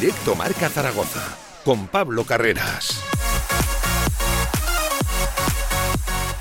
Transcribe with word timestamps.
Directo 0.00 0.34
Marca 0.34 0.70
Zaragoza, 0.70 1.36
con 1.62 1.86
Pablo 1.86 2.24
Carreras. 2.24 3.02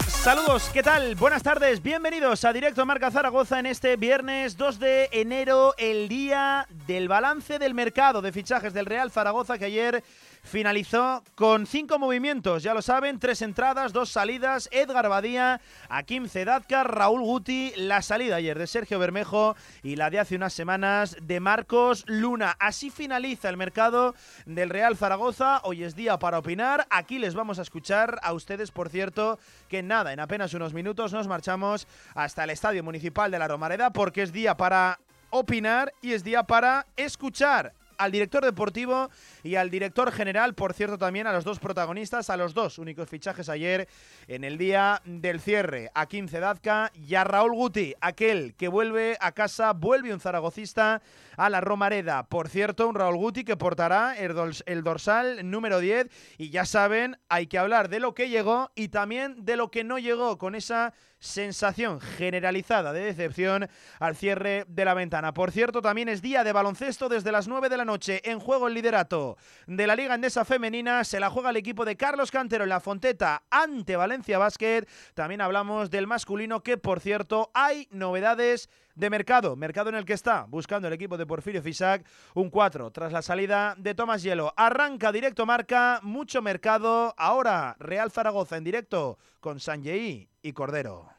Saludos, 0.08 0.70
¿qué 0.71 0.82
tal? 0.82 1.16
Buenas 1.16 1.44
tardes, 1.44 1.84
bienvenidos 1.84 2.45
a 2.45 2.54
Directo 2.54 2.86
Marca 2.86 3.12
Zaragoza 3.12 3.59
en 3.59 3.66
este 3.66 3.98
viernes 3.98 4.55
2 4.55 4.80
de 4.80 5.09
enero, 5.12 5.73
el 5.77 6.08
día 6.08 6.68
del 6.88 7.09
balance 7.09 7.59
del 7.59 7.73
mercado 7.73 8.22
de 8.22 8.32
fichajes 8.32 8.73
del 8.73 8.86
Real 8.86 9.12
Zaragoza 9.12 9.58
que 9.58 9.66
ayer 9.66 10.05
finalizó 10.50 11.23
con 11.36 11.67
cinco 11.67 11.99
movimientos, 11.99 12.63
ya 12.63 12.73
lo 12.73 12.81
saben, 12.81 13.20
tres 13.20 13.41
entradas, 13.44 13.94
dos 13.94 14.09
salidas, 14.09 14.67
Edgar 14.71 15.07
Badía, 15.07 15.62
Akim 15.90 16.27
Zedadka, 16.27 16.84
Raúl 16.84 17.21
Guti, 17.21 17.71
la 17.76 18.02
salida 18.02 18.38
ayer 18.38 18.57
de 18.57 18.66
Sergio 18.66 18.98
Bermejo 18.98 19.55
y 19.84 19.95
la 19.95 20.09
de 20.09 20.20
hace 20.20 20.35
unas 20.35 20.54
semanas 20.54 21.16
de 21.21 21.40
Marcos 21.40 22.04
Luna. 22.07 22.55
Así 22.59 22.90
finaliza 22.90 23.48
el 23.48 23.57
mercado 23.57 24.16
del 24.48 24.71
Real 24.71 24.98
Zaragoza, 24.98 25.62
hoy 25.63 25.84
es 25.84 25.95
día 25.95 26.17
para 26.17 26.40
opinar, 26.40 26.88
aquí 26.90 27.20
les 27.20 27.35
vamos 27.35 27.59
a 27.59 27.62
escuchar 27.62 28.20
a 28.23 28.34
ustedes, 28.34 28.71
por 28.71 28.90
cierto, 28.90 29.40
que 29.68 29.84
nada, 29.84 30.13
en 30.13 30.20
apenas 30.20 30.55
unos 30.55 30.73
minutos 30.73 31.13
nos 31.13 31.27
marchamos 31.27 31.88
hasta 32.16 32.43
el 32.43 32.49
Estadio 32.49 32.84
Municipal 32.84 33.29
de 33.29 33.40
la 33.40 33.48
Romareda 33.48 33.91
porque 33.91 34.23
es 34.23 34.34
día 34.34 34.57
para 34.57 34.99
opinar 35.29 35.93
y 36.02 36.13
es 36.13 36.23
día 36.23 36.41
para 36.43 36.88
escuchar 36.98 37.73
al 37.99 38.12
director 38.12 38.43
deportivo 38.43 39.12
y 39.43 39.55
al 39.55 39.70
director 39.70 40.11
general, 40.11 40.53
por 40.55 40.73
cierto 40.73 40.98
también 40.98 41.27
a 41.27 41.34
los 41.34 41.43
dos 41.43 41.59
protagonistas, 41.59 42.29
a 42.29 42.38
los 42.38 42.53
dos 42.53 42.77
únicos 42.77 43.09
fichajes 43.09 43.49
ayer 43.49 43.87
en 44.27 44.43
el 44.43 44.57
día 44.57 45.01
del 45.05 45.40
cierre, 45.40 45.91
a 45.93 46.07
Kim 46.07 46.27
Zedazka 46.27 46.91
y 46.93 47.15
a 47.15 47.23
Raúl 47.23 47.54
Guti, 47.54 47.96
aquel 48.01 48.55
que 48.55 48.68
vuelve 48.68 49.18
a 49.20 49.31
casa, 49.31 49.73
vuelve 49.73 50.13
un 50.13 50.20
zaragocista 50.20 51.01
a 51.37 51.49
la 51.49 51.62
Romareda. 51.62 52.23
Por 52.23 52.49
cierto, 52.49 52.87
un 52.87 52.96
Raúl 52.96 53.18
Guti 53.18 53.43
que 53.43 53.57
portará 53.57 54.15
el 54.18 54.84
dorsal 54.84 55.49
número 55.49 55.79
10 55.79 56.07
y 56.37 56.49
ya 56.49 56.65
saben, 56.65 57.18
hay 57.29 57.48
que 57.48 57.57
hablar 57.57 57.90
de 57.90 57.99
lo 57.99 58.13
que 58.13 58.29
llegó 58.29 58.71
y 58.76 58.90
también 58.90 59.46
de 59.46 59.55
lo 59.55 59.71
que 59.71 59.84
no 59.84 59.99
llegó 59.99 60.37
con 60.37 60.55
esa 60.55 60.93
sensación 61.20 61.99
generalizada 61.99 62.93
de 62.93 63.01
decepción 63.01 63.68
al 63.99 64.16
cierre 64.16 64.66
de 64.68 64.85
la 64.85 64.94
ventana. 64.94 65.34
Por 65.34 65.51
cierto, 65.51 65.81
también 65.81 66.09
es 66.09 66.22
día 66.22 66.44
de 66.44 66.53
baloncesto 66.53 67.09
desde 67.09 67.31
las 67.31 67.47
9 67.47 67.69
de 67.69 67.78
la 67.78 67.85
noche 67.85 68.22
en 68.24 68.40
juego 68.40 68.68
el 68.68 68.74
liderato 68.74 69.28
de 69.68 69.88
la 69.88 69.96
Liga 69.96 70.16
Endesa 70.16 70.46
Femenina. 70.46 71.03
Se 71.03 71.19
la 71.19 71.30
juega 71.30 71.50
el 71.50 71.58
equipo 71.58 71.85
de 71.85 71.97
Carlos 71.97 72.31
Cantero 72.31 72.63
en 72.63 72.69
la 72.69 72.80
Fonteta 72.80 73.44
ante 73.50 73.96
Valencia 73.96 74.38
Basket. 74.38 74.88
También 75.13 75.41
hablamos 75.41 75.90
del 75.90 76.08
masculino 76.08 76.62
que, 76.62 76.78
por 76.78 77.00
cierto, 77.00 77.52
hay 77.53 77.88
novedades 77.91 78.69
de 78.96 79.09
mercado, 79.09 79.56
mercado 79.56 79.90
en 79.90 79.96
el 79.96 80.06
que 80.06 80.13
está 80.13 80.46
buscando 80.50 80.88
el 80.88 80.94
equipo 80.94 81.18
de 81.18 81.25
Porfirio 81.25 81.63
Fisac 81.63 82.06
un 82.34 82.50
4 82.50 82.91
tras 82.91 83.13
la 83.13 83.22
salida 83.22 83.75
de 83.78 83.96
Tomás 83.96 84.24
Hielo. 84.24 84.53
Arranca 84.58 85.12
directo 85.12 85.46
marca, 85.46 86.00
mucho 86.03 86.41
mercado. 86.41 87.14
Ahora 87.18 87.75
Real 87.80 88.12
Zaragoza 88.12 88.58
en 88.58 88.66
directo 88.66 89.18
con 89.40 89.59
Sanjei 89.59 90.30
y 90.41 90.52
Cordero. 90.53 91.19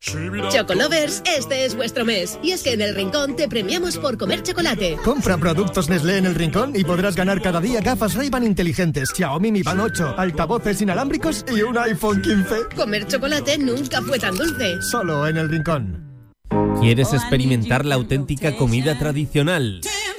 Chocolovers, 0.00 1.22
este 1.36 1.64
es 1.64 1.74
vuestro 1.74 2.04
mes. 2.04 2.38
Y 2.42 2.52
es 2.52 2.62
que 2.62 2.72
en 2.72 2.80
el 2.80 2.94
Rincón 2.94 3.34
te 3.34 3.48
premiamos 3.48 3.98
por 3.98 4.16
comer 4.16 4.42
chocolate. 4.42 4.96
Compra 5.04 5.36
productos 5.36 5.88
Nestlé 5.88 6.18
en 6.18 6.26
el 6.26 6.34
Rincón 6.34 6.72
y 6.74 6.84
podrás 6.84 7.16
ganar 7.16 7.42
cada 7.42 7.60
día 7.60 7.80
gafas 7.80 8.14
Ray-Ban 8.14 8.44
inteligentes, 8.44 9.10
Xiaomi 9.14 9.50
Mi 9.50 9.62
Band 9.62 9.80
8, 9.80 10.14
altavoces 10.16 10.80
inalámbricos 10.80 11.44
y 11.52 11.62
un 11.62 11.76
iPhone 11.78 12.22
15. 12.22 12.76
Comer 12.76 13.06
chocolate 13.06 13.58
nunca 13.58 14.00
fue 14.02 14.18
tan 14.18 14.36
dulce. 14.36 14.80
Solo 14.82 15.26
en 15.26 15.36
el 15.36 15.48
Rincón. 15.48 16.08
¿Quieres 16.80 17.12
experimentar 17.12 17.84
la 17.84 17.96
auténtica 17.96 18.56
comida 18.56 18.98
tradicional? 18.98 19.80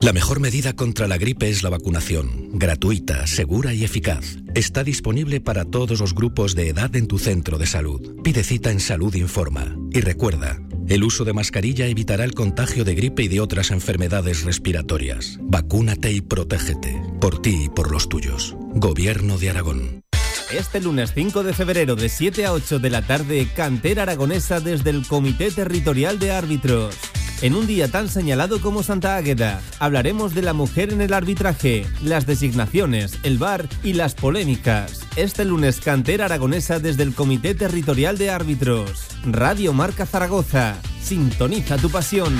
La 0.00 0.12
mejor 0.12 0.38
medida 0.38 0.74
contra 0.74 1.08
la 1.08 1.18
gripe 1.18 1.48
es 1.48 1.64
la 1.64 1.70
vacunación, 1.70 2.50
gratuita, 2.52 3.26
segura 3.26 3.74
y 3.74 3.82
eficaz. 3.82 4.36
Está 4.54 4.84
disponible 4.84 5.40
para 5.40 5.64
todos 5.64 5.98
los 5.98 6.14
grupos 6.14 6.54
de 6.54 6.68
edad 6.68 6.94
en 6.94 7.08
tu 7.08 7.18
centro 7.18 7.58
de 7.58 7.66
salud. 7.66 8.22
Pide 8.22 8.44
cita 8.44 8.70
en 8.70 8.78
Salud 8.78 9.12
Informa. 9.16 9.76
Y 9.90 10.00
recuerda, 10.00 10.60
el 10.86 11.02
uso 11.02 11.24
de 11.24 11.32
mascarilla 11.32 11.86
evitará 11.86 12.22
el 12.22 12.32
contagio 12.32 12.84
de 12.84 12.94
gripe 12.94 13.24
y 13.24 13.28
de 13.28 13.40
otras 13.40 13.72
enfermedades 13.72 14.44
respiratorias. 14.44 15.36
Vacúnate 15.42 16.12
y 16.12 16.20
protégete, 16.20 17.02
por 17.20 17.42
ti 17.42 17.64
y 17.64 17.68
por 17.68 17.90
los 17.90 18.08
tuyos. 18.08 18.54
Gobierno 18.74 19.36
de 19.36 19.50
Aragón. 19.50 20.04
Este 20.52 20.80
lunes 20.80 21.12
5 21.14 21.42
de 21.42 21.52
febrero 21.52 21.94
de 21.94 22.08
7 22.08 22.46
a 22.46 22.54
8 22.54 22.78
de 22.78 22.88
la 22.88 23.02
tarde, 23.02 23.46
cantera 23.54 24.04
aragonesa 24.04 24.60
desde 24.60 24.88
el 24.88 25.06
Comité 25.06 25.50
Territorial 25.50 26.18
de 26.18 26.32
Árbitros. 26.32 26.96
En 27.42 27.54
un 27.54 27.66
día 27.66 27.88
tan 27.88 28.08
señalado 28.08 28.58
como 28.62 28.82
Santa 28.82 29.16
Águeda, 29.16 29.60
hablaremos 29.78 30.34
de 30.34 30.40
la 30.40 30.54
mujer 30.54 30.90
en 30.90 31.02
el 31.02 31.12
arbitraje, 31.12 31.86
las 32.02 32.26
designaciones, 32.26 33.18
el 33.24 33.36
bar 33.36 33.68
y 33.84 33.92
las 33.92 34.14
polémicas. 34.14 35.02
Este 35.16 35.44
lunes 35.44 35.80
cantera 35.80 36.24
aragonesa 36.24 36.78
desde 36.78 37.02
el 37.02 37.14
Comité 37.14 37.54
Territorial 37.54 38.16
de 38.16 38.30
Árbitros. 38.30 39.06
Radio 39.24 39.74
Marca 39.74 40.06
Zaragoza. 40.06 40.78
Sintoniza 41.02 41.76
tu 41.76 41.90
pasión. 41.90 42.34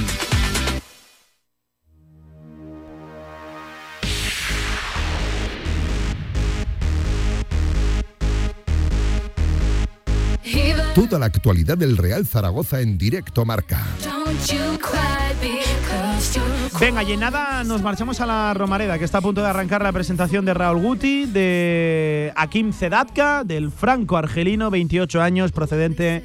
Toda 10.98 11.20
la 11.20 11.26
actualidad 11.26 11.78
del 11.78 11.96
Real 11.96 12.26
Zaragoza 12.26 12.80
en 12.80 12.98
directo 12.98 13.44
marca. 13.44 13.86
Venga, 16.80 17.04
y 17.04 17.12
en 17.12 17.20
nada 17.20 17.62
nos 17.62 17.82
marchamos 17.82 18.20
a 18.20 18.26
la 18.26 18.52
Romareda, 18.52 18.98
que 18.98 19.04
está 19.04 19.18
a 19.18 19.20
punto 19.20 19.40
de 19.40 19.46
arrancar 19.46 19.80
la 19.80 19.92
presentación 19.92 20.44
de 20.44 20.54
Raúl 20.54 20.82
Guti, 20.82 21.26
de 21.26 22.32
Akim 22.34 22.72
Zedatka, 22.72 23.44
del 23.44 23.70
franco-argelino, 23.70 24.70
28 24.70 25.22
años, 25.22 25.52
procedente 25.52 26.24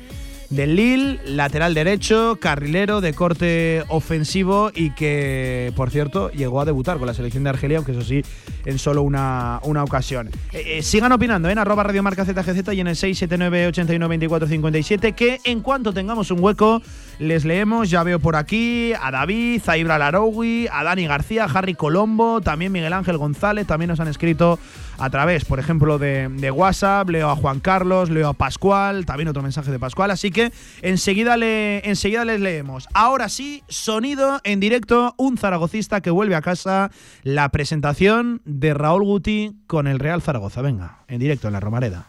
del 0.55 0.75
Lille, 0.75 1.19
lateral 1.25 1.73
derecho, 1.73 2.37
carrilero 2.39 3.01
de 3.01 3.13
corte 3.13 3.83
ofensivo 3.87 4.71
y 4.73 4.91
que, 4.91 5.73
por 5.75 5.89
cierto, 5.89 6.29
llegó 6.31 6.61
a 6.61 6.65
debutar 6.65 6.97
con 6.97 7.07
la 7.07 7.13
selección 7.13 7.43
de 7.43 7.49
Argelia, 7.49 7.77
aunque 7.77 7.93
eso 7.93 8.01
sí, 8.01 8.21
en 8.65 8.77
solo 8.77 9.01
una, 9.01 9.59
una 9.63 9.83
ocasión. 9.83 10.29
Eh, 10.51 10.77
eh, 10.77 10.83
sigan 10.83 11.11
opinando 11.11 11.49
en 11.49 11.57
arroba 11.57 11.83
radiomarca 11.83 12.25
ZGZ 12.25 12.73
y 12.73 12.79
en 12.81 12.87
el 12.87 12.95
679 12.95 13.67
89 13.67 15.13
que 15.15 15.39
en 15.43 15.61
cuanto 15.61 15.93
tengamos 15.93 16.29
un 16.31 16.39
hueco 16.39 16.81
les 17.19 17.45
leemos. 17.45 17.89
Ya 17.89 18.03
veo 18.03 18.19
por 18.19 18.35
aquí 18.35 18.93
a 19.01 19.11
David, 19.11 19.61
a 19.67 19.77
Ibra 19.77 19.95
a 19.95 20.83
Dani 20.83 21.07
García, 21.07 21.45
a 21.45 21.47
Harry 21.47 21.73
Colombo, 21.73 22.41
también 22.41 22.71
Miguel 22.71 22.93
Ángel 22.93 23.17
González, 23.17 23.67
también 23.67 23.89
nos 23.89 23.99
han 23.99 24.07
escrito 24.07 24.59
a 24.97 25.09
través, 25.09 25.45
por 25.45 25.59
ejemplo, 25.59 25.97
de, 25.97 26.51
WhatsApp, 26.51 27.09
leo 27.09 27.29
a 27.29 27.35
Juan 27.35 27.59
Carlos, 27.59 28.09
leo 28.09 28.29
a 28.29 28.33
Pascual, 28.33 29.05
también 29.05 29.27
otro 29.27 29.41
mensaje 29.41 29.71
de 29.71 29.79
Pascual, 29.79 30.11
así 30.11 30.31
que 30.31 30.51
enseguida, 30.81 31.37
le, 31.37 31.87
enseguida 31.89 32.25
les 32.25 32.39
leemos. 32.39 32.87
Ahora 32.93 33.29
sí, 33.29 33.63
sonido 33.67 34.39
en 34.43 34.59
directo, 34.59 35.15
un 35.17 35.37
zaragocista 35.37 36.01
que 36.01 36.11
vuelve 36.11 36.35
a 36.35 36.41
casa, 36.41 36.91
la 37.23 37.49
presentación 37.49 38.41
de 38.45 38.73
Raúl 38.73 39.03
Guti 39.03 39.55
con 39.67 39.87
el 39.87 39.99
Real 39.99 40.21
Zaragoza. 40.21 40.61
Venga, 40.61 40.99
en 41.07 41.19
directo 41.19 41.47
en 41.47 41.53
la 41.53 41.59
Romareda. 41.59 42.05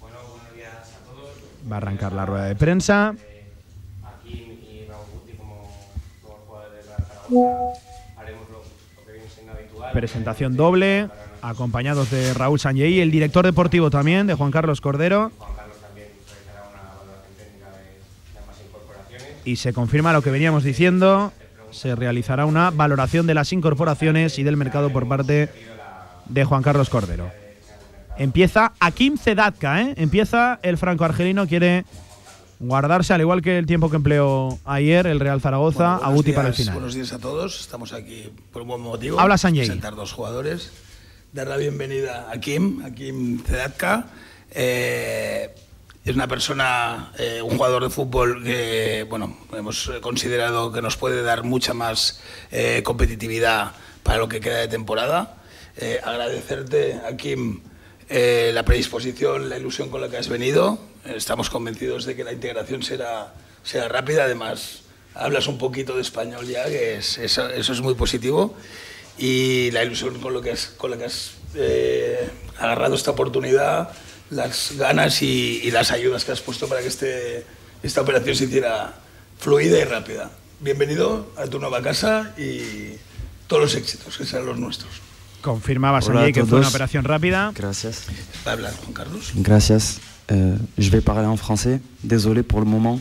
Bueno, 0.00 0.18
buenos 0.30 0.54
días 0.54 0.72
a 0.94 1.04
todos. 1.04 1.44
Va 1.70 1.76
a 1.76 1.78
arrancar 1.78 2.12
la 2.12 2.26
rueda 2.26 2.44
de 2.44 2.56
prensa. 2.56 3.14
Presentación 9.92 10.56
doble, 10.56 11.08
acompañados 11.40 12.10
de 12.10 12.34
Raúl 12.34 12.58
Sanjei, 12.58 13.00
el 13.00 13.10
director 13.10 13.44
deportivo 13.44 13.90
también, 13.90 14.26
de 14.26 14.34
Juan 14.34 14.50
Carlos 14.50 14.80
Cordero. 14.80 15.30
Y 19.44 19.56
se 19.56 19.72
confirma 19.72 20.12
lo 20.12 20.22
que 20.22 20.30
veníamos 20.30 20.64
diciendo, 20.64 21.32
se 21.70 21.94
realizará 21.94 22.46
una 22.46 22.70
valoración 22.70 23.26
de 23.26 23.34
las 23.34 23.52
incorporaciones 23.52 24.38
y 24.38 24.42
del 24.42 24.56
mercado 24.56 24.90
por 24.90 25.06
parte 25.06 25.50
de 26.26 26.44
Juan 26.44 26.62
Carlos 26.62 26.88
Cordero. 26.88 27.43
Empieza 28.16 28.72
Akim 28.78 29.18
Zedatka, 29.18 29.82
¿eh? 29.82 29.94
Empieza 29.96 30.60
el 30.62 30.78
franco-argelino, 30.78 31.46
quiere 31.46 31.84
guardarse, 32.60 33.12
al 33.12 33.20
igual 33.20 33.42
que 33.42 33.58
el 33.58 33.66
tiempo 33.66 33.90
que 33.90 33.96
empleó 33.96 34.58
ayer 34.64 35.06
el 35.06 35.20
Real 35.20 35.40
Zaragoza, 35.40 35.96
Bueno, 35.96 36.06
a 36.06 36.14
Guti 36.14 36.32
para 36.32 36.48
el 36.48 36.54
final. 36.54 36.74
Buenos 36.74 36.94
días 36.94 37.12
a 37.12 37.18
todos. 37.18 37.60
Estamos 37.60 37.92
aquí 37.92 38.30
por 38.52 38.62
un 38.62 38.68
buen 38.68 38.80
motivo. 38.80 39.18
Habla 39.18 39.36
Sanjay. 39.36 39.66
Presentar 39.66 39.96
dos 39.96 40.12
jugadores. 40.12 40.72
Dar 41.32 41.48
la 41.48 41.56
bienvenida 41.56 42.28
a 42.30 42.38
Kim, 42.38 42.84
a 42.84 42.92
Kim 42.92 43.42
Zedatka. 43.44 44.06
Eh, 44.52 45.52
es 46.04 46.14
una 46.14 46.28
persona, 46.28 47.12
eh, 47.18 47.40
un 47.42 47.56
jugador 47.56 47.82
de 47.82 47.90
fútbol 47.90 48.44
que, 48.44 49.06
bueno, 49.08 49.36
hemos 49.52 49.90
considerado 50.00 50.70
que 50.70 50.82
nos 50.82 50.96
puede 50.96 51.22
dar 51.22 51.42
mucha 51.42 51.74
más 51.74 52.20
eh, 52.52 52.82
competitividad 52.84 53.72
para 54.04 54.18
lo 54.18 54.28
que 54.28 54.40
queda 54.40 54.58
de 54.58 54.68
temporada. 54.68 55.36
Eh, 55.76 55.98
agradecerte 56.04 57.00
a 57.08 57.16
Kim 57.16 57.62
eh, 58.08 58.50
la 58.52 58.64
predisposición, 58.64 59.48
la 59.48 59.58
ilusión 59.58 59.88
con 59.88 60.00
la 60.00 60.08
que 60.08 60.16
has 60.16 60.28
venido. 60.28 60.78
Estamos 61.04 61.50
convencidos 61.50 62.04
de 62.04 62.16
que 62.16 62.24
la 62.24 62.32
integración 62.32 62.82
será, 62.82 63.34
será 63.62 63.88
rápida. 63.88 64.24
Además, 64.24 64.82
hablas 65.14 65.46
un 65.46 65.58
poquito 65.58 65.96
de 65.96 66.02
español 66.02 66.46
ya, 66.46 66.64
que 66.66 66.96
es, 66.96 67.18
eso, 67.18 67.48
eso 67.48 67.72
es 67.72 67.80
muy 67.80 67.94
positivo. 67.94 68.54
Y 69.16 69.70
la 69.70 69.84
ilusión 69.84 70.20
con, 70.20 70.32
lo 70.32 70.42
que 70.42 70.50
has, 70.52 70.66
con 70.66 70.90
la 70.90 70.98
que 70.98 71.04
has 71.04 71.32
eh, 71.54 72.28
agarrado 72.58 72.94
esta 72.94 73.12
oportunidad, 73.12 73.90
las 74.30 74.72
ganas 74.76 75.22
y, 75.22 75.60
y 75.62 75.70
las 75.70 75.92
ayudas 75.92 76.24
que 76.24 76.32
has 76.32 76.40
puesto 76.40 76.68
para 76.68 76.80
que 76.80 76.88
este, 76.88 77.44
esta 77.82 78.00
operación 78.00 78.34
se 78.34 78.44
hiciera 78.44 78.94
fluida 79.38 79.78
y 79.78 79.84
rápida. 79.84 80.30
Bienvenido 80.60 81.32
a 81.36 81.46
tu 81.46 81.58
nueva 81.58 81.82
casa 81.82 82.34
y 82.38 82.96
todos 83.46 83.62
los 83.62 83.74
éxitos, 83.74 84.16
que 84.16 84.24
sean 84.24 84.46
los 84.46 84.58
nuestros. 84.58 85.03
Confirmaba 85.44 86.00
Sanjay 86.00 86.32
que 86.32 86.44
fue 86.44 86.58
una 86.58 86.68
operación 86.68 87.04
rápida. 87.04 87.52
Gracias. 87.54 88.06
Va 88.46 88.52
a 88.52 88.54
hablar 88.54 88.72
Juan 88.80 88.94
Carlos. 88.94 89.32
Gracias. 89.36 90.00
Euh, 90.32 90.56
je 90.78 90.88
vais 90.90 91.02
parler 91.02 91.26
en 91.26 91.36
français. 91.36 91.80
Désolé 92.02 92.42
pour 92.42 92.60
le 92.60 92.66
moment. 92.66 92.98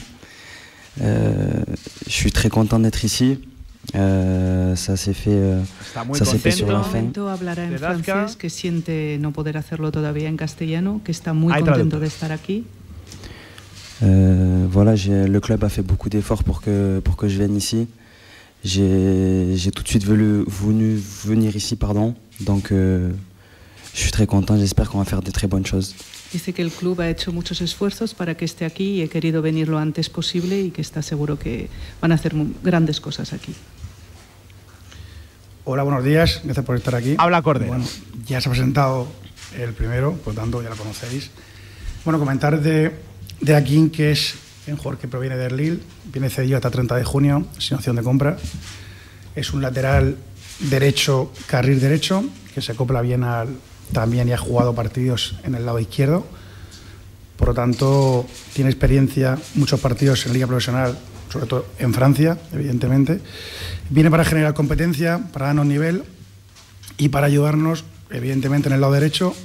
Euh, 1.01 1.63
je 2.05 2.11
suis 2.11 2.33
très 2.33 2.49
content 2.49 2.79
d'être 2.79 3.05
ici. 3.05 3.39
Euh, 3.95 4.75
ça 4.75 4.97
s'est 4.97 5.13
fait, 5.13 5.31
euh, 5.31 5.61
ça 6.13 6.25
s'est 6.25 6.37
fait 6.37 6.51
sur 6.51 6.71
la 6.71 6.83
fin. 6.83 7.05
hablará 7.31 7.63
en 7.63 7.77
francés, 8.03 8.37
que 8.37 8.49
siente 8.49 9.17
no 9.19 9.31
poder 9.31 9.57
hacerlo 9.57 9.91
todavía 9.91 10.29
en 10.29 10.37
castellano, 10.37 11.01
que 11.03 11.11
está 11.11 11.33
muy 11.33 11.53
contento 11.53 11.99
de 11.99 12.07
estar 12.07 12.31
aquí. 12.31 12.63
Euh, 14.01 14.67
voilà, 14.69 14.95
le 14.95 15.39
club 15.39 15.63
a 15.63 15.69
fait 15.69 15.81
beaucoup 15.81 16.09
d'efforts 16.09 16.43
pour 16.43 16.61
que, 16.61 16.99
pour 17.03 17.15
que 17.15 17.27
je 17.27 17.37
vienne 17.37 17.55
ici. 17.55 17.87
J'ai 18.63 19.53
j'ai 19.55 19.71
tout 19.71 19.83
de 19.83 19.87
suite 19.87 20.05
voulu, 20.05 20.43
voulu 20.47 20.97
venir 21.25 21.55
ici, 21.55 21.75
pardon. 21.75 22.15
Donc, 22.43 22.71
euh, 22.71 23.11
je 23.93 23.99
suis 24.01 24.11
très 24.11 24.27
content. 24.27 24.57
J'espère 24.57 24.89
qu'on 24.89 24.99
va 24.99 25.05
faire 25.05 25.21
de 25.21 25.31
très 25.31 25.47
bonnes 25.47 25.65
choses. 25.65 25.95
Dice 26.31 26.51
que 26.51 26.61
el 26.61 26.71
club 26.71 26.99
ha 26.99 27.09
hecho 27.09 27.31
muchos 27.31 27.61
esfuerzos 27.61 28.15
para 28.15 28.35
que 28.35 28.45
esté 28.45 28.65
aquí 28.65 28.95
y 28.95 29.01
he 29.01 29.07
querido 29.07 29.41
venir 29.41 29.67
lo 29.67 29.77
antes 29.77 30.09
posible 30.09 30.59
y 30.59 30.71
que 30.71 30.81
está 30.81 31.01
seguro 31.03 31.37
que 31.37 31.69
van 32.01 32.11
a 32.11 32.15
hacer 32.15 32.33
grandes 32.63 32.99
cosas 32.99 33.33
aquí. 33.33 33.53
Hola, 35.65 35.83
buenos 35.83 36.03
días. 36.03 36.41
Gracias 36.43 36.65
por 36.65 36.75
estar 36.75 36.95
aquí. 36.95 37.15
Habla 37.19 37.41
Cordero. 37.43 37.69
Bueno, 37.69 37.85
ya 38.25 38.41
se 38.41 38.49
ha 38.49 38.51
presentado 38.51 39.07
el 39.55 39.73
primero, 39.73 40.13
por 40.13 40.33
tanto 40.33 40.61
ya 40.63 40.69
lo 40.69 40.75
conocéis. 40.75 41.29
Bueno, 42.03 42.19
comentar 42.19 42.59
de, 42.59 42.91
de 43.39 43.55
Akin, 43.55 43.91
que 43.91 44.11
es 44.11 44.35
un 44.67 44.77
jugador 44.77 44.97
que 44.99 45.07
proviene 45.07 45.37
del 45.37 45.55
Lille, 45.55 45.79
viene 46.11 46.29
cedido 46.29 46.57
hasta 46.57 46.71
30 46.71 46.95
de 46.95 47.03
junio, 47.03 47.45
sin 47.59 47.77
opción 47.77 47.95
de 47.95 48.01
compra. 48.01 48.37
Es 49.35 49.53
un 49.53 49.61
lateral 49.61 50.17
derecho, 50.59 51.31
carril 51.47 51.79
derecho, 51.79 52.23
que 52.53 52.61
se 52.61 52.71
acopla 52.71 53.01
bien 53.01 53.23
al, 53.23 53.49
también 53.91 54.27
y 54.27 54.33
ha 54.33 54.37
jugado 54.37 54.73
partidos 54.73 55.35
en 55.43 55.55
el 55.55 55.65
lado 55.65 55.79
izquierdo. 55.79 56.25
Por 57.37 57.49
lo 57.49 57.53
tanto, 57.53 58.25
tiene 58.53 58.69
experiencia, 58.69 59.37
muchos 59.55 59.79
partidos 59.79 60.25
en 60.25 60.33
Liga 60.33 60.47
Profesional, 60.47 60.97
sobre 61.31 61.47
todo 61.47 61.65
en 61.79 61.93
Francia, 61.93 62.37
evidentemente. 62.53 63.19
Viene 63.89 64.11
para 64.11 64.23
generar 64.23 64.53
competencia, 64.53 65.19
para 65.31 65.47
darnos 65.47 65.65
nivel 65.65 66.03
y 66.97 67.09
para 67.09 67.27
ayudarnos, 67.27 67.83
evidentemente, 68.11 68.69
en 68.69 68.75
el 68.75 68.81
lado 68.81 68.93
derecho, 68.93 69.35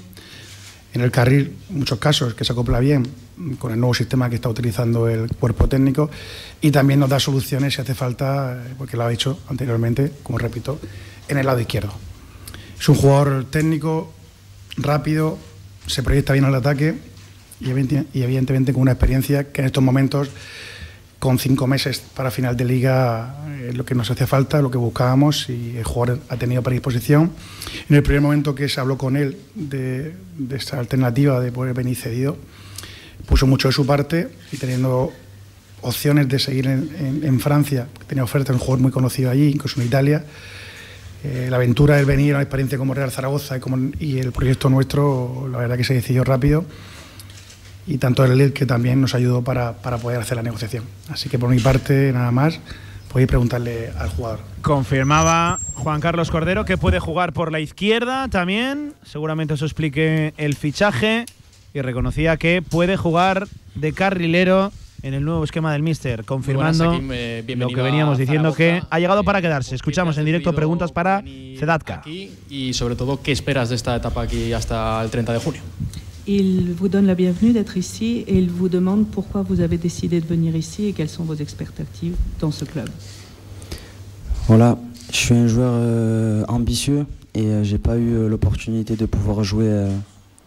en 0.92 1.00
el 1.00 1.10
carril, 1.10 1.56
en 1.70 1.78
muchos 1.78 1.98
casos, 1.98 2.34
que 2.34 2.44
se 2.44 2.52
acopla 2.52 2.78
bien 2.80 3.27
con 3.58 3.72
el 3.72 3.78
nuevo 3.78 3.94
sistema 3.94 4.28
que 4.28 4.36
está 4.36 4.48
utilizando 4.48 5.08
el 5.08 5.28
cuerpo 5.36 5.68
técnico 5.68 6.10
y 6.60 6.70
también 6.70 7.00
nos 7.00 7.08
da 7.08 7.20
soluciones 7.20 7.74
si 7.74 7.80
hace 7.80 7.94
falta, 7.94 8.64
porque 8.76 8.96
lo 8.96 9.04
ha 9.04 9.12
hecho 9.12 9.38
anteriormente, 9.48 10.12
como 10.22 10.38
repito, 10.38 10.78
en 11.28 11.38
el 11.38 11.46
lado 11.46 11.60
izquierdo. 11.60 11.92
Es 12.78 12.88
un 12.88 12.96
jugador 12.96 13.44
técnico, 13.50 14.12
rápido, 14.76 15.38
se 15.86 16.02
proyecta 16.02 16.32
bien 16.32 16.44
al 16.44 16.54
ataque 16.54 16.94
y, 17.60 17.70
evidente- 17.70 18.06
y 18.12 18.22
evidentemente 18.22 18.72
con 18.72 18.82
una 18.82 18.92
experiencia 18.92 19.52
que 19.52 19.60
en 19.62 19.66
estos 19.66 19.82
momentos, 19.82 20.28
con 21.18 21.38
cinco 21.38 21.66
meses 21.66 21.98
para 22.14 22.30
final 22.30 22.56
de 22.56 22.64
liga, 22.64 23.34
es 23.68 23.76
lo 23.76 23.84
que 23.84 23.94
nos 23.96 24.08
hacía 24.10 24.26
falta, 24.28 24.62
lo 24.62 24.70
que 24.70 24.78
buscábamos 24.78 25.48
y 25.48 25.76
el 25.76 25.84
jugador 25.84 26.20
ha 26.28 26.36
tenido 26.36 26.62
predisposición. 26.62 27.32
En 27.88 27.96
el 27.96 28.02
primer 28.04 28.20
momento 28.22 28.54
que 28.54 28.68
se 28.68 28.80
habló 28.80 28.96
con 28.96 29.16
él 29.16 29.36
de, 29.54 30.14
de 30.38 30.56
esta 30.56 30.78
alternativa 30.78 31.40
de 31.40 31.50
poder 31.50 31.74
venir 31.74 31.96
cedido, 31.96 32.36
puso 33.28 33.46
mucho 33.46 33.68
de 33.68 33.72
su 33.72 33.86
parte 33.86 34.28
y 34.52 34.56
teniendo 34.56 35.12
opciones 35.82 36.28
de 36.28 36.38
seguir 36.38 36.66
en, 36.66 37.40
Francia, 37.40 37.86
tenía 38.06 38.24
ofertas, 38.24 38.54
un 38.54 38.58
jugador 38.60 38.80
muy 38.80 38.90
conocido 38.90 39.30
allí, 39.30 39.48
incluso 39.48 39.80
en 39.80 39.86
Italia. 39.86 40.24
Eh, 41.24 41.48
la 41.50 41.56
aventura 41.56 41.96
del 41.96 42.06
venir 42.06 42.34
a 42.36 42.40
experiencia 42.42 42.78
como 42.78 42.94
Real 42.94 43.10
Zaragoza 43.10 43.56
y, 43.56 43.60
como- 43.60 43.90
y 43.98 44.18
el 44.18 44.32
proyecto 44.32 44.70
nuestro, 44.70 45.48
la 45.50 45.58
verdad 45.58 45.76
que 45.76 45.84
se 45.84 45.94
decidió 45.94 46.22
rápido 46.24 46.64
y 47.86 47.98
tanto 47.98 48.24
el 48.24 48.36
Lille 48.36 48.52
que 48.52 48.66
también 48.66 49.00
nos 49.00 49.14
ayudó 49.14 49.42
para, 49.42 49.74
para 49.78 49.98
poder 49.98 50.20
hacer 50.20 50.36
la 50.36 50.42
negociación. 50.42 50.84
Así 51.10 51.28
que 51.28 51.38
por 51.38 51.48
mi 51.50 51.58
parte, 51.58 52.12
nada 52.12 52.30
más, 52.30 52.60
podéis 53.10 53.28
preguntarle 53.28 53.90
al 53.98 54.10
jugador. 54.10 54.40
Confirmaba 54.62 55.58
Juan 55.74 56.00
Carlos 56.00 56.30
Cordero 56.30 56.64
que 56.64 56.76
puede 56.76 57.00
jugar 57.00 57.32
por 57.32 57.50
la 57.50 57.60
izquierda 57.60 58.28
también. 58.28 58.92
Seguramente 59.04 59.54
eso 59.54 59.64
explique 59.64 60.34
el 60.36 60.54
fichaje. 60.54 61.24
Y 61.78 61.80
reconocía 61.80 62.36
que 62.36 62.60
puede 62.60 62.96
jugar 62.96 63.46
de 63.76 63.92
carrilero 63.92 64.72
en 65.02 65.14
el 65.14 65.24
nuevo 65.24 65.44
esquema 65.44 65.72
del 65.72 65.82
Mister, 65.84 66.24
confirmando 66.24 66.86
buenas, 66.86 66.98
Akim, 66.98 67.10
eh, 67.12 67.44
lo 67.56 67.68
que 67.68 67.82
veníamos 67.82 68.16
a 68.16 68.20
diciendo 68.20 68.52
que 68.52 68.82
ha 68.90 68.98
llegado 68.98 69.22
para 69.22 69.40
quedarse. 69.40 69.76
Escuchamos 69.76 70.18
en 70.18 70.24
directo 70.24 70.52
preguntas 70.52 70.90
para 70.90 71.22
Zedatka. 71.56 72.00
Aquí 72.00 72.32
y 72.50 72.72
sobre 72.72 72.96
todo, 72.96 73.22
¿qué 73.22 73.30
esperas 73.30 73.68
de 73.68 73.76
esta 73.76 73.94
etapa 73.94 74.22
aquí 74.22 74.52
hasta 74.52 75.00
el 75.04 75.10
30 75.10 75.34
de 75.34 75.38
junio? 75.38 75.60
Il 76.26 76.74
vous 76.74 76.88
donne 76.88 77.06
la 77.06 77.14
bienvenue 77.14 77.52
d'être 77.52 77.76
ici 77.76 78.24
et 78.26 78.36
il 78.36 78.50
vous 78.50 78.68
demande 78.68 79.06
pourquoi 79.06 79.42
vous 79.42 79.60
avez 79.60 79.78
décidé 79.78 80.20
de 80.20 80.26
venir 80.26 80.56
ici 80.56 80.88
et 80.88 80.92
quelles 80.92 81.08
sont 81.08 81.22
vos 81.22 81.36
expectatives 81.36 82.16
dans 82.40 82.50
ce 82.50 82.64
club. 82.64 82.88
Voilà, 84.48 84.76
je 85.12 85.16
suis 85.16 85.34
un 85.34 85.46
joueur 85.46 85.74
euh, 85.74 86.44
ambitieux 86.48 87.06
et 87.34 87.46
euh, 87.46 87.62
j'ai 87.62 87.78
pas 87.78 87.96
eu 87.96 88.14
euh, 88.14 88.28
l'opportunité 88.28 88.96
de 88.96 89.06
pouvoir 89.06 89.44
jouer 89.44 89.68
euh, 89.68 89.96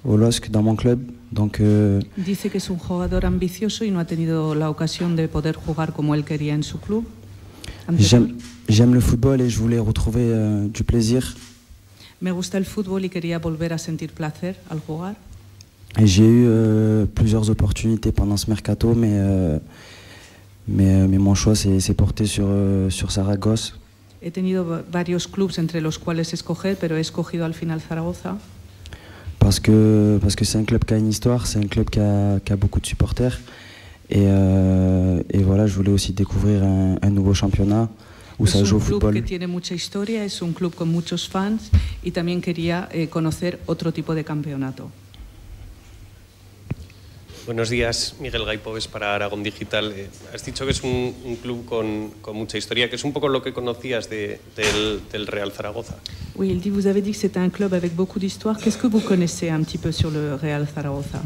au 0.03 0.17
LOSC 0.17 0.50
dans 0.51 0.62
mon 0.62 0.75
club. 0.75 1.00
Donc, 1.31 1.59
euh, 1.61 2.01
Dice 2.17 2.50
que 2.50 2.57
es 2.57 2.69
un 2.69 2.77
jugador 2.77 3.25
ambicioso 3.25 3.85
y 3.85 3.91
no 3.91 4.00
ha 4.00 4.05
tenido 4.05 4.53
la 4.53 4.69
ocasión 4.69 5.15
de 5.15 5.27
poder 5.27 5.55
jugar 5.55 5.93
como 5.93 6.13
él 6.13 6.23
quería 6.25 6.53
en 6.53 6.63
su 6.63 6.77
club. 6.79 7.05
j'aime 8.67 8.93
le 8.93 9.01
football 9.01 9.41
et 9.41 9.50
je 9.50 9.57
voulais 9.59 9.79
retrouver 9.79 10.21
euh, 10.31 10.67
du 10.67 10.83
plaisir. 10.83 11.35
Me 12.21 12.31
gusta 12.31 12.57
el 12.57 12.65
fútbol 12.65 13.03
y 13.05 13.09
quería 13.09 13.39
volver 13.39 13.73
a 13.73 13.77
sentir 13.77 14.11
placer 14.11 14.55
al 14.69 14.79
jugar. 14.85 15.15
Et 15.97 16.05
j'ai 16.07 16.25
eu 16.25 16.45
euh, 16.47 17.05
plusieurs 17.05 17.50
opportunités 17.50 18.11
pendant 18.11 18.38
ce 18.38 18.50
mercato, 18.50 18.93
mais, 18.93 19.11
euh, 19.13 19.57
mais, 20.67 21.01
euh, 21.01 21.07
mais 21.07 21.17
mon 21.17 21.33
choix 21.35 21.55
s'est 21.55 21.93
porté 21.95 22.25
sur, 22.25 22.45
euh, 22.47 22.89
sur 22.89 23.11
Saragosse. 23.11 23.73
He 24.21 24.31
tenido 24.31 24.63
va- 24.63 24.83
varios 24.91 25.27
clubes 25.27 25.51
entre 25.59 25.79
los 25.79 25.97
cuales 25.97 26.31
escoger, 26.33 26.75
pero 26.79 26.95
he 26.95 27.01
escogido 27.01 27.43
al 27.45 27.53
final 27.53 27.81
Zaragoza 27.81 28.38
Parce 29.41 29.60
que 29.60 30.19
parce 30.21 30.36
que 30.36 30.45
c'est 30.45 30.60
un 30.60 30.63
club 30.63 30.86
qui 30.86 30.93
a 30.93 30.98
une 30.98 31.10
histoire, 31.10 31.48
c'est 31.48 31.57
un 31.57 31.67
club 31.67 31.89
qui 31.89 32.00
a, 32.00 32.39
qui 32.45 32.53
a 32.53 32.55
beaucoup 32.55 32.79
de 32.79 32.86
supporters. 32.86 33.41
Et, 34.10 34.25
euh, 34.27 35.24
et 35.31 35.39
voilà, 35.39 35.65
je 35.65 35.74
voulais 35.74 35.91
aussi 35.91 36.13
découvrir 36.13 36.63
un, 36.63 36.98
un 37.01 37.10
nouveau 37.10 37.33
championnat 37.33 37.89
où 38.38 38.45
ça 38.45 38.60
es 38.60 38.65
joue 38.65 38.75
un 38.75 38.77
au 38.77 38.81
club 38.81 38.91
football. 39.00 39.13
que 39.15 39.21
tiene 39.21 39.48
mucha 39.48 39.74
historia, 39.74 40.24
es 40.24 40.41
un 40.43 40.53
club 40.53 40.75
con 40.75 40.89
muchos 40.89 41.27
fans 41.27 41.71
y 42.03 42.12
también 42.12 42.39
quería 42.39 42.88
eh, 42.91 43.07
conocer 43.07 43.60
otro 43.65 43.91
tipo 43.91 44.13
de 44.13 44.24
campeonato. 44.24 44.89
Buenos 47.45 47.69
días, 47.69 48.15
Miguel 48.19 48.45
Gaipoves 48.45 48.88
para 48.88 49.15
Aragón 49.15 49.41
Digital. 49.41 49.91
Eh, 49.95 50.07
has 50.33 50.45
dicho 50.45 50.63
que 50.65 50.71
es 50.71 50.83
un, 50.83 51.13
un 51.25 51.36
club 51.38 51.65
con, 51.65 52.10
con 52.21 52.36
mucha 52.38 52.57
historia, 52.57 52.88
que 52.89 52.95
es 52.98 53.03
un 53.03 53.13
poco 53.13 53.27
lo 53.29 53.41
que 53.41 53.51
conocías 53.51 54.10
de- 54.10 54.39
del, 54.55 55.01
del 55.12 55.25
Real 55.27 55.51
Zaragoza. 55.51 55.95
Oui, 56.36 56.50
il 56.51 56.62
dit, 56.62 56.69
vous 56.69 56.86
avez 56.86 57.01
dit 57.01 57.12
que 57.12 57.17
c'était 57.17 57.39
un 57.39 57.50
club 57.50 57.74
avec 57.74 57.95
beaucoup 57.95 58.19
d'histoire. 58.19 58.57
Qu'est-ce 58.57 58.77
que 58.77 58.88
vous 58.88 59.00
connaissez 59.01 59.50
un 59.50 59.63
petit 59.63 59.79
peu 59.79 59.91
sur 59.91 60.12
le 60.12 60.36
Real 60.36 60.67
Zaragoza? 60.74 61.21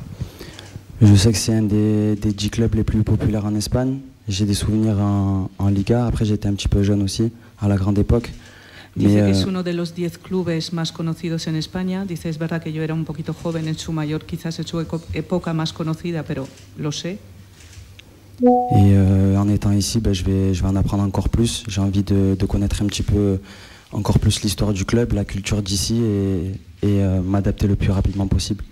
Je 1.02 1.14
sais 1.16 1.32
que 1.34 1.38
c'est 1.38 1.54
un 1.54 1.64
des, 1.64 2.16
des 2.16 2.32
10 2.32 2.50
clubs 2.50 2.74
les 2.76 2.84
plus 2.86 3.04
populaires 3.04 3.46
en 3.46 3.54
Espagne. 3.56 4.00
J'ai 4.30 4.46
des 4.46 4.54
souvenirs 4.54 4.98
en, 4.98 5.50
en 5.60 5.68
Liga. 5.68 6.06
Après, 6.08 6.24
j'étais 6.24 6.48
un 6.48 6.54
petit 6.54 6.70
peu 6.70 6.82
jeune 6.82 7.04
aussi, 7.04 7.30
à 7.60 7.68
la 7.68 7.76
grande 7.76 8.00
époque. 8.00 8.32
Dice 8.96 9.16
que 9.16 9.32
es 9.32 9.46
uno 9.46 9.62
de 9.62 9.74
los 9.74 9.94
10 9.94 10.18
clubes 10.20 10.72
más 10.72 10.94
conocidos 10.94 11.48
en 11.48 11.58
España. 11.58 12.06
Dice, 12.06 12.30
es 12.30 12.38
verdad 12.38 12.64
que 12.64 12.72
yo 12.72 12.82
era 12.82 12.94
un 12.94 13.04
poquito 13.04 13.34
joven 13.34 13.68
en 13.68 13.78
su 13.78 13.92
mayor, 13.92 14.26
quizás 14.26 14.58
en 14.60 14.66
su 14.66 14.80
época 14.80 15.54
más 15.54 15.74
conocida, 15.74 16.24
pero 16.24 16.48
lo 16.78 16.94
sé. 16.94 17.20
Et 18.42 18.46
euh, 18.94 19.38
en 19.38 19.48
étant 19.48 19.72
ici, 19.72 20.00
ben, 20.00 20.14
je, 20.14 20.24
vais, 20.24 20.54
je 20.54 20.62
vais 20.62 20.68
en 20.68 20.76
apprendre 20.76 21.04
encore 21.04 21.30
plus. 21.30 21.64
J'ai 21.68 21.82
envie 21.82 22.04
de, 22.04 22.36
de 22.38 22.46
connaître 22.46 22.82
un 22.82 22.86
petit 22.86 23.04
peu 23.04 23.40
encore 23.92 24.20
plus 24.20 24.42
l'histoire 24.42 24.74
du 24.74 24.86
club, 24.86 25.14
la 25.14 25.26
culture 25.26 25.62
d'ici 25.62 26.02
et, 26.02 26.52
et, 26.82 27.04
euh, 27.04 27.22
m'adapter 27.22 27.68
le 27.68 27.76
plus 27.76 27.92
rapidement 27.92 28.28
possible. 28.28 28.64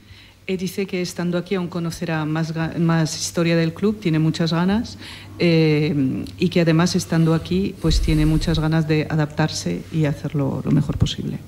Y 0.46 0.58
dice 0.58 0.86
que 0.86 1.02
estando 1.02 1.38
aquí 1.38 1.56
aún 1.56 1.70
conocerá 1.70 2.26
más, 2.26 2.54
ga- 2.54 2.78
más 2.78 3.16
historia 3.18 3.56
del 3.56 3.74
club, 3.74 4.00
tiene 4.02 4.20
muchas 4.20 4.52
ganas 4.52 4.98
eh, 5.40 6.26
y 6.38 6.50
que 6.50 6.60
además 6.62 6.96
estando 6.98 7.34
aquí 7.34 7.74
pues 7.82 8.02
tiene 8.02 8.26
muchas 8.26 8.60
ganas 8.60 8.86
de 8.88 9.08
adaptarse 9.10 9.84
y 9.94 10.04
hacerlo 10.04 10.62
lo 10.66 10.72
mejor 10.72 10.98
posible. 10.98 11.40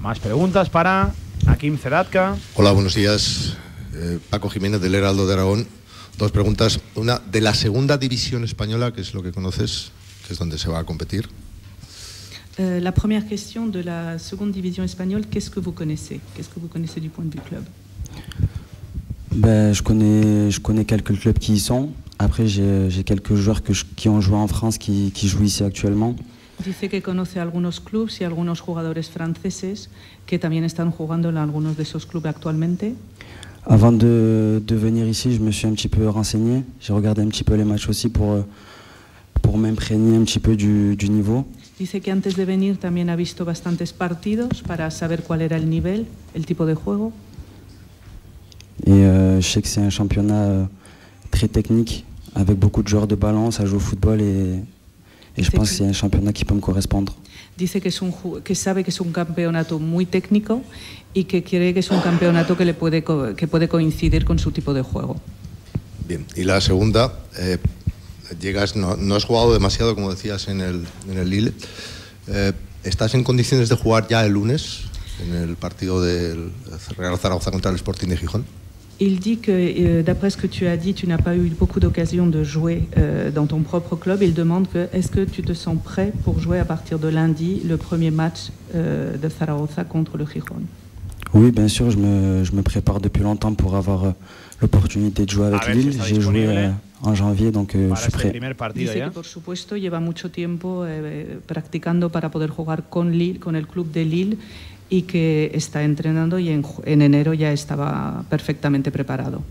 Más 0.00 0.20
preguntas 0.20 0.70
para 0.70 1.12
Akim 1.46 1.76
Zedatka. 1.76 2.36
Hola, 2.54 2.70
buenos 2.70 2.94
días. 2.94 3.56
Eh, 3.94 4.18
Paco 4.30 4.48
Jiménez 4.48 4.80
del 4.80 4.94
Heraldo 4.94 5.26
de 5.26 5.32
Aragón. 5.34 5.66
Dos 6.18 6.30
preguntas. 6.30 6.78
Una, 6.94 7.18
de 7.18 7.40
la 7.40 7.54
segunda 7.54 7.98
división 7.98 8.44
española, 8.44 8.92
que 8.92 9.00
es 9.00 9.12
lo 9.12 9.24
que 9.24 9.32
conoces, 9.32 9.90
que 10.26 10.34
es 10.34 10.38
donde 10.38 10.56
se 10.56 10.68
va 10.68 10.78
a 10.78 10.84
competir. 10.84 11.28
Euh, 12.60 12.80
la 12.80 12.92
première 12.92 13.26
question 13.26 13.66
de 13.66 13.80
la 13.80 14.18
seconde 14.18 14.52
division 14.52 14.84
espagnole, 14.84 15.22
qu'est-ce 15.30 15.50
que 15.50 15.60
vous 15.60 15.72
connaissez? 15.72 16.20
Qu'est-ce 16.34 16.48
que 16.50 16.60
vous 16.60 16.68
connaissez 16.68 17.00
du 17.00 17.08
point 17.08 17.24
de 17.24 17.30
vue 17.32 17.40
club? 17.40 17.64
Ben, 19.34 19.72
je, 19.72 19.82
connais, 19.82 20.50
je 20.50 20.60
connais 20.60 20.84
quelques 20.84 21.18
clubs 21.18 21.38
qui 21.38 21.54
y 21.54 21.58
sont. 21.60 21.90
Après, 22.18 22.46
j'ai 22.46 23.02
quelques 23.04 23.34
joueurs 23.34 23.62
que 23.62 23.72
je- 23.72 23.84
qui 23.96 24.08
ont 24.08 24.20
joué 24.20 24.36
en 24.36 24.46
France 24.48 24.76
qui, 24.78 25.10
qui 25.12 25.28
jouent 25.28 25.44
ici 25.44 25.64
actuellement. 25.64 26.14
Dice 26.62 26.88
que 26.88 27.00
conoce 27.00 27.38
algunos 27.38 27.80
clubes 27.80 28.10
y 28.20 28.24
algunos 28.24 28.60
jugadores 28.60 29.08
franceses 29.08 29.88
que 30.26 30.38
también 30.38 30.62
están 30.62 30.90
jugando 30.92 31.30
en 31.30 31.36
algunos 31.36 31.76
de 31.76 31.82
esos 31.82 32.04
clubes 32.06 32.26
actualmente. 32.26 32.94
Avant 33.66 33.90
de, 33.92 34.62
de 34.64 34.74
venir 34.76 35.06
ici, 35.08 35.32
je 35.34 35.40
me 35.40 35.50
suis 35.50 35.66
un 35.66 35.72
petit 35.72 35.88
peu 35.88 36.06
renseigné. 36.08 36.62
J'ai 36.80 36.92
regardé 36.92 37.22
un 37.22 37.28
petit 37.28 37.42
peu 37.44 37.54
les 37.54 37.64
matchs 37.64 37.88
aussi 37.88 38.10
pour, 38.10 38.44
pour 39.40 39.56
m'imprégner 39.58 40.16
un 40.16 40.22
petit 40.24 40.38
peu 40.38 40.54
du, 40.54 40.94
du 40.94 41.08
niveau. 41.08 41.46
Dice 41.78 42.00
que 42.00 42.10
antes 42.10 42.36
de 42.36 42.44
venir 42.44 42.76
también 42.76 43.10
ha 43.10 43.16
visto 43.16 43.44
bastantes 43.44 43.92
partidos 43.92 44.62
para 44.62 44.90
saber 44.90 45.22
cuál 45.22 45.40
era 45.40 45.56
el 45.56 45.68
nivel, 45.68 46.06
el 46.34 46.46
tipo 46.46 46.66
de 46.66 46.74
juego. 46.74 47.12
Et 48.86 48.90
euh, 48.90 49.40
je 49.40 49.48
sais 49.48 49.62
que 49.62 49.68
c'est 49.68 49.80
un 49.80 49.90
championnat 49.90 50.42
euh, 50.42 50.64
très 51.30 51.48
technique, 51.48 52.04
avec 52.34 52.58
beaucoup 52.58 52.82
de 52.82 52.88
joueurs 52.88 53.06
de 53.06 53.14
ballon, 53.14 53.50
ça 53.50 53.64
joue 53.64 53.76
au 53.76 53.80
football 53.80 54.20
et, 54.20 54.58
et 55.36 55.42
je 55.42 55.50
pense 55.50 55.70
que 55.70 55.76
c'est 55.76 55.86
un 55.86 55.92
championnat 55.92 56.32
qui 56.32 56.44
peut 56.44 56.54
me 56.54 56.60
correspondre. 56.60 57.14
Dice 57.56 57.80
que, 57.80 57.88
es 57.88 58.02
un, 58.02 58.10
que 58.42 58.54
sabe 58.54 58.82
que 58.82 58.90
es 58.90 59.00
un 59.00 59.12
campeonato 59.12 59.78
muy 59.78 60.06
técnico 60.06 60.62
y 61.14 61.24
que 61.24 61.42
cree 61.42 61.74
que 61.74 61.80
es 61.80 61.90
un 61.90 62.00
campeonato 62.00 62.56
que, 62.56 62.64
le 62.64 62.74
puede, 62.74 63.04
que 63.36 63.46
puede 63.46 63.68
coincidir 63.68 64.24
con 64.24 64.38
su 64.38 64.52
tipo 64.52 64.72
de 64.72 64.82
juego. 64.82 65.16
Bien. 66.08 66.24
Y 66.34 66.44
la 66.44 66.60
segunda, 66.60 67.12
eh, 67.38 67.58
llegas, 68.40 68.76
no, 68.76 68.96
no 68.96 69.14
has 69.14 69.24
jugado 69.24 69.52
demasiado, 69.52 69.94
como 69.94 70.10
decías, 70.10 70.48
en 70.48 70.60
el, 70.60 70.86
en 71.10 71.18
el 71.18 71.30
Lille. 71.30 71.52
Eh, 72.28 72.52
¿Estás 72.84 73.14
en 73.14 73.24
condiciones 73.24 73.68
de 73.68 73.76
jugar 73.76 74.08
ya 74.08 74.24
el 74.24 74.32
lunes 74.32 74.82
en 75.24 75.34
el 75.34 75.56
partido 75.56 76.02
del 76.02 76.50
Real 76.96 77.16
Zaragoza 77.18 77.50
contra 77.50 77.70
el 77.70 77.76
Sporting 77.76 78.08
de 78.08 78.16
Gijón? 78.16 78.44
Il 79.00 79.18
dit 79.18 79.38
que, 79.38 79.50
euh, 79.50 80.02
d'après 80.04 80.30
ce 80.30 80.36
que 80.36 80.46
tu 80.46 80.66
as 80.68 80.76
dit, 80.76 80.94
tu 80.94 81.06
n'as 81.08 81.18
pas 81.18 81.34
eu 81.34 81.48
beaucoup 81.58 81.80
d'occasions 81.80 82.26
de 82.26 82.44
jouer 82.44 82.88
euh, 82.96 83.30
dans 83.32 83.46
ton 83.46 83.62
propre 83.62 83.96
club. 83.96 84.22
Il 84.22 84.32
demande 84.32 84.68
que 84.68 84.86
est-ce 84.92 85.10
que 85.10 85.24
tu 85.24 85.42
te 85.42 85.54
sens 85.54 85.76
prêt 85.82 86.12
pour 86.24 86.38
jouer 86.38 86.60
à 86.60 86.64
partir 86.64 86.98
de 87.00 87.08
lundi 87.08 87.62
le 87.66 87.76
premier 87.76 88.12
match 88.12 88.50
euh, 88.74 89.16
de 89.16 89.28
Zaragoza 89.28 89.84
contre 89.84 90.16
le 90.18 90.24
Gijón? 90.24 90.62
Oui, 91.34 91.50
bien 91.50 91.66
sûr, 91.66 91.90
je 91.90 91.96
me, 91.96 92.44
je 92.44 92.52
me 92.52 92.62
prépare 92.62 93.00
depuis 93.00 93.22
longtemps 93.22 93.54
pour 93.54 93.74
avoir 93.74 94.04
euh, 94.04 94.12
l'opportunité 94.60 95.24
de 95.24 95.30
jouer 95.30 95.46
avec 95.46 95.62
A 95.62 95.66
ver 95.66 95.74
si 95.74 95.80
Lille. 95.80 96.02
J'ai 96.04 96.20
joué 96.20 96.46
euh, 96.46 96.70
en 97.04 97.16
janvier, 97.16 97.50
donc 97.52 97.74
euh, 97.74 97.88
je 97.90 97.96
suis 97.96 98.06
este 98.08 98.18
prêt. 98.18 98.30
primer 98.30 98.54
partido 98.56 98.92
Dice 98.92 99.04
que 99.04 99.10
por 99.10 99.24
supuesto 99.26 99.76
lleva 99.76 99.98
mucho 100.00 100.30
tiempo 100.30 100.84
eh, 100.86 101.38
practicando 101.46 102.10
para 102.10 102.30
poder 102.30 102.50
jugar 102.50 102.84
con 102.88 103.12
Lille, 103.18 103.40
con 103.40 103.56
el 103.56 103.66
club 103.66 103.90
de 103.92 104.04
Lille 104.04 104.36
y 104.88 105.02
que 105.02 105.50
está 105.54 105.82
entrenando 105.82 106.38
y 106.38 106.50
en, 106.50 106.64
en 106.84 107.02
enero 107.02 107.34
ya 107.34 107.50
estaba 107.52 108.24
perfectamente 108.30 108.90
preparado. 108.92 109.42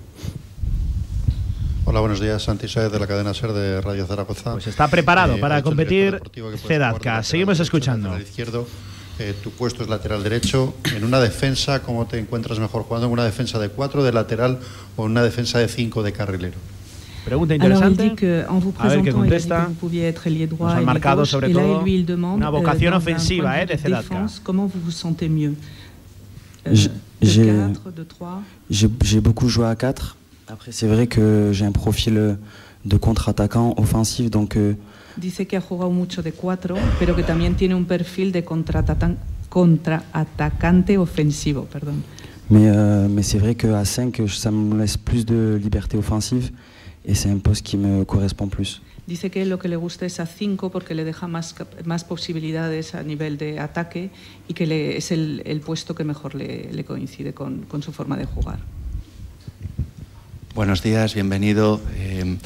Hola, 1.86 2.00
buenos 2.00 2.22
días. 2.22 2.44
Santi 2.44 2.68
Saez 2.70 2.92
de 2.92 3.00
la 3.00 3.08
cadena 3.08 3.34
SER 3.34 3.52
de 3.52 3.82
Radio 3.82 4.06
Zaragoza. 4.06 4.54
Pues 4.54 4.68
está 4.68 4.88
preparado 4.88 5.36
Eh, 5.36 5.40
para 5.40 5.62
competir 5.62 6.22
lateral 6.70 7.24
Seguimos 7.26 7.60
escuchando. 7.60 8.18
izquierdo. 8.20 8.68
Eh, 9.20 9.34
tu 9.44 9.52
puesto 9.52 9.84
es 9.84 9.90
lateral 9.90 10.24
derecho. 10.24 10.74
En 10.96 11.04
una 11.04 11.20
defensa, 11.20 11.82
¿cómo 11.82 12.06
te 12.06 12.18
encuentras 12.18 12.60
mejor 12.60 12.84
jugando? 12.84 13.08
¿En 13.08 13.14
una 13.14 13.26
defensa 13.26 13.60
de 13.60 13.70
cuatro 13.70 14.04
de 14.04 14.14
lateral 14.14 14.60
o 14.96 15.06
en 15.06 15.12
una 15.12 15.24
defensa 15.24 15.60
de 15.60 15.68
cinco 15.68 16.02
de 16.02 16.14
carrilero? 16.14 16.58
Pregunta 17.26 17.54
Alors 17.54 17.68
il 17.68 17.74
interesante. 17.84 17.98
dit 17.98 18.16
qu'en 18.48 18.60
vous 18.60 18.74
A 18.80 18.88
ver 18.88 19.02
qué 19.04 19.04
présentant, 19.04 19.04
il 19.04 19.10
a 19.10 19.12
que 19.12 19.18
contesta. 19.18 19.66
vous 19.68 19.74
pouviez 19.76 20.04
être 20.08 20.26
ailier 20.28 20.48
droit 20.48 20.72
ailier 20.74 20.86
marcado 20.86 21.22
gauche, 21.22 21.30
sobre 21.30 21.46
et 21.50 21.54
là 21.54 21.62
todo 21.62 21.82
lui 21.84 21.96
il 21.96 22.06
demande 22.06 22.38
una 22.38 22.50
vocación 22.50 22.94
euh, 22.94 22.98
ofensiva, 22.98 23.44
point 23.50 23.66
de 23.66 23.74
eh, 23.74 23.78
de 23.78 23.96
défense, 23.96 24.42
comment 24.44 24.66
vous 24.66 24.80
vous 24.84 24.92
sentez 24.92 25.30
mieux 25.30 25.54
Euh, 26.68 26.76
J'ai 27.22 27.46
4, 27.46 27.92
de 27.96 28.04
3 28.04 28.42
j'ai- 28.70 28.90
j'ai 29.04 29.20
beaucoup 29.20 29.48
joué 29.50 29.66
à 29.66 29.76
4. 29.76 30.16
Après, 30.48 30.72
c'est 30.72 30.88
vrai 30.88 31.08
que 31.08 31.50
j'ai 31.54 31.66
un 31.66 31.72
profil 31.72 32.18
euh, 32.18 32.34
de 32.86 32.98
contre-attaquant 32.98 33.74
offensif, 33.78 34.30
donc 34.30 34.56
euh, 34.58 34.74
Dice 35.18 35.46
que 35.48 35.56
ha 35.58 35.62
jugado 35.62 35.90
mucho 35.92 36.22
de 36.22 36.32
4, 36.32 36.76
pero 37.00 37.16
que 37.16 37.22
también 37.24 37.56
tiene 37.56 37.74
un 37.76 37.84
perfil 37.84 38.32
de 38.32 38.42
contraatacante 39.50 40.98
ofensivo. 40.98 41.68
Perdón. 41.72 42.02
Mais, 42.50 42.68
euh, 42.70 43.08
mais 43.10 43.24
c'est 43.24 43.38
vrai 43.38 43.56
qu'à 43.56 43.84
5, 43.86 44.22
ça 44.28 44.52
me 44.52 44.78
laisse 44.80 44.98
plus 44.98 45.26
de 45.26 45.60
liberté 45.62 45.98
offensive 45.98 46.52
et 47.06 47.16
c'est 47.16 47.30
un 47.30 47.40
poste 47.40 47.66
qui 47.66 47.78
me 47.78 48.04
correspond 48.06 48.48
plus. 48.50 48.82
Dice 49.08 49.30
que 49.32 49.44
lo 49.46 49.58
que 49.58 49.68
le 49.68 49.76
gusta 49.78 50.06
es 50.06 50.20
a 50.20 50.26
5 50.26 50.70
porque 50.72 50.94
le 50.94 51.04
deja 51.04 51.28
más, 51.28 51.56
más 51.86 52.04
posibilidades 52.04 52.94
a 52.96 53.04
nivel 53.04 53.38
de 53.38 53.60
ataque 53.60 54.10
y 54.48 54.54
que 54.54 54.66
le- 54.68 54.96
es 54.98 55.12
el, 55.12 55.42
el 55.46 55.60
puesto 55.60 55.96
que 55.96 56.04
mejor 56.04 56.36
le, 56.36 56.70
le 56.72 56.84
coincide 56.84 57.34
con, 57.34 57.64
con 57.68 57.82
su 57.82 57.92
forma 57.92 58.16
de 58.16 58.26
jugar. 58.26 58.60
Buenos 60.54 60.84
días, 60.84 61.14
bienvenido. 61.16 61.82
Eh, 61.98 62.38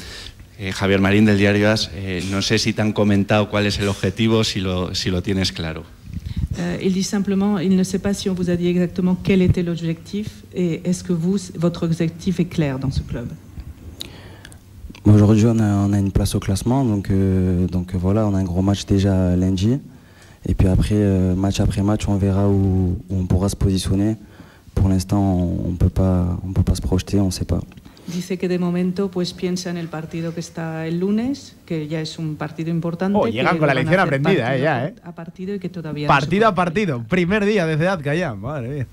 eh, 0.58 0.72
Javier 0.72 1.00
Marín 1.00 1.24
del 1.26 1.38
Diario 1.38 1.70
As. 1.70 1.90
Eh, 1.94 2.24
no 2.30 2.40
sé 2.40 2.58
si 2.58 2.72
te 2.72 2.80
han 2.82 2.92
comentado 2.92 3.50
cuál 3.50 3.66
es 3.66 3.78
el 3.78 3.88
objetivo, 3.88 4.42
si 4.44 4.60
lo, 4.60 4.94
si 4.94 5.10
lo 5.10 5.22
tienes 5.22 5.52
claro. 5.52 5.84
Euh, 6.58 6.78
il 6.82 6.94
dit 6.94 7.02
simplement, 7.04 7.58
il 7.58 7.76
ne 7.76 7.84
sait 7.84 7.98
pas 7.98 8.14
si 8.14 8.30
on 8.30 8.34
vous 8.34 8.48
a 8.48 8.56
dit 8.56 8.68
exactement 8.68 9.14
quel 9.22 9.42
était 9.42 9.62
l'objectif 9.62 10.42
et 10.54 10.80
est-ce 10.84 11.04
que 11.04 11.12
vous, 11.12 11.36
votre 11.56 11.82
objectif 11.84 12.40
est 12.40 12.46
clair 12.46 12.78
dans 12.78 12.90
ce 12.90 13.00
club 13.02 13.28
Aujourd'hui, 15.06 15.46
on 15.46 15.58
a, 15.60 15.86
on 15.86 15.92
a 15.92 15.98
une 15.98 16.10
place 16.10 16.34
au 16.34 16.40
classement, 16.40 16.84
donc, 16.84 17.10
euh, 17.10 17.66
donc 17.68 17.94
euh, 17.94 17.98
voilà, 17.98 18.26
on 18.26 18.34
a 18.34 18.38
un 18.38 18.44
gros 18.44 18.62
match 18.62 18.84
déjà 18.86 19.36
lundi. 19.36 19.78
Et 20.48 20.54
puis 20.54 20.66
après, 20.68 20.94
euh, 20.96 21.34
match 21.36 21.60
après 21.60 21.82
match, 21.82 22.08
on 22.08 22.16
verra 22.16 22.48
où, 22.48 22.98
où 23.08 23.16
on 23.20 23.26
pourra 23.26 23.48
se 23.48 23.56
positionner. 23.56 24.16
Pour 24.74 24.88
l'instant, 24.88 25.22
on 25.22 25.70
ne 25.70 25.76
peut, 25.76 25.88
pas- 25.88 26.38
on 26.44 26.52
peut 26.52 26.62
pas 26.64 26.74
se 26.74 26.82
projeter, 26.82 27.20
on 27.20 27.26
ne 27.26 27.30
sait 27.30 27.44
pas. 27.44 27.60
Dice 28.08 28.36
que 28.38 28.46
de 28.48 28.58
momento 28.58 29.10
pues 29.10 29.32
piensa 29.32 29.68
en 29.70 29.76
el 29.76 29.88
partido 29.88 30.32
que 30.32 30.38
está 30.40 30.86
el 30.86 31.00
lunes, 31.00 31.56
que 31.66 31.88
ya 31.88 32.00
es 32.00 32.18
un 32.20 32.36
partido 32.36 32.70
importante. 32.70 33.18
Oh, 33.20 33.26
llegan 33.26 33.58
con 33.58 33.66
la 33.66 33.74
lección 33.74 33.98
aprendida, 33.98 34.44
partido 34.44 34.58
eh, 34.58 34.60
ya, 34.62 34.86
eh. 34.86 34.94
A 35.02 35.12
partido 35.12 35.54
y 35.54 35.58
que 35.58 35.68
todavía 35.68 36.06
no 36.06 36.14
Partido 36.14 36.46
a 36.46 36.54
partido. 36.54 37.02
Primer 37.08 37.44
día 37.44 37.66
de 37.66 37.76
Zedatka 37.76 38.14
ya. 38.14 38.34
Madre 38.34 38.68
mía. 38.68 38.86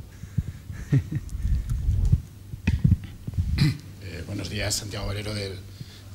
Eh, 4.04 4.24
buenos 4.26 4.50
días, 4.50 4.74
Santiago 4.74 5.06
Valero 5.06 5.34
del, 5.36 5.52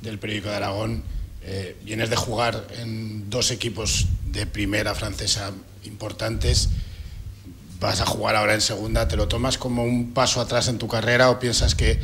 del 0.02 0.18
periódico 0.18 0.48
de 0.48 0.56
Aragón. 0.56 1.02
Eh, 1.42 1.76
vienes 1.84 2.10
de 2.10 2.16
jugar 2.16 2.66
en 2.78 3.30
dos 3.30 3.50
equipos 3.50 4.06
de 4.30 4.46
primera 4.46 4.94
francesa 4.94 5.52
importantes. 5.84 6.70
Vas 7.80 8.00
a 8.00 8.06
jugar 8.06 8.36
ahora 8.36 8.54
en 8.54 8.60
segunda. 8.60 9.08
¿Te 9.08 9.16
lo 9.16 9.28
tomas 9.28 9.56
como 9.56 9.84
un 9.84 10.12
paso 10.12 10.40
atrás 10.40 10.68
en 10.68 10.78
tu 10.78 10.88
carrera 10.88 11.30
o 11.30 11.38
piensas 11.38 11.74
que, 11.74 12.00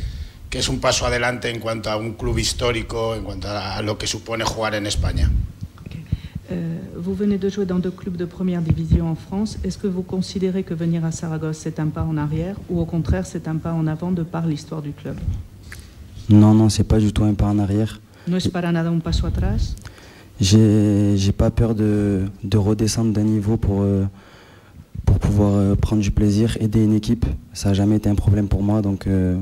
que 0.49 0.59
es 0.59 0.69
un 0.69 0.79
paso 0.79 1.05
adelante 1.05 1.49
en 1.49 1.59
cuanto 1.59 1.91
a 1.91 1.97
un 1.97 2.13
club 2.13 2.37
histórico, 2.37 3.15
en 3.15 3.23
cuanto 3.23 3.49
a 3.49 3.81
lo 3.81 3.97
que 3.97 4.07
supone 4.07 4.45
jugar 4.45 4.75
en 4.75 4.87
España? 4.87 5.29
Euh, 6.51 6.79
vous 6.95 7.15
venez 7.15 7.39
de 7.39 7.49
jouer 7.49 7.65
dans 7.65 7.79
deux 7.79 7.91
clubs 7.91 8.15
de 8.15 8.25
première 8.25 8.61
division 8.61 9.09
en 9.09 9.15
France. 9.15 9.57
Est-ce 9.63 9.77
que 9.77 9.87
vous 9.87 10.03
considérez 10.03 10.63
que 10.63 10.75
venir 10.75 11.03
à 11.03 11.11
Saragosse, 11.11 11.57
c'est 11.57 11.79
un 11.79 11.87
pas 11.87 12.03
en 12.03 12.17
arrière 12.17 12.55
ou 12.69 12.79
au 12.79 12.85
contraire, 12.85 13.25
c'est 13.25 13.47
un 13.47 13.57
pas 13.57 13.73
en 13.73 13.87
avant 13.87 14.11
de 14.11 14.23
par 14.23 14.45
l'histoire 14.45 14.81
du 14.81 14.91
club 14.91 15.17
Non, 16.29 16.53
non, 16.53 16.69
c'est 16.69 16.83
pas 16.83 16.99
du 16.99 17.13
tout 17.13 17.23
un 17.23 17.33
pas 17.33 17.45
en 17.47 17.59
arrière. 17.59 17.99
No 18.27 18.37
es 18.37 18.49
para 18.49 18.71
nada 18.71 18.89
un 18.89 18.99
paso 18.99 19.27
atrás. 19.27 19.75
J'ai 20.41 21.15
j'ai 21.15 21.31
pas 21.31 21.51
peur 21.51 21.75
de, 21.75 22.23
de 22.43 22.57
redescendre 22.57 23.13
d'un 23.13 23.23
niveau 23.23 23.55
pour, 23.55 23.83
euh, 23.83 24.05
pour 25.05 25.19
pouvoir 25.19 25.53
euh, 25.53 25.75
prendre 25.75 26.01
du 26.01 26.11
plaisir, 26.11 26.57
aider 26.59 26.83
une 26.83 26.93
équipe. 26.93 27.25
Ça 27.53 27.69
n'a 27.69 27.73
jamais 27.75 27.97
été 27.97 28.09
un 28.09 28.15
problème 28.15 28.47
pour 28.47 28.63
moi, 28.63 28.81
donc, 28.81 29.05
euh, 29.05 29.37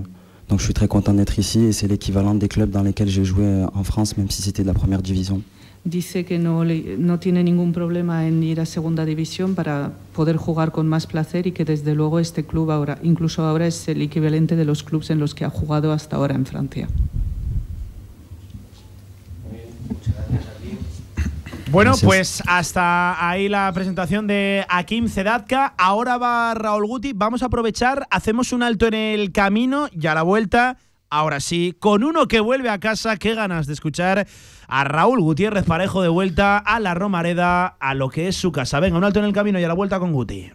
donc 0.50 0.60
je 0.60 0.66
suis 0.66 0.74
très 0.74 0.88
content 0.90 1.14
d'être 1.14 1.40
ici 1.40 1.62
et 1.62 1.72
c'est 1.72 1.88
l'équivalent 1.88 2.36
des 2.36 2.50
clubs 2.50 2.70
dans 2.70 2.84
lesquels 2.84 3.08
j'ai 3.08 3.24
joué 3.24 3.46
en 3.74 3.84
France, 3.84 4.18
même 4.18 4.30
si 4.30 4.42
c'était 4.42 4.64
de 4.64 4.68
la 4.68 4.74
première 4.74 5.02
division. 5.02 5.42
Dice 5.84 6.26
que 6.26 6.40
no, 6.40 6.64
no 6.64 7.20
tiene 7.20 7.44
ningún 7.44 7.74
problema 7.74 8.26
en 8.28 8.42
ir 8.44 8.62
a 8.62 8.66
segunda 8.66 9.06
división 9.06 9.56
para 9.56 9.92
poder 10.16 10.38
jugar 10.38 10.72
con 10.72 10.88
más 10.88 11.08
placer 11.08 11.48
y 11.48 11.52
que 11.52 11.66
desde 11.66 11.94
luego 11.94 12.20
este 12.20 12.46
club 12.46 12.72
ahora, 12.72 13.00
incluso 13.04 13.44
ahora 13.44 13.68
es 13.68 13.88
el 13.88 14.02
equivalente 14.02 14.56
de 14.56 14.66
los 14.66 14.84
clubes 14.84 15.10
en 15.10 15.20
los 15.20 15.36
que 15.36 15.46
ha 15.46 15.50
jugado 15.50 15.92
hasta 15.92 16.16
ahora 16.16 16.36
en 16.36 16.46
Francia. 16.46 16.88
Bueno, 21.74 21.96
pues 22.04 22.44
hasta 22.46 23.28
ahí 23.28 23.50
la 23.50 23.72
presentación 23.74 24.28
de 24.28 24.64
Akim 24.70 25.10
Zedatka. 25.10 25.74
Ahora 25.76 26.20
va 26.20 26.54
Raúl 26.54 26.86
Guti. 26.86 27.14
Vamos 27.14 27.42
a 27.42 27.48
aprovechar, 27.48 28.06
hacemos 28.12 28.54
un 28.54 28.62
alto 28.62 28.86
en 28.86 28.94
el 28.94 29.32
camino 29.32 29.90
y 29.92 30.06
a 30.06 30.14
la 30.14 30.22
vuelta, 30.22 30.78
ahora 31.14 31.40
sí, 31.40 31.76
con 31.80 32.04
uno 32.04 32.28
que 32.28 32.40
vuelve 32.40 32.70
a 32.70 32.80
casa. 32.80 33.18
Qué 33.18 33.36
ganas 33.36 33.68
de 33.68 33.74
escuchar 33.74 34.28
a 34.68 34.84
Raúl 34.84 35.22
Gutiérrez 35.22 35.64
Parejo 35.64 36.02
de 36.02 36.10
vuelta 36.10 36.58
a 36.58 36.80
la 36.80 36.96
Romareda, 36.96 37.68
a 37.68 37.94
lo 37.94 38.10
que 38.10 38.28
es 38.28 38.36
su 38.36 38.52
casa. 38.52 38.80
Venga, 38.80 38.98
un 38.98 39.04
alto 39.04 39.20
en 39.20 39.26
el 39.26 39.34
camino 39.34 39.60
y 39.60 39.64
a 39.64 39.68
la 39.68 39.76
vuelta 39.76 40.00
con 40.00 40.12
Guti. 40.12 40.52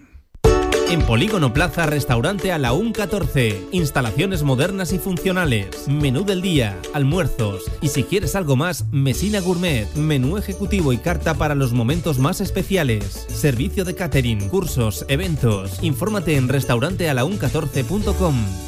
En 0.90 1.02
Polígono 1.02 1.52
Plaza, 1.52 1.86
restaurante 1.86 2.50
a 2.50 2.58
la 2.58 2.72
14. 2.72 3.68
Instalaciones 3.72 4.42
modernas 4.42 4.94
y 4.94 4.98
funcionales. 4.98 5.86
Menú 5.86 6.24
del 6.24 6.40
día, 6.40 6.78
almuerzos. 6.94 7.70
Y 7.82 7.88
si 7.88 8.04
quieres 8.04 8.34
algo 8.34 8.56
más, 8.56 8.86
Mesina 8.90 9.40
Gourmet. 9.40 9.86
Menú 9.94 10.38
ejecutivo 10.38 10.94
y 10.94 10.98
carta 10.98 11.34
para 11.34 11.54
los 11.54 11.74
momentos 11.74 12.18
más 12.18 12.40
especiales. 12.40 13.26
Servicio 13.28 13.84
de 13.84 13.94
catering, 13.94 14.48
cursos, 14.48 15.04
eventos. 15.08 15.82
Infórmate 15.82 16.36
en 16.36 16.48
restaurantealaun14.com. 16.48 18.67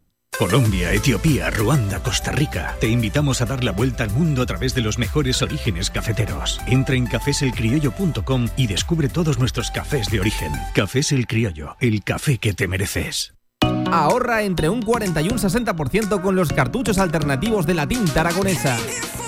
Colombia, 0.41 0.91
Etiopía, 0.91 1.51
Ruanda, 1.51 2.01
Costa 2.01 2.31
Rica. 2.31 2.75
Te 2.79 2.87
invitamos 2.87 3.41
a 3.41 3.45
dar 3.45 3.63
la 3.63 3.73
vuelta 3.73 4.03
al 4.03 4.09
mundo 4.09 4.41
a 4.41 4.47
través 4.47 4.73
de 4.73 4.81
los 4.81 4.97
mejores 4.97 5.43
orígenes 5.43 5.91
cafeteros. 5.91 6.59
Entra 6.65 6.95
en 6.95 7.05
cafeselcriollo.com 7.05 8.47
y 8.57 8.65
descubre 8.65 9.07
todos 9.07 9.37
nuestros 9.37 9.69
cafés 9.69 10.09
de 10.09 10.19
origen. 10.19 10.51
Cafés 10.73 11.11
El 11.11 11.27
Criollo, 11.27 11.77
el 11.79 12.03
café 12.03 12.39
que 12.39 12.55
te 12.55 12.67
mereces. 12.67 13.35
Ahorra 13.91 14.41
entre 14.41 14.67
un 14.67 14.81
40 14.81 15.21
y 15.21 15.27
un 15.27 15.37
60% 15.37 16.19
con 16.23 16.35
los 16.35 16.51
cartuchos 16.51 16.97
alternativos 16.97 17.67
de 17.67 17.75
la 17.75 17.85
tinta 17.85 18.21
aragonesa. 18.21 18.79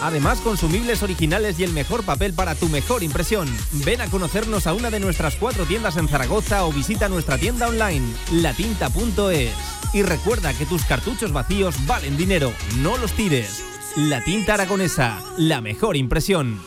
Además, 0.04 0.42
consumibles 0.42 1.02
originales 1.02 1.58
y 1.60 1.64
el 1.64 1.72
mejor 1.72 2.04
papel 2.04 2.34
para 2.34 2.56
tu 2.56 2.68
mejor 2.68 3.04
impresión. 3.04 3.48
Ven 3.86 4.02
a 4.02 4.08
conocernos 4.08 4.68
a 4.68 4.74
una 4.74 4.90
de 4.90 5.00
nuestras 5.00 5.38
cuatro 5.38 5.64
tiendas 5.64 5.96
en 5.96 6.10
Zaragoza 6.10 6.66
o 6.66 6.74
visita 6.74 7.08
nuestra 7.08 7.38
tienda 7.38 7.70
online, 7.70 8.06
latinta.es. 8.34 9.54
Y 9.94 10.04
recuerda 10.04 10.54
que 10.54 10.66
tus 10.66 10.84
cartuchos 10.84 11.32
vacíos 11.32 11.76
valen 11.88 12.18
dinero, 12.18 12.52
no 12.80 12.98
los 12.98 13.14
tires. 13.14 13.64
La 13.96 14.22
tinta 14.22 14.56
aragonesa, 14.56 15.24
la 15.38 15.62
mejor 15.62 15.96
impresión. 15.96 16.60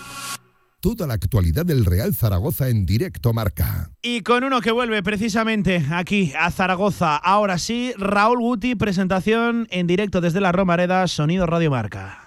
Toda 0.81 1.07
la 1.07 1.15
actualidad 1.15 1.67
del 1.67 1.85
Real 1.85 2.15
Zaragoza 2.15 2.71
en 2.71 2.87
directo 2.87 3.35
marca. 3.35 3.91
Y 4.01 4.23
con 4.23 4.45
uno 4.45 4.63
que 4.63 4.71
vuelve 4.71 5.03
precisamente 5.03 5.85
aquí 5.91 6.33
a 6.39 6.51
Zaragoza, 6.51 7.17
ahora 7.17 7.59
sí, 7.59 7.93
Raúl 7.99 8.41
Guti, 8.41 8.77
presentación 8.77 9.67
en 9.71 9.87
directo 9.87 10.23
desde 10.23 10.41
la 10.41 10.53
Romareda, 10.53 11.07
Sonido 11.07 11.45
Radio 11.45 11.71
Marca. 11.71 12.26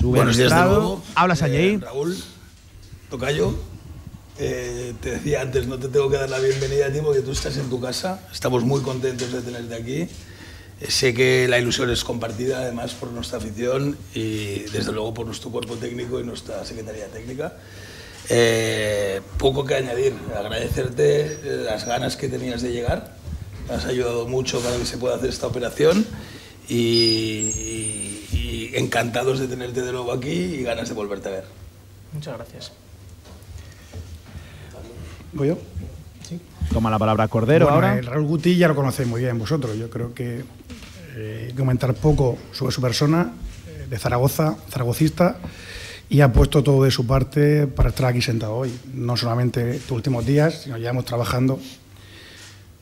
Sube 0.00 0.16
Buenos 0.16 0.38
días 0.38 0.48
de 0.48 0.56
nuevo. 0.56 1.02
Hablas 1.14 1.42
allí. 1.42 1.76
Raúl, 1.76 2.16
Tocayo, 3.10 3.54
eh, 4.38 4.94
te 4.98 5.10
decía 5.10 5.42
antes, 5.42 5.66
no 5.66 5.78
te 5.78 5.88
tengo 5.88 6.08
que 6.08 6.16
dar 6.16 6.30
la 6.30 6.38
bienvenida 6.38 6.86
a 6.86 6.90
ti 6.90 7.00
porque 7.04 7.20
tú 7.20 7.32
estás 7.32 7.58
en 7.58 7.68
tu 7.68 7.78
casa. 7.82 8.18
Estamos 8.32 8.64
muy 8.64 8.80
contentos 8.80 9.30
de 9.30 9.42
tenerte 9.42 9.74
aquí. 9.74 10.08
Eh, 10.80 10.90
sé 10.90 11.12
que 11.12 11.46
la 11.48 11.58
ilusión 11.58 11.90
es 11.90 12.02
compartida 12.02 12.60
además 12.60 12.94
por 12.94 13.10
nuestra 13.10 13.36
afición 13.36 13.98
y 14.14 14.60
desde 14.72 14.90
luego 14.90 15.12
por 15.12 15.26
nuestro 15.26 15.50
cuerpo 15.50 15.74
técnico 15.76 16.18
y 16.18 16.24
nuestra 16.24 16.64
Secretaría 16.64 17.08
Técnica. 17.08 17.52
Eh, 18.30 19.20
poco 19.36 19.66
que 19.66 19.74
añadir, 19.74 20.14
agradecerte 20.34 21.40
las 21.66 21.84
ganas 21.84 22.16
que 22.16 22.30
tenías 22.30 22.62
de 22.62 22.72
llegar. 22.72 23.16
Has 23.68 23.84
ayudado 23.84 24.26
mucho 24.26 24.60
para 24.60 24.78
que 24.78 24.86
se 24.86 24.96
pueda 24.96 25.16
hacer 25.16 25.28
esta 25.28 25.46
operación 25.46 26.06
y, 26.70 26.74
y 26.74 28.09
encantados 28.74 29.38
de 29.38 29.48
tenerte 29.48 29.82
de 29.82 29.92
nuevo 29.92 30.12
aquí 30.12 30.30
y 30.30 30.62
ganas 30.62 30.88
de 30.88 30.94
volverte 30.94 31.28
a 31.28 31.32
ver. 31.32 31.44
Muchas 32.12 32.36
gracias. 32.36 32.72
¿Voy 35.32 35.48
yo? 35.48 35.58
Sí. 36.28 36.40
Toma 36.72 36.90
la 36.90 36.98
palabra 36.98 37.28
Cordero 37.28 37.66
bueno, 37.66 37.76
ahora. 37.76 37.98
El 37.98 38.06
Raúl 38.06 38.26
Guti 38.26 38.56
ya 38.56 38.68
lo 38.68 38.74
conocéis 38.74 39.08
muy 39.08 39.20
bien 39.20 39.38
vosotros. 39.38 39.76
Yo 39.78 39.88
creo 39.88 40.12
que 40.12 40.44
eh, 41.16 41.52
comentar 41.56 41.94
poco 41.94 42.38
sobre 42.52 42.72
su 42.72 42.80
persona, 42.80 43.32
eh, 43.68 43.86
de 43.88 43.98
Zaragoza, 43.98 44.56
zaragocista, 44.68 45.38
y 46.08 46.20
ha 46.20 46.32
puesto 46.32 46.62
todo 46.62 46.84
de 46.84 46.90
su 46.90 47.06
parte 47.06 47.66
para 47.68 47.90
estar 47.90 48.06
aquí 48.06 48.20
sentado 48.20 48.56
hoy. 48.56 48.72
No 48.92 49.16
solamente 49.16 49.76
estos 49.76 49.92
últimos 49.92 50.26
días, 50.26 50.62
sino 50.62 50.76
llevamos 50.76 51.04
trabajando 51.04 51.60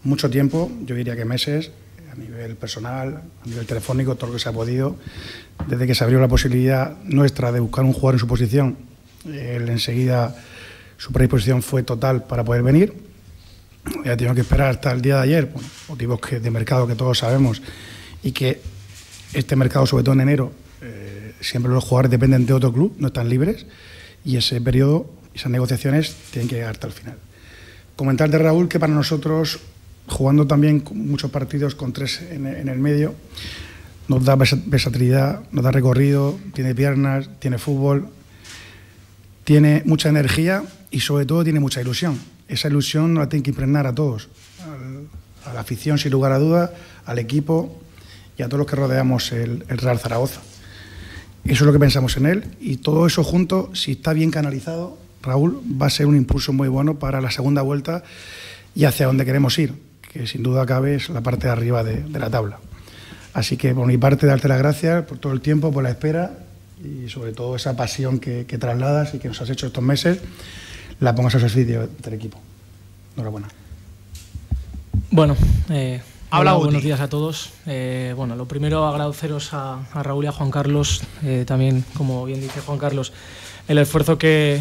mucho 0.04 0.30
tiempo, 0.30 0.70
yo 0.84 0.94
diría 0.94 1.16
que 1.16 1.24
meses, 1.24 1.70
a 2.18 2.20
nivel 2.20 2.56
personal, 2.56 3.22
a 3.44 3.48
nivel 3.48 3.66
telefónico, 3.66 4.16
todo 4.16 4.28
lo 4.28 4.32
que 4.34 4.40
se 4.40 4.48
ha 4.48 4.52
podido. 4.52 4.96
Desde 5.66 5.86
que 5.86 5.94
se 5.94 6.04
abrió 6.04 6.20
la 6.20 6.28
posibilidad 6.28 6.96
nuestra 7.04 7.52
de 7.52 7.60
buscar 7.60 7.84
un 7.84 7.92
jugador 7.92 8.16
en 8.16 8.18
su 8.18 8.26
posición, 8.26 8.76
él 9.24 9.68
enseguida 9.68 10.34
su 10.96 11.12
predisposición 11.12 11.62
fue 11.62 11.82
total 11.82 12.24
para 12.24 12.44
poder 12.44 12.62
venir. 12.62 12.92
Ya 14.04 14.16
tenido 14.16 14.34
que 14.34 14.42
esperar 14.42 14.70
hasta 14.70 14.90
el 14.92 15.00
día 15.00 15.16
de 15.16 15.22
ayer, 15.22 15.52
motivos 15.88 16.20
que, 16.20 16.40
de 16.40 16.50
mercado 16.50 16.86
que 16.86 16.94
todos 16.94 17.18
sabemos, 17.18 17.62
y 18.22 18.32
que 18.32 18.60
este 19.32 19.56
mercado, 19.56 19.86
sobre 19.86 20.04
todo 20.04 20.14
en 20.14 20.20
enero, 20.22 20.52
eh, 20.82 21.34
siempre 21.40 21.72
los 21.72 21.84
jugadores 21.84 22.10
dependen 22.10 22.44
de 22.44 22.52
otro 22.52 22.72
club, 22.72 22.94
no 22.98 23.08
están 23.08 23.28
libres, 23.28 23.66
y 24.24 24.36
ese 24.36 24.60
periodo, 24.60 25.08
esas 25.34 25.50
negociaciones 25.50 26.14
tienen 26.32 26.48
que 26.48 26.56
llegar 26.56 26.72
hasta 26.72 26.88
el 26.88 26.92
final. 26.92 27.16
Comentar 27.96 28.28
de 28.28 28.38
Raúl 28.38 28.68
que 28.68 28.80
para 28.80 28.92
nosotros, 28.92 29.60
jugando 30.08 30.46
también 30.46 30.82
muchos 30.92 31.30
partidos 31.30 31.74
con 31.74 31.92
tres 31.92 32.22
en, 32.30 32.46
el 32.46 32.78
medio, 32.78 33.14
nos 34.08 34.24
da 34.24 34.36
versatilidad, 34.36 35.42
nos 35.52 35.64
da 35.64 35.70
recorrido, 35.70 36.38
tiene 36.54 36.74
piernas, 36.74 37.28
tiene 37.38 37.58
fútbol, 37.58 38.08
tiene 39.44 39.82
mucha 39.84 40.08
energía 40.08 40.62
y 40.90 41.00
sobre 41.00 41.26
todo 41.26 41.44
tiene 41.44 41.60
mucha 41.60 41.80
ilusión. 41.80 42.18
Esa 42.48 42.68
ilusión 42.68 43.14
la 43.14 43.28
tiene 43.28 43.42
que 43.42 43.50
impregnar 43.50 43.86
a 43.86 43.94
todos, 43.94 44.28
a 45.44 45.52
la 45.52 45.60
afición 45.60 45.98
sin 45.98 46.12
lugar 46.12 46.32
a 46.32 46.38
duda, 46.38 46.72
al 47.04 47.18
equipo 47.18 47.80
y 48.36 48.42
a 48.42 48.46
todos 48.46 48.58
los 48.58 48.66
que 48.66 48.76
rodeamos 48.76 49.32
el, 49.32 49.64
el, 49.68 49.78
Real 49.78 49.98
Zaragoza. 49.98 50.40
Eso 51.44 51.64
es 51.64 51.66
lo 51.66 51.72
que 51.72 51.78
pensamos 51.78 52.16
en 52.16 52.26
él 52.26 52.44
y 52.60 52.78
todo 52.78 53.06
eso 53.06 53.22
junto, 53.22 53.74
si 53.74 53.92
está 53.92 54.12
bien 54.12 54.30
canalizado, 54.30 54.98
Raúl, 55.22 55.60
va 55.80 55.86
a 55.86 55.90
ser 55.90 56.06
un 56.06 56.16
impulso 56.16 56.52
muy 56.52 56.68
bueno 56.68 56.98
para 56.98 57.20
la 57.20 57.30
segunda 57.30 57.62
vuelta 57.62 58.04
y 58.74 58.84
hacia 58.84 59.06
donde 59.06 59.24
queremos 59.24 59.58
ir, 59.58 59.74
que 60.18 60.26
sin 60.26 60.42
duda 60.42 60.66
cabe 60.66 60.96
es 60.96 61.08
la 61.10 61.20
parte 61.20 61.46
de 61.46 61.52
arriba 61.52 61.84
de, 61.84 62.02
de 62.02 62.18
la 62.18 62.28
tabla. 62.28 62.58
Así 63.34 63.56
que 63.56 63.72
por 63.72 63.86
mi 63.86 63.98
parte, 63.98 64.26
darte 64.26 64.48
las 64.48 64.58
gracias 64.58 65.04
por 65.04 65.18
todo 65.18 65.32
el 65.32 65.40
tiempo, 65.40 65.70
por 65.70 65.84
la 65.84 65.90
espera 65.90 66.40
y 66.82 67.08
sobre 67.08 67.32
todo 67.32 67.54
esa 67.54 67.76
pasión 67.76 68.18
que, 68.18 68.44
que 68.44 68.58
trasladas 68.58 69.14
y 69.14 69.20
que 69.20 69.28
nos 69.28 69.40
has 69.40 69.50
hecho 69.50 69.68
estos 69.68 69.84
meses, 69.84 70.18
la 70.98 71.14
pongas 71.14 71.36
a 71.36 71.40
servicio 71.40 71.88
del 72.02 72.14
equipo. 72.14 72.40
Enhorabuena. 73.14 73.46
Bueno, 75.12 75.36
eh, 75.70 76.00
Habla 76.30 76.56
hola, 76.56 76.64
buenos 76.64 76.82
días 76.82 77.00
a 77.00 77.08
todos. 77.08 77.52
Eh, 77.66 78.12
bueno, 78.16 78.34
lo 78.34 78.46
primero 78.46 78.88
agradeceros 78.88 79.54
a, 79.54 79.86
a, 79.92 80.02
Raúl 80.02 80.24
y 80.24 80.26
a 80.26 80.32
Juan 80.32 80.50
Carlos, 80.50 81.02
eh, 81.22 81.44
también, 81.46 81.84
como 81.94 82.24
bien 82.24 82.40
dice 82.40 82.60
Juan 82.60 82.78
Carlos, 82.78 83.12
el 83.68 83.78
esfuerzo 83.78 84.18
que, 84.18 84.60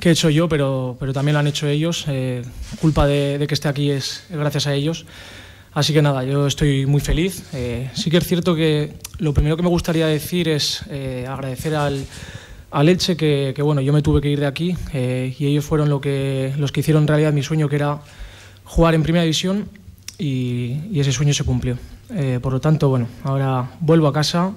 que 0.00 0.10
he 0.10 0.12
hecho 0.12 0.30
yo, 0.30 0.48
pero, 0.48 0.96
pero 1.00 1.12
también 1.12 1.34
lo 1.34 1.40
han 1.40 1.46
hecho 1.46 1.66
ellos. 1.66 2.04
Eh, 2.08 2.42
culpa 2.80 3.06
de, 3.06 3.38
de, 3.38 3.46
que 3.46 3.54
esté 3.54 3.68
aquí 3.68 3.90
es 3.90 4.24
gracias 4.30 4.66
a 4.66 4.74
ellos. 4.74 5.06
Así 5.72 5.92
que 5.92 6.00
nada, 6.00 6.24
yo 6.24 6.46
estoy 6.46 6.86
muy 6.86 7.00
feliz. 7.00 7.44
Eh, 7.52 7.90
sí 7.94 8.10
que 8.10 8.16
es 8.16 8.26
cierto 8.26 8.54
que 8.54 8.94
lo 9.18 9.34
primero 9.34 9.56
que 9.56 9.62
me 9.62 9.68
gustaría 9.68 10.06
decir 10.06 10.48
es 10.48 10.82
eh, 10.88 11.26
agradecer 11.28 11.74
al, 11.74 12.06
al 12.70 12.88
Elche 12.88 13.16
que, 13.16 13.52
que, 13.54 13.62
bueno, 13.62 13.82
yo 13.82 13.92
me 13.92 14.00
tuve 14.00 14.22
que 14.22 14.30
ir 14.30 14.40
de 14.40 14.46
aquí 14.46 14.74
eh, 14.94 15.34
y 15.38 15.46
ellos 15.46 15.64
fueron 15.64 15.90
lo 15.90 16.00
que, 16.00 16.54
los 16.56 16.72
que 16.72 16.80
hicieron 16.80 17.06
realidad 17.06 17.32
mi 17.34 17.42
sueño, 17.42 17.68
que 17.68 17.76
era 17.76 18.00
jugar 18.64 18.94
en 18.94 19.02
Primera 19.02 19.22
División 19.22 19.68
y, 20.18 20.78
y 20.90 21.00
ese 21.00 21.12
sueño 21.12 21.34
se 21.34 21.44
cumplió. 21.44 21.78
Eh, 22.10 22.38
por 22.40 22.52
lo 22.52 22.60
tanto, 22.60 22.88
bueno, 22.88 23.08
ahora 23.24 23.68
vuelvo 23.80 24.06
a 24.08 24.12
casa, 24.12 24.52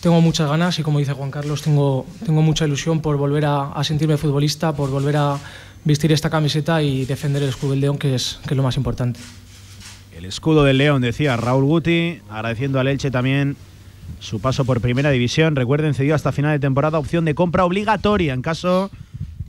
tengo 0.00 0.20
muchas 0.20 0.48
ganas 0.48 0.78
y 0.78 0.82
como 0.82 0.98
dice 0.98 1.12
Juan 1.12 1.30
Carlos, 1.30 1.62
tengo, 1.62 2.06
tengo 2.24 2.42
mucha 2.42 2.66
ilusión 2.66 3.00
por 3.00 3.16
volver 3.16 3.44
a, 3.46 3.72
a 3.72 3.84
sentirme 3.84 4.16
futbolista, 4.16 4.72
por 4.72 4.90
volver 4.90 5.16
a 5.16 5.38
vestir 5.84 6.12
esta 6.12 6.30
camiseta 6.30 6.82
y 6.82 7.04
defender 7.04 7.42
el 7.42 7.48
escudo 7.48 7.72
del 7.72 7.80
León, 7.80 7.98
que 7.98 8.14
es, 8.14 8.40
que 8.46 8.54
es 8.54 8.56
lo 8.56 8.62
más 8.62 8.76
importante. 8.76 9.20
El 10.16 10.24
escudo 10.24 10.64
del 10.64 10.78
León, 10.78 11.00
decía 11.00 11.36
Raúl 11.36 11.64
Guti, 11.64 12.20
agradeciendo 12.28 12.80
al 12.80 12.88
Elche 12.88 13.10
también 13.10 13.56
su 14.20 14.40
paso 14.40 14.64
por 14.64 14.80
Primera 14.80 15.10
División. 15.10 15.54
Recuerden, 15.54 15.94
cedido 15.94 16.14
hasta 16.14 16.32
final 16.32 16.52
de 16.52 16.58
temporada, 16.58 16.98
opción 16.98 17.24
de 17.24 17.34
compra 17.34 17.64
obligatoria 17.64 18.34
en 18.34 18.42
caso 18.42 18.90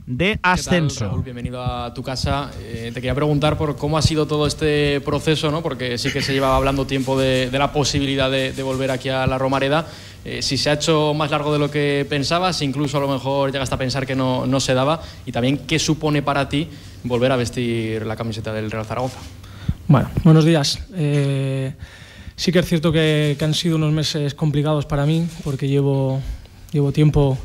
de 0.06 0.38
ascenso. 0.42 0.94
¿Qué 0.94 1.00
tal, 1.00 1.08
Raúl? 1.10 1.22
Bienvenido 1.22 1.62
a 1.62 1.92
tu 1.94 2.02
casa. 2.02 2.50
Eh, 2.60 2.90
te 2.92 3.00
quería 3.00 3.14
preguntar 3.14 3.56
por 3.56 3.76
cómo 3.76 3.98
ha 3.98 4.02
sido 4.02 4.26
todo 4.26 4.46
este 4.46 5.00
proceso, 5.00 5.50
¿no? 5.50 5.62
porque 5.62 5.98
sí 5.98 6.12
que 6.12 6.20
se 6.20 6.32
llevaba 6.32 6.56
hablando 6.56 6.86
tiempo 6.86 7.18
de, 7.18 7.50
de 7.50 7.58
la 7.58 7.72
posibilidad 7.72 8.30
de, 8.30 8.52
de, 8.52 8.62
volver 8.62 8.90
aquí 8.90 9.08
a 9.08 9.26
la 9.26 9.38
Romareda. 9.38 9.86
Eh, 10.24 10.42
si 10.42 10.58
se 10.58 10.70
ha 10.70 10.74
hecho 10.74 11.14
más 11.14 11.30
largo 11.30 11.52
de 11.52 11.58
lo 11.58 11.70
que 11.70 12.06
pensabas, 12.08 12.60
incluso 12.62 12.98
a 12.98 13.00
lo 13.00 13.08
mejor 13.08 13.52
llegaste 13.52 13.74
a 13.74 13.78
pensar 13.78 14.06
que 14.06 14.14
no, 14.14 14.46
no 14.46 14.60
se 14.60 14.74
daba, 14.74 15.02
y 15.24 15.32
también 15.32 15.58
qué 15.66 15.78
supone 15.78 16.22
para 16.22 16.48
ti 16.48 16.68
volver 17.04 17.32
a 17.32 17.36
vestir 17.36 18.04
la 18.04 18.16
camiseta 18.16 18.52
del 18.52 18.70
Real 18.70 18.84
Zaragoza. 18.84 19.18
Bueno, 19.88 20.10
buenos 20.22 20.44
días. 20.44 20.78
Eh, 20.94 21.72
sí 22.36 22.52
que 22.52 22.58
es 22.58 22.66
cierto 22.66 22.92
que, 22.92 23.36
que, 23.38 23.44
han 23.44 23.54
sido 23.54 23.76
unos 23.76 23.92
meses 23.92 24.34
complicados 24.34 24.84
para 24.84 25.06
mí, 25.06 25.26
porque 25.42 25.68
llevo, 25.68 26.20
llevo 26.70 26.92
tiempo 26.92 27.38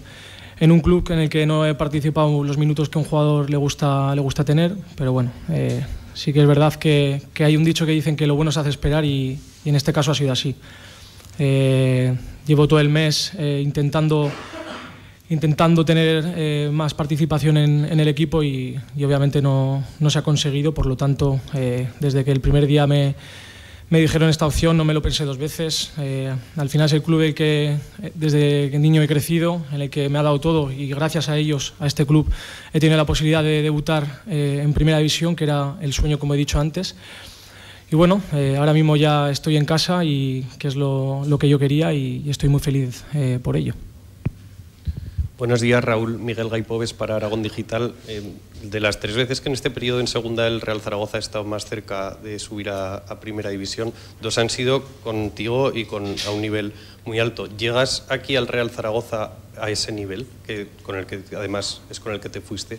en 0.60 0.72
un 0.72 0.82
club 0.82 1.10
en 1.12 1.20
el 1.20 1.30
que 1.30 1.46
no 1.46 1.66
he 1.66 1.76
participado 1.76 2.44
los 2.44 2.58
minutos 2.58 2.90
que 2.90 3.00
a 3.00 3.02
un 3.02 3.08
jugador 3.08 3.50
le 3.50 3.58
gusta, 3.58 4.14
le 4.16 4.22
gusta 4.22 4.44
tener, 4.44 4.76
pero 4.96 5.12
bueno, 5.12 5.32
eh, 5.50 5.86
sí 6.14 6.34
que 6.34 6.42
es 6.42 6.48
verdad 6.48 6.74
que, 6.74 7.22
que, 7.34 7.44
hay 7.46 7.58
un 7.58 7.64
dicho 7.64 7.86
que 7.86 7.92
dicen 7.94 8.16
que 8.16 8.28
lo 8.28 8.36
bueno 8.36 8.52
se 8.52 8.60
hace 8.60 8.70
esperar 8.70 9.06
y, 9.06 9.40
y 9.64 9.70
en 9.70 9.76
este 9.76 9.94
caso 9.94 10.12
ha 10.12 10.16
sido 10.16 10.32
así. 10.32 10.56
Eh, 11.40 12.16
llevo 12.48 12.68
todo 12.68 12.80
el 12.80 12.90
mes 12.90 13.34
eh, 13.38 13.62
intentando 13.64 14.32
intentando 15.30 15.84
tener 15.84 16.24
eh, 16.36 16.70
más 16.72 16.94
participación 16.94 17.58
en, 17.58 17.86
en 17.86 18.00
el 18.00 18.08
equipo 18.08 18.44
y, 18.44 18.80
y 18.96 19.04
obviamente 19.04 19.42
no, 19.42 19.84
no, 20.00 20.10
se 20.10 20.20
ha 20.20 20.22
conseguido. 20.22 20.74
Por 20.74 20.86
lo 20.86 20.96
tanto, 20.96 21.40
eh, 21.54 21.88
desde 22.00 22.24
que 22.24 22.32
el 22.32 22.42
primer 22.42 22.68
día 22.68 22.86
me, 22.86 23.16
me, 23.90 24.00
dijeron 24.00 24.30
esta 24.30 24.46
opción, 24.46 24.78
no 24.78 24.86
me 24.86 24.94
lo 24.94 25.02
pensé 25.02 25.26
dos 25.26 25.38
veces. 25.38 25.94
Eh, 25.98 26.32
al 26.58 26.70
final 26.70 26.86
es 26.86 26.94
el 26.94 27.02
club 27.02 27.22
el 27.22 27.34
que 27.34 27.78
desde 28.14 28.70
que 28.70 28.78
niño 28.78 29.02
he 29.02 29.08
crecido, 29.08 29.66
en 29.72 29.82
el 29.82 29.90
que 29.90 30.10
me 30.10 30.20
ha 30.20 30.24
dado 30.24 30.40
todo 30.40 30.72
y 30.72 30.90
gracias 30.90 31.28
a 31.28 31.38
ellos, 31.38 31.74
a 31.80 31.88
este 31.88 32.06
club, 32.06 32.32
he 32.74 32.80
tenido 32.80 32.98
la 32.98 33.06
posibilidad 33.06 33.42
de 33.42 33.64
debutar 33.64 34.22
eh, 34.28 34.62
en 34.64 34.74
primera 34.74 34.98
división, 35.00 35.36
que 35.36 35.46
era 35.46 35.76
el 35.82 35.94
sueño, 35.94 36.20
como 36.20 36.36
he 36.36 36.38
dicho 36.38 36.60
antes. 36.60 36.96
Y 37.96 37.98
bueno, 37.98 38.22
eh, 38.34 38.58
ahora 38.60 38.74
mismo 38.74 38.98
ya 38.98 39.32
estoy 39.32 39.56
en 39.56 39.64
casa 39.64 40.04
y 40.04 40.46
que 40.60 40.68
es 40.68 40.76
lo, 40.76 41.24
lo 41.26 41.40
que 41.40 41.48
yo 41.48 41.58
quería 41.58 41.94
y, 41.94 42.24
y 42.26 42.30
estoy 42.30 42.50
muy 42.50 42.60
feliz 42.60 43.06
eh, 43.14 43.40
por 43.42 43.56
ello. 43.56 43.74
Buenos 45.38 45.62
días, 45.62 45.82
Raúl 45.82 46.20
Miguel 46.20 46.50
Gaipoves 46.50 46.92
para 46.92 47.16
Aragón 47.16 47.42
Digital. 47.42 47.94
Eh, 48.10 48.22
de 48.64 48.80
las 48.82 49.00
tres 49.00 49.16
veces 49.16 49.40
que 49.40 49.48
en 49.48 49.54
este 49.54 49.72
periodo 49.72 50.02
en 50.02 50.08
segunda 50.08 50.46
el 50.46 50.60
Real 50.60 50.82
Zaragoza 50.82 51.16
ha 51.16 51.20
estado 51.22 51.46
más 51.46 51.68
cerca 51.68 52.18
de 52.22 52.38
subir 52.38 52.70
a, 52.70 52.96
a, 52.96 53.22
primera 53.22 53.50
división, 53.50 53.94
dos 54.22 54.40
han 54.40 54.50
sido 54.50 54.84
contigo 55.02 55.72
y 55.74 55.86
con, 55.86 56.04
a 56.28 56.32
un 56.32 56.42
nivel 56.42 56.74
muy 57.06 57.20
alto. 57.20 57.48
¿Llegas 57.48 58.08
aquí 58.10 58.36
al 58.36 58.48
Real 58.48 58.72
Zaragoza 58.72 59.32
a 59.56 59.70
ese 59.70 59.94
nivel, 59.94 60.28
que, 60.46 60.68
con 60.84 60.98
el 60.98 61.06
que 61.06 61.22
además 61.34 61.80
es 61.90 62.02
con 62.02 62.12
el 62.12 62.20
que 62.20 62.28
te 62.28 62.42
fuiste? 62.42 62.78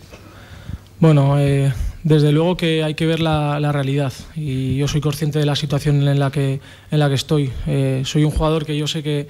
Bueno, 0.99 1.39
eh, 1.39 1.71
desde 2.01 2.31
luego 2.31 2.57
que 2.57 2.83
hay 2.83 2.95
que 2.95 3.05
ver 3.05 3.19
la, 3.19 3.71
realidad 3.71 4.11
y 4.35 4.77
yo 4.77 4.87
soy 4.87 4.99
consciente 4.99 5.37
de 5.37 5.45
la 5.45 5.55
situación 5.55 6.07
en 6.07 6.19
la 6.19 6.31
que, 6.31 6.59
en 6.89 6.99
la 6.99 7.07
que 7.07 7.13
estoy. 7.13 7.51
Eh, 7.67 8.01
soy 8.03 8.23
un 8.23 8.31
jugador 8.31 8.65
que 8.65 8.75
yo 8.75 8.87
sé 8.87 9.03
que 9.03 9.27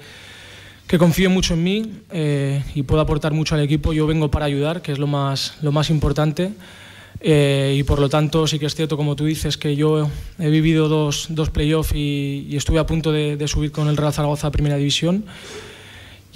que 0.86 0.96
confío 0.96 1.28
mucho 1.28 1.52
en 1.52 1.62
mí 1.62 1.92
eh, 2.10 2.64
y 2.74 2.82
puedo 2.82 3.02
aportar 3.02 3.34
mucho 3.34 3.54
al 3.54 3.60
equipo. 3.60 3.92
Yo 3.92 4.06
vengo 4.06 4.30
para 4.30 4.46
ayudar, 4.46 4.80
que 4.80 4.92
es 4.92 4.98
lo 4.98 5.06
más, 5.06 5.58
lo 5.60 5.70
más 5.70 5.90
importante. 5.90 6.52
Y 7.20 7.82
por 7.82 7.98
lo 7.98 8.08
tanto, 8.08 8.46
sí 8.46 8.58
que 8.58 8.64
es 8.64 8.74
cierto, 8.74 8.96
como 8.96 9.14
tú 9.14 9.26
dices, 9.26 9.58
que 9.58 9.76
yo 9.76 10.08
he 10.38 10.48
vivido 10.48 10.88
dos, 10.88 11.26
dos 11.28 11.50
playoffs 11.50 11.92
y, 11.94 12.46
y, 12.48 12.56
estuve 12.56 12.78
a 12.78 12.86
punto 12.86 13.12
de, 13.12 13.36
de, 13.36 13.48
subir 13.48 13.70
con 13.70 13.88
el 13.88 13.98
Real 13.98 14.14
Zaragoza 14.14 14.46
a 14.46 14.50
Primera 14.50 14.76
División. 14.76 15.26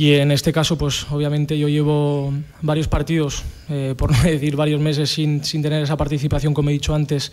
Y 0.02 0.14
en 0.14 0.32
este 0.32 0.52
caso, 0.52 0.76
pues 0.76 1.06
obviamente 1.12 1.56
yo 1.56 1.68
llevo 1.68 2.34
varios 2.60 2.88
partidos, 2.88 3.44
eh, 3.68 3.94
por 3.96 4.10
no 4.10 4.20
decir 4.24 4.56
varios 4.56 4.80
meses, 4.80 5.08
sin, 5.10 5.44
sin 5.44 5.62
tener 5.62 5.80
esa 5.80 5.96
participación, 5.96 6.54
como 6.54 6.70
he 6.70 6.72
dicho 6.72 6.92
antes, 6.92 7.30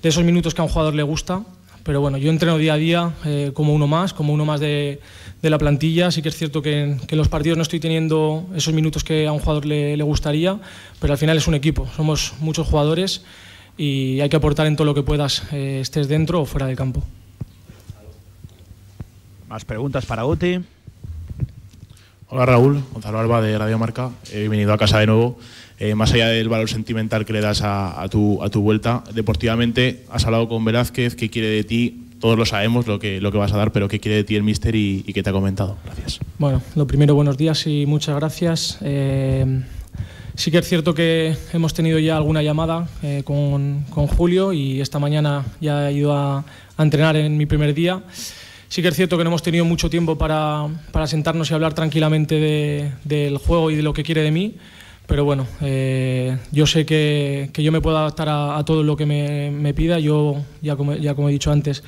de 0.00 0.10
esos 0.10 0.22
minutos 0.22 0.54
que 0.54 0.60
a 0.60 0.64
un 0.64 0.70
jugador 0.70 0.94
le 0.94 1.02
gusta. 1.02 1.42
Pero 1.82 2.00
bueno, 2.00 2.16
yo 2.16 2.30
entreno 2.30 2.56
día 2.56 2.74
a 2.74 2.76
día 2.76 3.12
eh, 3.24 3.50
como 3.52 3.74
uno 3.74 3.88
más, 3.88 4.14
como 4.14 4.32
uno 4.32 4.44
más 4.44 4.60
de, 4.60 5.00
de 5.42 5.50
la 5.50 5.58
plantilla. 5.58 6.12
Sí 6.12 6.22
que 6.22 6.28
es 6.28 6.36
cierto 6.36 6.62
que 6.62 6.98
que 7.04 7.14
en, 7.14 7.18
los 7.18 7.26
partidos 7.26 7.58
no 7.58 7.62
estoy 7.62 7.80
teniendo 7.80 8.46
esos 8.54 8.72
minutos 8.72 9.02
que 9.02 9.26
a 9.26 9.32
un 9.32 9.40
jugador 9.40 9.66
le, 9.66 9.96
le, 9.96 10.04
gustaría, 10.04 10.56
pero 11.00 11.14
al 11.14 11.18
final 11.18 11.36
es 11.36 11.48
un 11.48 11.56
equipo. 11.56 11.88
Somos 11.96 12.34
muchos 12.38 12.68
jugadores 12.68 13.24
y 13.76 14.20
hay 14.20 14.28
que 14.28 14.36
aportar 14.36 14.68
en 14.68 14.76
todo 14.76 14.84
lo 14.84 14.94
que 14.94 15.02
puedas, 15.02 15.52
eh, 15.52 15.80
estés 15.80 16.06
dentro 16.06 16.42
o 16.42 16.44
fuera 16.44 16.68
del 16.68 16.76
campo. 16.76 17.02
Más 19.48 19.64
preguntas 19.64 20.06
para 20.06 20.24
Uti. 20.24 20.60
Hola 22.34 22.46
Raúl, 22.46 22.82
Gonzalo 22.92 23.20
Alba 23.20 23.40
de 23.40 23.56
Radio 23.56 23.78
Marca. 23.78 24.10
He 24.32 24.48
venido 24.48 24.72
a 24.72 24.76
casa 24.76 24.98
de 24.98 25.06
nuevo. 25.06 25.38
Eh, 25.78 25.94
más 25.94 26.12
allá 26.14 26.26
del 26.26 26.48
valor 26.48 26.68
sentimental 26.68 27.24
que 27.24 27.32
le 27.32 27.40
das 27.40 27.62
a, 27.62 28.02
a, 28.02 28.08
tu, 28.08 28.42
a 28.42 28.50
tu 28.50 28.60
vuelta, 28.60 29.04
deportivamente 29.14 30.02
has 30.10 30.24
hablado 30.24 30.48
con 30.48 30.64
Velázquez, 30.64 31.14
qué 31.14 31.30
quiere 31.30 31.46
de 31.46 31.62
ti, 31.62 32.06
todos 32.18 32.36
lo 32.36 32.44
sabemos 32.44 32.88
lo 32.88 32.98
que, 32.98 33.20
lo 33.20 33.30
que 33.30 33.38
vas 33.38 33.52
a 33.52 33.56
dar, 33.56 33.70
pero 33.70 33.86
qué 33.86 34.00
quiere 34.00 34.16
de 34.16 34.24
ti 34.24 34.34
el 34.34 34.42
míster 34.42 34.74
y, 34.74 35.04
y 35.06 35.12
qué 35.12 35.22
te 35.22 35.30
ha 35.30 35.32
comentado. 35.32 35.76
Gracias. 35.84 36.18
Bueno, 36.38 36.60
lo 36.74 36.88
primero, 36.88 37.14
buenos 37.14 37.36
días 37.36 37.68
y 37.68 37.86
muchas 37.86 38.16
gracias. 38.16 38.78
Eh, 38.80 39.62
sí 40.34 40.50
que 40.50 40.58
es 40.58 40.68
cierto 40.68 40.92
que 40.92 41.36
hemos 41.52 41.72
tenido 41.72 42.00
ya 42.00 42.16
alguna 42.16 42.42
llamada 42.42 42.88
eh, 43.04 43.22
con, 43.24 43.84
con, 43.90 44.08
Julio 44.08 44.52
y 44.52 44.80
esta 44.80 44.98
mañana 44.98 45.44
ya 45.60 45.88
he 45.88 45.92
ido 45.92 46.12
a, 46.12 46.44
a, 46.76 46.82
entrenar 46.82 47.14
en 47.14 47.36
mi 47.36 47.46
primer 47.46 47.74
día. 47.74 48.02
Sí 48.74 48.82
que 48.82 48.88
es 48.88 48.96
cierto 48.96 49.16
que 49.16 49.22
no 49.22 49.30
hemos 49.30 49.44
tenido 49.44 49.64
mucho 49.64 49.88
tiempo 49.88 50.18
para, 50.18 50.66
para 50.90 51.06
sentarnos 51.06 51.48
y 51.48 51.54
hablar 51.54 51.74
tranquilamente 51.74 52.34
de, 52.34 52.90
del 53.04 53.38
juego 53.38 53.70
y 53.70 53.76
de 53.76 53.82
lo 53.82 53.92
que 53.92 54.02
quiere 54.02 54.22
de 54.22 54.32
mí 54.32 54.56
pero 55.06 55.24
bueno, 55.24 55.46
eh, 55.60 56.36
yo 56.50 56.66
sé 56.66 56.84
que, 56.84 57.50
que, 57.52 57.62
yo 57.62 57.70
me 57.70 57.80
puedo 57.80 57.96
adaptar 57.96 58.28
a, 58.28 58.58
a 58.58 58.64
todo 58.64 58.82
lo 58.82 58.96
que 58.96 59.06
me, 59.06 59.52
me, 59.52 59.74
pida. 59.74 60.00
Yo, 60.00 60.42
ya 60.60 60.74
como, 60.74 60.94
ya 60.94 61.14
como 61.14 61.28
he 61.28 61.32
dicho 61.32 61.52
antes, 61.52 61.84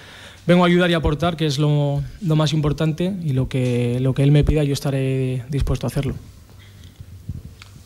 vengo 0.47 0.63
a 0.63 0.69
ayudar 0.69 0.89
y 0.91 0.95
aportar, 0.95 1.37
que 1.37 1.47
es 1.47 1.59
lo, 1.59 2.05
lo, 2.21 2.37
más 2.37 2.53
importante, 2.53 3.17
y 3.25 3.33
lo 3.33 3.49
que, 3.49 3.99
lo 4.01 4.15
que 4.15 4.23
él 4.23 4.31
me 4.31 4.45
pida, 4.45 4.63
yo 4.63 4.75
estaré 4.75 5.45
dispuesto 5.49 5.87
a 5.87 5.89
hacerlo. 5.89 6.15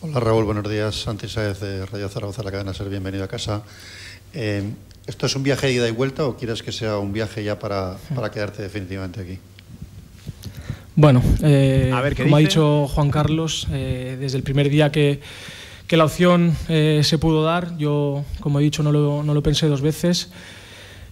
Hola 0.01 0.19
Raúl, 0.19 0.43
buenos 0.43 0.69
días. 0.69 0.95
Santi 0.95 1.27
Saez 1.27 1.59
de 1.59 1.87
Radio 1.87 2.07
Zaragoza, 2.07 2.43
la 2.43 2.51
cadena 2.51 2.73
Ser, 2.73 2.89
bienvenido 2.89 3.23
a 3.23 3.29
casa. 3.29 3.63
Eh, 4.33 4.69
¿Esto 5.07 5.25
es 5.25 5.35
un 5.35 5.43
viaje 5.43 5.67
de 5.67 5.73
ida 5.73 5.87
y 5.87 5.91
vuelta 5.91 6.25
o 6.25 6.37
quieres 6.37 6.61
que 6.61 6.71
sea 6.71 6.97
un 6.97 7.11
viaje 7.11 7.43
ya 7.43 7.57
para, 7.57 7.97
para 8.13 8.29
quedarte 8.29 8.61
definitivamente 8.61 9.21
aquí? 9.21 9.39
Bueno, 10.95 11.23
eh, 11.41 11.91
ver, 12.03 12.15
como 12.15 12.27
dice? 12.27 12.35
ha 12.35 12.39
dicho 12.39 12.87
Juan 12.87 13.09
Carlos, 13.09 13.67
eh, 13.71 14.17
desde 14.19 14.37
el 14.37 14.43
primer 14.43 14.69
día 14.69 14.91
que, 14.91 15.21
que 15.87 15.97
la 15.97 16.05
opción 16.05 16.55
eh, 16.69 17.01
se 17.03 17.17
pudo 17.17 17.43
dar, 17.43 17.77
yo, 17.77 18.23
como 18.39 18.59
he 18.59 18.63
dicho, 18.63 18.83
no 18.83 18.91
lo, 18.91 19.23
no 19.23 19.33
lo 19.33 19.41
pensé 19.41 19.67
dos 19.67 19.81
veces. 19.81 20.31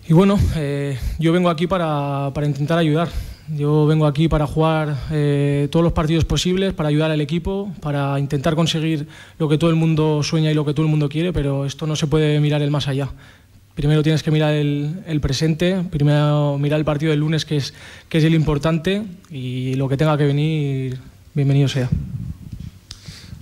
Y 0.07 0.13
bueno, 0.13 0.39
eh, 0.55 0.97
yo 1.17 1.31
vengo 1.31 1.49
aquí 1.49 1.67
para, 1.67 2.31
para, 2.33 2.45
intentar 2.47 2.77
ayudar. 2.77 3.09
Yo 3.55 3.85
vengo 3.87 4.05
aquí 4.05 4.27
para 4.27 4.45
jugar 4.47 4.95
eh, 5.11 5.67
todos 5.71 5.83
los 5.83 5.93
partidos 5.93 6.23
posibles, 6.23 6.73
para 6.73 6.89
ayudar 6.89 7.09
al 7.09 7.21
equipo, 7.21 7.71
para 7.81 8.19
intentar 8.19 8.55
conseguir 8.55 9.07
lo 9.37 9.49
que 9.49 9.57
todo 9.57 9.69
el 9.69 9.75
mundo 9.75 10.21
sueña 10.23 10.51
y 10.51 10.53
lo 10.53 10.65
que 10.65 10.73
todo 10.73 10.85
el 10.85 10.91
mundo 10.91 11.09
quiere, 11.09 11.33
pero 11.33 11.65
esto 11.65 11.87
no 11.87 11.95
se 11.95 12.07
puede 12.07 12.39
mirar 12.39 12.61
el 12.61 12.71
más 12.71 12.87
allá 12.87 13.09
primero 13.79 14.03
tienes 14.03 14.23
que 14.23 14.29
mirar 14.29 14.55
el, 14.55 15.03
el, 15.07 15.21
presente, 15.21 15.85
primero 15.89 16.57
mirar 16.57 16.79
el 16.79 16.83
partido 16.83 17.11
del 17.11 17.21
lunes, 17.21 17.45
que 17.45 17.55
es, 17.55 17.73
que 18.09 18.17
es 18.17 18.25
el 18.25 18.35
importante, 18.35 19.05
y 19.29 19.75
lo 19.75 19.87
que 19.87 19.95
tenga 19.95 20.17
que 20.17 20.25
venir, 20.25 20.99
bienvenido 21.33 21.69
sea. 21.69 21.89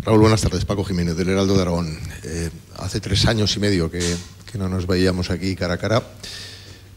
Raúl, 0.04 0.20
buenas 0.20 0.40
tardes. 0.42 0.64
Paco 0.64 0.84
Jiménez, 0.84 1.18
del 1.18 1.30
Heraldo 1.30 1.56
de 1.56 1.62
Aragón. 1.64 1.98
Eh, 2.24 2.52
hace 2.78 3.00
tres 3.00 3.26
años 3.26 3.58
y 3.58 3.60
medio 3.60 3.90
que, 3.90 4.16
que, 4.52 4.60
no 4.60 4.70
nos 4.70 4.86
veíamos 4.86 5.32
aquí 5.32 5.56
cara 5.56 5.74
a 5.74 5.78
cara. 5.80 6.04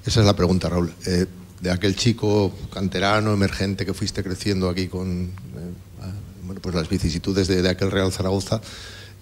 Esa 0.04 0.20
es 0.20 0.26
la 0.26 0.36
pregunta, 0.36 0.68
Raúl. 0.68 0.92
Eh, 1.06 1.24
de 1.62 1.70
aquel 1.70 1.96
chico 1.96 2.54
canterano, 2.70 3.32
emergente 3.32 3.86
que 3.86 3.94
fuiste 3.94 4.22
creciendo 4.22 4.68
aquí 4.68 4.88
con 4.88 5.22
eh, 5.22 6.10
bueno, 6.44 6.60
pues 6.60 6.74
las 6.74 6.90
vicisitudes 6.90 7.48
de, 7.48 7.62
de 7.62 7.70
aquel 7.70 7.90
Real 7.90 8.12
Zaragoza, 8.12 8.60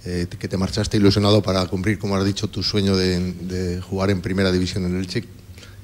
eh, 0.08 0.26
que 0.26 0.48
te 0.48 0.56
marchaste 0.56 0.96
ilusionado 0.96 1.42
para 1.42 1.64
cumplir, 1.66 1.98
como 1.98 2.16
has 2.16 2.24
dicho, 2.24 2.48
tu 2.48 2.62
sueño 2.62 2.96
de, 2.96 3.32
de, 3.32 3.80
jugar 3.80 4.10
en 4.10 4.20
primera 4.20 4.50
división 4.50 4.84
en 4.86 4.96
el 4.96 5.06
Che. 5.06 5.24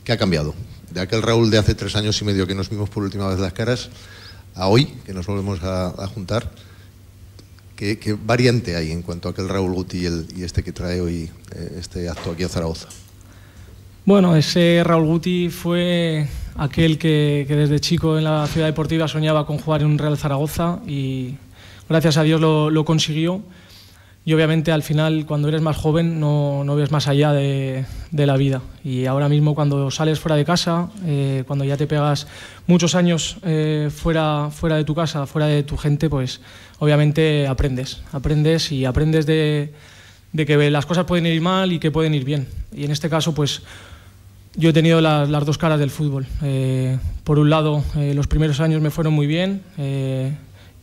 ¿Qué 0.02 0.12
ha 0.12 0.18
cambiado? 0.18 0.54
de 0.94 1.00
aquel 1.00 1.22
Raúl 1.22 1.50
de 1.50 1.58
hace 1.58 1.74
tres 1.74 1.96
años 1.96 2.20
y 2.22 2.24
medio 2.24 2.46
que 2.46 2.54
nos 2.54 2.70
vimos 2.70 2.88
por 2.88 3.02
última 3.02 3.28
vez 3.28 3.40
las 3.40 3.52
caras 3.52 3.90
a 4.54 4.68
hoy, 4.68 4.86
que 5.04 5.12
nos 5.12 5.26
volvemos 5.26 5.58
a, 5.64 6.06
juntar, 6.06 6.48
¿qué, 7.74 8.16
variante 8.24 8.76
hay 8.76 8.92
en 8.92 9.02
cuanto 9.02 9.28
a 9.28 9.32
aquel 9.32 9.48
Raúl 9.48 9.74
Guti 9.74 9.98
y, 9.98 10.06
el, 10.06 10.28
y 10.36 10.44
este 10.44 10.62
que 10.62 10.70
trae 10.70 11.00
hoy 11.00 11.28
eh, 11.56 11.76
este 11.80 12.08
acto 12.08 12.30
aquí 12.30 12.44
a 12.44 12.48
Zaragoza? 12.48 12.88
Bueno, 14.06 14.36
ese 14.36 14.82
Raúl 14.84 15.06
Guti 15.06 15.48
fue 15.48 16.28
aquel 16.56 16.96
que, 16.98 17.44
desde 17.48 17.80
chico 17.80 18.16
en 18.16 18.24
la 18.24 18.46
ciudad 18.46 18.68
deportiva 18.68 19.08
soñaba 19.08 19.44
con 19.46 19.58
jugar 19.58 19.80
en 19.80 19.88
un 19.88 19.98
Real 19.98 20.16
Zaragoza 20.16 20.78
y 20.86 21.34
gracias 21.88 22.16
a 22.18 22.22
Dios 22.22 22.40
lo, 22.40 22.84
consiguió. 22.84 23.42
Y 24.26 24.32
obviamente 24.32 24.72
al 24.72 24.82
final 24.82 25.26
cuando 25.26 25.48
eres 25.48 25.60
más 25.60 25.76
joven 25.76 26.18
no, 26.18 26.64
ves 26.76 26.90
más 26.90 27.08
allá 27.08 27.32
de, 27.32 27.84
la 28.10 28.36
vida. 28.36 28.62
Y 28.82 29.06
ahora 29.06 29.28
mismo 29.28 29.54
cuando 29.54 29.90
sales 29.90 30.18
fuera 30.18 30.36
de 30.36 30.44
casa, 30.44 30.88
eh, 31.04 31.44
cuando 31.46 31.64
ya 31.64 31.76
te 31.76 31.86
pegas 31.86 32.26
muchos 32.66 32.94
años 32.94 33.36
eh, 33.42 33.90
fuera, 33.94 34.48
fuera 34.50 34.76
de 34.76 34.84
tu 34.84 34.94
casa, 34.94 35.26
fuera 35.26 35.46
de 35.46 35.62
tu 35.62 35.76
gente, 35.76 36.08
pues 36.08 36.40
obviamente 36.78 37.46
aprendes. 37.46 38.00
Aprendes 38.12 38.72
y 38.72 38.86
aprendes 38.86 39.26
de, 39.26 39.74
de 40.32 40.46
que 40.46 40.70
las 40.70 40.86
cosas 40.86 41.04
pueden 41.04 41.26
ir 41.26 41.40
mal 41.40 41.72
y 41.72 41.78
que 41.78 41.90
pueden 41.90 42.14
ir 42.14 42.24
bien. 42.24 42.48
Y 42.72 42.84
en 42.84 42.90
este 42.90 43.10
caso 43.10 43.34
pues 43.34 43.62
yo 44.56 44.70
he 44.70 44.72
tenido 44.72 45.00
las, 45.00 45.28
dos 45.46 45.58
caras 45.58 45.78
del 45.80 45.90
fútbol. 45.90 46.26
Eh, 46.42 46.98
por 47.24 47.38
un 47.38 47.50
lado, 47.50 47.82
eh, 47.96 48.14
los 48.14 48.26
primeros 48.26 48.60
años 48.60 48.80
me 48.80 48.90
fueron 48.90 49.12
muy 49.12 49.26
bien 49.26 49.62
eh, 49.78 50.32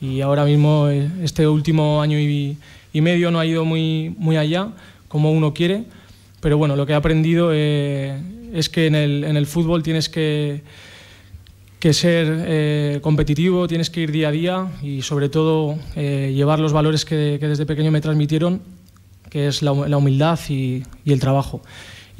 y 0.02 0.22
ahora 0.22 0.46
mismo 0.46 0.88
este 0.88 1.48
último 1.48 2.02
año 2.02 2.20
y, 2.20 2.58
medio 3.00 3.32
no 3.32 3.40
ha 3.40 3.46
ido 3.46 3.64
muy, 3.64 4.14
muy 4.18 4.36
allá 4.36 4.68
como 5.08 5.32
uno 5.32 5.54
quiere. 5.54 5.86
Pero 6.42 6.58
bueno, 6.58 6.76
lo 6.76 6.86
que 6.86 6.92
he 6.92 6.96
aprendido 6.96 7.54
es 7.54 8.70
que 8.70 8.88
en 8.88 8.96
el, 8.96 9.24
en 9.24 9.38
el, 9.38 9.46
fútbol 9.46 9.84
tienes 9.84 10.10
que, 10.10 10.64
que 11.80 11.94
ser 11.94 13.00
competitivo, 13.02 13.68
tienes 13.68 13.90
que 13.90 14.02
ir 14.02 14.12
día 14.12 14.30
a 14.30 14.32
día 14.32 14.68
y 14.82 15.04
sobre 15.04 15.30
todo 15.30 15.78
llevar 15.96 16.60
los 16.60 16.74
valores 16.74 17.06
que, 17.06 17.38
desde 17.40 17.68
pequeño 17.68 17.92
me 17.92 18.02
transmitieron, 18.02 18.64
que 19.30 19.48
es 19.48 19.62
la, 19.62 19.72
humildad 19.72 20.40
y, 20.50 20.82
y 21.06 21.14
el 21.14 21.20
trabajo. 21.20 21.62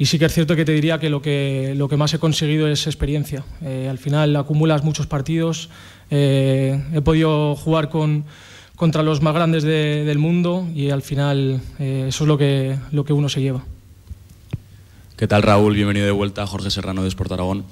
Y 0.02 0.06
sí 0.06 0.18
que 0.18 0.24
es 0.24 0.34
cierto 0.34 0.56
que 0.56 0.64
te 0.64 0.72
diría 0.72 0.98
que 0.98 1.08
lo 1.08 1.22
que, 1.22 1.74
lo 1.76 1.88
que 1.88 1.96
más 1.96 2.12
he 2.12 2.18
conseguido 2.18 2.66
es 2.66 2.88
experiencia. 2.88 3.44
Eh, 3.62 3.86
al 3.88 3.98
final 3.98 4.34
acumulas 4.34 4.82
muchos 4.82 5.06
partidos, 5.06 5.68
eh, 6.10 6.82
he 6.92 7.00
podido 7.02 7.54
jugar 7.54 7.88
con, 7.88 8.24
contra 8.82 9.04
los 9.04 9.22
más 9.22 9.32
grandes 9.32 9.62
del 9.62 10.18
mundo 10.18 10.66
y 10.74 10.90
al 10.90 11.02
final 11.02 11.60
eh, 11.78 12.06
eso 12.08 12.24
es 12.24 12.28
lo 12.28 12.36
que, 12.36 12.76
lo 12.90 13.04
que 13.04 13.12
uno 13.12 13.28
se 13.28 13.40
lleva. 13.40 13.62
¿Qué 15.16 15.28
tal 15.28 15.44
Raúl? 15.44 15.74
Bienvenido 15.76 16.04
de 16.04 16.10
vuelta, 16.10 16.44
Jorge 16.48 16.68
Serrano 16.68 17.02
de 17.02 17.08
Sport 17.08 17.30
Aragón. 17.30 17.64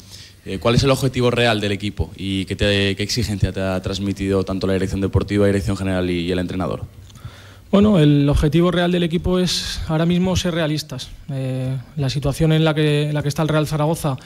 ¿Cuál 0.60 0.76
es 0.76 0.84
el 0.84 0.90
objetivo 0.90 1.32
real 1.32 1.60
del 1.60 1.72
equipo 1.72 2.12
y 2.16 2.44
qué, 2.44 2.56
qué, 2.56 3.02
exigencia 3.02 3.50
te 3.50 3.60
ha 3.60 3.82
transmitido 3.82 4.44
tanto 4.44 4.68
la 4.68 4.74
dirección 4.74 5.00
deportiva, 5.00 5.46
la 5.46 5.48
dirección 5.48 5.76
general 5.76 6.08
y 6.08 6.30
el 6.30 6.38
entrenador? 6.38 6.84
Bueno, 7.72 7.98
el 7.98 8.28
objetivo 8.28 8.70
real 8.70 8.92
del 8.92 9.02
equipo 9.02 9.40
es 9.40 9.80
ahora 9.88 10.06
mismo 10.06 10.36
ser 10.36 10.54
realistas. 10.54 11.10
Eh, 11.28 11.76
la 11.96 12.08
situación 12.08 12.52
en 12.52 12.64
la, 12.64 12.72
que, 12.72 13.10
la 13.12 13.22
que 13.22 13.28
está 13.28 13.42
el 13.42 13.48
Real 13.48 13.66
Zaragoza 13.66 14.16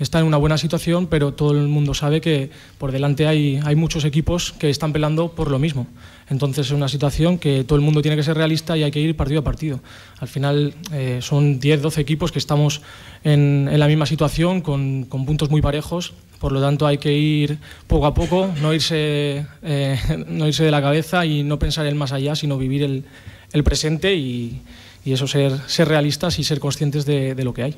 está 0.00 0.18
en 0.18 0.24
una 0.24 0.38
buena 0.38 0.58
situación, 0.58 1.06
pero 1.06 1.34
todo 1.34 1.52
el 1.52 1.68
mundo 1.68 1.92
sabe 1.94 2.20
que 2.20 2.50
por 2.78 2.90
delante 2.90 3.26
hay, 3.26 3.60
muchos 3.76 4.04
equipos 4.04 4.52
que 4.52 4.70
están 4.70 4.92
pelando 4.92 5.32
por 5.32 5.50
lo 5.50 5.58
mismo. 5.58 5.86
Entonces 6.28 6.66
es 6.66 6.72
una 6.72 6.88
situación 6.88 7.38
que 7.38 7.64
todo 7.64 7.76
el 7.76 7.84
mundo 7.84 8.02
tiene 8.02 8.16
que 8.16 8.22
ser 8.22 8.36
realista 8.36 8.76
y 8.76 8.82
hay 8.82 8.90
que 8.90 9.00
ir 9.00 9.14
partido 9.14 9.40
a 9.40 9.44
partido. 9.44 9.80
Al 10.18 10.28
final 10.28 10.74
eh, 10.92 11.18
son 11.20 11.60
10, 11.60 11.82
12 11.82 12.00
equipos 12.00 12.32
que 12.32 12.38
estamos 12.38 12.80
en, 13.24 13.68
la 13.78 13.86
misma 13.86 14.06
situación, 14.06 14.62
con, 14.62 15.06
puntos 15.06 15.50
muy 15.50 15.60
parejos. 15.60 16.14
Por 16.38 16.52
lo 16.52 16.60
tanto 16.62 16.86
hay 16.86 16.96
que 16.96 17.12
ir 17.12 17.58
poco 17.86 18.06
a 18.06 18.14
poco, 18.14 18.50
no 18.62 18.72
irse, 18.72 19.44
eh, 19.62 19.98
de 20.58 20.70
la 20.70 20.80
cabeza 20.80 21.26
y 21.26 21.42
no 21.42 21.58
pensar 21.58 21.86
en 21.86 21.98
más 21.98 22.12
allá, 22.12 22.34
sino 22.34 22.56
vivir 22.56 23.04
el, 23.52 23.64
presente 23.64 24.14
y, 24.14 24.62
eso, 25.04 25.26
ser 25.26 25.88
realistas 25.88 26.38
y 26.38 26.44
ser 26.44 26.60
conscientes 26.60 27.04
de, 27.04 27.34
lo 27.44 27.52
que 27.52 27.64
hay 27.64 27.76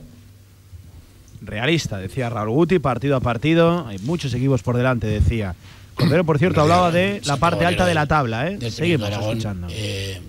realista, 1.44 1.98
decía 1.98 2.30
Raúl 2.30 2.50
Guti, 2.50 2.78
partido 2.78 3.16
a 3.16 3.20
partido. 3.20 3.86
Hay 3.86 3.98
muchos 3.98 4.32
equipos 4.34 4.62
por 4.62 4.76
delante, 4.76 5.06
decía. 5.06 5.54
Cordero, 5.94 6.24
por 6.24 6.38
cierto, 6.38 6.62
hablaba 6.62 6.90
de 6.90 7.20
la 7.24 7.36
parte 7.36 7.66
alta 7.66 7.84
de 7.84 7.94
la 7.94 8.06
tabla, 8.06 8.48
¿eh? 8.48 8.70
Seguimos 8.70 9.10
escuchando. 9.10 9.68
Eh, 9.70 10.20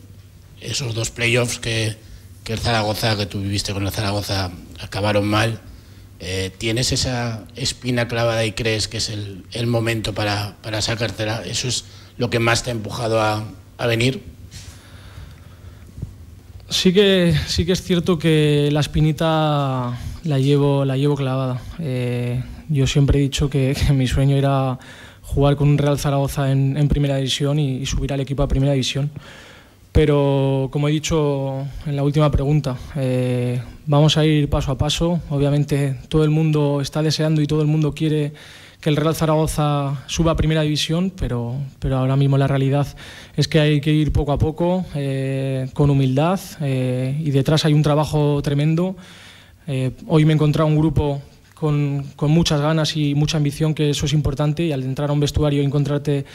esos 0.59 0.93
dos 0.93 1.09
playoffs 1.09 1.59
que, 1.59 1.95
que 2.43 2.53
el 2.53 2.59
Zaragoza, 2.59 3.15
que 3.15 3.25
tú 3.25 3.41
viviste 3.41 3.73
con 3.73 3.85
el 3.85 3.91
Zaragoza, 3.91 4.51
acabaron 4.81 5.25
mal. 5.25 5.61
Eh, 6.19 6.51
¿Tienes 6.57 6.91
esa 6.91 7.43
espina 7.55 8.07
clavada 8.07 8.45
y 8.45 8.53
crees 8.53 8.87
que 8.87 8.97
es 8.97 9.09
el, 9.09 9.43
el 9.51 9.67
momento 9.67 10.13
para, 10.13 10.55
para 10.61 10.81
sacártela? 10.81 11.43
¿Eso 11.45 11.67
es 11.67 11.85
lo 12.17 12.29
que 12.29 12.39
más 12.39 12.63
te 12.63 12.69
ha 12.69 12.73
empujado 12.73 13.21
a, 13.21 13.43
a 13.77 13.87
venir? 13.87 14.23
Sí 16.73 16.91
que, 16.91 17.35
sí 17.45 17.67
que 17.67 17.73
es 17.73 17.83
cierto 17.83 18.17
que 18.17 18.69
la 18.71 18.79
espinita 18.79 19.95
la 20.23 20.39
llevo, 20.39 20.83
la 20.85 20.97
llevo 20.97 21.15
clavada. 21.15 21.61
Eh, 21.79 22.41
yo 22.67 22.87
siempre 22.87 23.19
he 23.19 23.21
dicho 23.21 23.47
que, 23.47 23.75
que 23.87 23.93
mi 23.93 24.07
sueño 24.07 24.35
era 24.35 24.79
jugar 25.21 25.55
con 25.55 25.69
un 25.69 25.77
Real 25.77 25.99
Zaragoza 25.99 26.51
en, 26.51 26.87
primera 26.87 27.17
división 27.17 27.59
y, 27.59 27.85
subir 27.85 28.11
al 28.11 28.21
equipo 28.21 28.41
a 28.41 28.47
primera 28.47 28.73
división. 28.73 29.11
Pero 29.91 30.69
como 30.71 30.89
he 30.89 30.91
dicho 30.91 31.63
en 31.85 31.95
la 31.95 32.01
última 32.01 32.31
pregunta, 32.31 32.75
eh, 32.95 33.61
vamos 33.85 34.17
a 34.17 34.25
ir 34.25 34.49
paso 34.49 34.71
a 34.71 34.77
paso. 34.77 35.21
Obviamente 35.29 35.99
todo 36.09 36.23
el 36.23 36.31
mundo 36.31 36.81
está 36.81 37.03
deseando 37.03 37.39
y 37.43 37.45
todo 37.45 37.61
el 37.61 37.67
mundo 37.67 37.93
quiere 37.93 38.33
que 38.83 38.89
el 38.89 38.97
Real 38.97 39.15
Zaragoza 39.15 40.03
suba 40.07 40.33
a 40.33 40.35
primera 40.35 40.61
división, 40.61 41.13
pero, 41.17 41.55
pero 41.79 41.99
ahora 41.99 42.17
mismo 42.17 42.37
la 42.37 42.47
realidad 42.47 42.85
es 43.33 43.47
que 43.47 43.61
hay 43.61 43.79
que 43.79 43.93
ir 43.93 44.11
poco 44.11 44.33
a 44.33 44.37
poco, 44.37 44.85
eh, 44.93 45.69
con 45.73 45.89
humildad, 45.89 46.37
eh, 46.59 47.17
y 47.17 47.31
detrás 47.31 47.63
hay 47.63 47.73
un 47.73 47.81
trabajo 47.81 48.41
tremendo. 48.41 48.97
hoy 50.07 50.25
me 50.25 50.33
he 50.33 50.35
encontrado 50.35 50.67
un 50.67 50.77
grupo 50.77 51.21
con, 51.53 52.05
muchas 52.29 52.59
ganas 52.59 52.97
y 52.97 53.15
mucha 53.15 53.37
ambición, 53.37 53.73
que 53.73 53.91
eso 53.91 54.05
es 54.05 54.11
importante, 54.11 54.65
y 54.65 54.73
al 54.73 54.83
entrar 54.83 55.09
a 55.09 55.13
un 55.13 55.21
vestuario 55.21 55.63
encontrarte, 55.63 56.25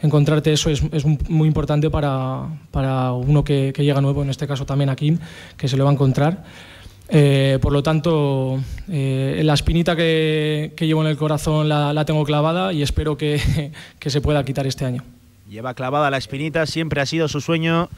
encontrarte 0.00 0.50
eso 0.50 0.70
es, 0.70 1.04
muy 1.28 1.46
importante 1.46 1.90
para, 1.90 2.48
para 2.70 3.12
uno 3.12 3.44
que, 3.44 3.74
llega 3.76 4.00
nuevo, 4.00 4.22
en 4.22 4.30
este 4.30 4.46
caso 4.46 4.64
también 4.64 4.88
aquí, 4.88 5.18
que 5.58 5.68
se 5.68 5.76
lo 5.76 5.84
va 5.84 5.90
a 5.90 5.92
encontrar. 5.92 6.42
Eh, 7.14 7.58
por 7.60 7.72
lo 7.72 7.82
tanto, 7.82 8.58
eh, 8.88 9.42
la 9.44 9.54
espinita 9.54 9.94
que, 9.94 10.72
llevo 10.78 11.02
en 11.02 11.08
el 11.08 11.16
corazón 11.18 11.68
la, 11.68 11.92
la 11.92 12.04
tengo 12.06 12.24
clavada 12.24 12.72
y 12.72 12.82
espero 12.82 13.16
que, 13.18 13.72
que 13.98 14.10
se 14.10 14.20
pueda 14.20 14.42
quitar 14.44 14.66
este 14.66 14.86
año. 14.86 15.04
Lleva 15.48 15.74
clavada 15.74 16.10
la 16.10 16.16
espinita, 16.16 16.64
siempre 16.64 17.02
ha 17.02 17.06
sido 17.06 17.28
su 17.28 17.42
sueño 17.42 17.90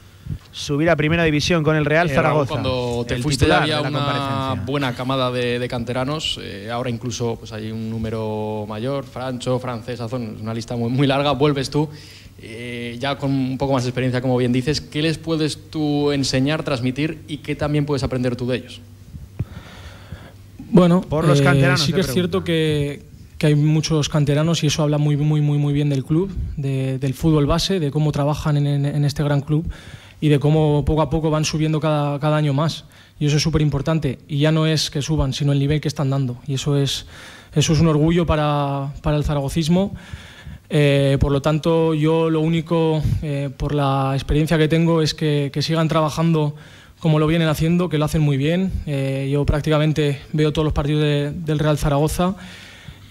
subir 0.51 0.89
a 0.89 0.95
primera 0.95 1.23
división 1.23 1.63
con 1.63 1.75
el 1.75 1.85
Real 1.85 2.09
Zaragoza. 2.09 2.49
cuando 2.49 3.05
te 3.07 3.17
fuiste 3.17 3.47
ya 3.47 3.61
había 3.61 3.81
una 3.81 4.55
buena 4.65 4.95
camada 4.95 5.31
de, 5.31 5.65
canteranos, 5.69 6.39
eh, 6.41 6.69
ahora 6.71 6.89
incluso 6.89 7.35
pues 7.37 7.51
hay 7.51 7.71
un 7.71 7.89
número 7.89 8.65
mayor, 8.67 9.05
Francho, 9.05 9.59
Francesa, 9.59 10.07
una 10.07 10.53
lista 10.53 10.75
muy, 10.75 10.89
muy 10.89 11.07
larga, 11.07 11.31
vuelves 11.31 11.69
tú. 11.69 11.89
Eh, 12.41 12.97
ya 12.99 13.17
con 13.17 13.31
un 13.31 13.57
poco 13.57 13.73
más 13.73 13.83
de 13.83 13.89
experiencia, 13.89 14.21
como 14.21 14.37
bien 14.37 14.51
dices, 14.51 14.81
¿qué 14.81 15.01
les 15.01 15.17
puedes 15.17 15.71
tú 15.71 16.11
enseñar, 16.11 16.63
transmitir 16.63 17.23
y 17.27 17.37
qué 17.37 17.55
también 17.55 17.85
puedes 17.85 18.03
aprender 18.03 18.35
tú 18.35 18.45
de 18.47 18.57
ellos? 18.57 18.81
Bueno, 20.71 21.01
Por 21.01 21.25
los 21.25 21.39
eh, 21.39 21.73
sí 21.77 21.93
que 21.93 22.01
es 22.01 22.11
cierto 22.11 22.43
que, 22.43 23.03
que, 23.37 23.47
hay 23.47 23.55
muchos 23.55 24.09
canteranos 24.09 24.63
y 24.63 24.67
eso 24.67 24.83
habla 24.83 24.97
muy, 24.97 25.15
muy, 25.17 25.41
muy, 25.41 25.57
muy 25.57 25.73
bien 25.73 25.89
del 25.89 26.03
club, 26.03 26.31
del 26.57 27.13
fútbol 27.13 27.45
base, 27.45 27.79
de 27.79 27.91
cómo 27.91 28.11
trabajan 28.11 28.57
en, 28.57 28.85
en 28.85 29.05
este 29.05 29.23
gran 29.23 29.41
club 29.41 29.65
y 30.21 30.29
de 30.29 30.39
cómo 30.39 30.83
poco 30.85 31.01
a 31.01 31.09
poco 31.09 31.29
van 31.29 31.45
subiendo 31.45 31.79
cada, 31.79 32.19
cada 32.19 32.37
año 32.37 32.53
más. 32.53 32.85
Y 33.19 33.27
eso 33.27 33.37
es 33.37 33.43
súper 33.43 33.61
importante. 33.61 34.19
Y 34.27 34.39
ya 34.39 34.51
no 34.51 34.67
es 34.67 34.89
que 34.89 35.01
suban, 35.01 35.33
sino 35.33 35.51
el 35.51 35.59
nivel 35.59 35.79
que 35.81 35.87
están 35.87 36.09
dando. 36.09 36.37
Y 36.47 36.55
eso 36.55 36.77
es, 36.77 37.05
eso 37.53 37.73
es 37.73 37.79
un 37.79 37.87
orgullo 37.87 38.25
para, 38.25 38.93
para 39.01 39.17
el 39.17 39.23
zaragocismo. 39.23 39.93
Eh, 40.69 41.17
por 41.19 41.31
lo 41.31 41.41
tanto, 41.41 41.93
yo 41.93 42.29
lo 42.29 42.41
único, 42.41 43.01
eh, 43.21 43.49
por 43.55 43.73
la 43.73 44.11
experiencia 44.13 44.57
que 44.57 44.67
tengo, 44.67 45.01
es 45.01 45.13
que, 45.13 45.51
que, 45.53 45.61
sigan 45.61 45.87
trabajando 45.87 46.55
como 47.05 47.19
lo 47.19 47.27
vienen 47.27 47.49
haciendo, 47.49 47.87
que 47.87 47.99
lo 47.99 48.05
hacen 48.05 48.23
muy 48.23 48.35
bien. 48.35 48.71
Eh, 48.87 49.29
yo 49.31 49.45
prácticamente 49.45 50.21
veo 50.33 50.51
todos 50.51 50.65
los 50.65 50.73
partidos 50.73 51.03
del 51.03 51.59
Real 51.59 51.77
Zaragoza 51.77 52.33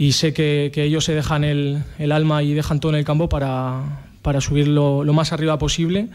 y 0.00 0.10
sé 0.10 0.32
que, 0.32 0.72
que 0.74 0.82
ellos 0.82 1.04
se 1.04 1.14
dejan 1.14 1.44
el, 1.44 1.84
el, 2.00 2.10
alma 2.10 2.42
y 2.42 2.54
dejan 2.54 2.80
todo 2.80 2.90
en 2.90 2.98
el 2.98 3.04
campo 3.04 3.28
para, 3.28 4.08
para 4.20 4.40
subir 4.40 4.66
lo, 4.66 5.04
lo 5.04 5.12
más 5.12 5.32
arriba 5.32 5.60
posible. 5.60 6.08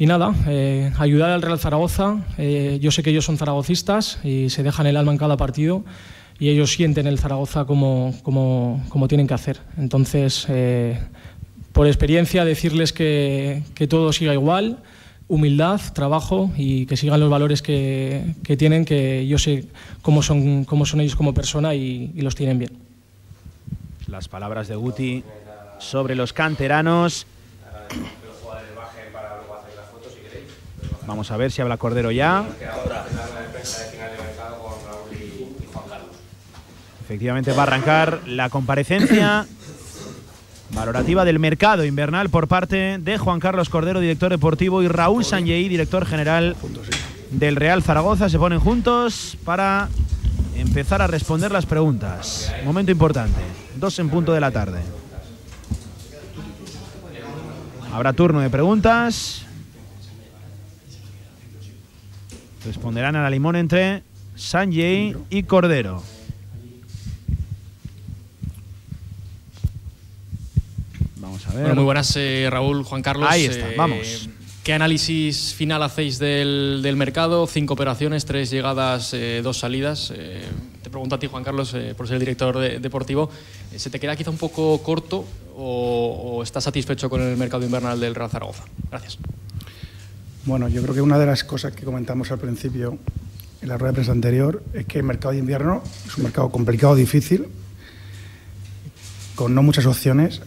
Y 0.00 0.06
nada, 0.06 0.34
eh, 0.48 0.90
ayudar 0.98 1.30
al 1.30 1.42
Real 1.42 1.60
Zaragoza. 1.60 2.24
Eh, 2.38 2.80
yo 2.82 2.90
sé 2.90 3.04
que 3.04 3.10
ellos 3.10 3.24
son 3.24 3.38
zaragocistas 3.38 4.18
y 4.24 4.50
se 4.50 4.64
dejan 4.64 4.88
el 4.88 4.96
alma 4.96 5.12
en 5.12 5.18
cada 5.18 5.36
partido 5.36 5.84
y 6.40 6.48
ellos 6.48 6.72
sienten 6.72 7.06
el 7.06 7.20
Zaragoza 7.20 7.66
como, 7.66 8.16
como, 8.24 8.84
como 8.88 9.06
tienen 9.06 9.28
que 9.28 9.34
hacer. 9.34 9.60
Entonces, 9.78 10.44
eh, 10.48 10.98
por 11.70 11.86
experiencia, 11.86 12.44
decirles 12.44 12.92
que, 12.92 13.62
que, 13.76 13.86
todo 13.86 14.12
siga 14.12 14.34
igual, 14.34 14.80
humildad, 15.28 15.80
trabajo 15.92 16.50
y 16.56 16.86
que 16.86 16.96
sigan 16.96 17.20
los 17.20 17.30
valores 17.30 17.62
que, 17.62 18.34
que 18.44 18.56
tienen, 18.56 18.84
que 18.84 19.26
yo 19.26 19.38
sé 19.38 19.64
cómo 20.02 20.22
son, 20.22 20.64
cómo 20.64 20.86
son 20.86 21.00
ellos 21.00 21.16
como 21.16 21.34
persona 21.34 21.74
y, 21.74 22.12
y 22.14 22.20
los 22.20 22.34
tienen 22.34 22.58
bien. 22.58 22.72
Las 24.06 24.28
palabras 24.28 24.68
de 24.68 24.76
Guti 24.76 25.24
sobre 25.78 26.14
los 26.14 26.32
canteranos. 26.32 27.26
Vamos 31.06 31.30
a 31.30 31.36
ver 31.36 31.52
si 31.52 31.62
habla 31.62 31.76
Cordero 31.76 32.10
ya. 32.10 32.44
Efectivamente 37.04 37.52
va 37.52 37.60
a 37.60 37.66
arrancar 37.66 38.22
la 38.26 38.50
comparecencia 38.50 39.46
valorativa 40.70 41.24
del 41.24 41.38
mercado 41.38 41.84
invernal 41.84 42.28
por 42.28 42.48
parte 42.48 42.98
de 42.98 43.18
Juan 43.18 43.40
Carlos 43.40 43.68
Cordero, 43.68 44.00
director 44.00 44.30
deportivo, 44.30 44.82
y 44.82 44.88
Raúl 44.88 45.24
Sanjei, 45.24 45.68
director 45.68 46.06
general 46.06 46.56
del 47.30 47.56
Real 47.56 47.82
Zaragoza. 47.82 48.28
Se 48.28 48.38
ponen 48.38 48.60
juntos 48.60 49.36
para 49.44 49.88
empezar 50.56 51.02
a 51.02 51.06
responder 51.06 51.52
las 51.52 51.66
preguntas. 51.66 52.52
Momento 52.64 52.92
importante, 52.92 53.40
dos 53.76 53.98
en 53.98 54.08
punto 54.08 54.32
de 54.32 54.40
la 54.40 54.50
tarde. 54.50 54.80
Habrá 57.92 58.12
turno 58.12 58.40
de 58.40 58.50
preguntas. 58.50 59.42
Responderán 62.64 63.16
a 63.16 63.22
la 63.22 63.30
limón 63.30 63.56
entre 63.56 64.02
Sanjay 64.34 65.16
y 65.30 65.44
Cordero. 65.44 66.02
Vamos 71.16 71.45
a 71.45 71.45
ver. 71.56 71.62
Bueno, 71.66 71.74
muy 71.76 71.84
buenas, 71.84 72.14
eh, 72.16 72.48
Raúl, 72.50 72.82
Juan 72.84 73.02
Carlos. 73.02 73.28
Ahí 73.30 73.44
está, 73.44 73.70
Eh, 73.70 73.74
vamos. 73.76 74.28
¿Qué 74.64 74.72
análisis 74.72 75.54
final 75.54 75.80
hacéis 75.84 76.18
del, 76.18 76.80
del 76.82 76.96
mercado? 76.96 77.46
Cinco 77.46 77.74
operaciones, 77.74 78.24
tres 78.24 78.50
llegadas, 78.50 79.14
eh, 79.14 79.40
dos 79.42 79.58
salidas. 79.58 80.12
Eh, 80.16 80.42
te 80.82 80.90
pregunto 80.90 81.14
a 81.14 81.18
ti, 81.20 81.28
Juan 81.28 81.44
Carlos, 81.44 81.72
eh, 81.74 81.94
por 81.96 82.08
ser 82.08 82.14
el 82.14 82.20
director 82.20 82.58
de- 82.58 82.80
deportivo. 82.80 83.30
eh, 83.72 83.78
¿Se 83.78 83.90
te 83.90 84.00
queda 84.00 84.16
quizá 84.16 84.30
un 84.30 84.38
poco 84.38 84.82
corto 84.82 85.24
o, 85.56 86.34
o 86.38 86.42
estás 86.42 86.64
satisfecho 86.64 87.08
con 87.08 87.22
el 87.22 87.36
mercado 87.36 87.64
invernal 87.64 88.00
del 88.00 88.14
Real 88.16 88.28
Zaragoza? 88.28 88.64
Gracias. 88.90 89.18
Bueno, 90.46 90.68
yo 90.68 90.82
creo 90.82 90.94
que 90.96 91.00
una 91.00 91.18
de 91.18 91.26
las 91.26 91.44
cosas 91.44 91.72
que 91.72 91.84
comentamos 91.84 92.32
al 92.32 92.38
principio 92.38 92.98
en 93.62 93.68
la 93.68 93.78
rueda 93.78 93.92
de 93.92 93.94
prensa 93.96 94.12
anterior 94.12 94.64
es 94.74 94.84
que 94.86 94.98
el 94.98 95.04
mercado 95.04 95.32
de 95.32 95.38
invierno 95.38 95.82
es 96.08 96.16
un 96.18 96.24
mercado 96.24 96.50
complicado, 96.50 96.96
difícil, 96.96 97.46
con 99.36 99.54
no 99.54 99.62
muchas 99.62 99.86
opciones 99.86 100.40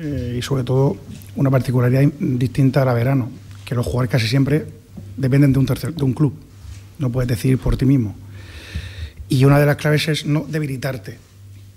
eh, 0.00 0.36
y 0.38 0.42
sobre 0.42 0.64
todo 0.64 0.96
una 1.36 1.50
particularidad 1.50 2.00
in- 2.02 2.38
distinta 2.38 2.82
a 2.82 2.84
la 2.84 2.94
verano, 2.94 3.28
que 3.64 3.74
los 3.74 3.84
jugadores 3.84 4.10
casi 4.10 4.26
siempre 4.26 4.66
dependen 5.16 5.52
de 5.52 5.58
un, 5.58 5.66
tercer- 5.66 5.94
de 5.94 6.02
un 6.04 6.12
club, 6.14 6.32
no 6.98 7.10
puedes 7.10 7.28
decidir 7.28 7.58
por 7.58 7.76
ti 7.76 7.84
mismo. 7.84 8.14
Y 9.28 9.44
una 9.44 9.58
de 9.60 9.66
las 9.66 9.76
claves 9.76 10.08
es 10.08 10.24
no 10.26 10.44
debilitarte. 10.48 11.18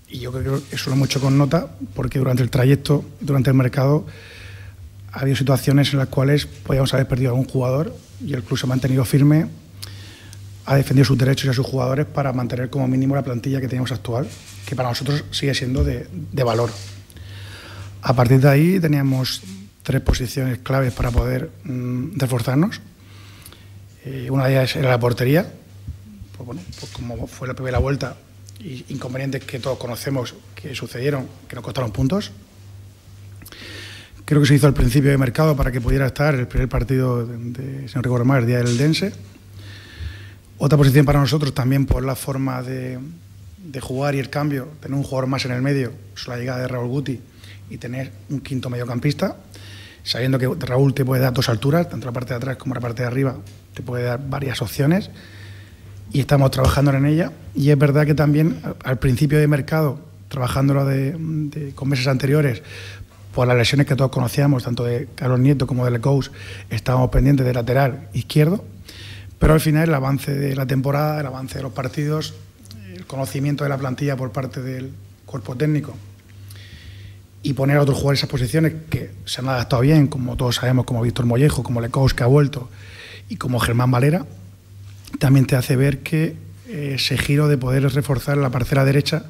Y 0.08 0.18
yo 0.20 0.32
creo 0.32 0.62
que 0.68 0.76
eso 0.76 0.90
lo 0.90 0.96
hemos 0.96 1.08
hecho 1.08 1.20
con 1.20 1.36
nota 1.38 1.68
porque 1.94 2.18
durante 2.18 2.42
el 2.42 2.50
trayecto, 2.50 3.04
durante 3.20 3.50
el 3.50 3.54
mercado, 3.56 4.06
ha 5.12 5.20
habido 5.20 5.36
situaciones 5.36 5.92
en 5.92 5.98
las 6.00 6.08
cuales 6.08 6.46
podíamos 6.46 6.92
haber 6.94 7.06
perdido 7.06 7.30
a 7.30 7.34
un 7.34 7.44
jugador 7.44 7.94
y 8.24 8.32
el 8.32 8.42
club 8.42 8.58
se 8.58 8.66
ha 8.66 8.68
mantenido 8.68 9.04
firme, 9.04 9.46
ha 10.66 10.76
defendido 10.76 11.04
sus 11.04 11.18
derechos 11.18 11.46
y 11.46 11.48
a 11.50 11.52
sus 11.52 11.66
jugadores 11.66 12.06
para 12.06 12.32
mantener 12.32 12.70
como 12.70 12.88
mínimo 12.88 13.14
la 13.14 13.22
plantilla 13.22 13.60
que 13.60 13.68
tenemos 13.68 13.92
actual, 13.92 14.26
que 14.66 14.74
para 14.74 14.88
nosotros 14.88 15.24
sigue 15.30 15.54
siendo 15.54 15.84
de 15.84 16.08
valor. 16.44 16.70
A 18.06 18.12
partir 18.12 18.38
de 18.38 18.50
ahí 18.50 18.78
teníamos 18.80 19.40
tres 19.82 20.02
posiciones 20.02 20.58
claves 20.58 20.92
para 20.92 21.10
poder 21.10 21.50
mm, 21.64 22.18
reforzarnos. 22.18 22.82
Eh, 24.04 24.28
una 24.30 24.44
de 24.44 24.52
ellas 24.52 24.76
era 24.76 24.90
la 24.90 25.00
portería, 25.00 25.50
pues 26.36 26.46
bueno, 26.46 26.60
pues 26.78 26.92
como 26.92 27.26
fue 27.26 27.48
la 27.48 27.54
primera 27.54 27.78
vuelta 27.78 28.14
y 28.60 28.84
inconvenientes 28.90 29.42
que 29.44 29.58
todos 29.58 29.78
conocemos 29.78 30.34
que 30.54 30.74
sucedieron, 30.74 31.26
que 31.48 31.56
nos 31.56 31.64
costaron 31.64 31.92
puntos. 31.92 32.30
Creo 34.26 34.42
que 34.42 34.48
se 34.48 34.56
hizo 34.56 34.66
al 34.66 34.74
principio 34.74 35.10
de 35.10 35.16
mercado 35.16 35.56
para 35.56 35.72
que 35.72 35.80
pudiera 35.80 36.04
estar 36.04 36.34
el 36.34 36.46
primer 36.46 36.68
partido, 36.68 37.24
de, 37.24 37.88
si 37.88 37.94
no 37.94 38.02
recuerdo 38.02 38.36
el 38.36 38.46
día 38.46 38.58
del 38.58 38.76
Dense. 38.76 39.14
Otra 40.58 40.76
posición 40.76 41.06
para 41.06 41.20
nosotros 41.20 41.54
también 41.54 41.86
por 41.86 42.04
la 42.04 42.16
forma 42.16 42.62
de, 42.62 43.00
jugar 43.80 44.14
y 44.14 44.18
el 44.18 44.28
cambio, 44.28 44.68
tener 44.80 44.94
un 44.94 45.04
jugador 45.04 45.26
más 45.26 45.46
en 45.46 45.52
el 45.52 45.62
medio, 45.62 45.90
la 46.26 46.36
llegada 46.36 46.60
de 46.60 46.68
Raúl 46.68 46.88
Guti 46.88 47.20
y 47.70 47.78
tener 47.78 48.12
un 48.30 48.40
quinto 48.40 48.70
mediocampista, 48.70 49.36
sabiendo 50.02 50.38
que 50.38 50.48
Raúl 50.66 50.94
te 50.94 51.04
puede 51.04 51.22
dar 51.22 51.32
dos 51.32 51.48
alturas, 51.48 51.88
tanto 51.88 52.06
la 52.06 52.12
parte 52.12 52.30
de 52.34 52.36
atrás 52.36 52.56
como 52.56 52.74
la 52.74 52.80
parte 52.80 53.02
de 53.02 53.08
arriba, 53.08 53.36
te 53.72 53.82
puede 53.82 54.04
dar 54.04 54.20
varias 54.28 54.60
opciones 54.62 55.10
y 56.12 56.20
estamos 56.20 56.50
trabajando 56.50 56.92
en 56.92 57.06
ella. 57.06 57.32
Y 57.54 57.70
es 57.70 57.78
verdad 57.78 58.04
que 58.06 58.14
también 58.14 58.60
al- 58.84 58.98
principio 58.98 59.38
de 59.38 59.48
mercado, 59.48 59.98
trabajándolo 60.28 60.84
de, 60.84 61.14
de- 61.18 61.72
con 61.74 61.88
meses 61.88 62.06
anteriores, 62.06 62.62
por 63.34 63.48
las 63.48 63.56
lesiones 63.56 63.86
que 63.86 63.96
todos 63.96 64.10
conocíamos, 64.12 64.62
tanto 64.62 64.84
de 64.84 65.08
Carlos 65.16 65.40
Nieto 65.40 65.66
como 65.66 65.84
de 65.84 65.90
Lecous, 65.90 66.30
estábamos 66.70 67.10
pendientes 67.10 67.44
de 67.44 67.52
lateral 67.52 68.08
izquierdo, 68.12 68.64
pero 69.40 69.54
al 69.54 69.60
final 69.60 69.88
el 69.88 69.94
avance 69.94 70.32
de 70.32 70.54
la 70.54 70.66
temporada, 70.66 71.20
el 71.20 71.26
avance 71.26 71.56
de 71.58 71.62
los 71.64 71.72
partidos, 71.72 72.34
el 72.94 73.06
conocimiento 73.06 73.64
de 73.64 73.70
la 73.70 73.78
plantilla 73.78 74.16
por 74.16 74.30
parte 74.30 74.62
del 74.62 74.90
cuerpo 75.26 75.56
técnico 75.56 75.96
y 77.44 77.52
poner 77.52 77.76
a 77.76 77.82
otros 77.82 77.98
jugadores 77.98 78.20
en 78.20 78.20
esas 78.20 78.30
posiciones 78.30 78.72
que 78.88 79.10
se 79.26 79.42
han 79.42 79.48
adaptado 79.48 79.82
bien, 79.82 80.06
como 80.06 80.34
todos 80.34 80.56
sabemos, 80.56 80.86
como 80.86 81.02
Víctor 81.02 81.26
Mollejo, 81.26 81.62
como 81.62 81.82
Lecous 81.82 82.14
que 82.14 82.24
ha 82.24 82.26
vuelto 82.26 82.70
y 83.28 83.36
como 83.36 83.60
Germán 83.60 83.90
Valera, 83.90 84.24
también 85.18 85.46
te 85.46 85.54
hace 85.54 85.76
ver 85.76 85.98
que 85.98 86.36
eh, 86.68 86.92
ese 86.94 87.18
giro 87.18 87.46
de 87.46 87.58
poder 87.58 87.82
reforzar 87.92 88.38
la 88.38 88.48
parcela 88.48 88.86
derecha 88.86 89.26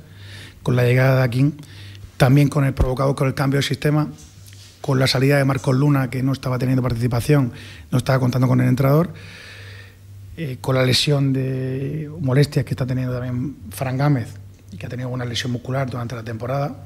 con 0.63 0.77
la 0.77 0.85
llegada 0.85 1.17
de 1.17 1.23
Akin, 1.25 1.57
también 2.17 2.49
con 2.49 2.65
el 2.65 2.73
provocado 2.73 3.17
con 3.17 3.27
el 3.27 3.35
cambio 3.35 3.59
de 3.59 3.65
sistema, 3.65 4.09
con 4.81 5.01
la 5.01 5.09
salida 5.09 5.37
de 5.37 5.45
Marcos 5.45 5.75
Luna, 5.75 6.09
que 6.09 6.23
no 6.23 6.33
estaba 6.33 6.57
teniendo 6.57 6.83
participación, 6.83 7.53
no 7.91 7.99
estaba 7.99 8.21
contando 8.21 8.47
con 8.47 8.61
el 8.61 8.69
entrador, 8.69 9.13
eh, 10.37 10.59
con 10.61 10.77
la 10.77 10.87
lesión 10.87 11.33
de 11.33 12.09
molestias 12.21 12.65
que 12.65 12.71
está 12.75 12.87
teniendo 12.87 13.13
también 13.13 13.57
Fran 13.71 13.99
Gámez, 13.99 14.29
que 14.79 14.87
ha 14.87 14.89
tenido 14.89 15.09
una 15.09 15.25
lesión 15.25 15.51
muscular 15.51 15.91
durante 15.91 16.15
la 16.15 16.23
temporada. 16.23 16.77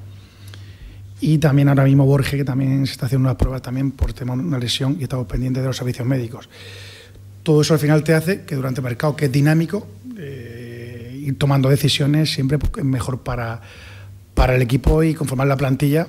Y 1.20 1.38
también 1.38 1.68
ahora 1.68 1.85
mismo 1.85 2.07
Borges, 2.07 2.35
que 2.35 2.44
también 2.44 2.87
se 2.87 2.92
está 2.92 3.07
haciendo 3.07 3.28
unas 3.28 3.37
pruebas 3.37 3.62
también 3.62 3.90
por 3.90 4.12
tema 4.12 4.37
de 4.37 4.42
una 4.42 4.59
lesión 4.59 4.96
y 5.00 5.02
estamos 5.02 5.26
pendientes 5.26 5.62
de 5.62 5.66
los 5.66 5.76
servicios 5.76 6.07
médicos. 6.07 6.48
Todo 7.42 7.62
eso 7.62 7.74
al 7.74 7.81
final 7.81 8.04
te 8.04 8.14
hace 8.14 8.42
que 8.42 8.54
durante 8.54 8.81
el 8.81 8.85
mercado, 8.85 9.16
que 9.16 9.24
es 9.24 9.33
dinámico, 9.33 9.87
eh, 10.16 11.20
ir 11.24 11.38
tomando 11.38 11.68
decisiones 11.68 12.33
siempre 12.33 12.59
mejor 12.83 13.20
para, 13.20 13.61
para 14.35 14.54
el 14.54 14.62
equipo 14.62 15.02
y 15.02 15.14
conformar 15.14 15.48
la 15.48 15.57
plantilla, 15.57 16.09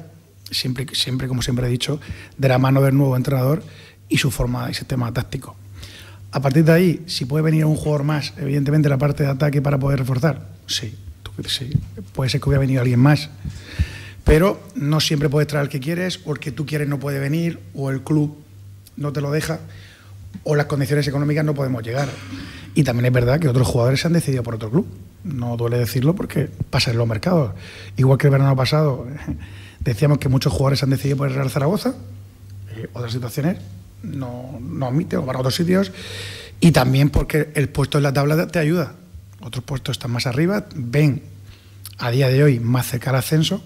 siempre, 0.51 0.85
siempre, 0.93 1.27
como 1.27 1.41
siempre 1.41 1.65
he 1.67 1.69
dicho, 1.69 1.99
de 2.37 2.47
la 2.47 2.57
mano 2.57 2.81
del 2.81 2.95
nuevo 2.95 3.15
entrenador 3.15 3.63
y 4.07 4.17
su 4.17 4.31
forma 4.31 4.69
y 4.69 4.73
sistema 4.73 5.11
táctico. 5.13 5.55
A 6.31 6.41
partir 6.41 6.63
de 6.63 6.71
ahí, 6.71 7.03
si 7.07 7.25
puede 7.25 7.43
venir 7.43 7.65
un 7.65 7.75
jugador 7.75 8.03
más, 8.03 8.33
evidentemente 8.37 8.87
la 8.87 8.97
parte 8.97 9.23
de 9.23 9.29
ataque 9.29 9.61
para 9.61 9.79
poder 9.79 9.99
reforzar, 9.99 10.47
sí, 10.67 10.95
sí. 11.47 11.71
puede 12.13 12.29
ser 12.29 12.39
que 12.39 12.49
hubiera 12.49 12.59
venido 12.59 12.81
alguien 12.81 12.99
más, 12.99 13.29
pero 14.29 14.61
no 14.75 14.99
siempre 14.99 15.27
puedes 15.27 15.47
traer 15.47 15.63
al 15.63 15.69
que 15.69 15.79
quieres, 15.79 16.19
o 16.23 16.33
el 16.33 16.39
que 16.39 16.51
tú 16.51 16.67
quieres 16.67 16.87
no 16.87 16.99
puede 16.99 17.17
venir, 17.17 17.59
o 17.73 17.89
el 17.89 18.03
club 18.03 18.37
no 18.95 19.11
te 19.11 19.21
lo 19.21 19.31
deja, 19.31 19.59
o 20.43 20.55
las 20.55 20.67
condiciones 20.67 21.07
económicas 21.07 21.43
no 21.43 21.55
podemos 21.55 21.81
llegar. 21.81 22.07
Y 22.75 22.83
también 22.83 23.07
es 23.07 23.11
verdad 23.11 23.39
que 23.39 23.47
otros 23.47 23.67
jugadores 23.67 24.01
se 24.01 24.05
han 24.05 24.13
decidido 24.13 24.43
por 24.43 24.53
otro 24.53 24.69
club. 24.69 24.85
No 25.23 25.57
duele 25.57 25.79
decirlo 25.79 26.13
porque 26.13 26.47
pasa 26.69 26.91
en 26.91 26.99
los 26.99 27.07
mercados. 27.07 27.53
Igual 27.97 28.19
que 28.19 28.27
el 28.27 28.31
verano 28.31 28.55
pasado, 28.55 29.07
decíamos 29.79 30.19
que 30.19 30.29
muchos 30.29 30.53
jugadores 30.53 30.77
se 30.77 30.85
han 30.85 30.91
decidido 30.91 31.17
por 31.17 31.27
el 31.27 31.33
Real 31.33 31.49
Zaragoza, 31.49 31.95
eh, 32.75 32.87
otras 32.93 33.11
situaciones 33.11 33.57
no, 34.03 34.59
no 34.61 34.85
admiten 34.85 35.19
o 35.19 35.25
van 35.25 35.37
a 35.37 35.39
otros 35.39 35.55
sitios, 35.55 35.91
y 36.59 36.69
también 36.69 37.09
porque 37.09 37.49
el 37.55 37.67
puesto 37.69 37.97
en 37.97 38.03
la 38.03 38.13
tabla 38.13 38.45
te 38.45 38.59
ayuda. 38.59 38.93
Otros 39.41 39.63
puestos 39.63 39.93
están 39.93 40.11
más 40.11 40.27
arriba, 40.27 40.67
ven 40.75 41.23
a 41.97 42.11
día 42.11 42.27
de 42.27 42.43
hoy 42.43 42.59
más 42.59 42.85
cerca 42.85 43.09
al 43.09 43.15
ascenso, 43.15 43.63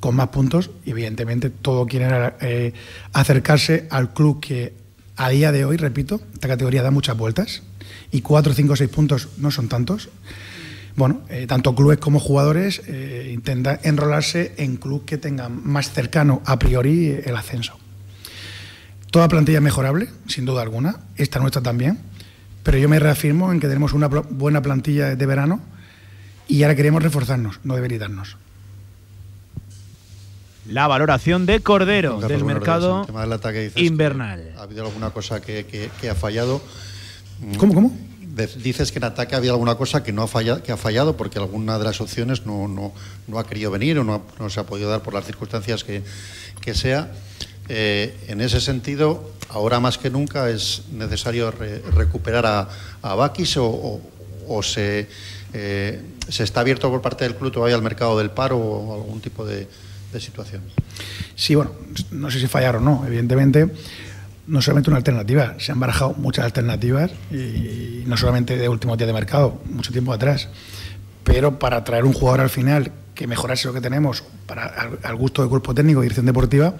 con 0.00 0.16
más 0.16 0.28
puntos, 0.28 0.70
evidentemente 0.86 1.50
todo 1.50 1.86
quiere 1.86 2.32
eh, 2.40 2.72
acercarse 3.12 3.86
al 3.90 4.12
club 4.12 4.40
que 4.40 4.72
a 5.16 5.28
día 5.30 5.52
de 5.52 5.64
hoy, 5.64 5.76
repito, 5.76 6.20
esta 6.32 6.48
categoría 6.48 6.82
da 6.82 6.90
muchas 6.90 7.16
vueltas, 7.16 7.62
y 8.10 8.20
4, 8.20 8.54
5, 8.54 8.76
6 8.76 8.90
puntos 8.90 9.28
no 9.38 9.50
son 9.50 9.68
tantos. 9.68 10.08
Bueno, 10.96 11.22
eh, 11.28 11.46
tanto 11.46 11.74
clubes 11.74 11.98
como 11.98 12.18
jugadores 12.18 12.82
eh, 12.86 13.30
intentan 13.32 13.78
enrolarse 13.82 14.54
en 14.56 14.76
clubes 14.76 15.06
que 15.06 15.18
tengan 15.18 15.60
más 15.64 15.92
cercano 15.92 16.42
a 16.44 16.58
priori 16.58 17.20
el 17.24 17.36
ascenso. 17.36 17.78
Toda 19.10 19.28
plantilla 19.28 19.60
mejorable, 19.60 20.08
sin 20.26 20.44
duda 20.44 20.62
alguna, 20.62 21.00
esta 21.16 21.38
nuestra 21.38 21.62
también, 21.62 21.98
pero 22.62 22.78
yo 22.78 22.88
me 22.88 22.98
reafirmo 22.98 23.52
en 23.52 23.60
que 23.60 23.68
tenemos 23.68 23.92
una 23.92 24.08
buena 24.08 24.60
plantilla 24.60 25.14
de 25.14 25.26
verano 25.26 25.60
y 26.46 26.62
ahora 26.62 26.74
queremos 26.74 27.02
reforzarnos, 27.02 27.60
no 27.64 27.74
debilitarnos. 27.74 28.36
La 30.68 30.86
valoración 30.86 31.46
de 31.46 31.60
Cordero 31.60 32.20
del 32.20 32.44
mercado 32.44 33.06
invernal. 33.76 34.52
¿Ha 34.58 34.62
habido 34.62 34.84
alguna 34.84 35.10
cosa 35.10 35.40
que, 35.40 35.90
ha 36.10 36.14
fallado? 36.14 36.60
¿Cómo, 37.56 37.74
cómo? 37.74 37.96
Dices 38.62 38.92
que 38.92 38.98
en 38.98 39.04
ataque 39.04 39.34
había 39.34 39.50
alguna 39.50 39.74
cosa 39.74 40.04
que 40.04 40.12
no 40.12 40.22
ha 40.22 40.28
fallado, 40.28 40.62
que 40.62 40.70
ha 40.70 40.76
fallado 40.76 41.16
porque 41.16 41.38
alguna 41.38 41.78
de 41.78 41.84
las 41.84 42.00
opciones 42.00 42.46
no, 42.46 42.68
no, 42.68 42.92
no 43.26 43.38
ha 43.38 43.46
querido 43.46 43.70
venir 43.70 43.98
o 43.98 44.04
no, 44.04 44.22
no, 44.38 44.50
se 44.50 44.60
ha 44.60 44.64
podido 44.64 44.90
dar 44.90 45.02
por 45.02 45.14
las 45.14 45.24
circunstancias 45.24 45.82
que, 45.82 46.02
que 46.60 46.74
sea. 46.74 47.10
Eh, 47.68 48.16
en 48.28 48.40
ese 48.40 48.60
sentido, 48.60 49.32
ahora 49.48 49.80
más 49.80 49.98
que 49.98 50.10
nunca 50.10 50.50
es 50.50 50.82
necesario 50.92 51.50
recuperar 51.50 52.46
a, 52.46 52.68
a 53.02 53.14
Bakis 53.14 53.56
o, 53.56 54.00
o, 54.46 54.62
se, 54.62 55.08
eh, 55.52 56.02
se 56.28 56.44
está 56.44 56.60
abierto 56.60 56.90
por 56.90 57.02
parte 57.02 57.24
del 57.24 57.34
club 57.34 57.52
todavía 57.52 57.74
al 57.74 57.82
mercado 57.82 58.18
del 58.18 58.30
paro 58.30 58.56
o 58.56 58.94
algún 58.94 59.20
tipo 59.20 59.44
de, 59.44 59.66
de 60.12 60.20
situación. 60.20 60.62
Sí, 61.34 61.54
bueno, 61.54 61.72
no 62.10 62.30
sé 62.30 62.40
si 62.40 62.46
fallaron 62.46 62.86
o 62.86 62.90
no, 62.90 63.06
evidentemente 63.06 63.70
no 64.48 64.62
solamente 64.62 64.90
una 64.90 64.96
alternativa, 64.96 65.54
se 65.58 65.72
han 65.72 65.78
barajado 65.78 66.14
muchas 66.14 66.46
alternativas 66.46 67.10
y 67.30 68.02
no 68.06 68.16
solamente 68.16 68.56
de 68.56 68.68
último 68.68 68.96
día 68.96 69.06
de 69.06 69.12
mercado, 69.12 69.60
mucho 69.66 69.92
tiempo 69.92 70.12
atrás, 70.12 70.48
pero 71.22 71.58
para 71.58 71.84
traer 71.84 72.04
un 72.04 72.14
jugador 72.14 72.40
al 72.40 72.48
final 72.48 72.90
que 73.14 73.26
mejorase 73.26 73.68
lo 73.68 73.74
que 73.74 73.80
tenemos 73.80 74.24
para 74.46 74.64
al, 75.02 75.16
gusto 75.16 75.42
del 75.42 75.50
cuerpo 75.50 75.74
técnico 75.74 76.00
y 76.00 76.04
dirección 76.04 76.24
deportiva, 76.24 76.74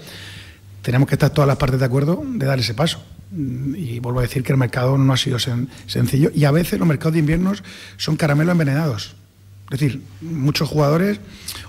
tenemos 0.80 1.08
que 1.08 1.16
estar 1.16 1.30
todas 1.30 1.46
las 1.46 1.58
partes 1.58 1.78
de 1.78 1.84
acuerdo 1.84 2.22
de 2.24 2.46
dar 2.46 2.58
ese 2.58 2.74
paso. 2.74 3.02
Y 3.30 3.98
vuelvo 3.98 4.20
a 4.20 4.22
decir 4.22 4.42
que 4.42 4.52
el 4.52 4.58
mercado 4.58 4.96
no 4.96 5.12
ha 5.12 5.18
sido 5.18 5.38
sencillo 5.38 6.30
y 6.34 6.44
a 6.46 6.50
veces 6.50 6.78
los 6.78 6.88
mercados 6.88 7.12
de 7.12 7.18
inviernos 7.18 7.62
son 7.98 8.16
caramelos 8.16 8.52
envenenados. 8.52 9.16
Es 9.70 9.80
decir, 9.80 10.02
muchos 10.20 10.68
jugadores 10.68 11.20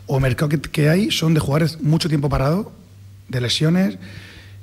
o 0.08 0.20
mercados 0.20 0.56
que, 0.72 0.90
hay 0.90 1.12
son 1.12 1.34
de 1.34 1.40
jugadores 1.40 1.82
mucho 1.82 2.08
tiempo 2.08 2.30
parado, 2.30 2.72
de 3.28 3.42
lesiones, 3.42 3.98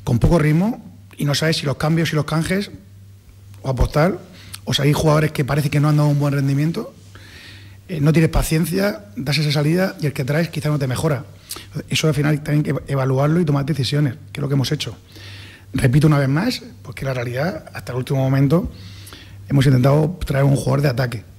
con 0.05 0.18
poco 0.18 0.39
ritmo 0.39 0.82
y 1.18 1.24
no 1.24 1.34
sabes 1.34 1.59
si 1.59 1.66
los 1.66 1.76
cambios 1.76 2.12
y 2.12 2.16
los 2.16 2.24
canjes 2.24 2.70
o 3.62 3.68
apostar, 3.68 4.18
o 4.64 4.72
si 4.72 4.82
hay 4.82 4.93
jugadores 4.93 5.32
que 5.32 5.45
parece 5.45 5.70
que 5.70 5.80
no 5.80 5.89
han 5.89 5.97
dado 5.97 6.09
un 6.09 6.18
buen 6.18 6.32
rendimiento, 6.32 6.95
eh, 7.89 8.01
no 8.01 8.12
tienes 8.12 8.30
paciencia, 8.30 9.07
das 9.16 9.39
esa 9.39 9.53
salida 9.53 9.97
y 10.01 10.07
el 10.07 10.12
que 10.12 10.24
traes 10.24 10.49
quizá 10.49 10.68
no 10.68 10.78
te 10.78 10.87
mejora. 10.87 11.24
Eso 11.89 12.09
al 12.09 12.14
final 12.14 12.43
tienen 12.43 12.62
que 12.62 12.74
evaluarlo 12.89 13.41
y 13.41 13.45
tomar 13.45 13.66
decisiones, 13.66 14.14
que 14.32 14.41
es 14.41 14.43
lo 14.43 14.49
que 14.49 14.55
hemos 14.55 14.72
hecho. 14.72 14.97
Repito 15.72 16.07
una 16.07 16.18
vez 16.18 16.28
más, 16.28 16.62
porque 16.82 17.05
la 17.05 17.12
realidad, 17.12 17.66
hasta 17.74 17.93
el 17.93 17.99
último 17.99 18.18
momento, 18.20 18.72
hemos 19.49 19.66
intentado 19.66 20.18
traer 20.24 20.45
un 20.45 20.57
jugador 20.57 20.80
de 20.82 20.89
ataque. 20.89 21.36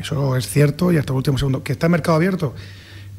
Eso 0.00 0.36
es 0.36 0.48
cierto 0.48 0.92
y 0.92 0.98
hasta 0.98 1.12
el 1.12 1.16
último 1.16 1.38
segundo. 1.38 1.62
¿Que 1.62 1.72
está 1.72 1.86
el 1.86 1.92
mercado 1.92 2.16
abierto? 2.16 2.54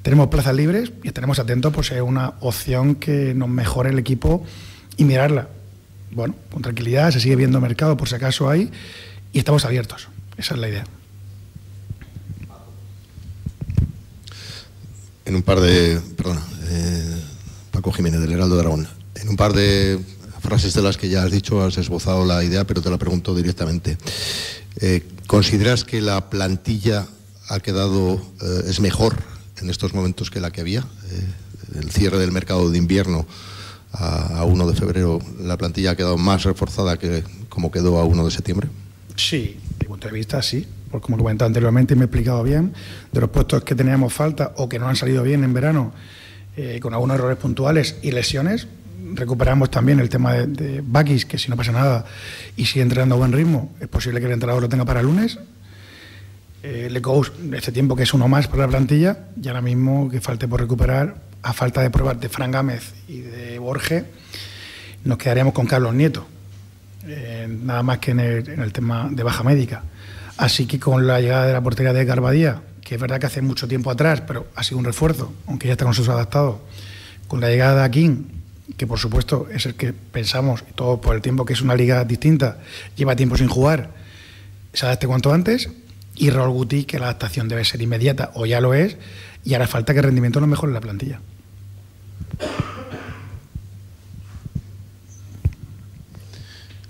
Tenemos 0.01 0.27
plazas 0.27 0.55
libres 0.55 0.91
y 1.03 1.07
estaremos 1.07 1.39
atentos 1.39 1.73
por 1.73 1.85
si 1.85 1.95
hay 1.95 2.01
una 2.01 2.33
opción 2.39 2.95
que 2.95 3.33
nos 3.33 3.49
mejore 3.49 3.89
el 3.89 3.99
equipo 3.99 4.45
y 4.95 5.03
mirarla 5.03 5.49
bueno, 6.11 6.35
con 6.51 6.61
tranquilidad, 6.61 7.11
se 7.11 7.19
sigue 7.19 7.35
viendo 7.35 7.59
mercado 7.59 7.97
por 7.97 8.07
si 8.07 8.15
acaso 8.15 8.49
hay 8.49 8.71
y 9.33 9.39
estamos 9.39 9.65
abiertos. 9.65 10.07
Esa 10.37 10.53
es 10.53 10.59
la 10.59 10.69
idea. 10.69 10.83
En 15.25 15.35
un 15.35 15.43
par 15.43 15.59
de. 15.59 15.99
Perdona, 16.15 16.41
eh, 16.69 17.21
Paco 17.71 17.91
Jiménez 17.91 18.21
del 18.21 18.31
Heraldo 18.31 18.57
de. 18.57 18.87
En 19.15 19.29
un 19.29 19.35
par 19.35 19.53
de 19.53 19.99
frases 20.41 20.73
de 20.73 20.81
las 20.81 20.95
que 20.95 21.09
ya 21.09 21.23
has 21.23 21.31
dicho, 21.31 21.61
has 21.61 21.77
esbozado 21.77 22.25
la 22.25 22.43
idea, 22.43 22.65
pero 22.65 22.81
te 22.81 22.89
la 22.89 22.97
pregunto 22.97 23.35
directamente. 23.35 23.97
Eh, 24.79 25.03
¿Consideras 25.27 25.83
que 25.83 26.01
la 26.01 26.29
plantilla 26.29 27.07
ha 27.49 27.59
quedado, 27.59 28.21
eh, 28.41 28.63
es 28.67 28.79
mejor 28.79 29.15
en 29.61 29.69
estos 29.69 29.93
momentos 29.93 30.29
que 30.29 30.39
la 30.39 30.51
que 30.51 30.61
había? 30.61 30.85
el 31.75 31.91
cierre 31.91 32.17
del 32.17 32.31
mercado 32.31 32.71
de 32.71 32.77
invierno 32.77 33.25
a, 33.91 34.43
1 34.45 34.67
de 34.67 34.75
febrero 34.75 35.19
la 35.41 35.57
plantilla 35.57 35.91
ha 35.91 35.95
quedado 35.95 36.17
más 36.17 36.43
reforzada 36.43 36.97
que 36.97 37.23
como 37.49 37.71
quedó 37.71 37.99
a 37.99 38.05
1 38.05 38.25
de 38.25 38.31
septiembre? 38.31 38.67
Sí, 39.15 39.57
de 39.79 39.85
mi 39.85 39.87
punto 39.87 40.07
de 40.07 40.13
vista 40.13 40.41
sí, 40.41 40.67
porque 40.91 41.05
como 41.05 41.17
comentado 41.17 41.47
anteriormente 41.47 41.93
y 41.93 41.97
me 41.97 42.03
he 42.03 42.05
explicado 42.05 42.43
bien, 42.43 42.73
de 43.11 43.21
los 43.21 43.29
puestos 43.29 43.63
que 43.63 43.75
teníamos 43.75 44.13
falta 44.13 44.53
o 44.57 44.69
que 44.69 44.79
no 44.79 44.87
han 44.87 44.95
salido 44.95 45.23
bien 45.23 45.43
en 45.43 45.53
verano, 45.53 45.93
eh, 46.55 46.79
con 46.81 46.93
algunos 46.93 47.17
errores 47.17 47.37
puntuales 47.37 47.95
y 48.01 48.11
lesiones, 48.11 48.67
recuperamos 49.13 49.71
también 49.71 49.99
el 49.99 50.09
tema 50.09 50.33
de, 50.33 50.47
de 50.47 50.83
Bakis, 50.85 51.25
que 51.25 51.37
si 51.37 51.49
no 51.49 51.57
pasa 51.57 51.71
nada 51.71 52.05
y 52.55 52.65
sigue 52.65 52.81
entrenando 52.81 53.15
a 53.15 53.17
buen 53.19 53.31
ritmo, 53.31 53.73
es 53.79 53.87
posible 53.87 54.19
que 54.19 54.25
el 54.25 54.33
entrenador 54.33 54.61
lo 54.63 54.69
tenga 54.69 54.85
para 54.85 54.99
el 54.99 55.05
lunes. 55.05 55.39
Eh, 56.63 57.01
este 57.53 57.71
tiempo 57.71 57.95
que 57.95 58.03
es 58.03 58.13
uno 58.13 58.27
más 58.27 58.47
para 58.47 58.63
la 58.63 58.67
plantilla, 58.67 59.19
y 59.41 59.47
ahora 59.47 59.61
mismo 59.61 60.09
que 60.09 60.19
falte 60.19 60.47
por 60.47 60.59
recuperar, 60.59 61.15
a 61.43 61.53
falta 61.53 61.81
de 61.81 61.89
pruebas 61.89 62.19
de 62.19 62.27
Fran 62.29 62.51
Gámez 62.51 62.93
y 63.07 63.19
de 63.19 63.59
Borges, 63.59 64.03
nos 65.05 65.17
quedaríamos 65.17 65.53
con 65.53 65.65
Carlos 65.65 65.93
Nieto, 65.93 66.27
eh, 67.05 67.47
nada 67.47 67.83
más 67.83 67.99
que 67.99 68.11
en 68.11 68.19
el, 68.19 68.73
tema 68.73 69.07
de 69.09 69.23
baja 69.23 69.43
médica. 69.43 69.83
Así 70.35 70.65
que 70.65 70.79
con 70.79 71.07
la 71.07 71.21
llegada 71.21 71.45
de 71.47 71.53
la 71.53 71.61
portería 71.61 71.93
de 71.93 72.03
Garbadía, 72.03 72.61
que 72.81 72.95
es 72.95 73.01
verdad 73.01 73.19
que 73.19 73.27
hace 73.27 73.41
mucho 73.41 73.67
tiempo 73.67 73.89
atrás, 73.89 74.21
pero 74.27 74.47
ha 74.55 74.63
sido 74.63 74.79
un 74.79 74.85
refuerzo, 74.85 75.33
aunque 75.47 75.67
ya 75.67 75.73
está 75.73 75.85
con 75.85 75.93
sus 75.93 76.09
adaptados, 76.09 76.57
con 77.27 77.39
la 77.39 77.49
llegada 77.49 77.79
de 77.79 77.85
Akin, 77.85 78.36
que 78.75 78.85
por 78.85 78.99
supuesto 78.99 79.47
es 79.51 79.65
el 79.65 79.75
que 79.75 79.93
pensamos, 79.93 80.63
y 80.69 80.73
todo 80.73 80.99
por 80.99 81.15
el 81.15 81.21
tiempo 81.21 81.45
que 81.45 81.53
es 81.53 81.61
una 81.61 81.75
liga 81.75 82.03
distinta, 82.03 82.59
lleva 82.95 83.15
tiempo 83.15 83.37
sin 83.37 83.47
jugar, 83.47 83.91
se 84.73 84.85
adapte 84.85 85.07
cuanto 85.07 85.31
antes, 85.31 85.69
y 86.15 86.29
Raúl 86.29 86.51
Guti, 86.51 86.83
que 86.83 86.99
la 86.99 87.05
adaptación 87.05 87.47
debe 87.47 87.63
ser 87.63 87.81
inmediata, 87.81 88.31
o 88.33 88.45
ya 88.45 88.59
lo 88.59 88.73
es, 88.73 88.97
y 89.43 89.53
ahora 89.53 89.67
falta 89.67 89.93
que 89.93 89.99
el 89.99 90.05
rendimiento 90.05 90.41
no 90.41 90.47
mejore 90.47 90.73
la 90.73 90.81
plantilla. 90.81 91.21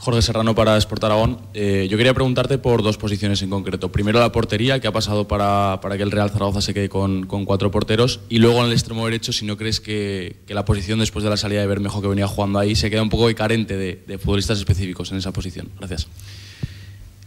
Jorge 0.07 0.21
Serrano 0.21 0.55
para 0.55 0.77
Sport 0.77 1.03
Aragón. 1.03 1.37
Eh, 1.53 1.89
yo 1.91 1.97
quería 1.97 2.13
preguntarte 2.13 2.57
por 2.57 2.81
dos 2.81 2.97
posiciones 2.97 3.41
en 3.41 3.49
concreto. 3.49 3.91
Primero 3.91 4.21
la 4.21 4.31
portería, 4.31 4.79
que 4.79 4.87
ha 4.87 4.93
pasado 4.93 5.27
para, 5.27 5.81
que 5.97 6.01
el 6.01 6.11
Real 6.11 6.29
Zaragoza 6.29 6.61
se 6.61 6.73
quede 6.73 6.87
con, 6.87 7.25
cuatro 7.25 7.71
porteros. 7.71 8.21
Y 8.29 8.37
luego 8.37 8.61
en 8.61 8.67
el 8.67 8.71
extremo 8.71 9.03
derecho, 9.03 9.33
si 9.33 9.45
no 9.45 9.57
crees 9.57 9.81
que, 9.81 10.37
la 10.47 10.63
posición 10.63 10.99
después 10.99 11.23
de 11.25 11.29
la 11.29 11.35
salida 11.35 11.59
de 11.59 11.67
Bermejo 11.67 12.01
que 12.01 12.07
venía 12.07 12.25
jugando 12.25 12.57
ahí 12.57 12.73
se 12.73 12.89
queda 12.89 13.03
un 13.03 13.09
poco 13.09 13.27
carente 13.35 13.75
de, 13.75 14.01
de 14.07 14.17
futbolistas 14.17 14.57
específicos 14.59 15.11
en 15.11 15.17
esa 15.17 15.33
posición. 15.33 15.67
Gracias. 15.77 16.07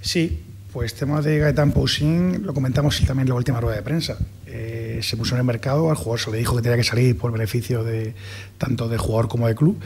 Sí, 0.00 0.38
pues 0.72 0.94
tema 0.94 1.20
de 1.20 1.38
Gaetan 1.38 1.72
Poussin 1.72 2.46
lo 2.46 2.54
comentamos 2.54 2.98
también 3.00 3.26
en 3.26 3.28
la 3.28 3.34
última 3.34 3.60
rueda 3.60 3.76
de 3.76 3.82
prensa. 3.82 4.16
Eh, 4.46 5.00
se 5.02 5.18
puso 5.18 5.34
en 5.34 5.40
el 5.40 5.44
mercado, 5.44 5.90
al 5.90 5.96
jugador 5.96 6.20
se 6.20 6.30
le 6.30 6.38
dijo 6.38 6.56
que 6.56 6.62
tenía 6.62 6.78
que 6.78 6.84
salir 6.84 7.18
por 7.18 7.30
beneficio 7.30 7.84
de 7.84 8.14
tanto 8.56 8.88
de 8.88 8.96
jugador 8.96 9.28
como 9.28 9.48
de 9.48 9.54
club. 9.54 9.78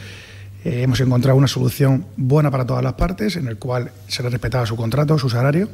Eh, 0.65 0.83
hemos 0.83 0.99
encontrado 1.01 1.37
una 1.37 1.47
solución 1.47 2.07
buena 2.17 2.51
para 2.51 2.67
todas 2.67 2.83
las 2.83 2.95
partes, 2.95 3.37
en 3.37 3.49
el 3.49 3.59
cual 3.59 3.93
se 4.09 4.23
le 4.23 4.31
respetaba 4.31 4.65
su 4.65 4.77
contrato, 4.77 5.19
su 5.19 5.29
salario, 5.29 5.69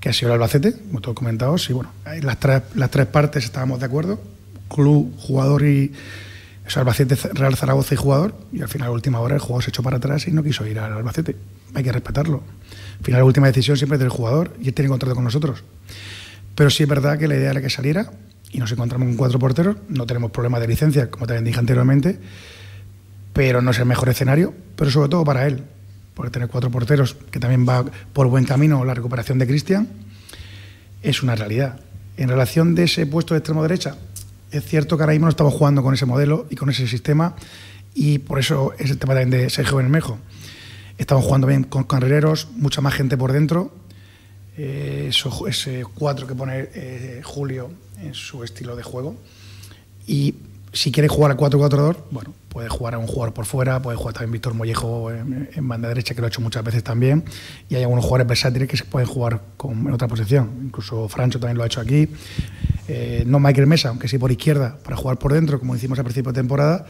que 0.00 0.08
ha 0.08 0.12
sido 0.14 0.28
el 0.28 0.34
Albacete, 0.34 0.72
como 0.72 1.00
todos 1.02 1.14
comentamos, 1.14 1.68
y 1.68 1.74
bueno, 1.74 1.90
las 2.22 2.38
tres, 2.38 3.06
partes 3.06 3.44
estábamos 3.44 3.78
de 3.78 3.86
acuerdo, 3.86 4.18
club, 4.74 5.14
jugador 5.18 5.64
y 5.64 5.92
o 6.64 6.78
Albacete, 6.78 7.16
Real 7.34 7.56
Zaragoza 7.56 7.94
y 7.94 7.96
jugador, 7.96 8.34
y 8.52 8.62
al 8.62 8.68
final, 8.68 8.88
a 8.88 8.92
última 8.92 9.20
hora, 9.20 9.34
el 9.34 9.40
jugador 9.40 9.64
se 9.64 9.70
echó 9.70 9.82
para 9.82 9.96
atrás 9.96 10.28
y 10.28 10.30
no 10.30 10.42
quiso 10.42 10.64
ir 10.66 10.78
al 10.78 10.92
Albacete. 10.92 11.36
Hay 11.74 11.82
que 11.82 11.92
respetarlo. 11.92 12.42
Al 12.98 13.04
final, 13.04 13.20
la 13.20 13.24
última 13.24 13.48
decisión 13.48 13.76
siempre 13.76 13.96
es 13.96 14.00
del 14.00 14.08
jugador 14.08 14.54
y 14.60 14.70
tiene 14.72 14.88
contrato 14.88 15.14
con 15.14 15.24
nosotros. 15.24 15.64
Pero 16.54 16.70
sí 16.70 16.84
es 16.84 16.88
verdad 16.88 17.18
que 17.18 17.26
la 17.26 17.34
idea 17.34 17.50
era 17.50 17.60
que 17.60 17.70
saliera 17.70 18.12
y 18.52 18.58
nos 18.58 18.70
encontramos 18.70 19.08
con 19.08 19.16
cuatro 19.16 19.38
porteros. 19.38 19.76
No 19.88 20.06
tenemos 20.06 20.30
problema 20.30 20.60
de 20.60 20.68
licencia, 20.68 21.10
como 21.10 21.26
también 21.26 21.44
dije 21.44 21.58
anteriormente, 21.58 22.20
pero 23.32 23.62
no 23.62 23.70
es 23.70 23.78
el 23.78 23.86
mejor 23.86 24.08
escenario, 24.08 24.54
pero 24.76 24.90
sobre 24.90 25.08
todo 25.08 25.24
para 25.24 25.46
él, 25.46 25.64
porque 26.14 26.30
tener 26.30 26.48
cuatro 26.48 26.70
porteros, 26.70 27.16
que 27.30 27.38
también 27.38 27.66
va 27.68 27.84
por 28.12 28.28
buen 28.28 28.44
camino 28.44 28.84
la 28.84 28.94
recuperación 28.94 29.38
de 29.38 29.46
Cristian, 29.46 29.88
es 31.02 31.22
una 31.22 31.34
realidad. 31.34 31.80
En 32.16 32.28
relación 32.28 32.74
de 32.74 32.84
ese 32.84 33.06
puesto 33.06 33.34
de 33.34 33.38
extremo 33.38 33.62
derecha, 33.62 33.96
es 34.50 34.64
cierto 34.64 34.96
que 34.96 35.04
ahora 35.04 35.12
mismo 35.12 35.26
no 35.26 35.30
estamos 35.30 35.54
jugando 35.54 35.82
con 35.82 35.94
ese 35.94 36.06
modelo 36.06 36.46
y 36.50 36.56
con 36.56 36.70
ese 36.70 36.86
sistema, 36.86 37.36
y 37.94 38.18
por 38.18 38.38
eso 38.38 38.72
es 38.78 38.90
el 38.90 38.98
tema 38.98 39.14
también 39.14 39.30
de 39.30 39.50
Sergio 39.50 39.76
Bermejo. 39.76 40.18
Estamos 40.98 41.24
jugando 41.24 41.46
bien 41.46 41.64
con 41.64 41.84
carrereros, 41.84 42.48
mucha 42.56 42.80
más 42.80 42.94
gente 42.94 43.16
por 43.16 43.32
dentro. 43.32 43.72
Eh, 44.58 45.10
ese 45.48 45.84
cuatro 45.94 46.26
que 46.26 46.34
pone 46.34 46.68
eh, 46.74 47.22
Julio 47.24 47.70
en 48.02 48.12
su 48.12 48.44
estilo 48.44 48.76
de 48.76 48.82
juego. 48.82 49.16
Y 50.06 50.34
si 50.72 50.92
quiere 50.92 51.08
jugar 51.08 51.32
a 51.32 51.36
4-4-2, 51.36 51.96
bueno, 52.10 52.32
puede 52.48 52.68
jugar 52.68 52.94
a 52.94 52.98
un 52.98 53.06
jugador 53.06 53.34
por 53.34 53.44
fuera, 53.44 53.82
puede 53.82 53.96
jugar 53.96 54.14
también 54.14 54.32
Víctor 54.32 54.54
Mollejo 54.54 55.10
en, 55.10 55.68
banda 55.68 55.88
derecha, 55.88 56.14
que 56.14 56.20
lo 56.20 56.26
ha 56.26 56.28
hecho 56.28 56.40
muchas 56.40 56.62
veces 56.62 56.84
también. 56.84 57.24
Y 57.68 57.74
hay 57.74 57.82
algunos 57.82 58.04
jugadores 58.04 58.28
versátiles 58.28 58.68
que 58.68 58.76
se 58.76 58.84
pueden 58.84 59.08
jugar 59.08 59.40
con, 59.56 59.86
en 59.86 59.92
otra 59.92 60.08
posición. 60.08 60.50
Incluso 60.64 61.08
Francho 61.08 61.40
también 61.40 61.56
lo 61.56 61.64
ha 61.64 61.66
hecho 61.66 61.80
aquí. 61.80 62.08
Eh, 62.88 63.24
no 63.26 63.40
Michael 63.40 63.66
Mesa, 63.66 63.88
aunque 63.88 64.08
sí 64.08 64.18
por 64.18 64.30
izquierda, 64.30 64.76
para 64.84 64.96
jugar 64.96 65.18
por 65.18 65.32
dentro, 65.32 65.58
como 65.58 65.74
hicimos 65.74 65.98
al 65.98 66.04
principio 66.04 66.32
de 66.32 66.40
temporada. 66.40 66.86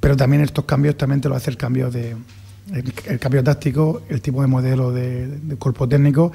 Pero 0.00 0.16
también 0.16 0.42
estos 0.42 0.64
cambios 0.64 0.96
también 0.96 1.20
te 1.20 1.28
lo 1.28 1.34
hace 1.34 1.50
el 1.50 1.56
cambio 1.56 1.90
de, 1.90 2.16
el, 2.72 3.18
cambio 3.18 3.44
táctico, 3.44 4.02
el 4.08 4.20
tipo 4.20 4.40
de 4.40 4.48
modelo 4.48 4.92
de, 4.92 5.56
cuerpo 5.58 5.88
técnico 5.88 6.32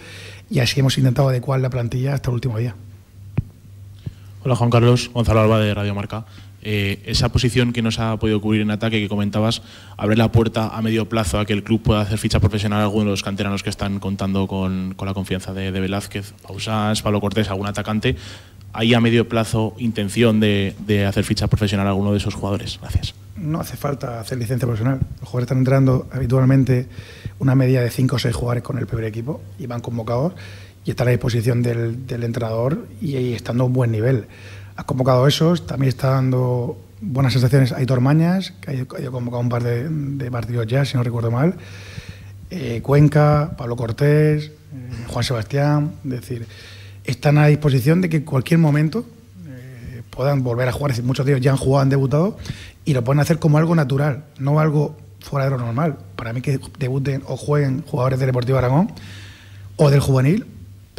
y 0.49 0.59
así 0.59 0.80
hemos 0.80 0.97
intentado 0.97 1.30
adecuar 1.30 1.59
la 1.59 1.70
plantilla 1.70 2.13
hasta 2.13 2.30
el 2.30 2.36
último 2.36 2.57
día. 2.57 2.76
Hola 4.43 4.55
Juan 4.55 4.70
Carlos, 4.70 5.09
Gonzalo 5.13 5.41
Alba 5.41 5.59
de 5.59 5.74
Radio 5.74 5.93
Marca. 5.93 6.26
Eh, 6.62 7.01
esa 7.05 7.30
posición 7.30 7.72
que 7.72 7.82
nos 7.82 7.99
ha 7.99 8.18
podido 8.18 8.41
cubrir 8.41 8.62
en 8.62 8.72
ataque 8.72 8.99
que 8.99 9.07
comentabas, 9.07 9.62
abre 9.97 10.18
la 10.18 10.32
puerta 10.32 10.76
a 10.76 10.82
medio 10.82 11.07
plazo 11.07 11.39
a 11.39 11.45
que 11.45 11.53
el 11.53 11.64
club 11.64 11.82
pueda 11.82 12.01
hacer 12.01 12.18
ficha 12.18 12.39
profesional 12.39 12.82
a 12.82 12.84
algunos 12.84 13.05
de 13.05 13.12
los 13.12 13.24
canteranos 13.24 13.64
que 13.64 13.70
están 13.70 13.99
contando 13.99 14.47
con, 14.47 14.93
con 14.95 15.07
la 15.07 15.14
confianza 15.14 15.53
de, 15.53 15.72
Velázquez, 15.72 16.34
Pausás, 16.45 17.01
Pablo 17.01 17.22
Cortés, 17.22 17.49
algún 17.49 17.68
atacante. 17.68 18.16
¿Hay 18.74 18.93
a 18.93 18.99
medio 18.99 19.28
plazo 19.28 19.74
intención 19.80 20.39
de, 20.39 20.76
de 20.86 21.05
hacer 21.05 21.24
ficha 21.24 21.47
profesional 21.47 21.88
a 21.88 21.91
alguno 21.91 22.12
de 22.12 22.18
esos 22.18 22.36
jugadores? 22.36 22.78
Gracias. 22.82 23.16
No 23.36 23.62
hace 23.62 23.78
falta 23.78 24.20
hacer 24.20 24.38
licencia 24.38 24.68
profesional. 24.68 24.99
Los 25.22 25.30
jugadores 25.30 25.45
están 25.45 25.60
entrando 25.60 26.07
habitualmente 26.12 26.88
una 27.39 27.55
media 27.55 27.82
de 27.82 27.89
5 27.89 28.18
o 28.18 28.20
6 28.20 28.36
jugadores 28.36 28.64
con 28.64 28.78
el 28.78 28.86
primer 28.86 29.05
equipo 29.05 29.41
y 29.57 29.66
van 29.66 29.80
convocados 29.80 30.34
y 30.86 30.91
están 30.91 31.07
a 31.07 31.12
disposición 31.12 31.62
del, 31.62 32.05
del 32.05 32.24
entrenador 32.24 32.88
y, 33.01 33.18
y 33.18 33.34
estando 33.34 33.64
a 33.64 33.68
un 33.68 33.74
buen 33.74 33.91
nivel. 33.91 34.28
Ha 34.80 34.86
convocado 34.86 35.28
esos, 35.28 35.68
también 35.68 35.90
está 35.90 36.12
dando 36.12 36.80
buenas 37.02 37.34
sensaciones 37.34 37.74
Aitor 37.74 38.00
Mañas, 38.00 38.54
que 38.62 38.88
ha, 38.88 39.12
convocado 39.12 39.42
un 39.42 39.50
par 39.50 39.62
de, 39.62 40.32
partidos 40.32 40.68
ya, 40.68 40.86
si 40.86 40.96
no 40.96 41.04
recuerdo 41.04 41.30
mal. 41.32 41.56
Eh, 42.50 42.80
Cuenca, 42.82 43.56
Pablo 43.58 43.76
Cortés, 43.76 44.46
eh, 44.46 44.52
Juan 45.10 45.26
Sebastián, 45.26 45.96
es 46.06 46.10
decir, 46.12 46.48
están 47.04 47.38
a 47.40 47.48
disposición 47.48 48.00
de 48.00 48.08
que 48.08 48.18
en 48.18 48.24
cualquier 48.24 48.62
momento 48.62 49.06
eh, 49.50 50.02
puedan 50.12 50.44
volver 50.44 50.70
a 50.70 50.72
jugar. 50.72 50.92
Es 50.92 51.04
muchos 51.04 51.26
de 51.26 51.34
ellos 51.34 51.44
ya 51.44 51.52
han 51.52 51.58
jugado, 51.58 51.82
han 51.82 51.90
debutado 51.90 52.38
y 52.86 52.94
lo 52.94 53.04
pueden 53.04 53.20
hacer 53.20 53.38
como 53.38 53.58
algo 53.58 53.76
natural, 53.76 54.24
no 54.40 54.62
algo 54.62 54.96
fuera 55.20 55.44
de 55.44 55.52
lo 55.52 55.58
normal. 55.58 55.98
Para 56.16 56.32
mí 56.32 56.42
que 56.42 56.58
debuten 56.78 57.22
o 57.28 57.36
jueguen 57.36 57.84
jugadores 57.86 58.18
del 58.18 58.28
Deportivo 58.28 58.58
Aragón 58.58 58.94
o 59.76 59.90
del 59.90 60.00
juvenil 60.00 60.46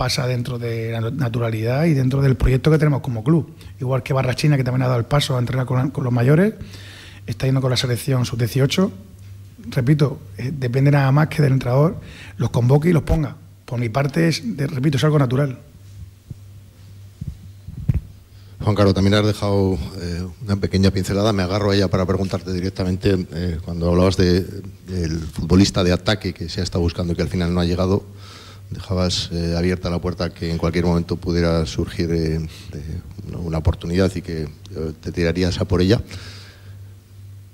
pasa 0.00 0.26
dentro 0.26 0.58
de 0.58 0.92
la 0.92 1.10
naturalidad 1.10 1.84
y 1.84 1.92
dentro 1.92 2.22
del 2.22 2.34
proyecto 2.34 2.70
que 2.70 2.78
tenemos 2.78 3.02
como 3.02 3.22
club. 3.22 3.54
Igual 3.80 4.02
que 4.02 4.12
Barrachina, 4.12 4.56
que 4.58 4.64
también 4.64 4.82
ha 4.82 4.88
dado 4.88 4.98
el 4.98 5.06
paso 5.06 5.36
a 5.36 5.38
entrenar 5.38 5.64
con, 5.64 5.90
los 6.04 6.12
mayores, 6.12 6.54
está 7.26 7.46
yendo 7.46 7.62
con 7.62 7.70
la 7.70 7.76
selección 7.76 8.26
sub-18. 8.26 8.90
Repito, 9.70 10.20
eh, 10.36 10.52
depende 10.54 10.90
nada 10.90 11.10
más 11.12 11.28
que 11.28 11.42
del 11.42 11.52
entrenador, 11.54 11.96
los 12.36 12.50
convoque 12.50 12.90
y 12.90 12.92
los 12.92 13.02
ponga. 13.02 13.36
Por 13.64 13.78
mi 13.78 13.88
parte, 13.88 14.28
es, 14.28 14.56
de, 14.56 14.66
repito, 14.66 14.98
es 14.98 15.04
algo 15.04 15.18
natural. 15.18 15.58
Juan 18.62 18.76
Carlos, 18.76 18.94
también 18.94 19.14
has 19.14 19.24
dejado 19.24 19.78
eh, 20.02 20.26
una 20.42 20.56
pequeña 20.56 20.90
pincelada. 20.90 21.32
Me 21.32 21.42
agarro 21.42 21.70
a 21.70 21.74
ella 21.74 21.88
para 21.88 22.04
preguntarte 22.04 22.52
directamente, 22.52 23.26
eh, 23.32 23.58
cuando 23.64 23.88
hablabas 23.88 24.18
de, 24.18 24.42
del 24.86 25.20
futbolista 25.20 25.82
de 25.82 25.92
ataque 25.92 26.34
que 26.34 26.50
se 26.50 26.60
ha 26.60 26.64
estado 26.64 26.82
buscando 26.82 27.14
y 27.14 27.16
que 27.16 27.22
al 27.22 27.28
final 27.28 27.54
no 27.54 27.60
ha 27.60 27.64
llegado, 27.64 28.04
dejabas 28.70 29.30
eh, 29.32 29.54
abierta 29.56 29.90
la 29.90 30.00
puerta 30.00 30.30
que 30.30 30.50
en 30.50 30.58
cualquier 30.58 30.84
momento 30.84 31.16
pudiera 31.16 31.66
surgir 31.66 32.10
eh, 32.12 32.40
una 33.42 33.58
oportunidad 33.58 34.14
y 34.14 34.22
que 34.22 34.42
eh, 34.42 34.48
te 35.00 35.12
tirarías 35.12 35.60
a 35.60 35.64
por 35.64 35.80
ella. 35.80 36.00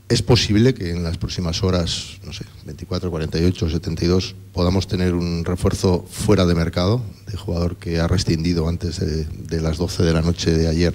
¿Es 0.08 0.22
posible 0.22 0.72
que 0.72 0.90
en 0.90 1.02
las 1.02 1.18
próximas 1.18 1.64
horas, 1.64 2.18
no 2.24 2.32
sé, 2.32 2.44
24, 2.64 3.10
48, 3.10 3.70
72, 3.70 4.36
podamos 4.52 4.86
tener 4.86 5.14
un 5.14 5.44
refuerzo 5.44 6.06
fuera 6.08 6.46
de 6.46 6.54
mercado 6.54 7.02
de 7.26 7.36
jugador 7.36 7.76
que 7.76 7.98
ha 7.98 8.06
rescindido 8.06 8.68
antes 8.68 9.00
de, 9.00 9.24
de 9.24 9.60
las 9.60 9.78
12 9.78 10.04
de 10.04 10.12
la 10.12 10.22
noche 10.22 10.52
de 10.52 10.68
ayer 10.68 10.94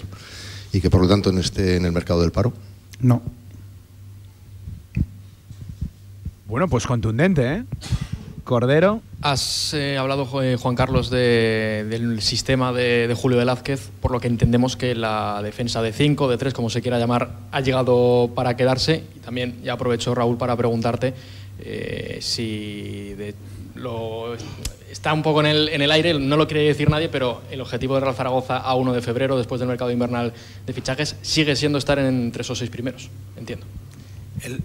y 0.71 0.79
que 0.79 0.89
por 0.89 1.01
lo 1.01 1.09
tanto 1.09 1.33
no 1.33 1.41
esté 1.41 1.75
en 1.75 1.85
el 1.85 1.91
mercado 1.91 2.21
del 2.21 2.31
paro? 2.31 2.53
No. 3.01 3.21
Bueno, 6.47 6.69
pues 6.69 6.85
contundente, 6.85 7.53
¿eh? 7.53 7.65
Cordero. 8.43 9.01
Has 9.21 9.73
eh, 9.73 9.97
hablado, 9.97 10.41
eh, 10.41 10.57
Juan 10.57 10.75
Carlos, 10.75 11.09
de, 11.09 11.85
del 11.89 12.21
sistema 12.21 12.73
de, 12.73 13.07
de, 13.07 13.13
Julio 13.13 13.37
Velázquez, 13.37 13.89
por 14.01 14.11
lo 14.11 14.19
que 14.19 14.27
entendemos 14.27 14.75
que 14.75 14.95
la 14.95 15.41
defensa 15.43 15.81
de 15.81 15.93
5, 15.93 16.27
de 16.27 16.37
3, 16.37 16.53
como 16.53 16.69
se 16.69 16.81
quiera 16.81 16.99
llamar, 16.99 17.31
ha 17.51 17.61
llegado 17.61 18.31
para 18.35 18.55
quedarse. 18.57 19.03
Y 19.15 19.19
también 19.19 19.61
ya 19.63 19.73
aprovecho, 19.73 20.15
Raúl, 20.15 20.37
para 20.37 20.55
preguntarte 20.55 21.13
eh, 21.59 22.17
si 22.21 23.13
de, 23.13 23.35
lo, 23.75 24.35
está 24.89 25.13
un 25.13 25.21
poco 25.21 25.41
en 25.41 25.47
el, 25.47 25.69
en 25.69 25.81
el, 25.81 25.91
aire, 25.91 26.17
no 26.17 26.37
lo 26.37 26.47
quiere 26.47 26.63
decir 26.63 26.89
nadie, 26.89 27.09
pero 27.09 27.41
el 27.51 27.61
objetivo 27.61 27.95
de 27.95 28.01
Real 28.01 28.15
Zaragoza 28.15 28.57
a 28.57 28.75
1 28.75 28.93
de 28.93 29.01
febrero, 29.01 29.37
después 29.37 29.59
del 29.59 29.67
mercado 29.67 29.91
invernal 29.91 30.33
de 30.65 30.73
fichajes, 30.73 31.15
sigue 31.21 31.55
siendo 31.55 31.77
estar 31.77 31.99
en 31.99 32.07
entre 32.07 32.41
esos 32.41 32.57
seis 32.57 32.69
primeros. 32.69 33.09
Entiendo. 33.37 33.65
El, 34.43 34.61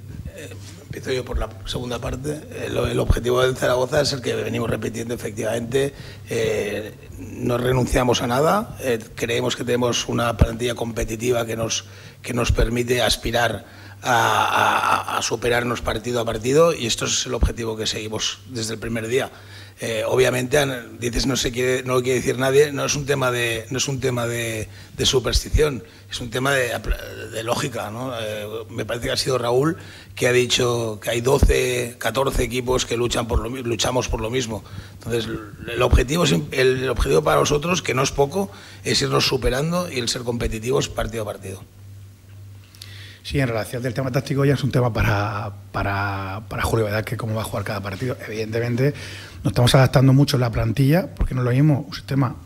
por 1.24 1.38
la 1.38 1.48
segunda 1.66 1.98
parte. 1.98 2.40
El, 2.66 2.76
el, 2.76 2.98
objetivo 2.98 3.42
del 3.42 3.56
Zaragoza 3.56 4.00
es 4.00 4.12
el 4.12 4.22
que 4.22 4.34
venimos 4.34 4.70
repitiendo 4.70 5.14
efectivamente. 5.14 5.94
Eh, 6.28 6.94
no 7.18 7.58
renunciamos 7.58 8.22
a 8.22 8.26
nada. 8.26 8.76
Eh, 8.80 8.98
creemos 9.14 9.56
que 9.56 9.64
tenemos 9.64 10.08
una 10.08 10.36
plantilla 10.36 10.74
competitiva 10.74 11.44
que 11.46 11.56
nos, 11.56 11.84
que 12.22 12.32
nos 12.32 12.50
permite 12.50 13.02
aspirar 13.02 13.66
a, 14.02 15.18
a, 15.18 15.22
superarnos 15.22 15.80
partido 15.80 16.20
a 16.20 16.24
partido 16.24 16.72
y 16.72 16.86
esto 16.86 17.06
es 17.06 17.26
el 17.26 17.34
objetivo 17.34 17.76
que 17.76 17.86
seguimos 17.86 18.40
desde 18.48 18.74
el 18.74 18.80
primer 18.80 19.06
día. 19.06 19.30
Eh, 19.78 20.04
obviamente 20.06 20.58
dices 20.98 21.26
no 21.26 21.36
se 21.36 21.52
quiere 21.52 21.82
no 21.82 21.96
lo 21.96 22.02
quiere 22.02 22.20
decir 22.20 22.38
nadie 22.38 22.72
no 22.72 22.86
es 22.86 22.96
un 22.96 23.04
tema 23.04 23.30
de 23.30 23.66
no 23.68 23.76
es 23.76 23.88
un 23.88 24.00
tema 24.00 24.26
de, 24.26 24.68
superstición 25.04 25.84
es 26.10 26.18
un 26.18 26.30
tema 26.30 26.54
de, 26.54 27.42
lógica 27.42 27.90
¿no? 27.90 28.10
eh, 28.18 28.46
me 28.70 28.86
parece 28.86 29.08
que 29.08 29.12
ha 29.12 29.18
sido 29.18 29.36
Raúl 29.36 29.76
que 30.14 30.28
ha 30.28 30.32
dicho 30.32 30.98
que 31.02 31.10
hay 31.10 31.20
12 31.20 31.96
14 31.98 32.42
equipos 32.42 32.86
que 32.86 32.96
luchan 32.96 33.28
por 33.28 33.38
lo, 33.40 33.50
luchamos 33.50 34.08
por 34.08 34.22
lo 34.22 34.30
mismo 34.30 34.64
entonces 34.94 35.28
el 35.68 35.82
objetivo 35.82 36.24
el 36.52 36.88
objetivo 36.88 37.22
para 37.22 37.40
nosotros 37.40 37.82
que 37.82 37.92
no 37.92 38.02
es 38.02 38.12
poco 38.12 38.50
es 38.82 39.02
irnos 39.02 39.26
superando 39.26 39.92
y 39.92 39.98
el 39.98 40.08
ser 40.08 40.22
competitivos 40.22 40.88
partido 40.88 41.24
a 41.24 41.26
partido 41.26 41.62
Sí, 43.26 43.40
en 43.40 43.48
relación 43.48 43.82
del 43.82 43.92
tema 43.92 44.12
táctico 44.12 44.44
ya 44.44 44.54
es 44.54 44.62
un 44.62 44.70
tema 44.70 44.92
para, 44.92 45.50
para, 45.72 46.42
para 46.48 46.62
Julio 46.62 46.84
Vedal, 46.84 47.04
que 47.04 47.16
cómo 47.16 47.34
va 47.34 47.40
a 47.40 47.44
jugar 47.44 47.64
cada 47.64 47.80
partido. 47.80 48.16
Evidentemente, 48.24 48.94
nos 49.42 49.50
estamos 49.50 49.74
adaptando 49.74 50.12
mucho 50.12 50.38
la 50.38 50.48
plantilla, 50.52 51.12
porque 51.12 51.34
no 51.34 51.40
es 51.40 51.46
lo 51.46 51.50
mismo 51.50 51.86
un 51.88 51.92
sistema 51.92 52.36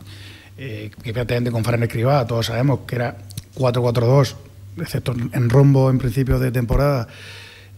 eh, 0.57 0.91
que 1.03 1.13
prácticamente 1.13 1.51
con 1.51 1.65
Fran 1.65 1.83
Escribá, 1.83 2.27
todos 2.27 2.47
sabemos 2.47 2.81
que 2.87 2.97
era 2.97 3.19
4-4-2, 3.57 4.37
excepto 4.79 5.13
en 5.13 5.51
rombo 5.51 5.91
en 5.91 5.99
principio 5.99 6.39
de 6.39 6.51
temporada, 6.51 7.09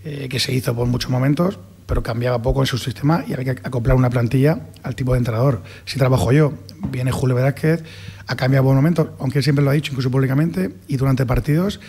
eh, 0.04 0.28
que 0.30 0.38
se 0.38 0.54
hizo 0.54 0.72
por 0.72 0.86
muchos 0.86 1.10
momentos, 1.10 1.58
pero 1.92 2.02
cambiaba 2.02 2.40
poco 2.40 2.62
en 2.62 2.66
su 2.66 2.78
sistema 2.78 3.22
y 3.28 3.34
había 3.34 3.54
que 3.54 3.60
acoplar 3.68 3.98
una 3.98 4.08
plantilla 4.08 4.60
al 4.82 4.96
tipo 4.96 5.12
de 5.12 5.18
entrenador. 5.18 5.62
Si 5.84 5.98
trabajo 5.98 6.32
yo, 6.32 6.54
viene 6.88 7.12
Julio 7.12 7.36
Velázquez, 7.36 7.84
ha 8.26 8.34
cambiado 8.34 8.64
por 8.64 8.74
momentos, 8.74 9.08
aunque 9.18 9.42
siempre 9.42 9.62
lo 9.62 9.70
ha 9.70 9.74
dicho, 9.74 9.92
incluso 9.92 10.10
públicamente, 10.10 10.74
y 10.88 10.96
durante 10.96 11.26
partidos 11.26 11.80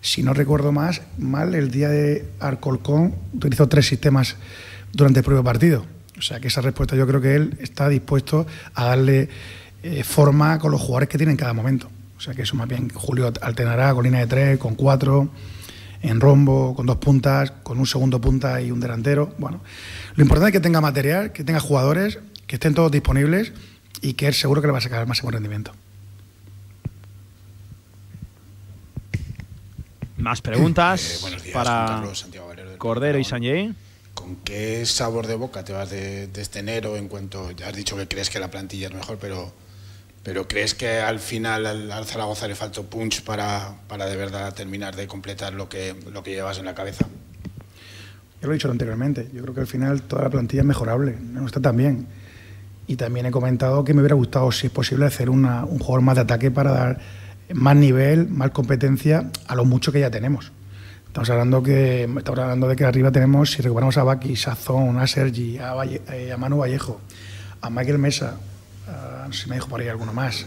si 0.00 0.24
no 0.24 0.34
recuerdo 0.34 0.72
más, 0.72 1.02
mal, 1.16 1.54
el 1.54 1.70
día 1.70 1.90
de 1.90 2.28
Arcolcón 2.40 3.14
utilizó 3.34 3.68
tres 3.68 3.86
sistemas 3.86 4.34
durante 4.92 5.20
el 5.20 5.24
propio 5.24 5.44
partido. 5.44 5.86
O 6.18 6.22
sea 6.22 6.40
que 6.40 6.48
esa 6.48 6.60
respuesta 6.60 6.96
yo 6.96 7.06
creo 7.06 7.20
que 7.20 7.36
él 7.36 7.56
está 7.60 7.88
dispuesto 7.88 8.48
a 8.74 8.86
darle 8.86 9.28
eh, 9.84 10.02
forma 10.02 10.58
con 10.58 10.72
los 10.72 10.80
jugadores 10.80 11.08
que 11.08 11.18
tiene 11.18 11.30
en 11.30 11.38
cada 11.38 11.52
momento. 11.52 11.88
O 12.18 12.20
sea 12.20 12.34
que 12.34 12.42
eso 12.42 12.56
más 12.56 12.66
bien 12.66 12.88
Julio 12.88 13.32
alternará 13.40 13.94
con 13.94 14.02
línea 14.02 14.22
de 14.22 14.26
tres, 14.26 14.58
con 14.58 14.74
cuatro, 14.74 15.30
en 16.02 16.20
rombo, 16.20 16.74
con 16.74 16.86
dos 16.86 16.96
puntas, 16.96 17.52
con 17.62 17.78
un 17.78 17.86
segundo 17.86 18.20
punta 18.20 18.60
y 18.60 18.70
un 18.70 18.80
delantero. 18.80 19.34
Bueno, 19.38 19.60
lo 20.14 20.22
importante 20.22 20.50
es 20.50 20.52
que 20.52 20.60
tenga 20.60 20.80
material, 20.80 21.32
que 21.32 21.44
tenga 21.44 21.60
jugadores, 21.60 22.18
que 22.46 22.56
estén 22.56 22.74
todos 22.74 22.90
disponibles 22.90 23.52
y 24.00 24.14
que 24.14 24.26
él 24.26 24.34
seguro 24.34 24.60
que 24.60 24.66
le 24.66 24.72
va 24.72 24.78
a 24.78 24.82
sacar 24.82 25.00
el 25.00 25.06
máximo 25.06 25.30
rendimiento. 25.30 25.72
Más 30.18 30.40
preguntas 30.40 31.24
eh, 31.24 31.30
días, 31.30 31.52
para 31.52 31.86
Carlos, 31.86 32.26
Cordero 32.78 33.18
y 33.18 33.24
Sanjay. 33.24 33.74
¿Con 34.14 34.36
qué 34.36 34.84
sabor 34.86 35.26
de 35.26 35.34
boca 35.34 35.64
te 35.64 35.72
vas 35.72 35.90
de, 35.90 36.28
de, 36.28 36.42
este 36.42 36.60
enero 36.60 36.96
en 36.96 37.08
cuanto, 37.08 37.50
ya 37.52 37.68
has 37.68 37.74
dicho 37.74 37.96
que 37.96 38.06
crees 38.06 38.28
que 38.28 38.38
la 38.38 38.50
plantilla 38.50 38.88
es 38.88 38.94
mejor, 38.94 39.18
pero, 39.18 39.52
pero 40.22 40.46
crees 40.46 40.74
que 40.74 41.00
al 41.00 41.18
final 41.18 41.66
al, 41.66 42.04
Zaragoza 42.04 42.46
le 42.46 42.54
faltó 42.54 42.84
punch 42.84 43.22
para, 43.22 43.74
para, 43.88 44.06
de 44.06 44.16
verdad 44.16 44.54
terminar 44.54 44.94
de 44.94 45.06
completar 45.06 45.54
lo 45.54 45.68
que, 45.68 45.94
lo 46.12 46.22
que 46.22 46.30
llevas 46.32 46.58
en 46.58 46.66
la 46.66 46.74
cabeza? 46.74 47.06
Yo 48.40 48.48
lo 48.48 48.52
he 48.52 48.54
dicho 48.54 48.70
anteriormente, 48.70 49.28
yo 49.32 49.42
creo 49.42 49.54
que 49.54 49.60
al 49.60 49.66
final 49.66 50.02
toda 50.02 50.22
la 50.22 50.30
plantilla 50.30 50.62
es 50.62 50.66
mejorable, 50.66 51.16
no 51.20 51.46
está 51.46 51.60
tan 51.60 51.76
bien. 51.76 52.06
Y 52.86 52.96
también 52.96 53.26
he 53.26 53.30
comentado 53.30 53.84
que 53.84 53.94
me 53.94 54.00
hubiera 54.00 54.16
gustado, 54.16 54.50
si 54.50 54.66
es 54.66 54.72
posible, 54.72 55.06
hacer 55.06 55.30
una, 55.30 55.64
un 55.64 55.78
jugador 55.78 56.02
más 56.02 56.16
de 56.16 56.22
ataque 56.22 56.50
para 56.50 56.72
dar 56.72 56.98
más 57.54 57.76
nivel, 57.76 58.28
más 58.28 58.50
competencia 58.50 59.30
a 59.46 59.54
lo 59.54 59.64
mucho 59.64 59.92
que 59.92 60.00
ya 60.00 60.10
tenemos. 60.10 60.52
Estamos 61.06 61.28
hablando, 61.30 61.62
que, 61.62 62.04
estamos 62.04 62.40
hablando 62.40 62.68
de 62.68 62.76
que 62.76 62.84
arriba 62.84 63.12
tenemos, 63.12 63.52
si 63.52 63.62
recuperamos 63.62 63.96
a 63.98 64.02
Baki, 64.02 64.34
Sazón, 64.34 64.98
a 64.98 65.06
Sergi, 65.06 65.58
a, 65.58 65.74
Valle, 65.74 66.00
eh, 66.10 66.32
a 66.32 66.36
Manu 66.36 66.58
Vallejo, 66.58 67.00
a 67.60 67.70
Michael 67.70 67.98
Mesa, 67.98 68.36
no 69.32 69.36
sé 69.36 69.44
si 69.44 69.48
me 69.48 69.56
dijo 69.56 69.68
por 69.68 69.80
ahí 69.80 69.88
alguno 69.88 70.12
más, 70.12 70.44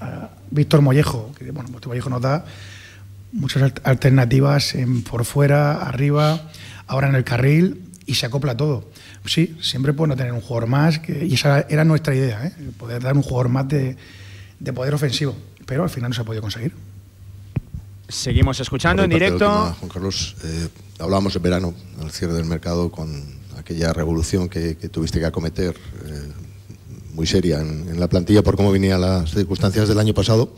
a 0.00 0.30
Víctor 0.50 0.80
Mollejo, 0.80 1.32
que 1.38 1.50
bueno, 1.50 1.70
Víctor 1.70 1.88
Mollejo 1.88 2.10
nos 2.10 2.20
da 2.20 2.44
muchas 3.32 3.72
alternativas 3.84 4.74
en, 4.74 5.02
por 5.02 5.24
fuera, 5.24 5.76
arriba, 5.76 6.50
ahora 6.86 7.08
en 7.08 7.14
el 7.14 7.24
carril 7.24 7.88
y 8.06 8.14
se 8.14 8.26
acopla 8.26 8.56
todo. 8.56 8.90
Sí, 9.26 9.56
siempre 9.62 9.92
no 9.92 10.16
tener 10.16 10.32
un 10.32 10.40
jugador 10.40 10.68
más, 10.68 10.98
que, 10.98 11.24
y 11.24 11.34
esa 11.34 11.60
era 11.68 11.84
nuestra 11.84 12.14
idea, 12.14 12.46
¿eh? 12.46 12.52
poder 12.76 13.02
dar 13.02 13.16
un 13.16 13.22
jugador 13.22 13.48
más 13.48 13.68
de, 13.68 13.96
de 14.60 14.72
poder 14.72 14.92
ofensivo 14.92 15.34
pero 15.66 15.82
al 15.82 15.90
final 15.90 16.10
no 16.10 16.14
se 16.14 16.20
ha 16.20 16.24
podido 16.24 16.42
conseguir. 16.42 16.74
Seguimos 18.08 18.60
escuchando 18.60 19.02
en 19.02 19.10
directo. 19.10 19.48
Juan 19.48 19.90
Carlos, 19.90 20.36
eh, 20.44 20.68
hablábamos 20.98 21.34
en 21.36 21.42
verano, 21.42 21.74
al 22.00 22.10
cierre 22.10 22.34
del 22.34 22.44
mercado, 22.44 22.90
con 22.90 23.24
aquella 23.56 23.92
revolución 23.92 24.48
que, 24.48 24.74
tuviste 24.74 25.18
que 25.18 25.26
acometer, 25.26 25.74
eh, 26.04 26.32
muy 27.14 27.26
seria 27.26 27.60
en, 27.60 27.98
la 27.98 28.08
plantilla 28.08 28.42
por 28.42 28.56
cómo 28.56 28.72
venían 28.72 29.00
las 29.00 29.30
circunstancias 29.30 29.88
del 29.88 29.98
año 29.98 30.12
pasado, 30.12 30.52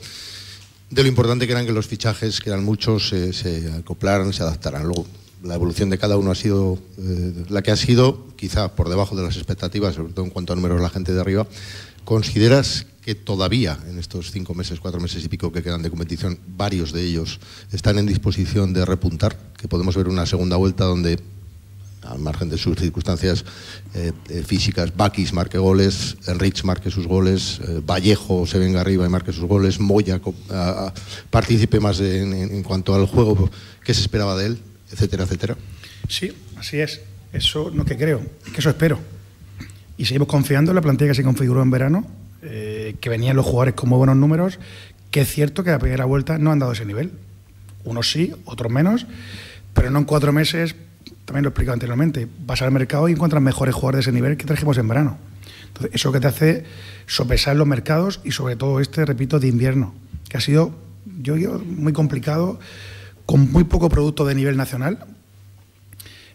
de 0.91 1.03
lo 1.03 1.09
importante 1.09 1.47
que 1.47 1.53
eran 1.53 1.67
que 1.67 1.73
los 1.73 1.87
fichajes, 1.87 2.41
que 2.41 2.51
eran 2.51 2.65
muchos, 2.65 3.09
se 3.09 3.73
acoplaran, 3.73 4.33
se 4.33 4.43
adaptaran. 4.43 4.85
Luego, 4.85 5.07
la 5.43 5.55
evolución 5.55 5.91
de 5.91 5.99
cada 5.99 6.17
uno 6.17 6.31
ha 6.31 6.35
sido 6.35 6.79
eh, 6.99 7.45
la 7.49 7.63
que 7.63 7.71
ha 7.71 7.77
sido, 7.77 8.27
quizá 8.37 8.75
por 8.75 8.89
debajo 8.89 9.17
de 9.17 9.23
las 9.23 9.37
expectativas, 9.37 9.95
sobre 9.95 10.13
todo 10.13 10.25
en 10.25 10.31
cuanto 10.31 10.53
a 10.53 10.57
números 10.57 10.81
la 10.81 10.91
gente 10.91 11.13
de 11.13 11.21
arriba. 11.21 11.47
¿Consideras 12.05 12.87
que 13.03 13.15
todavía 13.15 13.79
en 13.89 13.99
estos 13.99 14.31
cinco 14.31 14.55
meses, 14.55 14.81
cuatro 14.81 15.01
meses 15.01 15.25
y 15.25 15.29
pico 15.29 15.53
que 15.53 15.63
quedan 15.63 15.83
de 15.83 15.91
competición, 15.91 16.39
varios 16.57 16.93
de 16.93 17.03
ellos 17.05 17.41
están 17.73 17.99
en 17.99 18.07
disposición 18.07 18.73
de 18.73 18.85
repuntar? 18.85 19.37
Que 19.57 19.69
podemos 19.69 19.97
ver 19.97 20.09
una 20.09 20.27
segunda 20.27 20.57
vuelta 20.57 20.85
donde, 20.85 21.19
al 22.09 22.19
margen 22.19 22.49
de 22.49 22.59
sus 22.59 22.77
circunstancias 22.77 23.45
eh, 23.95 24.13
eh, 24.29 24.43
físicas, 24.47 24.97
Bakis 24.97 25.33
marque 25.33 25.59
goles, 25.59 26.17
Enrich 26.27 26.65
marque 26.65 26.91
sus 26.91 27.07
goles, 27.07 27.61
Vallejo 27.87 28.47
se 28.47 28.59
venga 28.59 28.81
arriba 28.81 29.07
y 29.07 29.09
marque 29.09 29.33
sus 29.33 29.45
goles, 29.45 29.81
Moya 29.81 30.21
participe 31.31 31.81
más 31.81 32.01
en 32.01 32.63
cuanto 32.63 32.95
al 32.95 33.07
juego 33.07 33.51
que 33.85 33.95
se 33.95 34.01
esperaba 34.01 34.37
de 34.37 34.47
él 34.47 34.59
etcétera, 34.93 35.25
etcétera. 35.25 35.57
Sí, 36.09 36.33
así 36.57 36.81
es. 36.81 37.01
Eso 37.33 37.71
no 37.73 37.85
que 37.85 37.97
creo, 37.97 38.23
es 38.47 38.53
que 38.53 38.61
eso 38.61 38.71
espero. 38.71 38.99
Y 39.99 40.05
seguimos 40.05 40.29
confiando 40.29 40.71
en 40.71 40.77
la 40.77 40.83
plantilla 40.83 41.11
que 41.11 41.15
se 41.15 41.23
configuró 41.23 41.63
en 41.63 41.71
verano, 41.71 42.07
eh, 42.43 42.97
que 43.01 43.09
venían 43.09 43.37
los 43.37 43.45
jugadores 43.45 43.75
con 43.75 43.89
muy 43.89 43.99
buenos 43.99 44.17
números, 44.17 44.59
que 45.11 45.23
es 45.23 45.29
cierto 45.29 45.65
que 45.65 45.71
a 45.71 45.75
la 45.75 45.79
primera 45.79 46.05
vuelta 46.05 46.39
no 46.39 46.53
han 46.53 46.59
dado 46.59 46.73
ese 46.73 46.85
nivel. 46.85 47.13
Unos 47.85 48.11
sí, 48.11 48.33
otros 48.45 48.71
menos, 48.71 49.07
pero 49.75 49.91
no 49.91 49.99
en 49.99 50.05
cuatro 50.05 50.33
meses, 50.33 50.77
también 51.27 51.43
lo 51.43 51.49
he 51.49 51.51
explicado 51.51 51.75
anteriormente, 51.75 52.29
vas 52.47 52.63
al 52.63 52.71
mercado 52.71 53.09
y 53.09 53.13
encuentras 53.13 53.43
mejores 53.43 53.75
jugadores 53.75 54.07
de 54.07 54.11
ese 54.11 54.13
nivel 54.13 54.37
que 54.37 54.47
trajimos 54.47 54.79
en 54.79 54.89
verano. 54.89 55.19
Entonces, 55.67 55.91
eso 55.95 56.13
que 56.13 56.21
te 56.21 56.29
hace 56.29 56.65
sopesar 57.07 57.57
los 57.57 57.67
mercados 57.67 58.21
y 58.25 58.31
sobre 58.31 58.57
todo 58.57 58.81
este, 58.81 59.05
repito, 59.05 59.39
de 59.39 59.49
invierno, 59.49 59.93
que 60.29 60.39
ha 60.39 60.41
sido, 60.41 60.73
yo 61.21 61.35
digo, 61.35 61.59
muy 61.59 61.93
complicado 61.93 62.59
con 63.27 63.51
muy 63.51 63.65
poco 63.65 63.89
producto 63.89 64.25
de 64.25 64.37
nivel 64.37 64.57
nacional, 64.57 65.05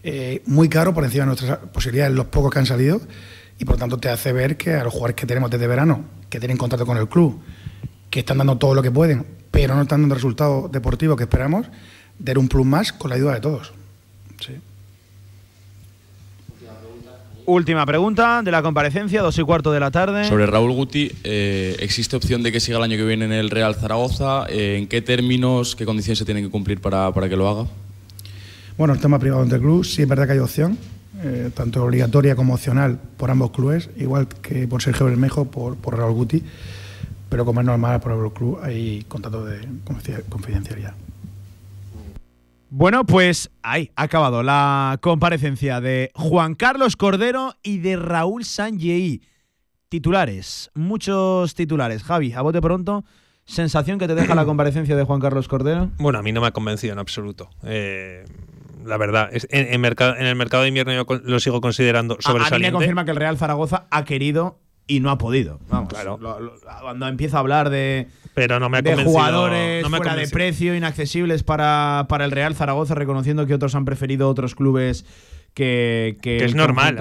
eh, 0.04 0.44
muy 0.46 0.68
caro 0.68 0.94
por 0.94 1.06
encima 1.06 1.24
de 1.24 1.28
nuestras 1.28 1.58
posibilidades, 1.72 2.14
los 2.14 2.26
pocos 2.26 2.52
que 2.52 2.60
han 2.60 2.66
salido, 2.66 3.02
y 3.58 3.66
por 3.66 3.76
lo 3.76 3.80
tanto 3.80 3.98
te 3.98 4.10
hace 4.10 4.34
ver 4.34 4.58
que 4.58 4.74
a 4.74 4.84
los 4.84 4.92
jugadores 4.92 5.16
que 5.16 5.26
tenemos 5.26 5.50
desde 5.50 5.68
verano, 5.68 6.04
que 6.30 6.40
tienen 6.40 6.58
contrato 6.58 6.86
con 6.86 6.98
el 6.98 7.08
club, 7.08 7.40
que 8.10 8.20
están 8.20 8.40
dando 8.40 8.58
todo 8.58 8.76
lo 8.76 8.84
que 8.84 8.92
pueden, 8.92 9.26
pero 9.52 9.74
no 9.74 9.84
están 9.84 10.02
dando 10.02 10.16
el 10.16 10.20
resultado 10.20 10.68
deportivo 10.68 11.16
que 11.16 11.24
esperamos, 11.24 11.68
dar 12.20 12.38
un 12.38 12.50
plus 12.50 12.66
más 12.66 12.92
con 12.92 13.10
la 13.10 13.16
ayuda 13.16 13.36
de 13.36 13.40
todos. 13.40 13.72
Sí. 14.40 14.60
Última 17.52 17.86
pregunta 17.86 18.42
de 18.44 18.50
la 18.50 18.62
comparecencia, 18.62 19.22
dos 19.22 19.38
y 19.38 19.44
cuarto 19.44 19.74
de 19.74 19.82
la 19.82 19.92
tarde. 19.92 20.24
Sobre 20.24 20.46
Raúl 20.46 20.72
Guti, 20.72 21.12
eh, 21.26 21.76
¿existe 21.82 22.16
opción 22.16 22.44
de 22.44 22.52
que 22.54 22.62
siga 22.62 22.78
el 22.78 22.84
año 22.86 22.96
que 22.96 23.04
viene 23.04 23.26
en 23.26 23.34
el 23.34 23.50
Real 23.50 23.76
Zaragoza? 23.76 24.46
Eh, 24.48 24.78
¿En 24.78 24.88
qué 24.88 25.02
términos, 25.02 25.76
qué 25.76 25.86
condiciones 25.86 26.18
se 26.18 26.24
tienen 26.24 26.46
que 26.46 26.50
cumplir 26.50 26.80
para, 26.80 27.14
para, 27.14 27.28
que 27.28 27.36
lo 27.36 27.50
haga? 27.50 27.70
Bueno, 28.78 28.94
el 28.94 29.02
tema 29.02 29.20
privado 29.20 29.44
entre 29.44 29.60
club, 29.60 29.84
sí 29.84 30.02
es 30.02 30.08
verdad 30.08 30.28
que 30.28 30.32
hay 30.32 30.40
opción, 30.40 30.78
eh, 31.26 31.52
tanto 31.54 31.84
obligatoria 31.84 32.38
como 32.38 32.54
opcional 32.54 32.98
por 33.18 33.30
ambos 33.30 33.52
clubes, 33.52 33.90
igual 33.98 34.30
que 34.30 34.66
por 34.70 34.82
Sergio 34.82 35.08
Bermejo, 35.08 35.52
por, 35.52 35.76
por 35.76 35.98
Raúl 35.98 36.14
Guti, 36.14 36.42
pero 37.28 37.44
como 37.44 37.60
es 37.60 37.66
normal 37.66 38.00
por 38.00 38.14
el 38.14 38.32
club 38.32 38.60
hay 38.64 39.04
contrato 39.10 39.44
de 39.44 39.60
confidencialidad. 40.30 40.94
Bueno, 42.74 43.06
pues 43.06 43.52
ahí 43.64 43.92
ha 43.98 44.04
acabado 44.04 44.44
la 44.44 44.98
comparecencia 45.02 45.82
de 45.82 46.10
Juan 46.16 46.56
Carlos 46.56 46.96
Cordero 46.96 47.54
y 47.64 47.80
de 47.80 47.98
Raúl 47.98 48.46
Sanjei. 48.46 49.22
Titulares, 49.90 50.72
muchos 50.74 51.54
titulares. 51.54 52.02
Javi, 52.02 52.32
a 52.32 52.42
bote 52.42 52.62
pronto, 52.62 53.04
sensación 53.44 54.00
que 54.00 54.08
te 54.08 54.16
deja 54.16 54.36
la 54.36 54.46
comparecencia 54.46 54.96
de 54.96 55.04
Juan 55.04 55.20
Carlos 55.20 55.50
Cordero. 55.50 55.92
Bueno, 55.98 56.20
a 56.20 56.22
mí 56.22 56.32
no 56.32 56.40
me 56.40 56.48
ha 56.48 56.52
convencido 56.52 56.94
en 56.94 57.00
absoluto. 57.00 57.50
Eh, 57.64 58.24
la 58.86 58.96
verdad, 58.96 59.30
en, 59.34 59.68
en, 59.68 60.26
el 60.26 60.36
mercado 60.38 60.64
de 60.64 60.70
invierno 60.70 60.94
yo 60.94 61.06
lo 61.26 61.42
sigo 61.42 61.60
considerando 61.60 62.16
sobresaliente. 62.22 62.56
A, 62.56 62.60
mí 62.60 62.66
me 62.68 62.72
confirma 62.72 63.04
que 63.04 63.12
el 63.12 63.18
Real 63.18 63.38
Zaragoza 63.38 63.86
ha 63.92 64.06
querido 64.06 64.62
y 64.88 65.02
no 65.02 65.10
ha 65.10 65.18
podido. 65.18 65.60
Vamos, 65.68 65.90
claro. 65.90 66.18
cuando 66.80 67.06
empieza 67.10 67.36
a 67.36 67.40
hablar 67.42 67.70
de 67.70 68.08
pero 68.34 68.60
no 68.60 68.70
me 68.70 68.78
ha 68.78 68.82
de 68.82 69.04
jugadores 69.04 69.88
fuera 69.88 70.16
de 70.16 70.28
precio, 70.28 70.76
inaccesibles 70.76 71.44
para, 71.44 72.06
para 72.10 72.26
el 72.26 72.32
Real 72.32 72.56
Zaragoza, 72.56 72.96
reconociendo 72.96 73.46
que 73.46 73.54
otros 73.54 73.76
han 73.76 73.86
preferido 73.86 74.30
otros 74.30 74.56
clubes 74.56 75.06
que, 75.54 76.18
que, 76.22 76.46
es 76.46 76.56
normal. 76.56 76.96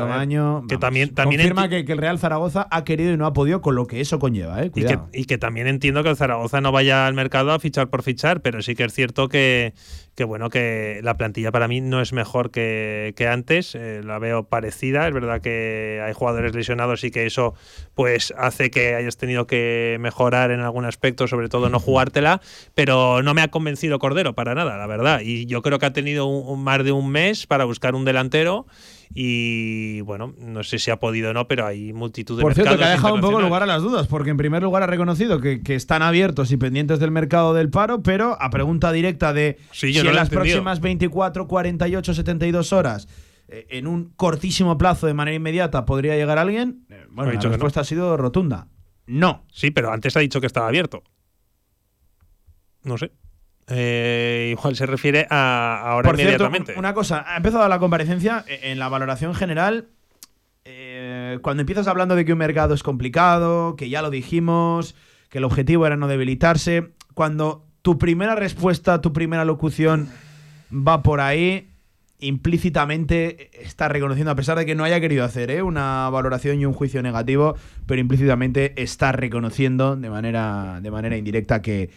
que 0.69 0.77
también, 0.77 1.15
también 1.15 1.41
confirma 1.41 1.69
que, 1.69 1.81
el 1.81 1.99
Real 1.99 2.19
Zaragoza 2.19 2.67
ha 2.71 2.85
querido 2.85 3.13
y 3.13 3.17
no 3.17 3.27
ha 3.27 3.33
podido 3.33 3.61
con 3.61 3.77
lo 3.77 3.87
que 3.87 4.01
eso 4.01 4.19
conlleva. 4.19 4.63
¿eh? 4.63 4.73
Y, 4.75 4.85
que, 4.85 4.99
y, 5.13 5.25
que, 5.27 5.39
también 5.39 5.69
entiendo 5.69 6.03
que 6.03 6.11
el 6.11 6.17
Zaragoza 6.17 6.61
no 6.61 6.73
vaya 6.73 7.07
al 7.07 7.15
mercado 7.15 7.53
a 7.53 7.61
fichar 7.61 7.91
por 7.91 8.03
fichar, 8.03 8.43
pero 8.43 8.61
sí 8.61 8.75
que 8.75 8.85
es 8.85 8.93
cierto 8.93 9.29
que, 9.29 9.75
que 10.21 10.25
bueno, 10.25 10.51
que 10.51 11.01
la 11.03 11.17
plantilla 11.17 11.51
para 11.51 11.67
mí 11.67 11.81
no 11.81 12.03
es 12.03 12.13
mejor 12.13 12.51
que, 12.51 13.15
antes, 13.27 13.75
eh, 13.75 14.03
la 14.05 14.19
veo 14.19 14.45
parecida, 14.45 15.09
es 15.09 15.15
verdad 15.15 15.41
que 15.41 16.03
hay 16.05 16.13
jugadores 16.13 16.55
lesionados 16.55 17.05
y 17.05 17.11
que 17.11 17.25
eso 17.25 17.55
pues 17.95 18.35
hace 18.37 18.71
que 18.71 18.95
hayas 18.95 19.17
tenido 19.17 19.47
que 19.47 19.97
mejorar 19.99 20.51
en 20.51 20.61
algún 20.61 20.85
aspecto, 20.85 21.27
sobre 21.27 21.49
todo 21.49 21.71
no 21.71 21.81
jugártela, 21.81 22.43
pero 22.75 23.23
no 23.23 23.33
me 23.33 23.41
ha 23.41 23.49
convencido 23.49 23.99
Cordero 23.99 24.35
para 24.35 24.55
nada, 24.55 24.77
la 24.77 24.87
verdad, 24.87 25.23
y 25.25 25.47
yo 25.47 25.63
creo 25.63 25.79
que 25.79 25.87
ha 25.87 25.95
tenido 25.95 26.27
un, 26.27 26.63
más 26.63 26.85
de 26.85 26.93
un 26.93 27.11
mes 27.11 27.47
para 27.47 27.65
buscar 27.65 27.95
un 27.95 28.05
delantero 28.05 28.67
y 29.13 30.01
bueno, 30.03 30.35
no 30.39 30.63
sé 30.63 30.79
si 30.79 30.91
ha 30.91 31.01
podido 31.01 31.31
o 31.31 31.33
no, 31.33 31.49
pero 31.49 31.67
hay 31.67 31.93
multitud 31.93 32.37
de 32.37 32.43
Por 32.43 32.55
cierto, 32.55 32.79
que 32.79 32.85
ha 32.85 32.91
dejado 32.91 33.15
un 33.15 33.21
poco 33.21 33.41
lugar 33.41 33.63
a 33.63 33.67
las 33.67 33.83
dudas, 33.83 34.07
porque 34.07 34.31
en 34.31 34.37
primer 34.37 34.63
lugar 34.63 34.85
ha 34.85 34.87
reconocido 34.87 35.41
que, 35.41 35.61
están 35.67 36.03
abiertos 36.03 36.53
y 36.53 36.57
pendientes 36.57 37.01
del 37.01 37.11
mercado 37.11 37.55
del 37.55 37.71
paro, 37.71 38.03
pero 38.03 38.41
a 38.41 38.51
pregunta 38.51 38.93
directa 38.93 39.33
de 39.33 39.59
si 39.73 39.97
en 39.99 40.15
las 40.15 40.31
próximas 40.31 40.81
24, 40.81 41.49
48, 41.49 42.15
72 42.15 42.73
horas 42.73 43.09
eh, 43.49 43.67
en 43.71 43.89
un 43.89 44.11
cortísimo 44.11 44.79
plazo 44.79 45.09
de 45.09 45.15
manera 45.15 45.35
inmediata 45.35 45.85
podría 45.85 46.15
llegar 46.15 46.39
alguien, 46.39 46.85
eh, 46.89 47.07
bueno, 47.11 47.33
la 47.33 47.41
respuesta 47.41 47.81
ha 47.81 47.85
sido 47.85 48.17
rotunda. 48.17 48.69
No. 49.07 49.45
Sí, 49.53 49.73
pero 49.73 49.93
antes 49.93 50.17
ha 50.17 50.21
dicho 50.21 50.41
que 50.41 50.47
estaba 50.47 50.69
abierto. 50.69 51.03
No 52.85 52.97
sé. 52.97 53.11
Eh, 53.71 54.55
igual 54.57 54.75
se 54.77 54.87
refiere 54.87 55.27
a 55.31 55.81
ahora 55.85 56.11
Por 56.11 56.21
inmediatamente. 56.21 56.75
una 56.77 56.93
cosa, 56.93 57.25
ha 57.27 57.37
empezado 57.37 57.69
la 57.69 57.79
comparecencia 57.79 58.45
e, 58.49 58.73
en 58.73 58.79
la 58.79 58.89
valoración 58.89 59.35
general. 59.35 59.89
Eh, 60.65 61.39
cuando 61.43 61.63
empiezas 61.63 61.87
hablando 61.87 62.17
de 62.17 62.25
que 62.25 62.33
un 62.33 62.39
mercado 62.39 62.75
es 62.75 62.83
complicado, 62.83 63.77
que 63.77 63.89
ya 63.89 64.03
lo 64.03 64.11
dijimos, 64.11 64.95
que 65.29 65.39
el 65.39 65.45
objetivo 65.45 65.87
era 65.87 65.97
no 65.97 66.09
debilitarse, 66.09 66.91
cuando 67.15 67.65
tu 67.83 67.99
primera 67.99 68.35
respuesta, 68.35 69.01
tu 69.01 69.13
primera 69.13 69.45
locución 69.45 70.09
va 70.73 71.03
por 71.03 71.21
ahí, 71.21 71.71
implícitamente 72.19 73.51
está 73.63 73.89
reconociendo, 73.89 74.31
a 74.31 74.37
pesar 74.37 74.59
de 74.59 74.67
que 74.67 74.75
no 74.75 74.85
haya 74.85 75.01
querido 75.01 75.25
hacer 75.25 75.51
¿eh? 75.51 75.63
una 75.63 76.11
valoración 76.11 76.61
y 76.61 76.67
un 76.67 76.75
juicio 76.75 77.03
negativo, 77.03 77.57
pero 77.87 78.01
implícitamente 78.01 78.81
está 78.83 79.13
reconociendo 79.13 79.97
de 79.97 80.11
manera, 80.11 80.81
de 80.83 80.91
manera 80.91 81.17
indirecta 81.17 81.63
que, 81.63 81.91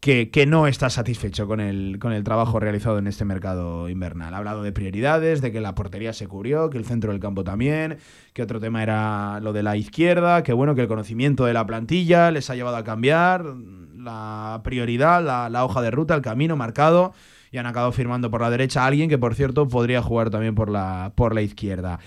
que, 0.00 0.46
no 0.46 0.66
está 0.66 0.88
satisfecho 0.88 1.46
con 1.46 1.60
el, 1.60 1.98
con 2.00 2.12
el 2.12 2.24
trabajo 2.24 2.58
realizado 2.58 2.98
en 2.98 3.06
este 3.06 3.26
mercado 3.26 3.88
invernal. 3.90 4.32
Ha 4.32 4.38
hablado 4.38 4.62
de 4.62 4.72
prioridades, 4.72 5.42
de 5.42 5.52
que 5.52 5.60
la 5.60 5.74
portería 5.74 6.14
se 6.14 6.26
cubrió, 6.26 6.70
que 6.70 6.78
el 6.78 6.86
centro 6.86 7.12
del 7.12 7.20
campo 7.20 7.44
también, 7.44 7.98
que 8.32 8.42
otro 8.42 8.60
tema 8.60 8.82
era 8.82 9.40
lo 9.40 9.52
de 9.52 9.62
la 9.62 9.76
izquierda, 9.76 10.42
que 10.42 10.54
bueno, 10.54 10.74
que 10.74 10.82
el 10.82 10.88
conocimiento 10.88 11.44
de 11.44 11.52
la 11.52 11.66
plantilla 11.66 12.30
les 12.30 12.48
ha 12.48 12.54
llevado 12.54 12.76
a 12.76 12.84
cambiar 12.84 13.44
la 13.94 14.62
prioridad, 14.64 15.22
la, 15.22 15.50
la 15.50 15.64
hoja 15.66 15.82
de 15.82 15.90
ruta, 15.90 16.14
el 16.14 16.22
camino 16.22 16.56
marcado 16.56 17.12
y 17.52 17.58
han 17.58 17.66
acabado 17.66 17.92
firmando 17.92 18.30
por 18.30 18.40
la 18.40 18.50
derecha 18.50 18.84
a 18.84 18.86
alguien 18.86 19.08
que, 19.08 19.18
por 19.18 19.34
cierto, 19.34 19.68
podría 19.68 20.02
jugar 20.02 20.30
también 20.30 20.54
por 20.54 20.70
la, 20.70 21.12
por 21.14 21.34
la 21.34 21.42
izquierda. 21.42 21.98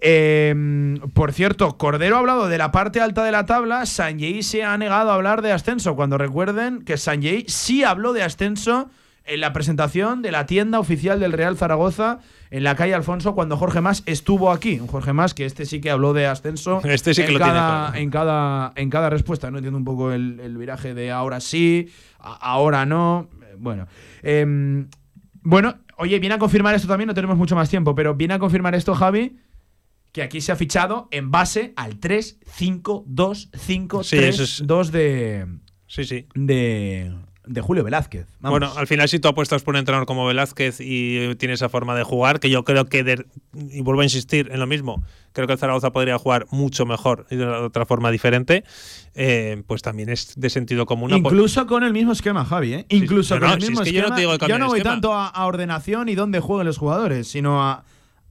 Em, 0.00 0.98
por 1.12 1.32
cierto, 1.32 1.76
Cordero 1.78 2.16
ha 2.16 2.18
hablado 2.18 2.48
de 2.48 2.58
la 2.58 2.72
parte 2.72 3.00
alta 3.00 3.24
de 3.24 3.32
la 3.32 3.46
tabla. 3.46 3.86
Sanjay 3.86 4.42
se 4.42 4.64
ha 4.64 4.76
negado 4.76 5.10
a 5.10 5.14
hablar 5.14 5.42
de 5.42 5.52
ascenso. 5.52 5.96
Cuando 5.96 6.18
recuerden 6.18 6.84
que 6.84 6.96
Sanjay 6.96 7.44
sí 7.48 7.84
habló 7.84 8.12
de 8.12 8.22
ascenso 8.22 8.90
en 9.26 9.40
la 9.40 9.52
presentación 9.52 10.20
de 10.22 10.30
la 10.30 10.46
tienda 10.46 10.78
oficial 10.78 11.18
del 11.18 11.32
Real 11.32 11.56
Zaragoza 11.56 12.18
en 12.50 12.62
la 12.62 12.76
calle 12.76 12.94
Alfonso 12.94 13.34
cuando 13.34 13.56
Jorge 13.56 13.80
Más 13.80 14.02
estuvo 14.06 14.50
aquí. 14.50 14.80
Jorge 14.86 15.12
Más 15.12 15.32
que 15.32 15.46
este 15.46 15.64
sí 15.64 15.80
que 15.80 15.90
habló 15.90 16.12
de 16.12 16.26
ascenso 16.26 16.80
este 16.84 17.14
sí 17.14 17.22
que 17.22 17.28
en, 17.28 17.34
lo 17.34 17.40
cada, 17.40 17.92
tiene 17.92 18.04
en, 18.04 18.10
cada, 18.10 18.72
en 18.76 18.90
cada 18.90 19.10
respuesta. 19.10 19.50
No 19.50 19.58
entiendo 19.58 19.78
un 19.78 19.84
poco 19.84 20.12
el, 20.12 20.56
viraje 20.58 20.94
de 20.94 21.10
ahora 21.10 21.40
sí, 21.40 21.88
ahora 22.18 22.84
no. 22.84 23.28
Bueno, 23.58 23.86
em, 24.22 24.88
bueno, 25.42 25.76
oye, 25.96 26.18
viene 26.18 26.34
a 26.34 26.38
confirmar 26.38 26.74
esto 26.74 26.88
también, 26.88 27.06
no 27.08 27.14
tenemos 27.14 27.36
mucho 27.36 27.54
más 27.56 27.70
tiempo, 27.70 27.94
pero 27.94 28.14
viene 28.14 28.34
a 28.34 28.38
confirmar 28.38 28.74
esto, 28.74 28.94
Javi, 28.94 29.36
que 30.14 30.22
aquí 30.22 30.40
se 30.40 30.52
ha 30.52 30.56
fichado 30.56 31.08
en 31.10 31.32
base 31.32 31.72
al 31.74 31.98
3-5-2-5-3-2 31.98 34.90
de. 34.90 35.48
Sí, 35.88 36.04
sí. 36.04 36.28
De, 36.36 37.12
de 37.44 37.60
Julio 37.60 37.82
Velázquez. 37.82 38.28
Vamos. 38.38 38.60
Bueno, 38.60 38.72
al 38.76 38.86
final 38.86 39.08
si 39.08 39.18
tú 39.18 39.26
apuestas 39.26 39.64
por 39.64 39.74
un 39.74 39.80
entrenador 39.80 40.06
como 40.06 40.24
Velázquez 40.24 40.76
y 40.80 41.34
tiene 41.34 41.54
esa 41.54 41.68
forma 41.68 41.96
de 41.96 42.04
jugar, 42.04 42.38
que 42.38 42.48
yo 42.48 42.62
creo 42.62 42.86
que, 42.86 43.24
y 43.70 43.80
vuelvo 43.80 44.02
a 44.02 44.04
insistir 44.04 44.50
en 44.52 44.60
lo 44.60 44.68
mismo, 44.68 45.02
creo 45.32 45.48
que 45.48 45.54
el 45.54 45.58
Zaragoza 45.58 45.90
podría 45.90 46.16
jugar 46.16 46.46
mucho 46.52 46.86
mejor 46.86 47.26
y 47.28 47.34
de 47.34 47.46
otra 47.46 47.84
forma 47.84 48.12
diferente, 48.12 48.62
eh, 49.16 49.64
pues 49.66 49.82
también 49.82 50.10
es 50.10 50.34
de 50.36 50.48
sentido 50.48 50.86
común. 50.86 51.12
Incluso 51.12 51.66
con 51.66 51.82
el 51.82 51.92
mismo 51.92 52.12
esquema, 52.12 52.44
Javi, 52.44 52.74
¿eh? 52.74 52.86
Incluso 52.88 53.36
con 53.40 53.50
el 53.50 53.58
mismo 53.58 53.82
es 53.82 53.90
que 53.90 53.98
esquema. 53.98 54.04
Yo 54.04 54.10
no, 54.10 54.14
te 54.14 54.20
digo 54.20 54.36
yo 54.46 54.60
no 54.60 54.68
voy 54.68 54.78
esquema. 54.78 54.94
tanto 54.94 55.12
a, 55.12 55.26
a 55.26 55.46
ordenación 55.46 56.08
y 56.08 56.14
dónde 56.14 56.38
jueguen 56.38 56.68
los 56.68 56.78
jugadores, 56.78 57.26
sino 57.26 57.60
a 57.60 57.84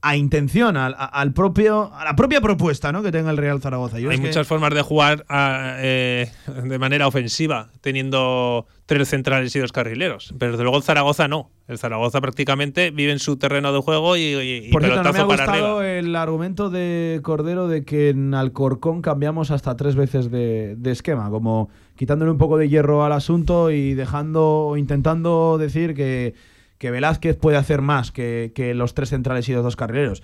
a 0.06 0.16
intención, 0.16 0.76
al, 0.76 0.94
al, 0.98 1.32
propio, 1.32 1.90
a 1.94 2.04
la 2.04 2.14
propia 2.14 2.42
propuesta 2.42 2.92
¿no? 2.92 3.02
que 3.02 3.10
tenga 3.10 3.30
el 3.30 3.38
Real 3.38 3.60
Zaragoza. 3.62 3.98
Yo 3.98 4.10
Hay 4.10 4.18
que- 4.18 4.26
muchas 4.26 4.46
formas 4.46 4.74
de 4.74 4.82
jugar 4.82 5.24
a- 5.30 5.76
eh, 5.78 6.30
de 6.62 6.78
manera 6.78 7.06
ofensiva, 7.06 7.70
teniendo 7.80 8.66
tres 8.84 9.08
centrales 9.08 9.56
y 9.56 9.60
dos 9.60 9.72
carrileros. 9.72 10.34
Pero 10.38 10.52
desde 10.52 10.62
luego 10.64 10.76
el 10.76 10.82
Zaragoza 10.82 11.26
no. 11.26 11.50
El 11.68 11.78
Zaragoza 11.78 12.20
prácticamente 12.20 12.90
vive 12.90 13.12
en 13.12 13.18
su 13.18 13.38
terreno 13.38 13.72
de 13.72 13.80
juego 13.80 14.18
y, 14.18 14.68
Por 14.70 14.82
cierto, 14.82 15.02
no 15.02 15.12
me 15.14 15.18
ha 15.20 15.26
para 15.26 15.44
gustado 15.46 15.82
el 15.82 16.14
argumento 16.16 16.68
de 16.68 17.20
Cordero 17.22 17.66
de 17.66 17.86
que 17.86 18.10
en 18.10 18.34
Alcorcón 18.34 19.00
cambiamos 19.00 19.50
hasta 19.50 19.74
tres 19.74 19.96
veces 19.96 20.30
de, 20.30 20.74
de 20.76 20.90
esquema, 20.90 21.30
como 21.30 21.70
quitándole 21.96 22.30
un 22.30 22.36
poco 22.36 22.58
de 22.58 22.68
hierro 22.68 23.04
al 23.06 23.12
asunto 23.12 23.70
y 23.70 23.94
dejando, 23.94 24.66
o 24.66 24.76
intentando 24.76 25.56
decir 25.58 25.94
que, 25.94 26.34
que 26.78 26.90
Velázquez 26.90 27.36
puede 27.36 27.56
hacer 27.56 27.80
más 27.80 28.10
que, 28.12 28.52
que 28.54 28.74
los 28.74 28.94
tres 28.94 29.10
centrales 29.10 29.48
y 29.48 29.52
los 29.52 29.62
dos 29.64 29.76
carrileros. 29.76 30.22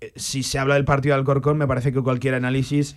Eh, 0.00 0.12
Si 0.16 0.42
se 0.42 0.58
habla 0.58 0.74
del 0.74 0.84
partido 0.84 1.14
de 1.14 1.20
Alcorcón, 1.20 1.58
me 1.58 1.66
parece 1.66 1.92
que 1.92 2.00
cualquier 2.00 2.34
análisis 2.34 2.96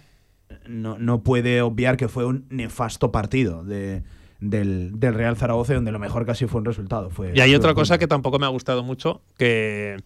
no, 0.67 0.97
no 0.97 1.23
puede 1.23 1.61
obviar 1.61 1.97
que 1.97 2.07
fue 2.07 2.25
un 2.25 2.45
nefasto 2.49 3.11
partido 3.11 3.63
de, 3.63 4.03
del, 4.39 4.99
del 4.99 5.13
Real 5.13 5.35
Zaragoza, 5.35 5.73
donde 5.73 5.91
lo 5.91 5.99
mejor 5.99 6.25
casi 6.25 6.45
fue 6.47 6.59
un 6.59 6.65
resultado. 6.65 7.09
Fue, 7.09 7.31
Y 7.35 7.39
hay 7.39 7.55
otra 7.55 7.73
cosa 7.73 7.97
que 7.97 8.07
tampoco 8.07 8.39
me 8.39 8.45
ha 8.45 8.49
gustado 8.49 8.83
mucho, 8.83 9.21
que 9.37 9.97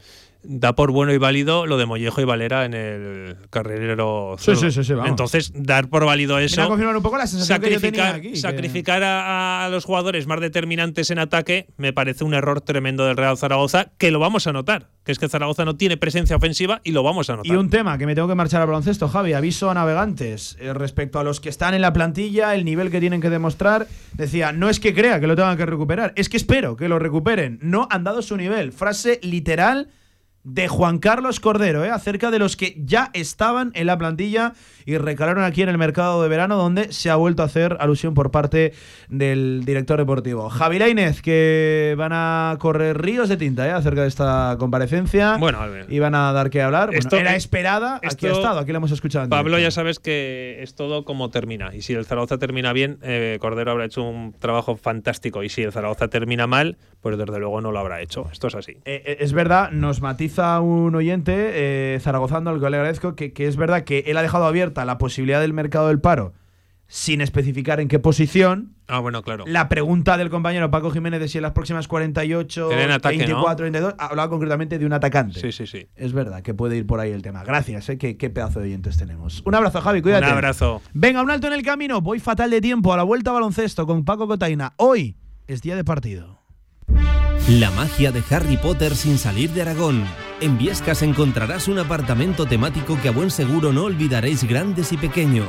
da 0.50 0.74
por 0.76 0.92
bueno 0.92 1.12
y 1.14 1.18
válido 1.18 1.66
lo 1.66 1.78
de 1.78 1.86
Mollejo 1.86 2.22
y 2.22 2.24
Valera 2.24 2.64
en 2.66 2.74
el 2.74 3.36
carrilero. 3.50 4.36
Sí, 4.40 4.56
sí, 4.56 4.72
sí, 4.72 4.84
sí. 4.84 4.94
Entonces, 5.06 5.52
dar 5.54 5.90
por 5.90 6.06
válido 6.06 6.40
eso. 6.40 6.62
A 6.62 6.68
confirmar 6.68 6.96
un 6.96 7.04
poco 7.04 7.18
la 7.18 7.28
sensación 7.28 7.60
que 7.62 7.72
yo 7.74 7.80
tenía 7.82 8.04
sacrificar 8.06 8.16
aquí, 8.16 8.30
que- 8.32 8.36
sacrificar 8.38 9.04
a, 9.04 9.66
a 9.66 9.70
los 9.70 9.84
jugadores 9.86 10.26
más 10.28 10.40
determinantes 10.40 11.12
en 11.12 11.20
ataque 11.20 11.68
me 11.78 11.92
parece 11.94 12.24
un 12.24 12.34
error 12.34 12.62
tremendo 12.62 13.06
del 13.06 13.18
Real 13.18 13.38
Zaragoza, 13.38 13.92
que 13.98 14.10
lo 14.12 14.20
vamos 14.20 14.48
a 14.48 14.54
notar. 14.54 14.88
Que 15.04 15.12
es 15.14 15.20
que 15.20 15.30
Zaragoza 15.30 15.64
no 15.64 15.76
tiene 15.78 15.96
presencia 15.98 16.36
ofensiva 16.36 16.82
y 16.84 16.92
lo 16.92 17.02
vamos 17.04 17.30
a 17.30 17.38
notar. 17.38 17.52
Y 17.52 17.56
un 17.56 17.70
tema 17.70 17.98
que 17.98 18.06
me 18.06 18.14
tengo 18.16 18.28
que 18.28 18.36
marchar 18.36 18.62
al 18.62 18.68
baloncesto, 18.68 19.08
Javi. 19.08 19.34
Aviso 19.34 19.70
a 19.70 19.74
navegantes 19.74 20.58
eh, 20.60 20.74
respecto 20.74 21.18
a 21.20 21.24
los 21.24 21.40
que 21.40 21.48
están 21.50 21.74
en 21.74 21.82
la 21.82 21.94
plantilla, 21.94 22.54
el 22.56 22.66
nivel 22.66 22.92
que 22.92 23.00
tienen 23.00 23.22
que 23.22 23.30
demostrar. 23.30 23.88
Decía, 24.14 24.52
no 24.52 24.70
es 24.70 24.80
que 24.82 24.94
crea 24.94 25.20
que 25.22 25.28
lo 25.28 25.36
tengan 25.36 25.56
que 25.58 25.66
recuperar, 25.66 26.12
es 26.18 26.28
que 26.30 26.36
espero 26.38 26.76
que 26.76 26.90
lo 26.90 27.00
recuperen. 27.00 27.58
No 27.62 27.88
han 27.90 28.04
dado 28.04 28.22
su 28.22 28.36
nivel. 28.36 28.72
Frase 28.74 29.20
literal 29.24 29.88
de 30.50 30.70
Juan 30.70 30.98
Carlos 31.00 31.42
Cordero, 31.42 31.84
¿eh? 31.84 31.90
acerca 31.90 32.32
de 32.32 32.40
los 32.40 32.56
que 32.56 32.74
ya 32.78 33.12
estaban 33.14 33.72
en 33.74 33.86
la 33.86 33.98
plantilla 33.98 34.54
y 34.86 34.98
recalaron 34.98 35.44
aquí 35.44 35.62
en 35.62 35.68
el 35.68 35.78
mercado 35.78 36.24
de 36.24 36.30
verano, 36.30 36.56
donde 36.56 36.94
se 36.94 37.10
ha 37.10 37.18
vuelto 37.18 37.44
a 37.44 37.48
hacer 37.48 37.76
alusión 37.82 38.14
por 38.14 38.32
parte 38.32 38.72
del 39.10 39.64
director 39.66 40.00
deportivo. 40.00 40.50
Javi 40.50 40.80
Lainez, 40.80 41.22
que 41.22 41.96
van 41.98 42.14
a 42.14 42.56
correr 42.60 42.98
ríos 42.98 43.28
de 43.28 43.36
tinta 43.36 43.68
¿eh? 43.68 43.72
acerca 43.72 44.04
de 44.04 44.08
esta 44.08 44.56
comparecencia. 44.58 45.36
Bueno. 45.36 45.60
Y 45.90 46.00
van 46.00 46.16
a 46.16 46.32
dar 46.32 46.50
que 46.50 46.62
hablar. 46.62 46.88
Bueno, 46.88 47.00
Esto- 47.00 47.18
era 47.18 47.36
esperada, 47.36 47.96
aquí 48.02 48.28
ha 48.28 48.32
estado, 48.32 48.60
aquí 48.60 48.72
lo 48.72 48.78
hemos 48.78 48.92
escuchado. 48.92 49.28
Pablo, 49.28 49.60
ya 49.60 49.72
sabes 49.72 50.00
que 50.00 50.60
es 50.62 50.76
todo 50.76 51.04
como 51.04 51.30
termina. 51.30 51.76
Y 51.76 51.82
si 51.82 51.94
el 51.94 52.06
Zaragoza 52.06 52.38
termina 52.38 52.72
bien, 52.72 53.00
eh, 53.02 53.38
Cordero 53.42 53.72
habrá 53.72 53.84
hecho 53.86 54.04
un 54.04 54.34
trabajo 54.40 54.78
fantástico. 54.78 55.44
Y 55.44 55.50
si 55.50 55.64
el 55.64 55.74
Zaragoza 55.74 56.08
termina 56.08 56.48
mal, 56.48 56.78
pues 57.02 57.18
desde 57.18 57.38
luego 57.38 57.60
no 57.60 57.74
lo 57.74 57.80
habrá 57.80 58.02
hecho. 58.02 58.30
Esto 58.32 58.48
es 58.48 58.56
así. 58.56 58.78
Eh, 58.86 59.04
eh, 59.06 59.18
es 59.20 59.34
verdad, 59.34 59.72
nos 59.72 60.00
matiza 60.02 60.37
un 60.38 60.96
oyente, 60.96 61.34
eh, 61.96 62.00
zaragozando, 62.00 62.50
al 62.50 62.60
que 62.60 62.70
le 62.70 62.78
agradezco, 62.78 63.16
que, 63.16 63.34
que 63.34 63.48
es 63.48 63.58
verdad 63.58 63.84
que 63.84 64.00
él 64.08 64.18
ha 64.18 64.22
dejado 64.22 64.46
abierta 64.46 64.86
la 64.86 64.98
posibilidad 64.98 65.42
del 65.42 65.54
mercado 65.54 65.88
del 65.88 66.00
paro 66.00 66.34
sin 66.88 67.22
especificar 67.22 67.80
en 67.80 67.88
qué 67.88 68.00
posición. 68.00 68.74
Ah, 68.88 69.00
bueno, 69.00 69.22
claro. 69.22 69.44
La 69.46 69.68
pregunta 69.68 70.18
del 70.18 70.30
compañero 70.30 70.72
Paco 70.72 70.90
Jiménez 70.92 71.20
de 71.20 71.28
si 71.28 71.38
en 71.38 71.42
las 71.42 71.52
próximas 71.52 71.88
48, 71.88 72.72
Era 72.72 72.84
en 72.84 72.92
ataque, 72.92 73.18
24, 73.18 73.64
22, 73.64 73.96
hablaba 73.98 74.30
concretamente 74.30 74.80
de 74.80 74.86
un 74.86 74.94
atacante. 74.94 75.40
Sí, 75.40 75.52
sí, 75.52 75.68
sí. 75.68 75.88
Es 75.96 76.14
verdad 76.14 76.42
que 76.42 76.54
puede 76.54 76.78
ir 76.78 76.88
por 76.88 77.02
ahí 77.02 77.12
el 77.12 77.22
tema. 77.22 77.44
Gracias, 77.44 77.90
eh, 77.90 77.98
qué, 77.98 78.16
qué 78.16 78.30
pedazo 78.30 78.60
de 78.60 78.68
oyentes 78.68 78.98
tenemos. 78.98 79.44
Un 79.46 79.56
abrazo, 79.56 79.82
Javi, 79.82 80.02
cuídate. 80.02 80.28
Un 80.28 80.32
abrazo. 80.32 80.82
Venga, 80.94 81.22
un 81.22 81.30
alto 81.30 81.48
en 81.48 81.54
el 81.54 81.64
camino. 81.64 82.00
Voy 82.02 82.20
fatal 82.20 82.50
de 82.50 82.62
tiempo 82.62 82.94
a 82.94 82.98
la 82.98 83.04
vuelta 83.04 83.32
a 83.32 83.34
baloncesto 83.34 83.86
con 83.86 84.06
Paco 84.06 84.28
Cotaina. 84.28 84.74
Hoy 84.78 85.18
es 85.48 85.62
día 85.62 85.76
de 85.76 85.84
partido. 85.84 86.37
La 87.50 87.72
magia 87.72 88.12
de 88.12 88.22
Harry 88.30 88.58
Potter 88.58 88.94
sin 88.94 89.18
salir 89.18 89.52
de 89.52 89.62
Aragón. 89.62 90.04
En 90.42 90.58
Viescas 90.58 91.02
encontrarás 91.02 91.70
un 91.70 91.80
apartamento 91.80 92.46
temático 92.46 93.00
que 93.02 93.08
a 93.08 93.12
buen 93.12 93.32
seguro 93.32 93.72
no 93.72 93.86
olvidaréis 93.86 94.44
grandes 94.44 94.92
y 94.92 94.98
pequeños, 94.98 95.48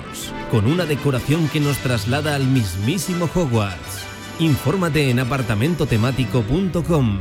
con 0.53 0.69
una 0.69 0.87
decoración 0.87 1.49
que 1.49 1.59
nos 1.59 1.77
traslada 1.79 2.37
al 2.37 2.47
mismísimo 2.47 3.29
Hogwarts. 3.35 4.05
Infórmate 4.39 5.11
en 5.11 5.19
apartamentotemático.com. 5.19 7.19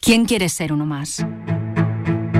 ¿Quién 0.00 0.26
quiere 0.26 0.50
ser 0.50 0.74
uno 0.74 0.84
más? 0.84 1.24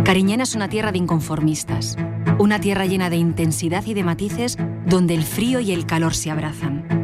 Cariñena 0.04 0.42
es 0.42 0.54
una 0.54 0.68
tierra 0.68 0.92
de 0.92 0.98
inconformistas, 0.98 1.96
una 2.38 2.60
tierra 2.60 2.84
llena 2.84 3.08
de 3.08 3.16
intensidad 3.16 3.86
y 3.86 3.94
de 3.94 4.04
matices 4.04 4.58
donde 4.84 5.14
el 5.14 5.24
frío 5.24 5.60
y 5.60 5.72
el 5.72 5.86
calor 5.86 6.14
se 6.14 6.30
abrazan. 6.30 7.03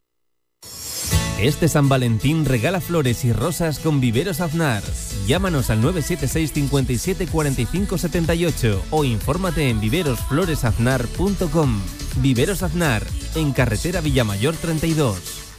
Este 1.41 1.67
San 1.67 1.89
Valentín 1.89 2.45
regala 2.45 2.79
flores 2.81 3.25
y 3.25 3.33
rosas 3.33 3.79
con 3.79 3.99
Viveros 3.99 4.41
Aznar. 4.41 4.83
Llámanos 5.25 5.71
al 5.71 5.81
976 5.81 6.51
57 6.53 7.25
45 7.25 7.97
78 7.97 8.83
o 8.91 9.03
infórmate 9.03 9.69
en 9.69 9.79
viverosfloresaznar.com. 9.79 11.81
Viveros 12.17 12.61
Aznar, 12.61 13.03
en 13.33 13.53
carretera 13.53 14.01
Villamayor 14.01 14.55
32. 14.55 15.50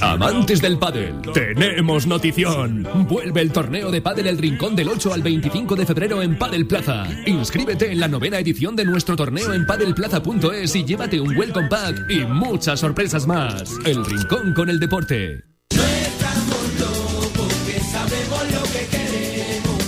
Amantes 0.00 0.60
del 0.60 0.78
pádel, 0.78 1.14
tenemos 1.32 2.06
notición. 2.06 2.86
Vuelve 3.08 3.40
el 3.40 3.52
torneo 3.52 3.90
de 3.90 4.02
pádel 4.02 4.26
El 4.26 4.38
Rincón 4.38 4.74
del 4.74 4.88
8 4.88 5.14
al 5.14 5.22
25 5.22 5.76
de 5.76 5.86
febrero 5.86 6.22
en 6.22 6.36
Padel 6.36 6.66
Plaza. 6.66 7.06
Inscríbete 7.26 7.92
en 7.92 8.00
la 8.00 8.08
novena 8.08 8.38
edición 8.38 8.74
de 8.74 8.84
nuestro 8.84 9.16
torneo 9.16 9.52
en 9.52 9.66
padelplaza.es 9.66 10.74
y 10.74 10.84
llévate 10.84 11.20
un 11.20 11.36
welcome 11.36 11.68
pack 11.68 12.10
y 12.10 12.24
muchas 12.24 12.80
sorpresas 12.80 13.26
más. 13.26 13.72
El 13.84 14.04
Rincón 14.04 14.52
con 14.54 14.68
el 14.68 14.80
deporte. 14.80 15.53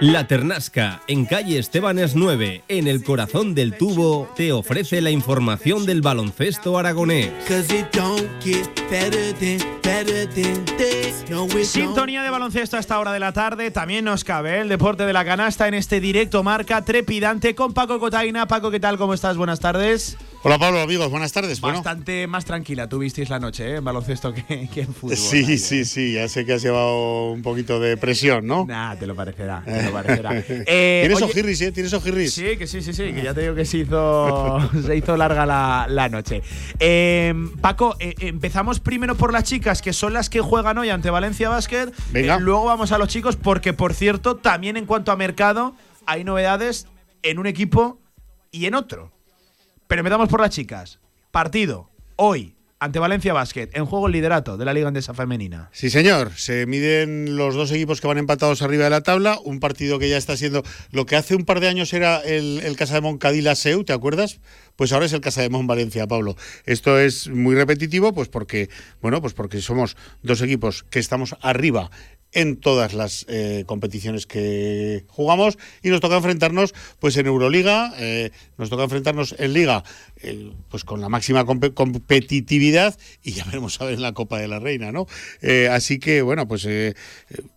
La 0.00 0.28
Ternasca, 0.28 1.02
en 1.08 1.24
calle 1.24 1.58
Estebanes 1.58 2.14
9, 2.14 2.62
en 2.68 2.86
el 2.86 3.02
corazón 3.02 3.56
del 3.56 3.76
tubo, 3.76 4.28
te 4.36 4.52
ofrece 4.52 5.00
la 5.00 5.10
información 5.10 5.86
del 5.86 6.02
baloncesto 6.02 6.78
aragonés. 6.78 7.32
Sintonía 11.64 12.22
de 12.22 12.30
baloncesto 12.30 12.76
a 12.76 12.80
esta 12.80 13.00
hora 13.00 13.12
de 13.12 13.18
la 13.18 13.32
tarde. 13.32 13.72
También 13.72 14.04
nos 14.04 14.22
cabe 14.22 14.60
el 14.60 14.68
deporte 14.68 15.04
de 15.04 15.12
la 15.12 15.24
canasta 15.24 15.66
en 15.66 15.74
este 15.74 15.98
directo 15.98 16.44
marca 16.44 16.84
trepidante 16.84 17.56
con 17.56 17.74
Paco 17.74 17.98
Cotaina. 17.98 18.46
Paco, 18.46 18.70
¿qué 18.70 18.78
tal? 18.78 18.98
¿Cómo 18.98 19.14
estás? 19.14 19.36
Buenas 19.36 19.58
tardes. 19.58 20.16
Hola 20.44 20.56
Pablo, 20.56 20.80
amigos, 20.80 21.10
buenas 21.10 21.32
tardes. 21.32 21.60
Bueno, 21.60 21.78
Bastante 21.78 22.28
más 22.28 22.44
tranquila 22.44 22.88
tuvisteis 22.88 23.28
la 23.28 23.40
noche 23.40 23.72
¿eh? 23.72 23.76
en 23.78 23.84
baloncesto 23.84 24.32
que, 24.32 24.68
que 24.72 24.82
en 24.82 24.94
fútbol. 24.94 25.16
sí, 25.16 25.58
sí, 25.58 25.84
sí, 25.84 26.12
ya 26.12 26.28
sé 26.28 26.46
que 26.46 26.52
has 26.52 26.62
llevado 26.62 27.32
un 27.32 27.42
poquito 27.42 27.80
de 27.80 27.96
presión, 27.96 28.46
¿no? 28.46 28.64
Nah, 28.64 28.94
te 28.94 29.08
lo 29.08 29.16
parecerá. 29.16 29.64
eso 29.88 29.92
parecerá. 29.92 30.44
Eh, 30.70 31.04
Tienes 31.06 31.22
ojirris, 31.22 31.60
¿eh? 31.62 31.72
Tienes 31.72 31.92
ojirris. 31.92 32.34
Sí, 32.34 32.56
que 32.56 32.66
sí, 32.66 32.82
sí, 32.82 32.92
sí, 32.92 33.12
que 33.12 33.22
ya 33.22 33.34
te 33.34 33.42
digo 33.42 33.54
que 33.54 33.64
se 33.64 33.78
hizo, 33.78 34.58
se 34.86 34.96
hizo 34.96 35.16
larga 35.16 35.46
la, 35.46 35.86
la 35.88 36.08
noche. 36.08 36.42
Eh, 36.78 37.34
Paco, 37.60 37.96
eh, 38.00 38.14
empezamos 38.20 38.80
primero 38.80 39.14
por 39.16 39.32
las 39.32 39.44
chicas, 39.44 39.82
que 39.82 39.92
son 39.92 40.12
las 40.12 40.30
que 40.30 40.40
juegan 40.40 40.78
hoy 40.78 40.90
ante 40.90 41.10
Valencia 41.10 41.48
Basket. 41.48 41.92
Venga. 42.10 42.36
Eh, 42.36 42.40
luego 42.40 42.64
vamos 42.64 42.92
a 42.92 42.98
los 42.98 43.08
chicos, 43.08 43.36
porque 43.36 43.72
por 43.72 43.94
cierto, 43.94 44.36
también 44.36 44.76
en 44.76 44.86
cuanto 44.86 45.12
a 45.12 45.16
mercado, 45.16 45.74
hay 46.06 46.24
novedades 46.24 46.86
en 47.22 47.38
un 47.38 47.46
equipo 47.46 48.00
y 48.50 48.66
en 48.66 48.74
otro. 48.74 49.12
Pero 49.86 50.00
empezamos 50.00 50.28
por 50.28 50.40
las 50.40 50.50
chicas. 50.50 50.98
Partido, 51.30 51.90
hoy, 52.16 52.54
ante 52.80 52.98
Valencia 52.98 53.32
Basket, 53.32 53.70
en 53.72 53.86
juego 53.86 54.06
el 54.06 54.12
liderato 54.12 54.56
de 54.56 54.64
la 54.64 54.72
Liga 54.72 54.88
Andesa 54.88 55.14
Femenina. 55.14 55.68
Sí, 55.72 55.90
señor. 55.90 56.32
Se 56.36 56.66
miden 56.66 57.36
los 57.36 57.54
dos 57.54 57.72
equipos 57.72 58.00
que 58.00 58.06
van 58.06 58.18
empatados 58.18 58.62
arriba 58.62 58.84
de 58.84 58.90
la 58.90 59.02
tabla. 59.02 59.38
Un 59.44 59.60
partido 59.60 59.98
que 59.98 60.08
ya 60.08 60.16
está 60.16 60.36
siendo 60.36 60.62
lo 60.92 61.06
que 61.06 61.16
hace 61.16 61.34
un 61.34 61.44
par 61.44 61.60
de 61.60 61.68
años 61.68 61.92
era 61.92 62.20
el, 62.20 62.60
el 62.62 62.76
Casa 62.76 62.94
de 62.94 63.00
Moncadila 63.00 63.54
Seu, 63.54 63.84
¿te 63.84 63.92
acuerdas? 63.92 64.40
Pues 64.76 64.92
ahora 64.92 65.06
es 65.06 65.12
el 65.12 65.20
Casa 65.20 65.42
de 65.42 65.50
Mon 65.50 65.66
Valencia, 65.66 66.06
Pablo. 66.06 66.36
Esto 66.64 66.98
es 66.98 67.28
muy 67.28 67.56
repetitivo, 67.56 68.12
pues 68.12 68.28
porque, 68.28 68.70
bueno, 69.02 69.20
pues 69.20 69.34
porque 69.34 69.60
somos 69.60 69.96
dos 70.22 70.40
equipos 70.40 70.84
que 70.84 71.00
estamos 71.00 71.34
arriba 71.40 71.90
en 72.32 72.56
todas 72.56 72.92
las 72.94 73.24
eh, 73.28 73.64
competiciones 73.66 74.26
que 74.26 75.04
jugamos 75.08 75.58
y 75.82 75.88
nos 75.88 76.00
toca 76.00 76.16
enfrentarnos 76.16 76.74
pues 76.98 77.16
en 77.16 77.26
Euroliga, 77.26 77.92
eh, 77.98 78.30
nos 78.58 78.68
toca 78.70 78.84
enfrentarnos 78.84 79.34
en 79.38 79.52
Liga 79.54 79.82
eh, 80.22 80.50
pues 80.68 80.84
con 80.84 81.00
la 81.00 81.08
máxima 81.08 81.44
compe- 81.44 81.72
competitividad 81.74 82.98
y 83.22 83.32
ya 83.32 83.44
veremos 83.44 83.80
a 83.80 83.84
ver 83.86 83.94
en 83.94 84.02
la 84.02 84.12
Copa 84.12 84.38
de 84.38 84.48
la 84.48 84.58
Reina, 84.58 84.92
¿no? 84.92 85.06
Así 85.70 85.98
que 85.98 86.22
bueno, 86.22 86.46
pues 86.46 86.68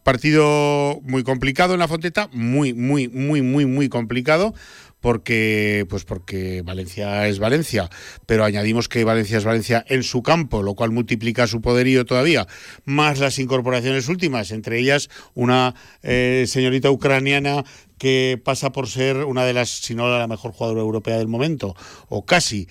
partido 0.03 0.99
muy 1.03 1.24
complicado 1.24 1.74
en 1.74 1.80
la 1.80 1.88
Fonteta, 1.88 2.30
muy, 2.32 2.74
muy, 2.74 3.07
muy, 3.07 3.41
muy, 3.41 3.65
muy 3.65 3.89
complicado 3.89 4.53
porque 5.02 5.86
pues 5.89 6.06
porque 6.06 6.62
Valencia 6.62 7.28
es 7.28 7.39
Valencia, 7.39 7.89
pero 8.26 8.45
añadimos 8.45 8.88
que 8.88 9.04
Valencia 9.04 9.39
es 9.39 9.43
Valencia 9.43 9.84
en 9.89 10.04
su 10.04 10.24
campo, 10.24 10.64
lo 10.64 10.76
cual 10.76 10.91
multiplica 10.91 11.47
su 11.47 11.62
poderío 11.62 12.06
todavía, 12.06 12.47
más 12.86 13.20
las 13.20 13.39
incorporaciones 13.39 14.08
últimas, 14.08 14.52
entre 14.52 14.80
ellas 14.80 15.10
una 15.34 15.76
eh, 16.04 16.45
señorita 16.47 16.89
ucraniana 16.91 17.66
que 17.97 18.41
pasa 18.43 18.72
por 18.72 18.88
ser 18.88 19.18
una 19.18 19.43
de 19.45 19.54
las, 19.54 19.70
si 19.70 19.93
no 19.93 20.08
la 20.08 20.28
mejor 20.28 20.54
jugadora 20.54 20.82
europea 20.82 21.18
del 21.18 21.28
momento, 21.28 21.76
o 22.10 22.26
casi. 22.26 22.68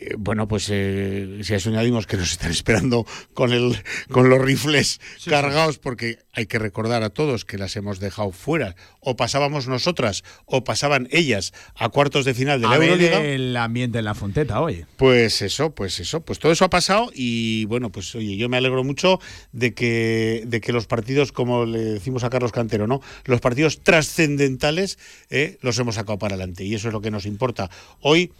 Eh, 0.00 0.14
bueno, 0.18 0.48
pues 0.48 0.68
eh, 0.70 1.40
si 1.42 1.52
a 1.52 1.56
eso 1.58 1.68
añadimos 1.68 2.06
que 2.06 2.16
nos 2.16 2.32
están 2.32 2.50
esperando 2.50 3.06
con, 3.34 3.52
el, 3.52 3.76
con 4.10 4.30
los 4.30 4.40
rifles 4.40 4.98
cargados, 5.26 5.78
porque 5.78 6.18
hay 6.32 6.46
que 6.46 6.58
recordar 6.58 7.02
a 7.02 7.10
todos 7.10 7.44
que 7.44 7.58
las 7.58 7.76
hemos 7.76 8.00
dejado 8.00 8.30
fuera. 8.30 8.76
O 9.00 9.16
pasábamos 9.16 9.68
nosotras, 9.68 10.24
o 10.46 10.64
pasaban 10.64 11.06
ellas 11.10 11.52
a 11.74 11.90
cuartos 11.90 12.24
de 12.24 12.32
final 12.32 12.60
de 12.60 12.66
la 12.66 12.74
A 12.74 12.78
ver 12.78 13.00
el 13.02 13.56
ambiente 13.56 13.98
en 13.98 14.06
la 14.06 14.14
Fonteta 14.14 14.60
hoy. 14.60 14.86
Pues 14.96 15.42
eso, 15.42 15.74
pues 15.74 16.00
eso, 16.00 16.20
pues 16.22 16.38
todo 16.38 16.50
eso 16.50 16.64
ha 16.64 16.70
pasado 16.70 17.10
y 17.14 17.66
bueno, 17.66 17.92
pues 17.92 18.14
oye, 18.14 18.38
yo 18.38 18.48
me 18.48 18.56
alegro 18.56 18.82
mucho 18.84 19.20
de 19.52 19.74
que, 19.74 20.44
de 20.46 20.62
que 20.62 20.72
los 20.72 20.86
partidos, 20.86 21.30
como 21.30 21.66
le 21.66 21.80
decimos 21.80 22.24
a 22.24 22.30
Carlos 22.30 22.52
Cantero, 22.52 22.86
¿no? 22.86 23.02
Los 23.24 23.40
partidos 23.40 23.82
trascendentales 23.82 24.98
eh, 25.28 25.58
los 25.60 25.78
hemos 25.78 25.96
sacado 25.96 26.18
para 26.18 26.36
adelante 26.36 26.64
y 26.64 26.74
eso 26.74 26.88
es 26.88 26.94
lo 26.94 27.02
que 27.02 27.10
nos 27.10 27.26
importa. 27.26 27.70
Hoy, 28.00 28.32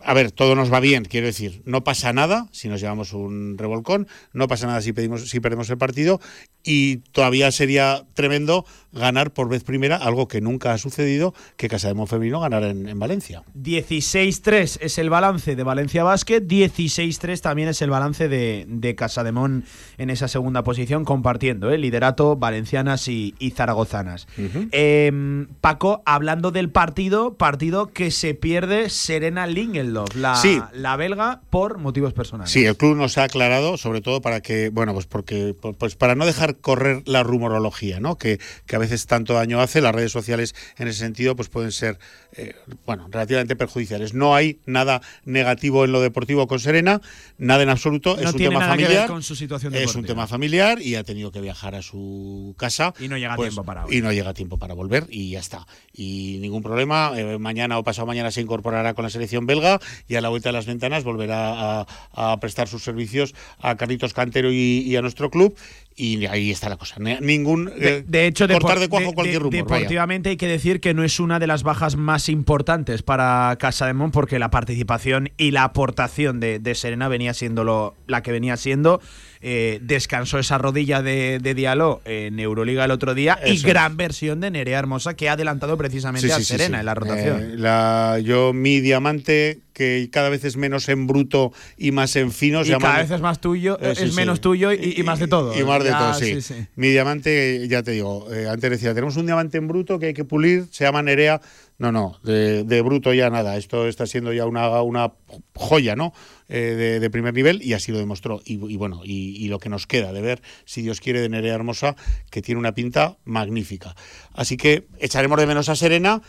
a 0.00 0.14
ver, 0.14 0.30
todo 0.30 0.54
nos 0.54 0.70
va 0.70 0.78
bien, 0.80 1.04
quiero 1.06 1.26
decir, 1.26 1.62
no 1.64 1.84
pasa 1.84 2.12
nada 2.12 2.48
si 2.52 2.68
nos 2.68 2.80
llevamos 2.80 3.14
un 3.14 3.56
revolcón, 3.56 4.06
no 4.34 4.46
pasa 4.46 4.66
nada 4.66 4.82
si, 4.82 4.92
pedimos, 4.92 5.28
si 5.28 5.40
perdemos 5.40 5.70
el 5.70 5.78
partido 5.78 6.20
y 6.62 6.98
todavía 7.12 7.50
sería 7.50 8.04
tremendo 8.14 8.66
ganar 8.92 9.32
por 9.32 9.48
vez 9.48 9.64
primera 9.64 9.96
algo 9.96 10.28
que 10.28 10.42
nunca 10.42 10.74
ha 10.74 10.78
sucedido, 10.78 11.34
que 11.56 11.68
Casa 11.68 11.88
de 11.88 11.94
Monfebrino 11.94 12.40
ganara 12.40 12.68
en, 12.68 12.88
en 12.88 12.98
Valencia. 12.98 13.42
16-3 13.56 14.78
es 14.80 14.98
el 14.98 15.08
balance 15.08 15.56
de 15.56 15.62
Valencia 15.62 16.04
Basket, 16.04 16.42
16-3 16.42 17.40
también 17.40 17.68
es 17.68 17.80
el 17.80 17.88
balance 17.90 18.28
de, 18.28 18.66
de 18.68 18.94
Casademón 18.94 19.64
en 19.96 20.10
esa 20.10 20.28
segunda 20.28 20.62
posición, 20.62 21.04
compartiendo 21.04 21.70
el 21.70 21.80
liderato 21.80 22.36
valencianas 22.36 23.08
y, 23.08 23.34
y 23.38 23.50
zaragozanas. 23.52 24.28
Eh, 24.72 25.46
Paco, 25.60 26.02
hablando 26.04 26.50
del 26.50 26.70
partido, 26.70 27.34
partido 27.38 27.92
que 27.92 28.10
se 28.10 28.34
pierde 28.34 28.90
Serena 29.02 29.46
Lingeldorf, 29.46 30.14
la, 30.16 30.36
Sí. 30.36 30.60
la 30.72 30.96
belga, 30.96 31.40
por 31.50 31.78
motivos 31.78 32.12
personales. 32.12 32.50
Sí, 32.52 32.64
el 32.64 32.76
club 32.76 32.96
nos 32.96 33.18
ha 33.18 33.24
aclarado, 33.24 33.76
sobre 33.76 34.00
todo 34.00 34.20
para 34.20 34.40
que, 34.40 34.68
bueno, 34.70 34.94
pues 34.94 35.06
porque, 35.06 35.54
pues 35.78 35.96
para 35.96 36.14
no 36.14 36.24
dejar 36.26 36.56
correr 36.58 37.02
la 37.06 37.22
rumorología, 37.22 38.00
¿no? 38.00 38.16
Que, 38.16 38.38
que 38.66 38.76
a 38.76 38.78
veces 38.78 39.06
tanto 39.06 39.34
daño 39.34 39.60
hace. 39.60 39.80
Las 39.80 39.94
redes 39.94 40.12
sociales, 40.12 40.54
en 40.78 40.88
ese 40.88 41.00
sentido, 41.00 41.34
pues 41.36 41.48
pueden 41.48 41.72
ser, 41.72 41.98
eh, 42.36 42.54
bueno, 42.86 43.08
relativamente 43.10 43.56
perjudiciales. 43.56 44.14
No 44.14 44.34
hay 44.34 44.60
nada 44.66 45.00
negativo 45.24 45.84
en 45.84 45.92
lo 45.92 46.00
deportivo 46.00 46.46
con 46.46 46.60
Serena, 46.60 47.00
nada 47.38 47.62
en 47.62 47.68
absoluto. 47.70 48.14
No 48.16 48.22
es 48.22 48.26
un 48.32 48.36
tiene 48.36 48.50
tema 48.50 48.60
nada 48.60 48.76
que 48.76 48.82
ver 48.82 48.88
familiar. 48.88 49.08
con 49.08 49.22
su 49.22 49.34
situación 49.36 49.74
es 49.74 49.80
un 49.80 49.86
deportiva. 49.86 50.06
tema 50.06 50.26
familiar 50.26 50.80
y 50.80 50.94
ha 50.94 51.04
tenido 51.04 51.32
que 51.32 51.40
viajar 51.40 51.74
a 51.74 51.82
su 51.82 52.54
casa. 52.58 52.94
Y 53.00 53.08
no 53.08 53.16
llega 53.18 53.36
pues, 53.36 53.48
tiempo 53.50 53.64
para 53.64 53.84
hoy. 53.86 53.96
Y 53.96 54.00
no 54.02 54.12
llega 54.12 54.32
tiempo 54.34 54.58
para 54.58 54.74
volver 54.74 55.06
y 55.10 55.30
ya 55.30 55.40
está. 55.40 55.66
Y 55.92 56.38
ningún 56.40 56.62
problema. 56.62 57.12
eh, 57.16 57.38
mañana 57.38 57.78
o 57.78 57.82
pasado 57.84 58.06
mañana 58.06 58.30
se 58.30 58.40
incorporará 58.40 58.91
con 58.94 59.04
la 59.04 59.10
selección 59.10 59.46
belga 59.46 59.80
y 60.08 60.14
a 60.16 60.20
la 60.20 60.28
vuelta 60.28 60.48
de 60.48 60.52
las 60.54 60.66
ventanas 60.66 61.04
volverá 61.04 61.80
a, 61.82 61.86
a 62.12 62.40
prestar 62.40 62.68
sus 62.68 62.82
servicios 62.82 63.34
a 63.60 63.76
Carlitos 63.76 64.12
Cantero 64.14 64.50
y, 64.52 64.82
y 64.86 64.96
a 64.96 65.02
nuestro 65.02 65.30
club. 65.30 65.56
Y 65.94 66.24
ahí 66.24 66.50
está 66.50 66.70
la 66.70 66.76
cosa. 66.78 66.96
Ni- 66.98 67.18
Ningún. 67.20 67.66
De, 67.66 67.98
eh, 67.98 68.04
de 68.06 68.26
hecho, 68.26 68.48
cortar 68.48 68.78
de 68.80 68.88
cuajo 68.88 69.08
de- 69.10 69.14
cualquier 69.14 69.42
rumor. 69.42 69.64
vaya. 69.64 69.74
deportivamente 69.80 70.30
hay 70.30 70.36
que 70.38 70.46
decir 70.46 70.80
que 70.80 70.94
no 70.94 71.04
es 71.04 71.20
una 71.20 71.38
de 71.38 71.46
las 71.46 71.62
bajas 71.64 71.96
más 71.96 72.30
importantes 72.30 73.02
para 73.02 73.54
Casa 73.58 73.86
de 73.86 73.92
Mon 73.92 74.10
porque 74.10 74.38
la 74.38 74.50
participación 74.50 75.30
y 75.36 75.50
la 75.50 75.64
aportación 75.64 76.40
de, 76.40 76.58
de 76.60 76.74
Serena 76.74 77.08
venía 77.08 77.34
siendo 77.34 77.62
lo- 77.64 77.94
la 78.06 78.22
que 78.22 78.32
venía 78.32 78.56
siendo. 78.56 79.00
Eh, 79.44 79.80
descansó 79.82 80.38
esa 80.38 80.56
rodilla 80.56 81.02
de, 81.02 81.40
de 81.42 81.54
Diallo 81.54 82.00
en 82.04 82.38
Euroliga 82.38 82.84
el 82.84 82.92
otro 82.92 83.12
día 83.12 83.40
y 83.44 83.58
gran 83.60 83.96
versión 83.96 84.40
de 84.40 84.52
Nerea 84.52 84.78
Hermosa 84.78 85.14
que 85.14 85.28
ha 85.28 85.32
adelantado 85.32 85.76
precisamente 85.76 86.28
Sí, 86.28 86.32
a 86.32 86.36
sí, 86.38 86.44
Serena 86.44 86.76
sí. 86.76 86.80
en 86.80 86.86
la 86.86 86.94
rotación. 86.94 87.40
Eh, 87.40 87.54
la- 87.56 88.20
yo, 88.22 88.52
mi 88.52 88.78
diamante, 88.80 89.58
que 89.72 90.08
cada 90.12 90.28
vez 90.28 90.44
es 90.44 90.56
menos 90.56 90.88
en 90.88 91.08
bruto 91.08 91.52
y 91.76 91.90
más 91.90 92.14
en 92.14 92.30
fino. 92.30 92.60
y 92.60 92.66
se 92.66 92.70
llama- 92.70 92.88
cada 92.88 93.02
vez 93.02 93.10
es 93.10 93.20
más 93.20 93.40
tuyo, 93.40 93.78
Eh, 93.80 93.94
sí, 93.96 94.04
es 94.04 94.10
sí. 94.10 94.16
menos 94.16 94.40
tuyo 94.40 94.72
y, 94.72 94.94
y 94.96 95.02
más 95.02 95.18
de 95.18 95.26
todo. 95.26 95.58
Y 95.58 95.64
más 95.64 95.82
de 95.82 95.90
Ya, 95.90 95.98
todo, 95.98 96.14
sí. 96.14 96.38
Mi 96.76 96.90
diamante, 96.90 97.66
ya 97.68 97.82
te 97.82 97.90
digo, 97.92 98.32
eh, 98.32 98.46
antes 98.48 98.70
decía, 98.70 98.94
tenemos 98.94 99.16
un 99.16 99.26
diamante 99.26 99.58
en 99.58 99.66
bruto 99.66 99.98
que 99.98 100.06
hay 100.06 100.14
que 100.14 100.24
pulir, 100.24 100.66
se 100.70 100.84
llama 100.84 101.02
Nerea. 101.02 101.40
No, 101.78 101.90
no, 101.90 102.18
de, 102.22 102.82
bruto 102.82 103.12
ya 103.12 103.28
nada. 103.30 103.56
Esto 103.56 103.88
está 103.88 104.06
siendo 104.06 104.32
ya 104.32 104.46
una, 104.46 104.82
una 104.82 105.12
joya, 105.54 105.96
¿no? 105.96 106.12
Eh, 106.48 106.98
de, 107.00 107.10
primer 107.10 107.34
nivel 107.34 107.62
y 107.62 107.72
así 107.72 107.90
lo 107.90 107.98
demostró. 107.98 108.40
Y, 108.44 108.76
bueno, 108.76 109.00
y 109.04 109.48
lo 109.48 109.58
que 109.58 109.68
nos 109.68 109.86
queda 109.86 110.12
de 110.12 110.20
ver, 110.20 110.42
si 110.64 110.82
Dios 110.82 111.00
quiere, 111.00 111.20
de 111.20 111.28
Nerea 111.28 111.54
Hermosa, 111.54 111.96
que 112.30 112.42
tiene 112.42 112.58
una 112.58 112.74
pinta 112.74 113.16
magnífica. 113.24 113.96
Así 114.32 114.56
que 114.56 114.86
echaremos 114.98 115.38
de 115.38 115.46
menos 115.46 115.68
a 115.68 115.76
Serena, 115.76 116.22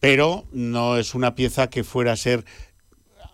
pero 0.00 0.46
no 0.52 0.98
es 0.98 1.14
una 1.14 1.34
pieza 1.34 1.70
que 1.70 1.84
fuera 1.84 2.12
a 2.12 2.16
ser 2.16 2.44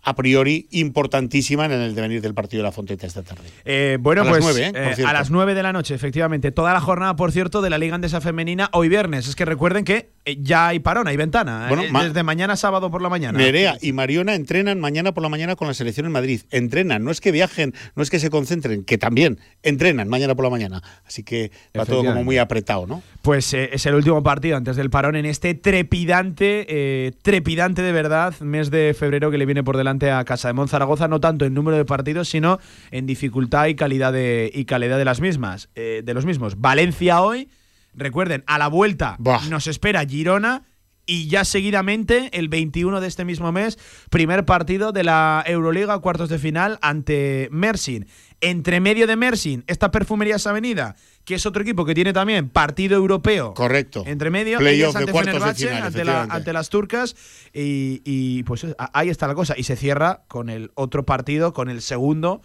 a 0.02 0.14
priori 0.16 0.66
importantísima 0.70 1.66
en 1.66 1.72
el 1.72 1.94
devenir 1.94 2.20
del 2.20 2.34
partido 2.34 2.62
de 2.62 2.68
la 2.68 2.72
Fonteta 2.72 3.06
esta 3.06 3.22
tarde. 3.22 3.42
Eh, 3.64 3.98
bueno, 4.00 4.22
A 4.22 4.24
las 4.24 4.38
pues 4.38 4.56
¿eh? 4.56 4.70
Por 4.72 4.80
eh, 4.82 4.94
cierto. 4.96 5.08
a 5.08 5.12
las 5.12 5.30
9 5.30 5.54
de 5.54 5.62
la 5.62 5.72
noche, 5.72 5.94
efectivamente. 5.94 6.50
Toda 6.52 6.72
la 6.72 6.80
jornada, 6.80 7.14
por 7.16 7.30
cierto, 7.32 7.62
de 7.62 7.70
la 7.70 7.78
Liga 7.78 7.94
Andesa 7.94 8.20
Femenina 8.20 8.68
hoy 8.72 8.88
viernes. 8.88 9.28
Es 9.28 9.36
que 9.36 9.44
recuerden 9.44 9.84
que 9.84 10.10
eh, 10.24 10.36
ya 10.40 10.68
hay 10.68 10.80
parón, 10.80 11.06
hay 11.08 11.16
ventana. 11.16 11.66
Bueno, 11.68 11.84
eh, 11.84 11.90
ma- 11.90 12.04
desde 12.04 12.22
mañana 12.22 12.56
sábado 12.56 12.90
por 12.90 13.00
la 13.02 13.08
mañana. 13.08 13.38
Nerea 13.38 13.76
y 13.80 13.92
Mariona 13.92 14.34
entrenan 14.34 14.80
mañana 14.80 15.12
por 15.12 15.22
la 15.22 15.28
mañana 15.28 15.54
con 15.56 15.68
la 15.68 15.74
selección 15.74 16.06
en 16.06 16.12
Madrid. 16.12 16.42
Entrenan, 16.50 17.04
no 17.04 17.10
es 17.12 17.20
que 17.20 17.30
viajen, 17.30 17.72
no 17.94 18.02
es 18.02 18.10
que 18.10 18.18
se 18.18 18.28
concentren, 18.30 18.84
que 18.84 18.98
también 18.98 19.38
entrenan 19.62 20.08
mañana 20.08 20.34
por 20.34 20.44
la 20.44 20.50
mañana. 20.50 20.82
Así 21.06 21.22
que 21.22 21.52
va 21.78 21.86
todo 21.86 22.04
como 22.04 22.24
muy 22.24 22.38
apretado, 22.38 22.86
¿no? 22.86 23.02
Pues 23.22 23.54
eh, 23.54 23.70
es 23.72 23.86
el 23.86 23.94
último 23.94 24.22
partido 24.24 24.56
antes 24.56 24.74
del 24.74 24.90
parón 24.90 25.14
en 25.14 25.26
este 25.26 25.54
trepidante, 25.54 26.66
eh, 26.68 27.12
trepidante 27.22 27.82
de 27.82 27.92
verdad, 27.92 28.34
mes 28.40 28.70
de 28.70 28.94
febrero 28.98 29.30
que 29.30 29.38
le 29.38 29.46
viene 29.46 29.62
por 29.62 29.76
delante 29.76 29.91
a 30.00 30.24
Casa 30.24 30.52
de 30.52 30.68
Zaragoza, 30.68 31.08
no 31.08 31.20
tanto 31.20 31.44
en 31.44 31.54
número 31.54 31.76
de 31.76 31.84
partidos, 31.84 32.28
sino 32.28 32.58
en 32.90 33.06
dificultad 33.06 33.66
y 33.66 33.74
calidad 33.74 34.12
de, 34.12 34.50
y 34.52 34.64
calidad 34.64 34.98
de 34.98 35.04
las 35.04 35.20
mismas, 35.20 35.68
eh, 35.74 36.02
de 36.04 36.14
los 36.14 36.26
mismos. 36.26 36.60
Valencia 36.60 37.22
hoy, 37.22 37.48
recuerden, 37.94 38.44
a 38.46 38.58
la 38.58 38.68
vuelta 38.68 39.16
nos 39.48 39.66
espera 39.66 40.04
Girona. 40.04 40.64
Y 41.04 41.26
ya 41.28 41.44
seguidamente, 41.44 42.30
el 42.32 42.48
21 42.48 43.00
de 43.00 43.08
este 43.08 43.24
mismo 43.24 43.50
mes, 43.50 43.78
primer 44.10 44.44
partido 44.44 44.92
de 44.92 45.02
la 45.02 45.42
Euroliga, 45.46 45.98
cuartos 45.98 46.28
de 46.28 46.38
final, 46.38 46.78
ante 46.80 47.48
Mersin. 47.50 48.06
Entre 48.40 48.80
medio 48.80 49.06
de 49.06 49.16
Mersin, 49.16 49.64
esta 49.66 49.90
Perfumerías 49.90 50.46
Avenida, 50.46 50.96
que 51.24 51.34
es 51.36 51.46
otro 51.46 51.62
equipo 51.62 51.84
que 51.84 51.94
tiene 51.94 52.12
también 52.12 52.48
partido 52.48 52.96
europeo. 52.96 53.54
Correcto. 53.54 54.02
Entre 54.06 54.30
medio, 54.30 54.58
Playoff 54.58 54.94
de 54.94 55.00
ante 55.00 55.12
cuartos 55.12 55.44
de 55.44 55.54
final, 55.54 55.82
ante, 55.84 56.04
la- 56.04 56.22
ante 56.24 56.52
las 56.52 56.68
turcas. 56.68 57.14
Y, 57.52 58.00
y, 58.04 58.42
pues 58.44 58.66
ahí 58.92 59.08
está 59.08 59.26
la 59.28 59.34
cosa. 59.34 59.54
Y 59.56 59.62
se 59.64 59.76
cierra 59.76 60.22
con 60.28 60.50
el 60.50 60.70
otro 60.74 61.04
partido, 61.04 61.52
con 61.52 61.68
el 61.68 61.82
segundo 61.82 62.42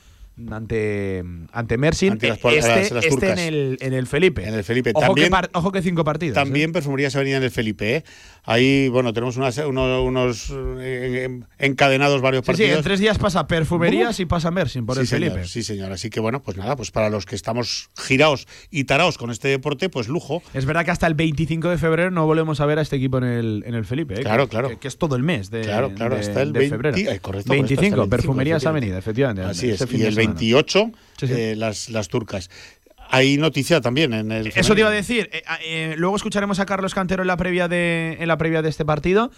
ante, 0.52 1.24
ante 1.52 1.78
Mersin. 1.78 2.14
Ante 2.14 2.30
las- 2.30 2.38
este 2.38 2.56
las- 2.56 2.92
las 2.92 3.06
este 3.06 3.10
turcas. 3.10 3.40
en, 3.40 3.54
el, 3.54 3.78
en 3.82 3.94
el 3.94 4.08
Felipe. 4.08 4.48
En 4.48 4.54
el 4.54 4.64
Felipe. 4.64 4.92
Ojo, 4.94 5.06
También- 5.08 5.28
que, 5.28 5.32
par- 5.32 5.50
ojo 5.54 5.72
que 5.72 5.82
cinco 5.82 6.04
partidos. 6.04 6.36
También 6.36 6.70
¿eh? 6.70 6.74
Perfumerías 6.74 7.16
Avenida 7.16 7.38
en 7.38 7.44
el 7.44 7.52
Felipe. 7.52 7.96
¿eh? 7.98 8.04
Ahí, 8.44 8.88
bueno, 8.90 9.14
tenemos 9.14 9.36
unas- 9.38 9.58
unos, 9.58 10.02
unos, 10.06 10.54
eh, 10.80 11.24
en- 11.26 11.46
encadenados 11.60 12.22
varios 12.22 12.42
Sí, 12.42 12.46
sí, 12.46 12.52
partidos. 12.52 12.78
en 12.78 12.84
tres 12.84 13.00
días 13.00 13.18
pasa 13.18 13.48
Perfumerías 13.48 14.20
y 14.20 14.26
pasa 14.26 14.52
Mersin 14.52 14.86
por 14.86 14.96
sí, 14.96 15.02
el 15.02 15.08
señor, 15.08 15.30
Felipe. 15.32 15.48
sí, 15.48 15.64
señor. 15.64 15.92
Así 15.92 16.10
que 16.10 16.20
bueno, 16.20 16.42
pues 16.42 16.56
nada, 16.58 16.76
pues 16.76 16.92
para 16.92 17.10
los 17.10 17.26
que 17.26 17.36
estamos 17.36 17.90
girados 17.98 18.48
y 18.72 18.86
taraos 18.86 19.18
con 19.18 19.32
este 19.32 19.48
deporte, 19.50 19.90
pues 19.90 20.08
lujo. 20.08 20.42
Es 20.54 20.66
verdad 20.66 20.86
que 20.86 20.92
hasta 20.92 21.08
el 21.08 21.14
25 21.16 21.70
de 21.70 21.78
febrero 21.78 22.12
no 22.12 22.26
volvemos 22.26 22.60
a 22.62 22.66
ver 22.66 22.80
a 22.80 22.82
este 22.82 22.96
equipo 22.96 23.18
en 23.18 23.24
el, 23.26 23.64
en 23.66 23.76
el 23.76 23.86
Felipe. 23.86 24.14
¿eh? 24.16 24.22
Claro, 24.22 24.46
Que- 24.46 24.50
claro. 24.52 24.70
Que, 24.70 24.78
que 24.78 24.88
es 24.88 24.98
todo 24.98 25.16
el 25.16 25.24
mes 25.24 25.50
de, 25.50 25.62
Claro, 25.62 25.94
claro, 25.94 26.16
de- 26.16 26.22
hasta 26.22 26.42
el 26.42 26.54
de 26.54 26.60
20, 26.60 26.76
febrero. 26.76 26.98
eh, 26.98 27.02
correcto, 27.04 27.22
correcto, 27.24 27.40
hasta 27.40 27.54
el 27.54 27.60
25, 27.60 27.82
25, 27.98 28.10
Perfumerías. 28.10 28.66
Avenida, 28.66 28.98
efectivamente. 28.98 29.42
Así 29.44 29.70
es. 29.70 29.86
Y 29.92 30.04
el. 30.04 30.27
28, 30.28 30.92
Sí, 31.20 31.28
sí. 31.28 31.34
eh, 31.36 31.56
las, 31.56 31.90
las 31.90 32.08
turcas. 32.10 32.50
Hay 33.10 33.38
noticia 33.38 33.80
también 33.82 34.14
en 34.14 34.32
el. 34.32 34.48
Eso 34.48 34.74
te 34.76 34.82
iba 34.82 34.90
a 34.90 34.92
decir. 34.94 35.30
eh, 35.32 35.42
eh, 35.64 35.96
luego 35.98 36.16
escucharemos 36.18 36.60
a 36.60 36.66
Carlos 36.66 36.94
Cantero 36.94 37.24
en 37.24 37.28
la 37.28 37.38
previa 37.38 37.68
de, 37.68 38.18
en 38.20 38.28
la 38.28 38.38
previa 38.38 38.62
de 38.62 38.70
este 38.70 38.84
partido. 38.86 39.32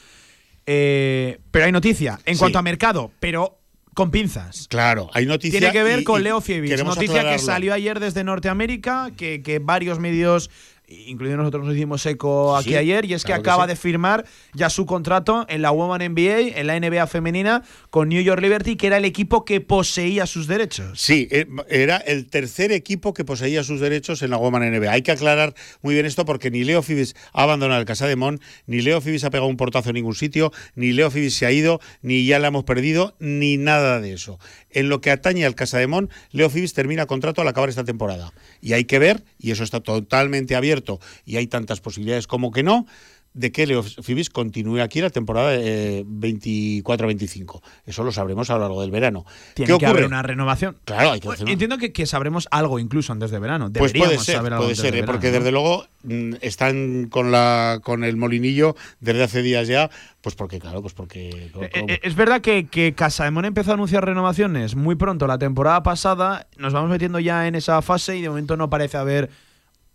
Eh, 0.65 1.39
pero 1.51 1.65
hay 1.65 1.71
noticia 1.71 2.19
en 2.25 2.35
Sí. 2.35 2.39
cuanto 2.39 2.59
a 2.59 2.61
mercado, 2.61 3.11
pero 3.19 3.59
con 3.93 4.11
pinzas. 4.11 4.67
Claro, 4.69 5.09
hay 5.13 5.25
noticia. 5.25 5.59
Tiene 5.59 5.73
que 5.73 5.83
ver 5.83 5.99
y- 5.99 6.03
con 6.03 6.23
Leo 6.23 6.41
Fievich. 6.41 6.83
Noticia 6.83 7.23
que 7.29 7.39
salió 7.39 7.73
ayer 7.73 7.99
desde 7.99 8.23
Norteamérica, 8.23 9.11
que, 9.17 9.41
que 9.41 9.59
varios 9.59 9.99
medios, 9.99 10.49
incluidos 10.89 11.37
nosotros, 11.37 11.65
nos 11.65 11.75
hicimos 11.75 12.05
eco 12.05 12.55
aquí 12.55 12.69
Sí, 12.69 12.75
ayer, 12.75 13.05
y 13.05 13.13
es 13.13 13.23
que 13.23 13.27
claro 13.27 13.43
que 13.43 13.49
acaba 13.49 13.63
sí. 13.65 13.69
de 13.69 13.75
firmar 13.75 14.25
ya 14.53 14.69
su 14.69 14.85
contrato 14.85 15.45
en 15.49 15.61
la 15.61 15.71
Woman 15.71 16.01
NBA, 16.13 16.59
en 16.59 16.67
la 16.67 16.79
NBA 16.79 17.07
femenina, 17.07 17.63
con 17.89 18.09
New 18.09 18.21
York 18.21 18.41
Liberty, 18.41 18.75
que 18.75 18.87
era 18.87 18.97
el 18.97 19.05
equipo 19.05 19.45
que 19.45 19.61
poseía 19.61 20.25
sus 20.25 20.47
derechos. 20.47 20.99
Sí, 20.99 21.27
eh, 21.31 21.47
era 21.69 21.97
el 21.97 22.27
tercer 22.27 22.71
equipo 22.71 23.13
que 23.13 23.25
poseía 23.25 23.63
sus 23.63 23.79
derechos 23.79 24.21
en 24.21 24.31
la 24.31 24.37
Woman 24.37 24.63
NBA. 24.71 24.91
Hay 24.91 25.01
que 25.01 25.11
aclarar 25.11 25.53
muy 25.81 25.93
bien 25.93 26.05
esto 26.05 26.25
porque 26.25 26.51
ni 26.51 26.63
Leo 26.63 26.81
Fibis 26.81 27.15
ha 27.33 27.43
abandonado 27.43 27.79
el 27.79 27.85
Casa 27.85 28.07
de 28.07 28.15
Mon, 28.15 28.39
ni 28.67 28.81
Leo 28.81 29.01
Fibis 29.01 29.23
ha 29.23 29.29
pegado 29.29 29.49
un 29.49 29.57
portazo 29.57 29.89
en 29.89 29.95
ningún 29.95 30.15
sitio, 30.15 30.51
ni 30.75 30.91
Leo 30.91 31.11
Fibis 31.11 31.35
se 31.35 31.45
ha 31.45 31.51
ido, 31.51 31.79
ni 32.01 32.25
ya 32.25 32.39
la 32.39 32.47
hemos 32.47 32.63
perdido, 32.63 33.15
ni 33.19 33.57
nada 33.57 33.99
de 33.99 34.13
eso. 34.13 34.39
En 34.71 34.89
lo 34.89 35.01
que 35.01 35.11
atañe 35.11 35.45
al 35.45 35.55
Casa 35.55 35.77
de 35.77 35.87
Mon, 35.87 36.09
Leo 36.31 36.49
Fibis 36.49 36.73
termina 36.73 37.05
contrato 37.05 37.41
al 37.41 37.47
acabar 37.47 37.69
esta 37.69 37.83
temporada. 37.83 38.33
Y 38.61 38.73
hay 38.73 38.85
que 38.85 38.99
ver, 38.99 39.23
y 39.39 39.51
eso 39.51 39.63
está 39.63 39.79
totalmente 39.79 40.55
abierto, 40.55 40.78
y 41.25 41.37
hay 41.37 41.47
tantas 41.47 41.81
posibilidades 41.81 42.27
como 42.27 42.51
que 42.51 42.63
no, 42.63 42.85
de 43.33 43.51
que 43.51 43.67
Leo 43.67 43.83
Fibis 43.83 44.29
continúe 44.29 44.79
aquí 44.81 45.01
la 45.01 45.11
temporada 45.11 45.53
eh, 45.55 46.03
24-25. 46.03 47.61
Eso 47.85 48.03
lo 48.03 48.11
sabremos 48.11 48.49
a 48.49 48.55
lo 48.55 48.61
largo 48.61 48.81
del 48.81 48.91
verano. 48.91 49.23
Tiene 49.53 49.67
¿Qué 49.67 49.77
que 49.77 49.85
ocurre? 49.85 49.89
haber 49.89 50.05
una 50.05 50.21
renovación. 50.23 50.77
Claro, 50.85 51.11
hay 51.11 51.19
que 51.19 51.29
Entiendo 51.45 51.77
que, 51.77 51.91
que 51.93 52.05
sabremos 52.05 52.47
algo 52.51 52.79
incluso 52.79 53.13
antes 53.13 53.31
de 53.31 53.39
verano. 53.39 53.71
Pues 53.71 53.93
Deberíamos 53.93 54.15
puede 54.15 54.25
ser, 54.25 54.35
saber 54.35 54.53
algo 54.53 54.65
puede 54.65 54.75
ser, 54.75 54.85
de 54.85 54.89
¿eh? 54.89 55.01
verano, 55.01 55.11
porque 55.13 55.27
¿no? 55.27 55.33
desde 55.33 55.51
luego 55.51 55.85
mm, 56.03 56.33
están 56.41 57.07
con 57.09 57.31
la 57.31 57.79
con 57.83 58.03
el 58.03 58.17
molinillo 58.17 58.75
desde 58.99 59.23
hace 59.23 59.41
días 59.43 59.67
ya, 59.67 59.89
pues 60.21 60.35
porque 60.35 60.59
claro, 60.59 60.81
pues 60.81 60.93
porque 60.93 61.29
Eh, 61.29 61.69
eh, 61.73 61.99
Es 62.01 62.15
verdad 62.15 62.41
que, 62.41 62.67
que 62.67 62.93
Casaemón 62.93 63.45
empezó 63.45 63.71
a 63.71 63.73
anunciar 63.75 64.05
renovaciones 64.05 64.75
muy 64.75 64.95
pronto 64.95 65.27
la 65.27 65.37
temporada 65.37 65.83
pasada. 65.83 66.47
Nos 66.57 66.73
vamos 66.73 66.89
metiendo 66.89 67.19
ya 67.19 67.47
en 67.47 67.55
esa 67.55 67.81
fase 67.81 68.17
y 68.17 68.21
de 68.21 68.29
momento 68.29 68.57
no 68.57 68.69
parece 68.69 68.97
haber, 68.97 69.29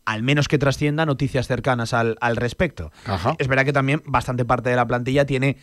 al 0.05 0.23
menos 0.23 0.49
que 0.49 0.59
trascienda, 0.59 1.07
noticias 1.07 1.47
cercanas 1.47 1.95
al, 1.95 2.17
al 2.21 2.37
respecto. 2.37 2.93
Es 3.39 3.49
verdad 3.49 3.65
que 3.65 3.73
también 3.73 4.03
bastante 4.07 4.45
parte 4.45 4.71
de 4.71 4.77
la 4.77 4.87
plantilla 4.87 5.25
tiene 5.25 5.59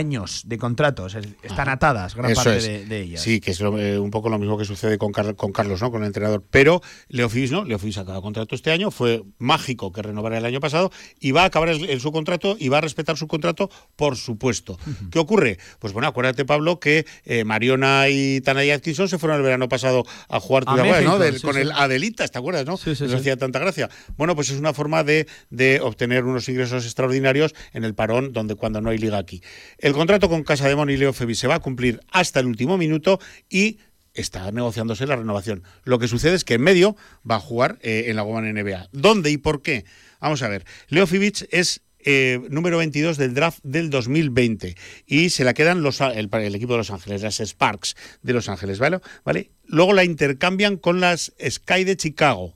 años 0.00 0.42
de 0.46 0.56
contratos, 0.56 1.16
es- 1.16 1.26
están 1.42 1.68
atadas 1.68 2.14
gran 2.14 2.30
Eso 2.30 2.44
parte 2.44 2.58
es. 2.58 2.64
de, 2.64 2.86
de 2.86 3.00
ellas. 3.00 3.20
Sí, 3.22 3.40
que 3.40 3.50
es 3.50 3.60
lo- 3.60 3.76
eh, 3.76 3.98
un 3.98 4.12
poco 4.12 4.28
lo 4.28 4.38
mismo 4.38 4.56
que 4.56 4.64
sucede 4.64 4.98
con, 4.98 5.10
Car- 5.10 5.34
con 5.34 5.50
Carlos, 5.50 5.80
¿no? 5.82 5.90
Con 5.90 6.02
el 6.02 6.06
entrenador. 6.06 6.44
Pero 6.48 6.80
Leo 7.08 7.28
Fibis 7.28 7.50
no, 7.50 7.64
Leo 7.64 7.76
Fibis 7.80 7.98
acaba 7.98 8.22
contrato 8.22 8.54
este 8.54 8.70
año, 8.70 8.92
fue 8.92 9.24
mágico 9.38 9.92
que 9.92 10.00
renovara 10.00 10.38
el 10.38 10.44
año 10.44 10.60
pasado 10.60 10.92
y 11.18 11.32
va 11.32 11.42
a 11.42 11.46
acabar 11.46 11.70
el- 11.70 11.90
en 11.90 11.98
su 11.98 12.12
contrato 12.12 12.56
y 12.58 12.68
va 12.68 12.78
a 12.78 12.80
respetar 12.82 13.16
su 13.16 13.26
contrato, 13.26 13.68
por 13.96 14.16
supuesto. 14.16 14.78
¿Qué 15.10 15.18
ocurre? 15.18 15.58
Pues 15.80 15.92
bueno, 15.92 16.06
acuérdate, 16.06 16.44
Pablo, 16.44 16.78
que 16.78 17.04
eh, 17.24 17.42
Mariona 17.42 18.08
y 18.08 18.40
Tanay 18.42 18.70
Atkinson 18.70 19.08
se 19.08 19.18
fueron 19.18 19.38
el 19.38 19.42
verano 19.42 19.68
pasado 19.68 20.04
a 20.28 20.38
jugar, 20.38 20.66
¿tú 20.66 20.70
A 20.70 20.76
no? 20.76 20.84
México, 20.84 21.18
Del- 21.18 21.36
sí, 21.36 21.42
con 21.42 21.54
sí. 21.54 21.62
el 21.62 21.72
Adelitas, 21.72 22.30
¿te 22.30 22.38
acuerdas, 22.38 22.64
no? 22.64 22.76
sí, 22.76 22.90
Les 22.90 23.12
hacía 23.12 23.36
tanta 23.36 23.58
gracia. 23.58 23.90
Bueno, 24.16 24.36
pues 24.36 24.50
es 24.50 24.58
una 24.60 24.72
forma 24.72 25.02
de, 25.02 25.26
de 25.50 25.80
obtener 25.80 26.24
unos 26.24 26.48
ingresos 26.48 26.84
extraordinarios 26.84 27.54
en 27.72 27.82
el 27.84 27.94
parón 27.94 28.32
donde 28.32 28.54
cuando 28.54 28.80
no 28.80 28.90
hay 28.90 28.98
liga 28.98 29.18
aquí. 29.18 29.42
El 29.80 29.94
contrato 29.94 30.28
con 30.28 30.44
Casa 30.44 30.68
de 30.68 30.76
Mon 30.76 30.90
y 30.90 30.98
Leo 30.98 31.14
se 31.14 31.46
va 31.46 31.54
a 31.54 31.60
cumplir 31.60 32.00
hasta 32.10 32.38
el 32.38 32.46
último 32.46 32.76
minuto 32.76 33.18
y 33.48 33.78
está 34.12 34.52
negociándose 34.52 35.06
la 35.06 35.16
renovación. 35.16 35.62
Lo 35.84 35.98
que 35.98 36.06
sucede 36.06 36.34
es 36.34 36.44
que 36.44 36.54
en 36.54 36.60
medio 36.60 36.96
va 37.28 37.36
a 37.36 37.40
jugar 37.40 37.78
eh, 37.80 38.04
en 38.08 38.16
la 38.16 38.22
Woman 38.22 38.52
NBA. 38.52 38.90
¿Dónde 38.92 39.30
y 39.30 39.38
por 39.38 39.62
qué? 39.62 39.86
Vamos 40.20 40.42
a 40.42 40.48
ver. 40.48 40.66
Leo 40.88 41.06
Fibic 41.06 41.48
es 41.50 41.80
eh, 42.00 42.40
número 42.50 42.76
22 42.76 43.16
del 43.16 43.32
draft 43.32 43.60
del 43.62 43.88
2020 43.88 44.76
y 45.06 45.30
se 45.30 45.44
la 45.44 45.54
quedan 45.54 45.82
los, 45.82 46.02
el, 46.02 46.28
el 46.30 46.54
equipo 46.54 46.74
de 46.74 46.78
Los 46.78 46.90
Ángeles, 46.90 47.22
las 47.22 47.40
Sparks 47.40 47.96
de 48.20 48.34
Los 48.34 48.50
Ángeles, 48.50 48.78
¿vale? 48.80 49.00
¿vale? 49.24 49.50
Luego 49.64 49.94
la 49.94 50.04
intercambian 50.04 50.76
con 50.76 51.00
las 51.00 51.32
Sky 51.42 51.84
de 51.84 51.96
Chicago 51.96 52.54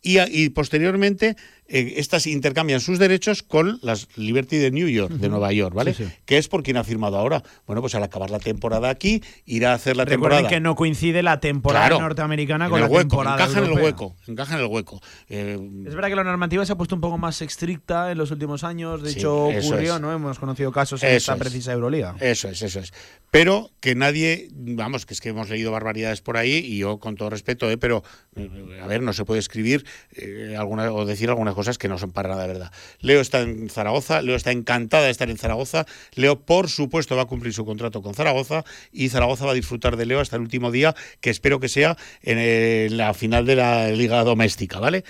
y 0.00 0.50
posteriormente 0.50 1.36
eh, 1.68 1.94
estas 1.96 2.26
intercambian 2.26 2.80
sus 2.80 2.98
derechos 2.98 3.42
con 3.42 3.78
las 3.82 4.08
Liberty 4.16 4.56
de 4.56 4.70
New 4.70 4.88
York, 4.88 5.12
de 5.12 5.28
Nueva 5.28 5.52
York, 5.52 5.74
¿vale? 5.74 5.94
Sí, 5.94 6.04
sí. 6.04 6.10
Que 6.24 6.38
es 6.38 6.48
por 6.48 6.62
quien 6.62 6.76
ha 6.78 6.84
firmado 6.84 7.18
ahora. 7.18 7.42
Bueno, 7.66 7.80
pues 7.82 7.94
al 7.94 8.02
acabar 8.02 8.30
la 8.30 8.38
temporada 8.38 8.88
aquí, 8.90 9.22
irá 9.44 9.72
a 9.72 9.74
hacer 9.74 9.96
la 9.96 10.04
Recuerden 10.04 10.38
temporada. 10.38 10.48
que 10.48 10.60
no 10.60 10.74
coincide 10.74 11.22
la 11.22 11.40
temporada 11.40 11.86
Claro, 11.88 12.00
norteamericana 12.02 12.68
con 12.68 12.80
la 12.80 12.86
hueco, 12.86 12.98
temporada 13.00 13.36
encaja 13.36 13.52
en 13.58 13.58
el 13.58 13.70
europea. 13.70 13.84
hueco, 13.84 14.16
encaja 14.26 14.54
en 14.54 14.60
el 14.60 14.66
hueco. 14.66 15.00
Eh, 15.28 15.58
Es 15.86 15.94
verdad 15.94 16.08
que 16.08 16.16
la 16.16 16.24
normativa 16.24 16.64
se 16.64 16.72
ha 16.72 16.76
puesto 16.76 16.94
un 16.94 17.00
poco 17.00 17.18
más 17.18 17.40
estricta 17.42 18.10
en 18.10 18.18
los 18.18 18.30
últimos 18.30 18.64
años. 18.64 19.02
De 19.02 19.10
Sí, 19.10 19.18
hecho, 19.18 19.44
ocurrió, 19.46 19.96
es. 19.96 20.00
¿no? 20.00 20.12
Hemos 20.12 20.38
conocido 20.38 20.72
casos 20.72 21.02
en 21.02 21.10
Eso 21.10 21.16
esta 21.16 21.32
es. 21.34 21.38
precisa 21.38 21.72
Euroliga. 21.72 22.16
Eso 22.20 22.48
es, 22.48 22.62
eso 22.62 22.80
es. 22.80 22.92
Pero 23.30 23.70
que 23.80 23.94
nadie, 23.94 24.48
vamos, 24.52 25.04
que 25.04 25.12
es 25.12 25.20
que 25.20 25.28
hemos 25.28 25.50
leído 25.50 25.70
barbaridades 25.70 26.22
por 26.22 26.38
ahí 26.38 26.54
y 26.64 26.78
yo 26.78 26.98
con 26.98 27.14
todo 27.14 27.28
respeto, 27.28 27.70
¿eh? 27.70 27.76
pero 27.76 28.02
eh, 28.36 28.80
a 28.82 28.86
ver, 28.86 29.02
no 29.02 29.12
se 29.12 29.26
puede 29.26 29.38
escribir 29.40 29.84
eh, 30.16 30.56
alguna, 30.58 30.90
o 30.92 31.04
decir 31.04 31.28
algunas 31.28 31.54
cosas 31.58 31.76
que 31.76 31.88
no 31.88 31.98
son 31.98 32.12
para 32.12 32.28
nada 32.28 32.46
verdad. 32.46 32.70
Leo 33.00 33.20
está 33.20 33.40
en 33.40 33.68
Zaragoza, 33.68 34.22
Leo 34.22 34.36
está 34.36 34.52
encantada 34.52 35.06
de 35.06 35.10
estar 35.10 35.28
en 35.28 35.38
Zaragoza, 35.38 35.86
Leo 36.14 36.38
por 36.38 36.68
supuesto 36.68 37.16
va 37.16 37.22
a 37.22 37.24
cumplir 37.24 37.52
su 37.52 37.64
contrato 37.64 38.00
con 38.00 38.14
Zaragoza 38.14 38.64
y 38.92 39.08
Zaragoza 39.08 39.44
va 39.44 39.50
a 39.50 39.54
disfrutar 39.54 39.96
de 39.96 40.06
Leo 40.06 40.20
hasta 40.20 40.36
el 40.36 40.42
último 40.42 40.70
día, 40.70 40.94
que 41.20 41.30
espero 41.30 41.58
que 41.58 41.68
sea 41.68 41.96
en, 42.22 42.38
en 42.38 42.96
la 42.96 43.12
final 43.12 43.44
de 43.44 43.56
la 43.56 43.88
liga 43.88 44.22
doméstica, 44.22 44.78
¿vale? 44.78 45.02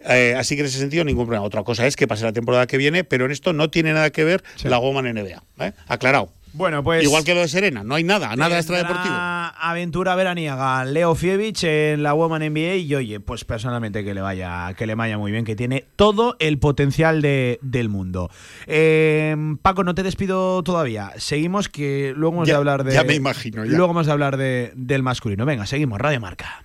Eh, 0.00 0.34
así 0.36 0.56
que 0.56 0.62
en 0.62 0.66
ese 0.66 0.78
sentido 0.78 1.04
ningún 1.04 1.26
problema. 1.26 1.46
Otra 1.46 1.62
cosa 1.62 1.86
es 1.86 1.94
que 1.94 2.08
pase 2.08 2.24
la 2.24 2.32
temporada 2.32 2.66
que 2.66 2.78
viene, 2.78 3.04
pero 3.04 3.26
en 3.26 3.30
esto 3.30 3.52
no 3.52 3.70
tiene 3.70 3.92
nada 3.92 4.10
que 4.10 4.24
ver 4.24 4.42
la 4.64 4.78
Woman 4.78 5.04
NBA. 5.04 5.40
¿eh? 5.60 5.72
Aclarado. 5.86 6.32
Bueno, 6.54 6.84
pues. 6.84 7.02
Igual 7.02 7.24
que 7.24 7.34
lo 7.34 7.40
de 7.40 7.48
Serena, 7.48 7.82
no 7.82 7.94
hay 7.94 8.04
nada, 8.04 8.36
nada 8.36 8.58
extradeportivo. 8.58 9.14
Aventura 9.14 10.14
veraniega, 10.14 10.84
Leo 10.84 11.14
Fievich 11.14 11.64
en 11.64 12.02
la 12.02 12.12
Woman 12.12 12.42
NBA 12.42 12.76
y 12.76 12.94
oye, 12.94 13.20
pues 13.20 13.44
personalmente 13.44 14.04
que 14.04 14.12
le 14.12 14.20
vaya, 14.20 14.74
que 14.76 14.86
le 14.86 14.94
vaya 14.94 15.16
muy 15.16 15.32
bien, 15.32 15.44
que 15.44 15.56
tiene 15.56 15.86
todo 15.96 16.36
el 16.40 16.58
potencial 16.58 17.22
de- 17.22 17.58
del 17.62 17.88
mundo. 17.88 18.30
Eh, 18.66 19.34
Paco, 19.62 19.82
no 19.84 19.94
te 19.94 20.02
despido 20.02 20.62
todavía. 20.62 21.12
Seguimos 21.16 21.68
que 21.68 22.12
luego 22.16 22.36
hemos 22.36 22.48
Ya- 22.48 22.54
de 22.54 22.58
hablar 22.58 22.84
de. 22.84 22.92
ya 22.94 23.04
me 23.04 23.14
imagino, 23.14 23.64
ya. 23.64 23.70
Luego 23.70 23.88
vamos 23.88 24.08
a 24.08 24.12
hablar 24.12 24.36
de, 24.36 24.72
del 24.74 25.02
masculino. 25.02 25.46
Venga, 25.46 25.66
seguimos, 25.66 26.00
Radio 26.00 26.20
Marca. 26.20 26.64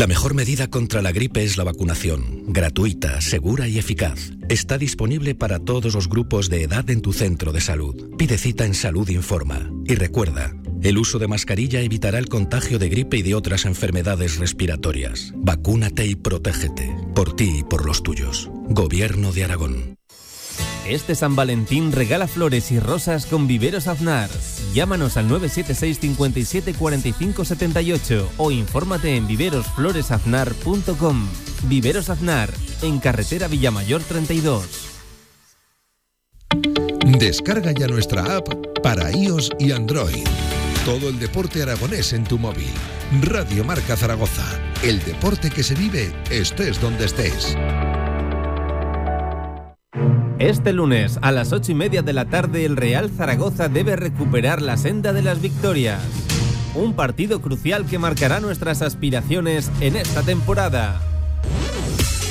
La 0.00 0.06
mejor 0.06 0.34
medida 0.34 0.68
contra 0.68 1.02
la 1.02 1.12
gripe 1.12 1.42
es 1.42 1.58
la 1.58 1.64
vacunación, 1.64 2.44
gratuita, 2.46 3.20
segura 3.20 3.68
y 3.68 3.78
eficaz. 3.78 4.30
Está 4.48 4.78
disponible 4.78 5.34
para 5.34 5.58
todos 5.58 5.94
los 5.94 6.08
grupos 6.08 6.48
de 6.48 6.62
edad 6.62 6.88
en 6.88 7.02
tu 7.02 7.12
centro 7.12 7.52
de 7.52 7.60
salud. 7.60 8.16
Pide 8.16 8.38
cita 8.38 8.64
en 8.64 8.72
Salud 8.72 9.08
Informa. 9.10 9.70
Y 9.84 9.96
recuerda, 9.96 10.54
el 10.80 10.96
uso 10.96 11.18
de 11.18 11.28
mascarilla 11.28 11.82
evitará 11.82 12.18
el 12.18 12.30
contagio 12.30 12.78
de 12.78 12.88
gripe 12.88 13.18
y 13.18 13.22
de 13.22 13.34
otras 13.34 13.66
enfermedades 13.66 14.38
respiratorias. 14.38 15.34
Vacúnate 15.36 16.06
y 16.06 16.14
protégete. 16.14 16.96
Por 17.14 17.36
ti 17.36 17.58
y 17.58 17.62
por 17.62 17.84
los 17.84 18.02
tuyos. 18.02 18.48
Gobierno 18.68 19.32
de 19.32 19.44
Aragón. 19.44 19.99
Este 20.86 21.14
San 21.14 21.36
Valentín 21.36 21.92
regala 21.92 22.26
flores 22.26 22.70
y 22.72 22.80
rosas 22.80 23.26
con 23.26 23.46
Viveros 23.46 23.86
Aznar. 23.86 24.30
Llámanos 24.72 25.16
al 25.16 25.28
976 25.28 25.98
57 26.00 26.74
45 26.74 27.44
78 27.44 28.32
o 28.36 28.50
infórmate 28.50 29.16
en 29.16 29.26
viverosfloresaznar.com. 29.26 31.28
Viveros 31.64 32.08
Aznar, 32.08 32.50
en 32.82 32.98
carretera 32.98 33.48
Villamayor 33.48 34.02
32. 34.02 34.64
Descarga 37.18 37.72
ya 37.72 37.86
nuestra 37.86 38.36
app 38.36 38.48
para 38.82 39.10
iOS 39.10 39.50
y 39.58 39.72
Android. 39.72 40.24
Todo 40.84 41.08
el 41.08 41.18
deporte 41.18 41.62
aragonés 41.62 42.12
en 42.12 42.24
tu 42.24 42.38
móvil. 42.38 42.70
Radio 43.20 43.64
Marca 43.64 43.96
Zaragoza. 43.96 44.46
El 44.82 45.02
deporte 45.04 45.50
que 45.50 45.62
se 45.62 45.74
vive 45.74 46.12
estés 46.30 46.80
donde 46.80 47.04
estés. 47.04 47.56
Este 50.40 50.72
lunes 50.72 51.18
a 51.20 51.32
las 51.32 51.52
ocho 51.52 51.72
y 51.72 51.74
media 51.74 52.00
de 52.00 52.14
la 52.14 52.24
tarde 52.24 52.64
el 52.64 52.78
Real 52.78 53.10
Zaragoza 53.10 53.68
debe 53.68 53.94
recuperar 53.94 54.62
la 54.62 54.78
senda 54.78 55.12
de 55.12 55.20
las 55.20 55.42
victorias. 55.42 56.00
Un 56.74 56.94
partido 56.94 57.42
crucial 57.42 57.84
que 57.84 57.98
marcará 57.98 58.40
nuestras 58.40 58.80
aspiraciones 58.80 59.70
en 59.82 59.96
esta 59.96 60.22
temporada. 60.22 60.98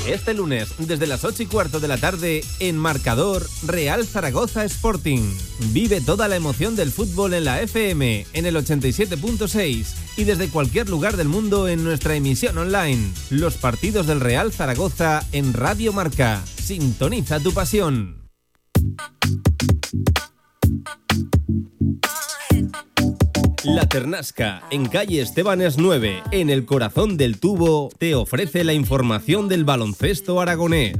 Este 0.07 0.33
lunes, 0.33 0.73
desde 0.79 1.05
las 1.05 1.23
8 1.23 1.43
y 1.43 1.45
cuarto 1.45 1.79
de 1.79 1.87
la 1.87 1.97
tarde, 1.97 2.43
en 2.59 2.79
Marcador 2.79 3.45
Real 3.67 4.03
Zaragoza 4.07 4.65
Sporting. 4.65 5.31
Vive 5.71 6.01
toda 6.01 6.27
la 6.27 6.35
emoción 6.35 6.75
del 6.75 6.91
fútbol 6.91 7.35
en 7.35 7.45
la 7.45 7.61
FM, 7.61 8.25
en 8.33 8.45
el 8.47 8.55
87.6 8.55 9.85
y 10.17 10.23
desde 10.23 10.49
cualquier 10.49 10.89
lugar 10.89 11.15
del 11.15 11.27
mundo 11.29 11.67
en 11.67 11.83
nuestra 11.83 12.15
emisión 12.15 12.57
online. 12.57 13.11
Los 13.29 13.57
partidos 13.57 14.07
del 14.07 14.19
Real 14.19 14.51
Zaragoza 14.51 15.23
en 15.31 15.53
Radio 15.53 15.93
Marca. 15.93 16.41
Sintoniza 16.69 17.39
tu 17.39 17.51
pasión. 17.51 18.29
La 23.63 23.89
Ternasca, 23.89 24.61
en 24.69 24.85
calle 24.87 25.19
Estebanes 25.19 25.79
9, 25.79 26.21
en 26.29 26.51
el 26.51 26.67
corazón 26.67 27.17
del 27.17 27.39
tubo, 27.39 27.89
te 27.97 28.13
ofrece 28.13 28.63
la 28.63 28.73
información 28.73 29.47
del 29.47 29.65
baloncesto 29.65 30.39
aragonés. 30.39 30.97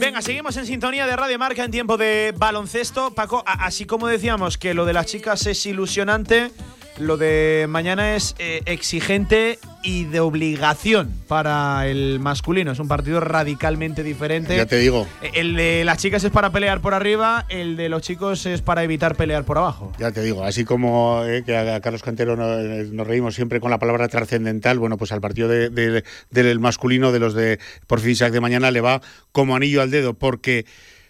Venga, 0.00 0.22
seguimos 0.22 0.56
en 0.56 0.64
sintonía 0.64 1.06
de 1.06 1.14
Radio 1.14 1.38
Marca 1.38 1.64
en 1.64 1.70
tiempo 1.70 1.98
de 1.98 2.32
baloncesto. 2.34 3.14
Paco, 3.14 3.44
así 3.44 3.84
como 3.84 4.06
decíamos 4.06 4.56
que 4.56 4.72
lo 4.72 4.86
de 4.86 4.94
las 4.94 5.04
chicas 5.04 5.46
es 5.46 5.66
ilusionante, 5.66 6.50
lo 6.98 7.16
de 7.16 7.66
mañana 7.68 8.14
es 8.16 8.34
eh, 8.38 8.62
exigente 8.66 9.58
y 9.82 10.04
de 10.04 10.20
obligación 10.20 11.12
para 11.26 11.88
el 11.88 12.20
masculino. 12.20 12.72
Es 12.72 12.78
un 12.78 12.88
partido 12.88 13.20
radicalmente 13.20 14.02
diferente. 14.02 14.56
Ya 14.56 14.66
te 14.66 14.78
digo. 14.78 15.06
El 15.34 15.56
de 15.56 15.84
las 15.84 15.98
chicas 15.98 16.22
es 16.24 16.30
para 16.30 16.50
pelear 16.50 16.80
por 16.80 16.94
arriba, 16.94 17.46
el 17.48 17.76
de 17.76 17.88
los 17.88 18.02
chicos 18.02 18.46
es 18.46 18.62
para 18.62 18.84
evitar 18.84 19.16
pelear 19.16 19.44
por 19.44 19.58
abajo. 19.58 19.92
Ya 19.98 20.12
te 20.12 20.22
digo, 20.22 20.44
así 20.44 20.64
como 20.64 21.24
eh, 21.24 21.42
que 21.44 21.56
a 21.56 21.80
Carlos 21.80 22.02
Cantero 22.02 22.34
eh, 22.34 22.88
nos, 22.92 23.06
reímos 23.06 23.34
siempre 23.34 23.60
con 23.60 23.70
la 23.70 23.78
palabra 23.78 24.08
trascendental, 24.08 24.78
bueno, 24.78 24.96
pues 24.96 25.12
al 25.12 25.20
partido 25.20 25.48
del 25.48 26.60
masculino 26.60 27.12
de 27.12 27.18
los 27.18 27.34
de 27.34 27.58
Porfi 27.86 28.12
de 28.14 28.40
mañana 28.40 28.70
le 28.70 28.80
va 28.80 29.00
como 29.32 29.56
anillo 29.56 29.80
al 29.80 29.90
dedo, 29.90 30.14
porque, 30.14 30.66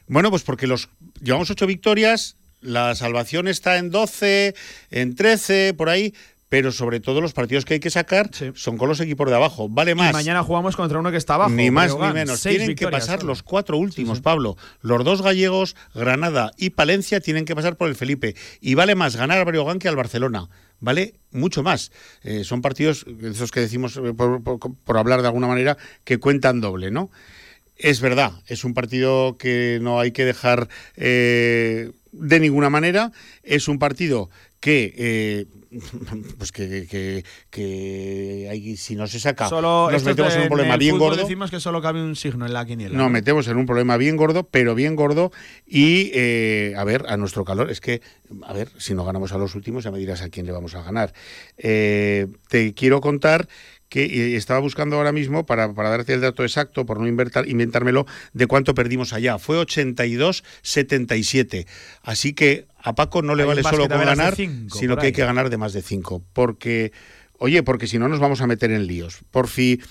bueno, 0.06 0.30
pues 0.30 0.42
porque 0.42 0.66
los 0.66 0.88
llevamos 1.20 1.50
ocho 1.50 1.66
victorias, 1.66 2.36
la 2.62 2.94
salvación 2.94 3.48
está 3.48 3.76
en 3.76 3.90
12, 3.90 4.54
en 4.90 5.14
13, 5.14 5.74
por 5.74 5.88
ahí, 5.88 6.14
pero 6.52 6.70
sobre 6.70 7.00
todo 7.00 7.22
los 7.22 7.32
partidos 7.32 7.64
que 7.64 7.72
hay 7.72 7.80
que 7.80 7.88
sacar 7.88 8.28
son 8.54 8.76
con 8.76 8.86
los 8.86 9.00
equipos 9.00 9.26
de 9.26 9.34
abajo. 9.34 9.70
Vale 9.70 9.94
más. 9.94 10.10
Y 10.10 10.12
mañana 10.12 10.42
jugamos 10.42 10.76
contra 10.76 10.98
uno 10.98 11.10
que 11.10 11.16
está 11.16 11.36
abajo. 11.36 11.50
Ni 11.50 11.70
más 11.70 11.96
ni 11.98 12.12
menos. 12.12 12.42
Tienen 12.42 12.74
que 12.74 12.88
pasar 12.88 13.22
los 13.22 13.42
cuatro 13.42 13.78
últimos, 13.78 14.20
Pablo. 14.20 14.58
Los 14.82 15.02
dos 15.02 15.22
gallegos, 15.22 15.76
Granada 15.94 16.50
y 16.58 16.68
Palencia, 16.68 17.20
tienen 17.20 17.46
que 17.46 17.56
pasar 17.56 17.76
por 17.76 17.88
el 17.88 17.94
Felipe. 17.94 18.36
Y 18.60 18.74
vale 18.74 18.94
más 18.94 19.16
ganar 19.16 19.38
al 19.38 19.46
Breogán 19.46 19.78
que 19.78 19.88
al 19.88 19.96
Barcelona. 19.96 20.50
Vale 20.78 21.14
mucho 21.30 21.62
más. 21.62 21.90
Eh, 22.22 22.44
son 22.44 22.60
partidos, 22.60 23.06
esos 23.22 23.50
que 23.50 23.60
decimos, 23.60 23.96
eh, 23.96 24.12
por, 24.12 24.98
hablar 24.98 25.22
de 25.22 25.28
alguna 25.28 25.46
manera, 25.46 25.78
que 26.04 26.18
cuentan 26.18 26.60
doble, 26.60 26.90
¿no? 26.90 27.10
Es 27.76 28.02
verdad, 28.02 28.32
es 28.46 28.64
un 28.64 28.74
partido 28.74 29.38
que 29.38 29.78
no 29.80 30.00
hay 30.00 30.12
que 30.12 30.26
dejar 30.26 30.68
eh, 30.96 31.92
de 32.12 32.40
ninguna 32.40 32.70
manera. 32.70 33.10
Es 33.42 33.68
un 33.68 33.78
partido 33.78 34.30
que 34.62 34.94
eh, 34.96 35.46
pues 36.38 36.52
que, 36.52 37.24
que, 37.50 38.74
si 38.78 38.94
no 38.94 39.08
se 39.08 39.18
saca 39.18 39.48
solo 39.48 39.90
nos 39.90 40.04
metemos 40.04 40.36
en 40.36 40.42
un 40.42 40.48
problema 40.48 40.76
bien 40.76 40.98
gordo 40.98 41.16
decimos 41.16 41.50
que 41.50 41.58
solo 41.58 41.82
cabe 41.82 42.00
un 42.00 42.14
signo 42.14 42.46
en 42.46 42.52
la 42.52 42.64
quiniela 42.64 42.96
nos 42.96 43.10
metemos 43.10 43.48
en 43.48 43.56
un 43.56 43.66
problema 43.66 43.96
bien 43.96 44.16
gordo 44.16 44.44
pero 44.44 44.76
bien 44.76 44.94
gordo 44.94 45.32
y 45.66 46.12
eh, 46.14 46.74
a 46.76 46.84
ver 46.84 47.06
a 47.08 47.16
nuestro 47.16 47.44
calor 47.44 47.72
es 47.72 47.80
que 47.80 48.02
a 48.44 48.52
ver 48.52 48.68
si 48.78 48.94
no 48.94 49.04
ganamos 49.04 49.32
a 49.32 49.38
los 49.38 49.56
últimos 49.56 49.82
ya 49.82 49.90
me 49.90 49.98
dirás 49.98 50.22
a 50.22 50.28
quién 50.28 50.46
le 50.46 50.52
vamos 50.52 50.76
a 50.76 50.82
ganar 50.84 51.12
te 51.56 52.74
quiero 52.76 53.00
contar 53.00 53.48
que 53.92 54.36
estaba 54.38 54.58
buscando 54.58 54.96
ahora 54.96 55.12
mismo 55.12 55.44
para, 55.44 55.68
darte 55.68 56.14
el 56.14 56.22
dato 56.22 56.44
exacto, 56.44 56.86
por 56.86 56.98
no 56.98 57.06
inventármelo, 57.06 58.06
de 58.32 58.46
cuánto 58.46 58.74
perdimos 58.74 59.12
allá. 59.12 59.36
Fue 59.36 59.58
82-77. 59.58 61.66
Así 62.02 62.32
que 62.32 62.64
a 62.78 62.94
Paco 62.94 63.20
no 63.20 63.34
le 63.34 63.44
vale 63.44 63.62
solo 63.62 63.90
con 63.90 63.98
ganar, 63.98 64.34
sino 64.34 64.96
que 64.96 65.08
hay 65.08 65.12
que 65.12 65.26
ganar 65.26 65.50
de 65.50 65.58
más 65.58 65.74
de 65.74 65.82
5. 65.82 66.22
Porque, 66.32 66.92
oye, 67.36 67.62
porque 67.62 67.86
si 67.86 67.98
no 67.98 68.08
nos 68.08 68.18
vamos 68.18 68.40
a 68.40 68.46
meter 68.46 68.70
en 68.70 68.86
líos. 68.86 69.18
Por 69.30 69.46
fin 69.46 69.82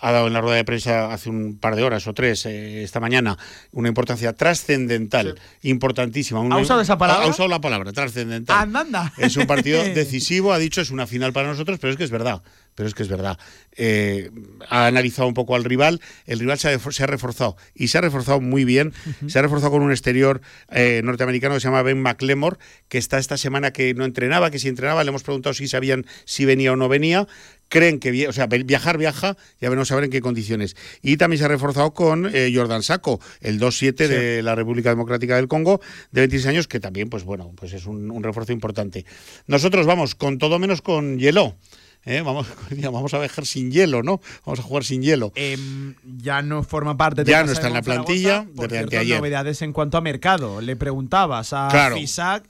ha 0.00 0.12
dado 0.12 0.26
en 0.26 0.32
la 0.32 0.40
rueda 0.40 0.56
de 0.56 0.64
prensa 0.64 1.12
hace 1.12 1.28
un 1.28 1.58
par 1.58 1.74
de 1.74 1.82
horas 1.82 2.06
o 2.06 2.14
tres 2.14 2.46
eh, 2.46 2.84
esta 2.84 3.00
mañana 3.00 3.36
una 3.72 3.88
importancia 3.88 4.32
trascendental, 4.32 5.40
importantísima. 5.62 6.40
¿Ha 6.40 6.58
usado 6.58 6.80
esa 6.80 6.96
palabra? 6.96 7.26
Ha, 7.26 7.28
usado 7.28 7.48
la 7.48 7.60
palabra, 7.60 7.92
trascendental. 7.92 8.56
Andanda. 8.56 9.12
Es 9.16 9.36
un 9.36 9.46
partido 9.46 9.82
decisivo, 9.94 10.52
ha 10.52 10.58
dicho, 10.58 10.80
es 10.80 10.92
una 10.92 11.08
final 11.08 11.32
para 11.32 11.48
nosotros, 11.48 11.78
pero 11.80 11.92
es 11.92 11.96
que 11.96 12.04
es 12.04 12.12
verdad 12.12 12.42
pero 12.78 12.88
es 12.88 12.94
que 12.94 13.02
es 13.02 13.08
verdad. 13.08 13.36
Eh, 13.76 14.30
ha 14.68 14.86
analizado 14.86 15.26
un 15.26 15.34
poco 15.34 15.56
al 15.56 15.64
rival, 15.64 16.00
el 16.26 16.38
rival 16.38 16.60
se 16.60 16.68
ha, 16.68 17.06
reforzado 17.08 17.56
y 17.74 17.88
se 17.88 17.98
ha 17.98 18.00
reforzado 18.00 18.40
muy 18.40 18.64
bien, 18.64 18.92
se 19.26 19.36
ha 19.36 19.42
reforzado 19.42 19.72
con 19.72 19.82
un 19.82 19.90
exterior 19.90 20.40
eh, 20.70 21.00
norteamericano 21.02 21.54
que 21.54 21.60
se 21.60 21.66
llama 21.66 21.82
Ben 21.82 22.00
McLemore, 22.00 22.56
que 22.88 22.98
está 22.98 23.18
esta 23.18 23.36
semana 23.36 23.72
que 23.72 23.94
no 23.94 24.04
entrenaba, 24.04 24.52
que 24.52 24.60
si 24.60 24.68
entrenaba, 24.68 25.02
le 25.02 25.08
hemos 25.08 25.24
preguntado 25.24 25.54
si 25.54 25.66
sabían 25.66 26.06
si 26.24 26.44
venía 26.44 26.72
o 26.72 26.76
no 26.76 26.88
venía, 26.88 27.26
creen 27.68 27.98
que, 27.98 28.28
o 28.28 28.32
sea, 28.32 28.46
viajar 28.46 28.96
viaja, 28.96 29.36
ya 29.60 29.68
veremos 29.68 29.90
a 29.90 29.96
ver 29.96 30.04
en 30.04 30.10
qué 30.10 30.20
condiciones. 30.20 30.76
Y 31.02 31.16
también 31.16 31.40
se 31.40 31.46
ha 31.46 31.48
reforzado 31.48 31.94
con 31.94 32.30
eh, 32.32 32.52
Jordan 32.54 32.84
Saco, 32.84 33.20
el 33.40 33.58
2-7 33.58 34.06
de 34.06 34.42
la 34.44 34.54
República 34.54 34.90
Democrática 34.90 35.34
del 35.34 35.48
Congo, 35.48 35.80
de 36.12 36.20
26 36.20 36.46
años, 36.46 36.68
que 36.68 36.78
también, 36.78 37.10
pues 37.10 37.24
bueno, 37.24 37.50
pues 37.56 37.72
es 37.72 37.86
un, 37.86 38.12
un 38.12 38.22
refuerzo 38.22 38.52
importante. 38.52 39.04
Nosotros 39.48 39.84
vamos 39.84 40.14
con 40.14 40.38
todo 40.38 40.60
menos 40.60 40.80
con 40.80 41.18
hielo. 41.18 41.56
¿Eh? 42.04 42.22
vamos, 42.22 42.46
vamos 42.82 43.14
a 43.14 43.18
viajar 43.18 43.46
sin 43.46 43.70
hielo, 43.70 44.02
¿no? 44.02 44.20
Vamos 44.44 44.60
a 44.60 44.62
jugar 44.62 44.84
sin 44.84 45.02
hielo. 45.02 45.32
Em, 45.34 45.94
ya 46.18 46.42
no 46.42 46.62
forma 46.62 46.96
parte 46.96 47.24
de 47.24 47.30
Ya 47.30 47.44
no 47.44 47.52
está 47.52 47.68
en 47.68 47.74
la 47.74 47.82
plantilla 47.82 48.46
desde 48.52 48.98
ayer. 48.98 49.18
novedades 49.18 49.62
en 49.62 49.72
cuanto 49.72 49.98
a 49.98 50.00
mercado. 50.00 50.60
Le 50.60 50.76
preguntabas 50.76 51.52
a 51.52 51.68
claro. 51.70 51.96
Fisac 51.96 52.44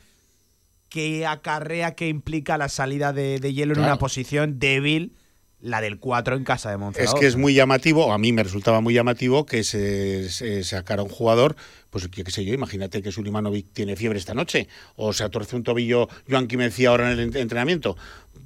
qué 0.88 1.26
acarrea, 1.26 1.94
qué 1.94 2.08
implica 2.08 2.58
la 2.58 2.68
salida 2.68 3.12
de, 3.12 3.38
hielo 3.52 3.74
en 3.74 3.80
una 3.80 3.98
posición 3.98 4.58
débil 4.58 5.12
la 5.60 5.80
del 5.80 5.98
4 5.98 6.36
en 6.36 6.44
casa 6.44 6.70
de 6.70 6.76
Monzaragoza. 6.76 7.16
Es 7.16 7.20
que 7.20 7.26
es 7.26 7.36
muy 7.36 7.52
llamativo, 7.52 8.12
a 8.12 8.18
mí 8.18 8.32
me 8.32 8.44
resultaba 8.44 8.80
muy 8.80 8.94
llamativo 8.94 9.44
que 9.44 9.64
se, 9.64 10.62
sacara 10.62 11.02
un 11.02 11.08
jugador, 11.08 11.56
pues 11.90 12.06
qué 12.08 12.30
sé 12.30 12.44
yo, 12.44 12.54
imagínate 12.54 13.02
que 13.02 13.10
Sulimanovic 13.10 13.72
tiene 13.72 13.96
fiebre 13.96 14.20
esta 14.20 14.34
noche, 14.34 14.68
o 14.94 15.12
se 15.12 15.24
atorce 15.24 15.56
un 15.56 15.64
tobillo 15.64 16.08
Joan 16.30 16.46
Quimencia 16.46 16.90
ahora 16.90 17.12
en 17.12 17.18
el 17.18 17.36
entrenamiento. 17.36 17.96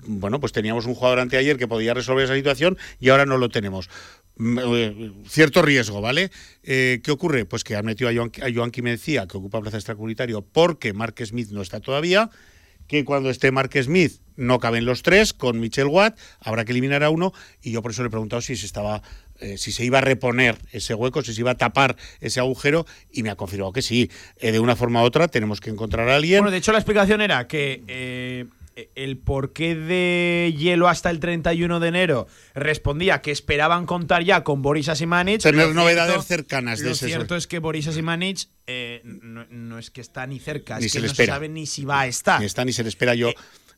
Bueno, 0.04 0.40
pues 0.40 0.52
teníamos 0.52 0.86
un 0.86 0.94
jugador 0.94 1.20
anteayer 1.20 1.56
que 1.56 1.68
podía 1.68 1.94
resolver 1.94 2.24
esa 2.24 2.34
situación 2.34 2.76
y 2.98 3.10
ahora 3.10 3.26
no 3.26 3.38
lo 3.38 3.48
tenemos. 3.48 3.88
Mm, 4.36 4.58
eh, 4.58 5.12
cierto 5.26 5.62
riesgo, 5.62 6.00
¿vale? 6.00 6.30
Eh, 6.62 7.00
¿Qué 7.02 7.10
ocurre? 7.10 7.44
Pues 7.44 7.64
que 7.64 7.76
han 7.76 7.84
metido 7.84 8.10
a 8.10 8.14
Joan, 8.14 8.30
a 8.34 9.26
que 9.26 9.36
ocupa 9.36 9.60
plaza 9.60 9.76
extracomunitario, 9.76 10.42
porque 10.42 10.92
Mark 10.92 11.14
Smith 11.24 11.50
no 11.50 11.62
está 11.62 11.80
todavía 11.80 12.30
que 12.88 13.04
cuando 13.04 13.30
esté 13.30 13.52
Mark 13.52 13.70
Smith 13.80 14.20
no 14.36 14.58
caben 14.58 14.84
los 14.84 15.02
tres, 15.02 15.32
con 15.32 15.60
Michel 15.60 15.86
Watt, 15.86 16.18
habrá 16.40 16.64
que 16.64 16.72
eliminar 16.72 17.04
a 17.04 17.10
uno, 17.10 17.32
y 17.62 17.70
yo 17.70 17.80
por 17.80 17.92
eso 17.92 18.02
le 18.02 18.08
he 18.08 18.10
preguntado 18.10 18.42
si 18.42 18.56
se 18.56 18.66
estaba 18.66 19.02
eh, 19.38 19.56
si 19.56 19.72
se 19.72 19.84
iba 19.84 19.98
a 19.98 20.00
reponer 20.00 20.58
ese 20.72 20.94
hueco, 20.94 21.22
si 21.22 21.32
se 21.32 21.40
iba 21.40 21.52
a 21.52 21.56
tapar 21.56 21.96
ese 22.20 22.40
agujero, 22.40 22.84
y 23.10 23.22
me 23.22 23.30
ha 23.30 23.36
confirmado 23.36 23.72
que 23.72 23.82
sí. 23.82 24.10
De 24.40 24.58
una 24.58 24.74
forma 24.74 25.02
u 25.02 25.04
otra 25.04 25.28
tenemos 25.28 25.60
que 25.60 25.70
encontrar 25.70 26.08
a 26.08 26.16
alguien. 26.16 26.40
Bueno, 26.40 26.50
de 26.50 26.58
hecho 26.58 26.72
la 26.72 26.78
explicación 26.78 27.20
era 27.20 27.46
que 27.46 28.48
el 28.94 29.18
porqué 29.18 29.74
de 29.74 30.54
hielo 30.56 30.88
hasta 30.88 31.10
el 31.10 31.20
31 31.20 31.80
de 31.80 31.88
enero 31.88 32.26
respondía 32.54 33.20
que 33.20 33.30
esperaban 33.30 33.86
contar 33.86 34.24
ya 34.24 34.44
con 34.44 34.62
Boris 34.62 34.88
Asimanic. 34.88 35.42
Tener 35.42 35.74
novedades 35.74 36.24
cercanas 36.26 36.80
de 36.80 36.90
Lo 36.90 36.94
cierto 36.94 37.36
es 37.36 37.46
que 37.46 37.58
Boris 37.58 37.88
Asimanic 37.88 38.48
no, 39.04 39.78
es 39.78 39.90
que 39.90 40.00
está 40.00 40.26
ni 40.26 40.38
cerca, 40.38 40.78
es 40.78 40.92
que 40.92 41.00
no 41.00 41.08
se 41.08 41.26
sabe 41.26 41.48
ni 41.48 41.66
si 41.66 41.84
va 41.84 42.00
a 42.00 42.06
estar. 42.06 42.40
Ni 42.40 42.46
está 42.46 42.64
ni 42.64 42.72
se 42.72 42.82
le 42.82 42.88
espera 42.88 43.14
yo. 43.14 43.32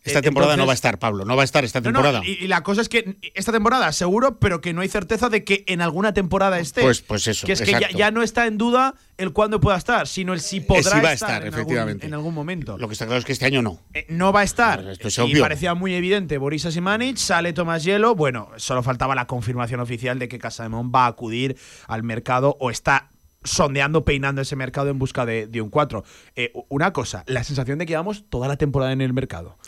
Esta 0.05 0.23
temporada 0.23 0.57
no 0.57 0.67
va 0.67 0.73
a 0.73 0.75
estar, 0.75 0.99
Pablo, 0.99 1.25
no 1.25 1.35
va 1.35 1.43
a 1.43 1.45
estar 1.45 1.65
esta 1.65 1.81
temporada. 1.81 2.21
y, 2.25 2.47
la 2.47 2.63
cosa 2.63 2.83
es 2.83 2.89
que 2.89 3.17
esta 3.35 3.53
temporada 3.53 3.91
seguro, 3.93 4.39
pero 4.39 4.61
que 4.61 4.73
no 4.73 4.83
hay 4.83 4.89
certeza 4.89 5.31
de 5.31 5.45
que 5.45 5.65
en 5.67 5.81
alguna 5.81 6.13
temporada 6.13 6.59
esté. 6.59 6.83
Pues, 6.83 7.01
pues 7.01 7.27
eso. 7.27 7.47
Que 7.47 7.55
es 7.55 7.63
que 7.63 7.73
ya, 7.95 8.11
no 8.11 8.23
está 8.23 8.47
en 8.47 8.59
duda 8.59 8.95
el 9.17 9.33
cuándo 9.33 9.61
pueda 9.61 9.79
estar, 9.79 10.07
sino 10.07 10.35
el 10.35 10.41
si 10.41 10.61
podrá 10.61 11.01
va 11.01 11.13
estar, 11.13 11.43
en, 11.43 11.49
efectivamente. 11.49 12.07
Algún, 12.07 12.15
en 12.15 12.15
algún 12.15 12.35
momento. 12.35 12.77
Lo 12.77 12.89
que 12.89 12.93
está 12.93 13.07
claro 13.07 13.19
es 13.19 13.25
que 13.25 13.33
este 13.33 13.47
año 13.47 13.63
no. 13.63 13.81
Eh, 13.95 14.05
no 14.09 14.33
va 14.33 14.41
a 14.41 14.45
estar. 14.45 14.87
Esto 14.87 15.09
es 15.09 15.19
y 15.19 15.41
parecía 15.41 15.75
muy 15.75 15.95
evidente 15.95 16.37
Boris 16.37 16.67
Asimanic, 16.67 17.17
sale 17.17 17.53
Tomás 17.53 17.85
Hielo. 17.85 18.15
Bueno, 18.15 18.51
solo 18.57 18.83
faltaba 18.83 19.15
la 19.15 19.27
confirmación 19.27 19.81
oficial 19.81 20.19
de 20.19 20.29
que 20.29 20.39
Casamón 20.39 20.93
va 20.95 21.07
a 21.07 21.09
acudir 21.09 21.57
al 21.87 22.03
mercado 22.03 22.57
o 22.61 22.71
está 22.71 23.11
sondeando, 23.45 24.05
peinando 24.05 24.41
ese 24.41 24.57
mercado 24.57 24.89
en 24.89 24.99
busca 24.99 25.25
de, 25.27 25.61
un 25.61 25.71
4. 25.71 26.05
Eh, 26.37 26.53
una 26.69 26.93
cosa, 26.93 27.25
la 27.27 27.45
sensación 27.45 27.79
de 27.79 27.87
que 27.87 27.93
llevamos 27.93 28.25
toda 28.29 28.49
la 28.49 28.57
temporada 28.57 28.93
en 28.93 29.01
el 29.01 29.13
mercado. 29.13 29.59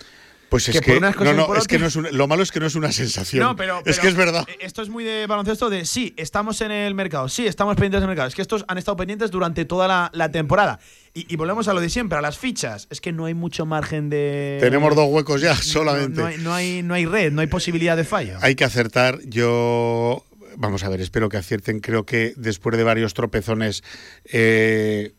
Pues 0.48 0.68
es 0.68 0.80
que, 0.80 1.00
no, 1.00 1.10
no, 1.34 1.54
es 1.56 1.66
que 1.66 1.78
no 1.78 1.86
es 1.86 1.96
lo 1.96 2.28
malo 2.28 2.42
es 2.42 2.52
que 2.52 2.60
no 2.60 2.66
es 2.66 2.76
una 2.76 2.92
sensación. 2.92 3.42
No, 3.42 3.56
pero, 3.56 3.82
es 3.84 3.98
que 3.98 4.06
es 4.06 4.14
verdad. 4.14 4.46
Esto 4.60 4.82
es 4.82 4.88
muy 4.88 5.02
de 5.02 5.26
baloncesto 5.26 5.68
de 5.70 5.84
sí, 5.84 6.14
estamos 6.16 6.60
en 6.60 6.70
el 6.70 6.94
mercado, 6.94 7.28
sí, 7.28 7.46
estamos 7.46 7.74
pendientes 7.74 8.00
del 8.00 8.08
mercado. 8.08 8.28
Es 8.28 8.34
que 8.34 8.42
estos 8.42 8.64
han 8.68 8.78
estado 8.78 8.96
pendientes 8.96 9.30
durante 9.30 9.64
toda 9.64 10.10
la, 10.12 10.30
temporada. 10.30 10.78
Y, 11.14 11.34
volvemos 11.36 11.66
a 11.68 11.74
lo 11.74 11.80
de 11.80 11.88
siempre, 11.88 12.18
a 12.18 12.20
las 12.20 12.38
fichas. 12.38 12.86
Es 12.90 13.00
que 13.00 13.12
no 13.12 13.24
hay 13.24 13.34
mucho 13.34 13.66
margen 13.66 14.08
de. 14.08 14.58
Tenemos 14.60 14.94
dos 14.94 15.08
huecos 15.08 15.40
ya, 15.40 15.56
solamente. 15.62 16.20
No, 16.38 16.54
hay, 16.54 16.82
no, 16.82 16.94
hay, 16.94 17.06
red, 17.06 17.32
no 17.32 17.40
hay 17.40 17.46
posibilidad 17.48 17.96
de 17.96 18.04
fallo. 18.04 18.38
Hay 18.40 18.54
que 18.54 18.64
acertar. 18.64 19.18
Yo. 19.24 20.24
Vamos 20.58 20.84
a 20.84 20.88
ver, 20.88 21.00
espero 21.00 21.28
que 21.28 21.36
acierten. 21.36 21.80
Creo 21.80 22.06
que 22.06 22.34
después 22.36 22.76
de 22.76 22.84
varios 22.84 23.14
tropezones. 23.14 23.82
Eh, 24.24 25.14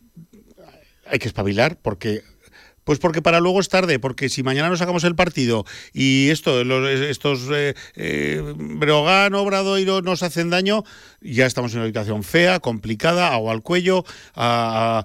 hay 1.09 1.19
que 1.19 1.27
espabilar 1.27 1.77
porque 1.81 2.23
pues 2.87 2.99
porque 2.99 3.21
para 3.21 3.41
luego 3.41 3.59
es 3.59 3.67
tarde, 3.67 3.99
porque 3.99 4.29
si 4.29 4.43
mañana 4.43 4.69
no 4.69 4.77
sacamos 4.77 5.03
el 5.03 5.13
partido 5.13 5.65
y 5.91 6.29
esto, 6.29 6.61
estos 6.87 7.49
eh, 7.53 7.75
eh, 7.97 8.41
Obradoiro 9.33 10.01
nos 10.01 10.23
hacen 10.23 10.49
daño, 10.49 10.85
ya 11.19 11.45
estamos 11.45 11.73
en 11.73 11.79
una 11.79 11.87
situación 11.87 12.23
fea, 12.23 12.61
complicada, 12.61 13.33
agua 13.33 13.51
al 13.51 13.61
cuello, 13.61 14.05
a, 14.35 15.03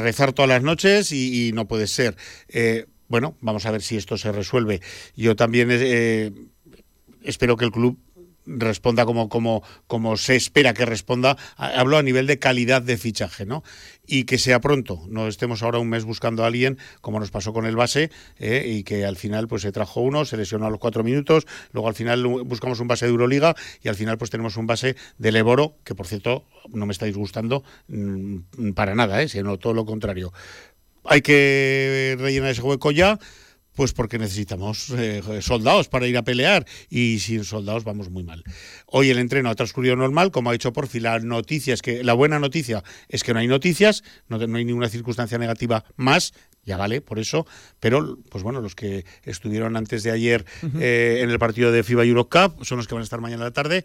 rezar 0.00 0.32
todas 0.32 0.48
las 0.48 0.62
noches 0.62 1.10
y, 1.10 1.50
no 1.54 1.66
puede 1.66 1.88
ser. 1.88 2.16
Eh, 2.50 2.86
bueno, 3.08 3.34
vamos 3.40 3.66
a 3.66 3.72
ver 3.72 3.82
si 3.82 3.96
esto 3.96 4.16
se 4.16 4.30
resuelve. 4.30 4.80
Yo 5.16 5.34
también 5.34 5.70
eh, 5.72 6.30
espero 7.24 7.56
que 7.56 7.64
el 7.64 7.72
club 7.72 7.98
responda 8.48 9.04
como, 9.04 9.28
como, 9.28 9.62
como 9.86 10.16
se 10.16 10.36
espera 10.36 10.74
que 10.74 10.86
responda, 10.86 11.36
hablo 11.56 11.98
a 11.98 12.02
nivel 12.02 12.26
de 12.26 12.38
calidad 12.38 12.82
de 12.82 12.96
fichaje, 12.96 13.46
¿no? 13.46 13.62
Y 14.06 14.24
que 14.24 14.38
sea 14.38 14.60
pronto, 14.60 15.02
no 15.08 15.28
estemos 15.28 15.62
ahora 15.62 15.78
un 15.78 15.88
mes 15.88 16.04
buscando 16.04 16.44
a 16.44 16.46
alguien, 16.46 16.78
como 17.02 17.20
nos 17.20 17.30
pasó 17.30 17.52
con 17.52 17.66
el 17.66 17.76
base, 17.76 18.10
¿eh? 18.38 18.64
y 18.66 18.82
que 18.82 19.04
al 19.04 19.16
final 19.16 19.48
pues 19.48 19.62
se 19.62 19.72
trajo 19.72 20.00
uno, 20.00 20.24
se 20.24 20.36
lesionó 20.36 20.66
a 20.66 20.70
los 20.70 20.78
cuatro 20.78 21.04
minutos, 21.04 21.46
luego 21.72 21.88
al 21.88 21.94
final 21.94 22.26
buscamos 22.26 22.80
un 22.80 22.88
base 22.88 23.04
de 23.04 23.10
Euroliga 23.10 23.54
y 23.82 23.88
al 23.88 23.96
final 23.96 24.16
pues 24.16 24.30
tenemos 24.30 24.56
un 24.56 24.66
base 24.66 24.96
del 25.18 25.36
Eboro, 25.36 25.76
que 25.84 25.94
por 25.94 26.06
cierto 26.06 26.44
no 26.72 26.86
me 26.86 26.92
estáis 26.92 27.16
gustando 27.16 27.64
mm, 27.88 28.70
para 28.74 28.94
nada, 28.94 29.22
¿eh? 29.22 29.28
sino 29.28 29.58
todo 29.58 29.74
lo 29.74 29.84
contrario. 29.84 30.32
Hay 31.04 31.20
que 31.22 32.16
rellenar 32.18 32.50
ese 32.50 32.62
hueco 32.62 32.90
ya 32.90 33.18
pues 33.78 33.92
porque 33.92 34.18
necesitamos 34.18 34.90
eh, 34.90 35.22
soldados 35.40 35.86
para 35.86 36.08
ir 36.08 36.18
a 36.18 36.24
pelear 36.24 36.66
y 36.90 37.20
sin 37.20 37.44
soldados 37.44 37.84
vamos 37.84 38.10
muy 38.10 38.24
mal. 38.24 38.42
Hoy 38.86 39.08
el 39.10 39.18
entreno 39.18 39.50
ha 39.50 39.54
transcurrido 39.54 39.94
normal, 39.94 40.32
como 40.32 40.50
ha 40.50 40.52
dicho 40.52 40.72
Porfi, 40.72 40.98
la 40.98 41.20
noticia 41.20 41.74
es 41.74 41.80
que 41.80 42.02
la 42.02 42.12
buena 42.12 42.40
noticia 42.40 42.82
es 43.08 43.22
que 43.22 43.32
no 43.32 43.38
hay 43.38 43.46
noticias, 43.46 44.02
no, 44.26 44.36
hay 44.40 44.64
ninguna 44.64 44.88
circunstancia 44.88 45.38
negativa 45.38 45.84
más, 45.94 46.34
ya 46.64 46.76
vale 46.76 47.00
por 47.00 47.20
eso, 47.20 47.46
pero 47.78 48.18
pues 48.28 48.42
bueno, 48.42 48.60
los 48.60 48.74
que 48.74 49.04
estuvieron 49.22 49.76
antes 49.76 50.02
de 50.02 50.10
ayer 50.10 50.44
eh, 50.80 51.20
en 51.22 51.30
el 51.30 51.38
partido 51.38 51.70
de 51.70 51.84
FIBA 51.84 52.04
Eurocup 52.04 52.64
son 52.64 52.78
los 52.78 52.88
que 52.88 52.94
van 52.94 53.02
a 53.02 53.04
estar 53.04 53.20
mañana 53.20 53.44
a 53.44 53.46
la 53.50 53.52
tarde. 53.52 53.84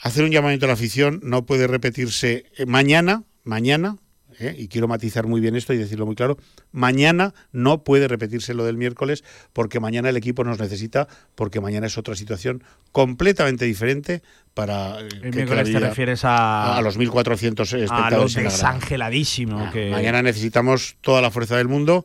Hacer 0.00 0.24
un 0.24 0.32
llamamiento 0.32 0.66
a 0.66 0.68
la 0.68 0.74
afición 0.74 1.20
no 1.22 1.46
puede 1.46 1.68
repetirse 1.68 2.46
eh, 2.56 2.66
mañana, 2.66 3.22
mañana, 3.44 3.98
¿eh? 4.38 4.54
y 4.58 4.68
quiero 4.68 4.88
matizar 4.88 5.26
muy 5.26 5.40
bien 5.40 5.56
esto 5.56 5.72
y 5.72 5.76
decirlo 5.76 6.06
muy 6.06 6.14
claro, 6.14 6.38
mañana 6.70 7.34
no 7.52 7.84
puede 7.84 8.08
repetirse 8.08 8.54
lo 8.54 8.64
del 8.64 8.76
miércoles 8.76 9.24
porque 9.52 9.80
mañana 9.80 10.08
el 10.08 10.16
equipo 10.16 10.44
nos 10.44 10.58
necesita, 10.58 11.08
porque 11.34 11.60
mañana 11.60 11.86
es 11.86 11.98
otra 11.98 12.14
situación 12.14 12.62
completamente 12.92 13.64
diferente 13.64 14.22
para... 14.54 15.00
Eh, 15.00 15.08
el 15.22 15.34
miércoles 15.34 15.72
te 15.72 15.80
refieres 15.80 16.24
a... 16.24 16.76
A 16.76 16.82
los 16.82 16.98
1.400 16.98 17.60
espectadores. 17.62 18.12
A 18.12 18.16
los 18.18 18.34
desangeladísimo. 18.34 19.58
Ah, 19.58 19.70
que... 19.72 19.90
Mañana 19.90 20.22
necesitamos 20.22 20.96
toda 21.00 21.20
la 21.22 21.30
fuerza 21.30 21.56
del 21.56 21.68
mundo 21.68 22.04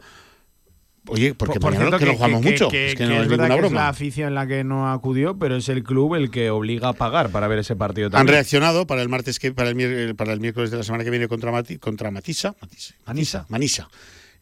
Oye, 1.08 1.34
porque 1.34 1.60
por, 1.60 1.76
cierto, 1.76 1.98
que, 1.98 2.06
no 2.06 2.14
jugamos 2.14 2.42
mucho. 2.42 2.70
es 2.72 2.96
que 2.96 3.06
no 3.06 3.22
es, 3.22 3.28
verdad 3.28 3.60
que 3.60 3.66
es 3.66 3.72
la 3.72 3.90
afición 3.90 4.36
la 4.36 4.48
que 4.48 4.64
no 4.64 4.92
acudió, 4.92 5.38
pero 5.38 5.56
es 5.56 5.70
el 5.70 5.84
club 5.84 6.16
el 6.16 6.30
que 6.30 6.50
obliga 6.50 6.90
a 6.90 6.94
pagar 6.94 7.30
para 7.30 7.48
ver 7.48 7.60
ese 7.60 7.76
partido 7.76 8.10
también. 8.10 8.28
Han 8.28 8.34
reaccionado 8.34 8.88
para 8.88 9.02
el 9.02 9.10
martes 9.10 9.40
que 9.40 9.52
para 9.54 9.70
el, 9.70 10.16
para 10.16 10.34
el 10.34 10.40
miércoles 10.40 10.72
de 10.72 10.78
la 10.78 10.84
semana 10.84 11.04
que 11.04 11.10
viene 11.10 11.28
contra 11.28 11.52
contra 11.80 12.12
Matisa, 12.12 12.56
Manisa. 13.06 13.46
Manisa. 13.50 13.90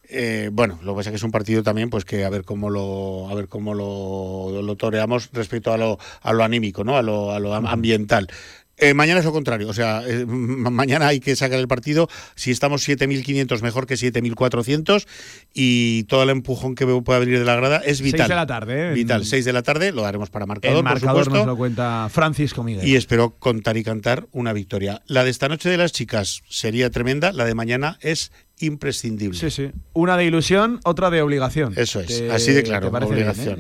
Eh, 0.10 0.50
bueno, 0.52 0.80
lo 0.84 0.94
que 0.94 0.98
pasa 0.98 1.10
es 1.10 1.14
que 1.14 1.18
es 1.18 1.24
un 1.24 1.32
partido 1.32 1.64
también, 1.64 1.90
pues 1.90 2.06
que 2.06 2.26
a 2.26 2.30
ver 2.30 2.44
cómo 2.44 2.70
lo, 2.70 3.28
a 3.30 3.34
ver 3.34 3.48
cómo 3.48 3.74
lo, 3.74 4.62
lo 4.62 4.76
toreamos 4.76 5.30
respecto 5.34 5.74
a 5.74 5.78
lo, 5.78 5.98
a 6.22 6.34
lo 6.34 6.44
anímico, 6.44 6.84
¿no? 6.84 6.98
A 6.98 7.02
lo, 7.02 7.32
a 7.32 7.40
lo 7.40 7.54
ambiental. 7.56 8.28
Eh, 8.78 8.94
mañana 8.94 9.20
es 9.20 9.26
lo 9.26 9.32
contrario, 9.32 9.70
o 9.70 9.74
sea, 9.74 10.04
eh, 10.06 10.26
mañana 10.26 11.08
hay 11.08 11.20
que 11.20 11.36
sacar 11.36 11.60
el 11.60 11.68
partido. 11.68 12.10
Si 12.36 12.52
estamos 12.52 12.88
7.500, 12.88 13.62
mejor 13.62 13.88
que 13.88 13.96
7.400 13.96 15.08
y 15.54 16.04
todo 16.04 16.24
el 16.24 16.30
empujón 16.30 16.76
que 16.76 16.86
pueda 16.86 17.20
venir 17.20 17.40
de 17.40 17.46
la 17.46 17.56
grada 17.56 17.78
es 17.78 18.02
vital. 18.02 18.22
6 18.22 18.30
de 18.30 18.36
la 18.36 18.48
tarde, 18.48 18.90
¿eh? 18.90 18.94
Vital, 18.94 19.26
6 19.26 19.46
de 19.46 19.54
la 19.54 19.64
tarde, 19.64 19.92
lo 19.92 20.06
haremos 20.06 20.30
para 20.30 20.46
marcador. 20.46 20.78
El 20.78 20.84
marcador 20.84 21.24
por 21.24 21.34
nos 21.34 21.48
lo 21.48 21.58
cuenta 21.58 22.10
Francisco 22.12 22.64
Miguel. 22.64 22.86
Y 22.86 22.96
espero 22.96 23.36
contar 23.38 23.78
y 23.78 23.84
cantar 23.84 24.28
una 24.32 24.52
victoria. 24.52 25.02
La 25.08 25.24
de 25.24 25.30
esta 25.30 25.48
noche 25.48 25.70
de 25.70 25.78
las 25.78 25.94
chicas 25.94 26.42
sería 26.50 26.90
tremenda, 26.90 27.32
la 27.32 27.46
de 27.46 27.56
mañana 27.56 27.98
es 28.02 28.32
imprescindible. 28.60 29.38
Sí, 29.38 29.50
sí. 29.50 29.72
Una 29.94 30.18
de 30.18 30.26
ilusión, 30.26 30.80
otra 30.84 31.10
de 31.10 31.22
obligación. 31.22 31.74
Eso 31.76 32.00
es, 32.00 32.24
así 32.32 32.54
de 32.54 32.64
claro, 32.64 32.90
obligación. 32.90 33.60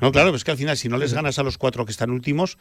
No, 0.00 0.12
claro, 0.12 0.30
pues 0.30 0.44
que 0.44 0.50
al 0.50 0.56
final, 0.58 0.76
si 0.76 0.88
no 0.88 0.98
les 0.98 1.14
ganas 1.14 1.38
a 1.38 1.42
los 1.42 1.58
cuatro 1.58 1.84
que 1.86 1.92
están 1.92 2.10
últimos, 2.10 2.58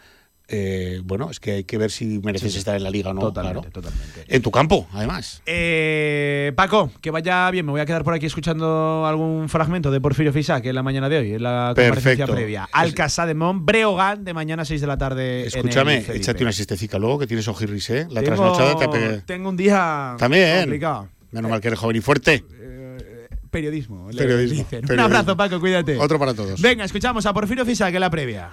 eh, 0.48 1.02
bueno, 1.04 1.32
es 1.32 1.40
que 1.40 1.52
hay 1.52 1.64
que 1.64 1.78
ver 1.78 1.90
si 1.92 2.20
mereces 2.20 2.56
estar 2.56 2.76
en 2.76 2.84
la 2.84 2.90
liga 2.90 3.10
o 3.10 3.14
no. 3.14 3.22
Totalmente, 3.22 3.70
totalmente. 3.70 4.26
En 4.28 4.42
tu 4.42 4.52
campo, 4.52 4.88
además. 4.94 5.42
Eh, 5.46 6.54
Paco, 6.56 6.92
que 7.02 7.10
vaya 7.12 7.50
bien. 7.52 7.66
Me 7.66 7.72
voy 7.72 7.82
a 7.82 7.86
quedar 7.86 8.04
por 8.04 8.14
aquí 8.14 8.28
escuchando 8.28 9.06
algún 9.08 9.50
fragmento 9.50 9.90
de 9.90 10.00
Porfirio 10.00 10.32
Fisac 10.32 10.66
en 10.66 10.76
la 10.76 10.84
mañana 10.84 11.10
de 11.10 11.18
hoy, 11.18 11.34
en 11.34 11.44
la 11.44 11.74
comparecencia 11.76 12.28
previa. 12.28 12.70
Al 12.72 12.94
Casa 12.94 13.26
de 13.26 13.34
Mon, 13.34 13.66
Breogán, 13.66 14.24
de 14.24 14.34
mañana 14.34 14.62
a 14.62 14.66
6 14.66 14.82
de 14.82 14.88
la 14.88 14.98
tarde. 14.98 15.48
Escúchame, 15.48 16.06
échate 16.14 16.44
una 16.44 16.52
siestecica 16.52 17.00
luego, 17.00 17.20
que 17.20 17.28
tienes 17.28 17.48
ojirris, 17.48 17.90
La 18.10 18.22
trasnochada 18.22 18.76
te 18.90 19.22
Tengo 19.22 19.50
un 19.50 19.58
día 19.58 20.16
También. 20.20 20.60
complicado. 20.62 21.10
Menos 21.32 21.52
mal 21.52 21.60
que 21.60 21.68
eres 21.68 21.80
joven 21.80 21.98
y 21.98 22.02
fuerte. 22.02 22.46
Eh, 22.54 23.28
periodismo. 23.52 24.10
Periodismo, 24.16 24.66
Un 24.90 25.00
abrazo, 25.00 25.36
Paco, 25.36 25.60
cuídate. 25.60 25.98
Otro 25.98 26.20
para 26.20 26.34
todos. 26.34 26.62
Venga, 26.62 26.86
escuchamos 26.86 27.26
a 27.26 27.34
Porfirio 27.34 27.66
Fisac 27.66 27.94
en 27.94 28.00
la 28.00 28.10
previa. 28.10 28.52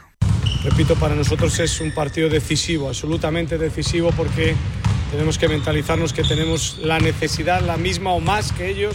Repito, 0.65 0.95
para 0.95 1.15
nosotros 1.15 1.59
es 1.59 1.81
un 1.81 1.93
partido 1.93 2.29
decisivo, 2.29 2.89
absolutamente 2.89 3.59
decisivo, 3.59 4.11
porque 4.17 4.55
tenemos 5.11 5.37
que 5.37 5.49
mentalizarnos 5.49 6.13
que 6.13 6.23
tenemos 6.23 6.79
la 6.83 7.01
necesidad, 7.01 7.61
la 7.63 7.77
misma 7.77 8.13
o 8.13 8.21
más 8.21 8.53
que 8.53 8.71
ellos, 8.71 8.95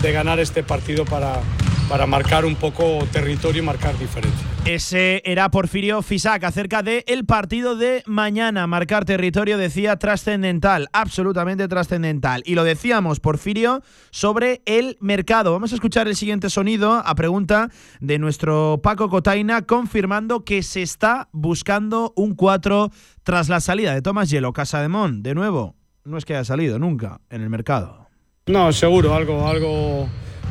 de 0.00 0.12
ganar 0.12 0.38
este 0.38 0.62
partido 0.62 1.04
para, 1.04 1.40
para 1.88 2.06
marcar 2.06 2.44
un 2.44 2.56
poco 2.56 3.06
territorio 3.12 3.62
y 3.62 3.66
marcar 3.66 3.98
diferencia. 3.98 4.53
Ese 4.66 5.20
era 5.26 5.50
Porfirio 5.50 6.00
Fisac 6.00 6.42
acerca 6.42 6.82
del 6.82 7.04
el 7.06 7.26
partido 7.26 7.76
de 7.76 8.02
mañana. 8.06 8.66
Marcar 8.66 9.04
territorio 9.04 9.58
decía 9.58 9.98
trascendental, 9.98 10.88
absolutamente 10.94 11.68
trascendental. 11.68 12.42
Y 12.46 12.54
lo 12.54 12.64
decíamos, 12.64 13.20
Porfirio, 13.20 13.82
sobre 14.10 14.62
el 14.64 14.96
mercado. 15.00 15.52
Vamos 15.52 15.72
a 15.72 15.74
escuchar 15.74 16.08
el 16.08 16.16
siguiente 16.16 16.48
sonido 16.48 16.94
a 16.94 17.14
pregunta 17.14 17.68
de 18.00 18.18
nuestro 18.18 18.80
Paco 18.82 19.10
Cotaina, 19.10 19.66
confirmando 19.66 20.44
que 20.46 20.62
se 20.62 20.80
está 20.80 21.28
buscando 21.32 22.14
un 22.16 22.34
4 22.34 22.90
tras 23.22 23.50
la 23.50 23.60
salida 23.60 23.92
de 23.92 24.00
Tomás 24.00 24.30
Hielo. 24.30 24.54
Casa 24.54 24.80
de 24.80 24.88
Mon, 24.88 25.22
de 25.22 25.34
nuevo, 25.34 25.76
no 26.04 26.16
es 26.16 26.24
que 26.24 26.36
haya 26.36 26.44
salido 26.44 26.78
nunca 26.78 27.20
en 27.28 27.42
el 27.42 27.50
mercado. 27.50 28.08
No, 28.46 28.72
seguro, 28.72 29.14
algo, 29.14 29.46
algo 29.46 30.08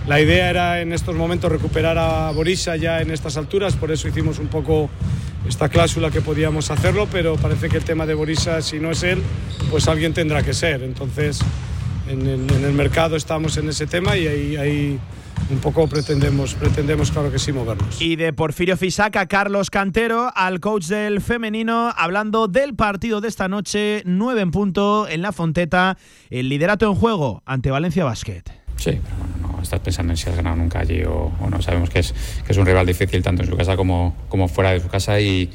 la 0.07 0.19
idea 0.19 0.49
era 0.49 0.81
en 0.81 0.91
estos 0.91 1.15
momentos 1.15 1.51
recuperar 1.51 1.97
a 1.97 2.31
Borisa 2.31 2.75
ya 2.75 3.01
en 3.01 3.11
estas 3.11 3.38
alturas, 3.38 3.75
por 3.75 3.91
eso 3.91 4.07
hicimos 4.07 4.39
un 4.39 4.47
poco 4.47 4.89
esta 5.47 5.69
cláusula 5.69 6.11
que 6.11 6.21
podíamos 6.21 6.71
hacerlo, 6.71 7.07
pero 7.11 7.35
parece 7.35 7.69
que 7.69 7.77
el 7.77 7.84
tema 7.84 8.05
de 8.05 8.13
Borisa, 8.13 8.61
si 8.61 8.80
no 8.80 8.91
es 8.91 9.03
él, 9.03 9.21
pues 9.69 9.88
alguien 9.88 10.13
tendrá 10.13 10.43
que 10.43 10.53
ser. 10.53 10.84
Entonces, 10.84 11.39
en 12.07 12.27
el, 12.27 12.73
mercado 12.73 13.15
estamos 13.15 13.57
en 13.57 13.69
ese 13.69 13.88
tema 13.88 14.17
y 14.17 14.27
ahí, 14.57 14.99
un 15.49 15.59
poco 15.59 15.88
pretendemos, 15.88 16.53
pretendemos, 16.53 17.11
claro 17.11 17.31
que 17.31 17.39
sí, 17.39 17.51
movernos. 17.51 18.01
Y 18.01 18.15
de 18.15 18.34
Porfirio 18.34 18.77
Fisaca, 18.77 19.25
Carlos 19.27 19.69
Cantero, 19.69 20.31
al 20.35 20.59
coach 20.59 20.85
del 20.85 21.21
femenino, 21.21 21.93
hablando 21.95 22.47
del 22.47 22.75
partido 22.75 23.19
de 23.19 23.27
esta 23.27 23.47
noche, 23.47 24.01
9 24.05 24.41
en 24.41 24.51
punto 24.51 25.07
en 25.07 25.21
la 25.21 25.31
Fonteta, 25.31 25.97
el 26.30 26.49
liderato 26.49 26.88
en 26.88 26.95
juego 26.95 27.41
ante 27.45 27.71
Valencia 27.71 28.05
Basket. 28.05 28.43
Sí, 28.77 28.91
pero 28.91 29.15
bueno, 29.17 29.35
no 29.41 29.42
estás 29.64 29.80
pensando 29.80 30.14
en 30.14 30.18
si 30.18 30.30
has 30.30 30.35
ganado 30.35 30.56
nunca 30.56 30.80
allí 30.80 31.03
o, 31.03 31.31
no. 31.49 31.61
Sabemos 31.61 31.90
que 31.90 31.99
es, 31.99 32.14
que 32.45 32.52
es 32.52 32.57
un 32.57 32.65
rival 32.65 32.85
difícil 32.85 33.23
tanto 33.23 33.44
en 33.44 33.49
su 33.49 33.57
casa 33.57 33.76
como, 33.76 34.15
como 34.30 34.48
fuera 34.48 34.72
de 34.72 34.80
su 34.80 34.88
casa 34.88 35.19
y, 35.19 35.49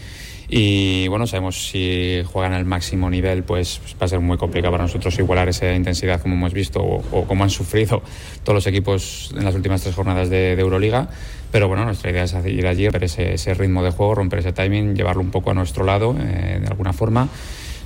y 0.49 1.09
bueno, 1.09 1.27
sabemos 1.27 1.69
si 1.69 2.23
juegan 2.25 2.55
al 2.55 2.65
máximo 2.65 3.11
nivel, 3.11 3.43
pues, 3.43 3.81
va 4.01 4.07
a 4.07 4.09
ser 4.09 4.21
muy 4.21 4.39
complicado 4.39 4.73
para 4.73 4.85
nosotros 4.85 5.19
igualar 5.19 5.49
esa 5.51 5.73
intensidad 5.75 6.23
como 6.23 6.35
hemos 6.35 6.55
visto 6.55 6.83
o, 6.83 7.25
como 7.27 7.45
han 7.45 7.51
sufrido 7.51 8.03
todos 8.45 8.55
los 8.55 8.67
equipos 8.67 9.35
en 9.37 9.45
las 9.45 9.55
últimas 9.55 9.83
tres 9.83 9.95
jornadas 9.95 10.31
de, 10.31 10.53
Euroliga. 10.53 11.09
Pero 11.53 11.69
bueno, 11.69 11.85
nuestra 11.85 12.11
idea 12.11 12.25
es 12.25 12.35
ir 12.47 12.67
allí, 12.67 12.87
romper 12.87 13.05
ese, 13.05 13.35
ese, 13.35 13.55
ritmo 13.55 13.83
de 13.83 13.91
juego, 13.91 14.15
romper 14.15 14.41
ese 14.41 14.53
timing, 14.53 14.95
llevarlo 14.95 15.23
un 15.23 15.31
poco 15.31 15.51
a 15.51 15.55
nuestro 15.55 15.85
lado 15.85 16.15
eh, 16.19 16.59
de 16.61 16.67
alguna 16.67 16.93
forma 16.93 17.29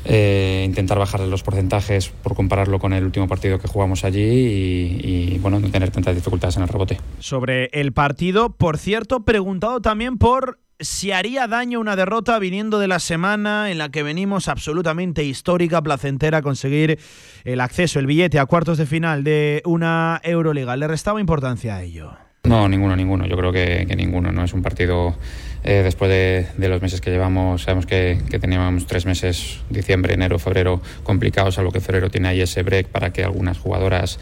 eh, 0.05 0.65
intentar 0.67 0.99
bajarle 0.99 1.29
los 1.29 1.43
porcentajes 1.43 2.09
por 2.09 2.35
compararlo 2.35 2.79
con 2.79 2.93
el 2.93 3.05
último 3.05 3.29
partido 3.29 3.59
que 3.59 3.69
jugamos 3.69 4.05
allí 4.05 4.21
y, 4.23 5.39
bueno, 5.39 5.61
no 5.61 5.71
tener 5.71 5.91
tantas 5.91 6.15
dificultades 6.15 6.57
en 6.57 6.63
el 6.63 6.69
rebote. 6.69 6.99
Sobre 7.19 7.67
el 7.73 7.93
partido, 7.93 8.51
por 8.51 8.79
cierto, 8.79 9.25
preguntado 9.25 9.81
también 9.81 10.19
por 10.19 10.59
si 10.81 11.13
haría 11.13 11.47
daño 11.47 11.79
una 11.79 11.95
derrota 11.95 12.39
viniendo 12.41 12.81
de 12.81 12.89
la 12.89 12.99
semana 12.99 13.71
en 13.71 13.79
la 13.79 13.91
que 13.91 14.03
venimos 14.03 14.49
absolutamente 14.49 15.23
histórica, 15.23 15.81
placentera, 15.81 16.43
conseguir 16.43 16.99
el 17.45 17.61
acceso, 17.61 18.01
el 18.01 18.07
billete 18.07 18.41
a 18.41 18.47
cuartos 18.47 18.79
de 18.79 18.87
final 18.87 19.23
de 19.23 19.63
una 19.65 20.21
Euroliga. 20.25 20.77
¿Le 20.77 20.89
restaba 20.89 21.21
importancia 21.21 21.77
a 21.77 21.83
ello? 21.83 22.13
No, 22.45 22.69
ninguno, 22.69 22.97
ninguno. 22.97 23.27
Yo 23.27 23.37
creo 23.37 23.53
que, 23.53 23.87
que 23.87 23.95
ninguno. 23.95 24.33
No 24.33 24.43
es 24.43 24.53
un 24.53 24.63
partido 24.63 25.17
eh, 25.65 25.83
después 25.85 26.11
de, 26.11 26.69
los 26.69 26.83
meses 26.83 27.01
que 27.01 27.11
llevamos, 27.11 27.63
sabemos 27.63 27.87
que, 27.87 28.19
teníamos 28.41 28.87
tres 28.87 29.07
meses, 29.07 29.61
diciembre, 29.71 30.15
enero, 30.15 30.39
febrero, 30.39 30.83
complicados, 31.05 31.59
algo 31.59 31.71
que 31.71 31.81
febrero 31.81 32.11
tiene 32.11 32.29
ahí 32.29 32.41
ese 32.41 32.63
break 32.63 32.89
para 32.89 33.13
que 33.13 33.23
algunas 33.23 33.59
jugadoras 33.59 34.19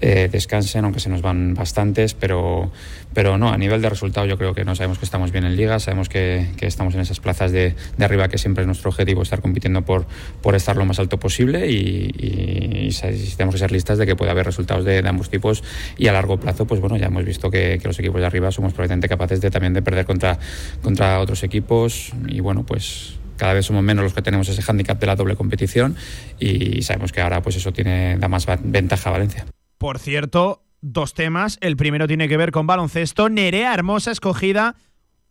eh, 0.00 0.28
descansen, 0.30 0.84
aunque 0.84 1.00
se 1.00 1.08
nos 1.08 1.22
van 1.22 1.54
bastantes, 1.54 2.12
pero, 2.12 2.70
pero 3.14 3.38
no, 3.38 3.50
a 3.50 3.56
nivel 3.56 3.80
de 3.80 3.88
resultado 3.88 4.26
yo 4.26 4.36
creo 4.36 4.54
que 4.54 4.64
no 4.64 4.74
sabemos 4.74 4.98
que 4.98 5.04
estamos 5.06 5.32
bien 5.32 5.44
en 5.44 5.56
liga, 5.56 5.78
sabemos 5.78 6.08
que, 6.08 6.48
estamos 6.60 6.94
en 6.94 7.00
esas 7.00 7.20
plazas 7.20 7.52
de, 7.52 7.74
arriba, 7.98 8.28
que 8.28 8.36
siempre 8.36 8.62
es 8.62 8.66
nuestro 8.66 8.90
objetivo, 8.90 9.22
estar 9.22 9.40
compitiendo 9.40 9.82
por, 9.82 10.04
por 10.42 10.54
estar 10.54 10.76
lo 10.76 10.84
más 10.84 10.98
alto 10.98 11.18
posible 11.18 11.70
y, 11.70 12.90
tenemos 13.36 13.54
que 13.54 13.58
ser 13.58 13.72
listas 13.72 13.98
de 13.98 14.06
que 14.06 14.14
puede 14.14 14.30
haber 14.30 14.44
resultados 14.44 14.84
de, 14.84 14.98
ambos 15.06 15.30
tipos 15.30 15.62
y 15.96 16.08
a 16.08 16.12
largo 16.12 16.38
plazo, 16.38 16.66
pues 16.66 16.80
bueno, 16.80 16.96
ya 16.96 17.06
hemos 17.06 17.24
visto 17.24 17.50
que, 17.50 17.78
que 17.80 17.88
los 17.88 17.98
equipos 17.98 18.20
de 18.20 18.26
arriba 18.26 18.50
somos 18.50 18.72
probablemente 18.72 19.08
capaces 19.08 19.40
de 19.40 19.50
también 19.50 19.72
de 19.72 19.82
perder 19.82 20.04
contra 20.04 20.38
contra 20.82 21.20
otros 21.20 21.42
equipos 21.42 22.12
y 22.26 22.40
bueno, 22.40 22.64
pues 22.64 23.18
cada 23.36 23.54
vez 23.54 23.66
somos 23.66 23.82
menos 23.82 24.04
los 24.04 24.14
que 24.14 24.22
tenemos 24.22 24.48
ese 24.48 24.62
hándicap 24.62 25.00
de 25.00 25.06
la 25.06 25.16
doble 25.16 25.36
competición 25.36 25.96
y 26.38 26.82
sabemos 26.82 27.12
que 27.12 27.20
ahora 27.20 27.42
pues 27.42 27.56
eso 27.56 27.72
tiene 27.72 28.16
da 28.18 28.28
más 28.28 28.46
ventaja 28.62 29.10
a 29.10 29.12
Valencia. 29.12 29.46
Por 29.78 29.98
cierto, 29.98 30.62
dos 30.80 31.14
temas. 31.14 31.58
El 31.60 31.76
primero 31.76 32.06
tiene 32.06 32.28
que 32.28 32.36
ver 32.36 32.52
con 32.52 32.66
baloncesto. 32.66 33.28
Nerea 33.28 33.74
Hermosa 33.74 34.10
escogida 34.10 34.76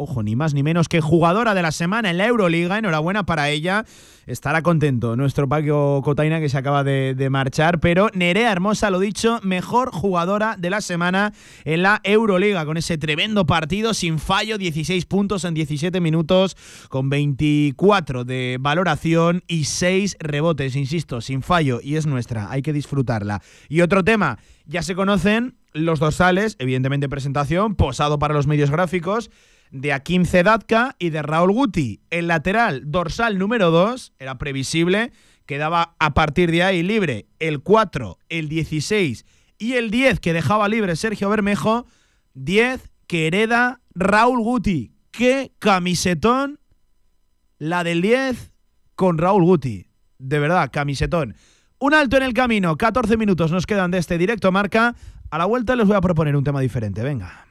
ojo, 0.01 0.23
ni 0.23 0.35
más 0.35 0.53
ni 0.53 0.63
menos 0.63 0.87
que 0.87 1.01
jugadora 1.01 1.53
de 1.53 1.61
la 1.61 1.71
semana 1.71 2.09
en 2.09 2.17
la 2.17 2.27
Euroliga. 2.27 2.77
Enhorabuena 2.77 3.25
para 3.25 3.49
ella. 3.49 3.85
Estará 4.27 4.61
contento 4.61 5.15
nuestro 5.15 5.49
Paco 5.49 6.01
Cotaina 6.03 6.39
que 6.39 6.49
se 6.49 6.57
acaba 6.57 6.83
de, 6.83 7.27
marchar. 7.29 7.79
Pero 7.79 8.09
Nerea 8.13 8.51
Hermosa, 8.51 8.89
lo 8.89 8.99
dicho, 8.99 9.39
mejor 9.43 9.91
jugadora 9.91 10.55
de 10.57 10.69
la 10.69 10.81
semana 10.81 11.33
en 11.65 11.83
la 11.83 12.01
Euroliga. 12.03 12.65
Con 12.65 12.77
ese 12.77 12.97
tremendo 12.97 13.45
partido 13.45 13.93
sin 13.93 14.19
fallo, 14.19 14.57
16 14.57 15.05
puntos 15.05 15.43
en 15.43 15.53
17 15.53 15.99
minutos, 16.01 16.55
con 16.89 17.09
24 17.09 18.23
de 18.23 18.57
valoración 18.59 19.43
y 19.47 19.65
6 19.65 20.17
rebotes. 20.19 20.75
Insisto, 20.75 21.21
sin 21.21 21.41
fallo 21.41 21.79
y 21.81 21.95
es 21.95 22.05
nuestra. 22.05 22.51
Hay 22.51 22.61
que 22.61 22.73
disfrutarla. 22.73 23.41
Y 23.69 23.81
otro 23.81 24.03
tema, 24.03 24.39
ya 24.65 24.83
se 24.83 24.95
conocen 24.95 25.55
los 25.73 25.99
dorsales, 25.99 26.55
evidentemente 26.59 27.09
presentación, 27.09 27.75
posado 27.75 28.19
para 28.19 28.33
los 28.33 28.47
medios 28.47 28.71
gráficos 28.71 29.29
de 29.71 29.93
Akim 29.93 30.25
Zedatka 30.25 30.95
y 30.99 31.09
de 31.09 31.21
Raúl 31.21 31.51
Guti. 31.51 32.01
El 32.09 32.27
lateral 32.27 32.83
dorsal 32.85 33.37
número 33.39 33.71
2 33.71 34.13
era 34.19 34.37
previsible, 34.37 35.11
quedaba 35.45 35.95
a 35.99 36.13
partir 36.13 36.51
de 36.51 36.63
ahí 36.63 36.83
libre 36.83 37.27
el 37.39 37.61
4, 37.61 38.19
el 38.29 38.49
16 38.49 39.25
y 39.57 39.73
el 39.73 39.89
10 39.91 40.19
que 40.19 40.33
dejaba 40.33 40.67
libre 40.67 40.95
Sergio 40.95 41.29
Bermejo. 41.29 41.85
10 42.33 42.91
que 43.07 43.27
hereda 43.27 43.81
Raúl 43.93 44.41
Guti. 44.41 44.93
¡Qué 45.11 45.51
camisetón! 45.59 46.59
La 47.57 47.83
del 47.83 48.01
10 48.01 48.53
con 48.95 49.17
Raúl 49.17 49.43
Guti. 49.43 49.87
De 50.17 50.39
verdad, 50.39 50.69
camisetón. 50.71 51.35
Un 51.79 51.93
alto 51.93 52.17
en 52.17 52.23
el 52.23 52.33
camino, 52.33 52.77
14 52.77 53.17
minutos 53.17 53.51
nos 53.51 53.65
quedan 53.65 53.91
de 53.91 53.97
este 53.97 54.17
directo 54.17 54.51
marca. 54.51 54.95
A 55.29 55.37
la 55.37 55.45
vuelta 55.45 55.75
les 55.75 55.87
voy 55.87 55.95
a 55.95 56.01
proponer 56.01 56.35
un 56.35 56.43
tema 56.43 56.59
diferente, 56.59 57.01
venga. 57.01 57.50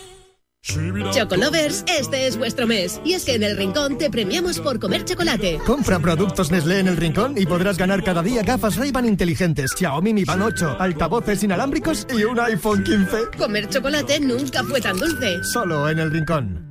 Chocolovers, 1.11 1.83
este 1.87 2.27
es 2.27 2.37
vuestro 2.37 2.67
mes. 2.67 3.01
Y 3.03 3.13
es 3.13 3.25
que 3.25 3.35
en 3.35 3.43
el 3.43 3.57
Rincón 3.57 3.97
te 3.97 4.09
premiamos 4.09 4.59
por 4.59 4.79
comer 4.79 5.03
chocolate. 5.03 5.59
Compra 5.65 5.99
productos 5.99 6.51
Nestlé 6.51 6.79
en 6.79 6.87
el 6.87 6.97
Rincón 6.97 7.35
y 7.37 7.45
podrás 7.45 7.77
ganar 7.77 8.03
cada 8.03 8.21
día 8.21 8.43
gafas 8.43 8.77
Ray-Ban 8.77 9.05
inteligentes, 9.05 9.71
Xiaomi 9.77 10.13
Mi 10.13 10.23
Band 10.23 10.43
8, 10.43 10.77
altavoces 10.79 11.43
inalámbricos 11.43 12.07
y 12.15 12.23
un 12.23 12.39
iPhone 12.39 12.83
15. 12.83 13.37
Comer 13.37 13.67
chocolate 13.69 14.19
nunca 14.19 14.63
fue 14.63 14.79
tan 14.79 14.97
dulce. 14.97 15.43
Solo 15.43 15.89
en 15.89 15.99
el 15.99 16.11
Rincón. 16.11 16.70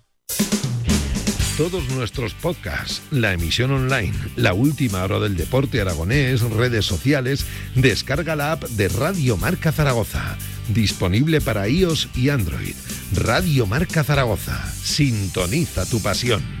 todos 1.69 1.87
nuestros 1.89 2.33
podcasts, 2.33 3.03
la 3.11 3.33
emisión 3.33 3.69
online, 3.69 4.13
la 4.35 4.51
última 4.53 5.03
hora 5.03 5.19
del 5.19 5.37
deporte 5.37 5.79
aragonés, 5.79 6.41
redes 6.41 6.85
sociales, 6.85 7.45
descarga 7.75 8.35
la 8.35 8.53
app 8.53 8.63
de 8.63 8.87
Radio 8.87 9.37
Marca 9.37 9.71
Zaragoza. 9.71 10.39
Disponible 10.69 11.39
para 11.39 11.69
iOS 11.69 12.09
y 12.15 12.29
Android. 12.29 12.73
Radio 13.13 13.67
Marca 13.67 14.03
Zaragoza. 14.03 14.73
Sintoniza 14.73 15.85
tu 15.85 16.01
pasión. 16.01 16.60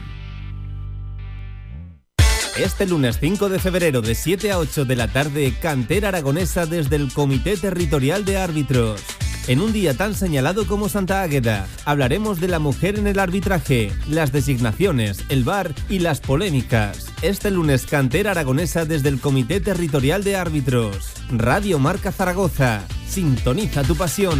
Este 2.57 2.85
lunes 2.85 3.17
5 3.19 3.49
de 3.49 3.59
febrero 3.59 4.01
de 4.01 4.13
7 4.13 4.51
a 4.51 4.59
8 4.59 4.85
de 4.85 4.95
la 4.95 5.07
tarde, 5.07 5.53
cantera 5.61 6.09
aragonesa 6.09 6.65
desde 6.65 6.97
el 6.97 7.11
Comité 7.11 7.55
Territorial 7.55 8.25
de 8.25 8.37
Árbitros. 8.37 9.01
En 9.47 9.61
un 9.61 9.71
día 9.71 9.95
tan 9.95 10.13
señalado 10.13 10.67
como 10.67 10.89
Santa 10.89 11.23
Águeda, 11.23 11.65
hablaremos 11.85 12.39
de 12.39 12.49
la 12.49 12.59
mujer 12.59 12.99
en 12.99 13.07
el 13.07 13.19
arbitraje, 13.19 13.91
las 14.07 14.31
designaciones, 14.31 15.23
el 15.29 15.43
bar 15.43 15.73
y 15.89 15.99
las 15.99 16.19
polémicas. 16.19 17.07
Este 17.21 17.49
lunes, 17.51 17.85
cantera 17.85 18.31
aragonesa 18.31 18.85
desde 18.85 19.09
el 19.09 19.19
Comité 19.19 19.59
Territorial 19.61 20.23
de 20.23 20.35
Árbitros. 20.35 21.13
Radio 21.31 21.79
Marca 21.79 22.11
Zaragoza. 22.11 22.83
Sintoniza 23.07 23.81
tu 23.83 23.95
pasión. 23.95 24.39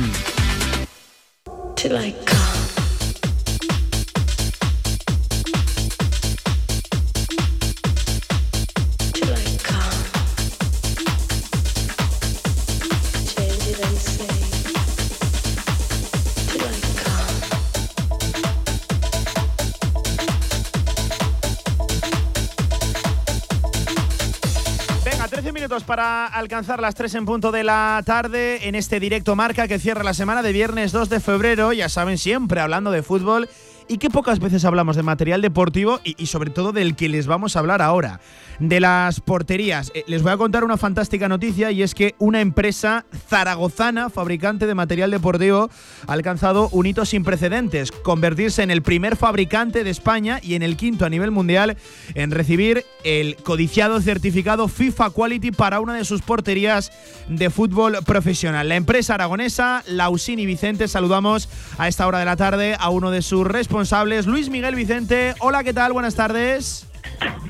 Para 25.80 26.26
alcanzar 26.26 26.82
las 26.82 26.96
3 26.96 27.16
en 27.16 27.26
punto 27.26 27.52
de 27.54 27.64
la 27.64 28.04
tarde 28.06 28.68
en 28.68 28.76
este 28.76 29.00
directo 29.00 29.38
marca 29.38 29.70
que 29.70 29.80
cierra 29.80 30.04
la 30.04 30.14
semana 30.14 30.44
de 30.44 30.52
viernes 30.52 30.92
2 30.92 31.08
de 31.08 31.22
febrero. 31.22 31.72
Ya 31.72 31.88
saben, 31.88 32.18
siempre 32.18 32.60
hablando 32.60 32.92
de 32.92 33.02
fútbol 33.04 33.48
y 33.88 33.98
que 33.98 34.10
pocas 34.10 34.40
veces 34.40 34.66
hablamos 34.66 34.96
de 34.96 35.04
material 35.04 35.42
deportivo 35.42 36.00
y, 36.04 36.26
sobre 36.28 36.50
todo 36.50 36.72
del 36.72 36.96
que 36.96 37.10
les 37.10 37.28
vamos 37.28 37.56
a 37.56 37.60
hablar 37.60 37.82
ahora, 37.82 38.20
de 38.60 38.80
las 38.80 39.20
porterías. 39.20 39.92
Eh, 39.96 40.04
les 40.08 40.22
voy 40.22 40.32
a 40.32 40.38
contar 40.38 40.64
una 40.64 40.78
fantástica 40.78 41.28
noticia 41.28 41.72
y 41.72 41.82
es 41.82 41.96
que 41.96 42.16
una 42.20 42.42
empresa 42.42 43.06
zaragozana, 43.28 44.10
fabricante 44.10 44.68
de 44.68 44.76
material 44.76 45.12
deportivo, 45.12 45.70
ha 46.08 46.14
alcanzado 46.14 46.70
un 46.70 46.86
hito 46.86 47.06
sin 47.06 47.24
precedentes, 47.24 47.92
convertirse 47.92 48.64
en 48.64 48.72
el 48.72 48.82
primer 48.82 49.16
fabricante 49.16 49.84
de 49.84 49.90
España 49.90 50.40
y 50.42 50.56
en 50.56 50.62
el 50.64 50.78
quinto 50.78 51.06
a 51.06 51.10
nivel 51.10 51.32
mundial 51.32 51.78
en 52.14 52.32
recibir 52.32 52.86
el 53.04 53.36
codiciado 53.38 54.00
certificado 54.00 54.68
FIFA 54.68 55.10
Quality 55.10 55.52
para 55.52 55.80
una 55.80 55.96
de 55.96 56.06
sus 56.06 56.22
porterías 56.22 56.92
de 57.28 57.50
fútbol 57.50 57.98
profesional. 58.06 58.70
La 58.70 58.76
empresa 58.76 59.16
aragonesa, 59.16 59.84
Lausini 59.88 60.46
Vicente, 60.46 60.88
saludamos 60.88 61.50
a 61.78 61.88
esta 61.88 62.06
hora 62.06 62.20
de 62.20 62.26
la 62.26 62.36
tarde 62.36 62.76
a 62.80 62.90
uno 62.90 63.12
de 63.12 63.22
sus 63.22 63.46
responsables 63.48 63.71
responsables. 63.72 64.28
Luis 64.28 64.50
Miguel 64.50 64.76
Vicente, 64.76 65.34
hola, 65.40 65.64
¿qué 65.64 65.74
tal? 65.74 65.94
Buenas 65.94 66.14
tardes. 66.14 66.92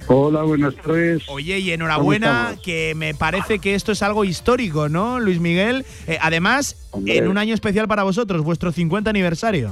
Hola, 0.06 0.44
buenas 0.44 0.76
tardes. 0.76 1.24
Oye, 1.28 1.58
y 1.58 1.72
enhorabuena, 1.72 2.58
que 2.64 2.94
me 2.96 3.16
parece 3.16 3.58
que 3.58 3.74
esto 3.74 3.92
es 3.92 4.04
algo 4.04 4.24
histórico, 4.24 4.88
¿no, 4.88 5.20
Luis 5.20 5.40
Miguel? 5.40 5.84
Eh, 6.06 6.20
además, 6.22 6.88
en 7.08 7.28
un 7.28 7.40
año 7.40 7.56
especial 7.56 7.88
para 7.88 8.04
vosotros, 8.04 8.44
vuestro 8.44 8.72
50 8.72 9.10
aniversario. 9.10 9.72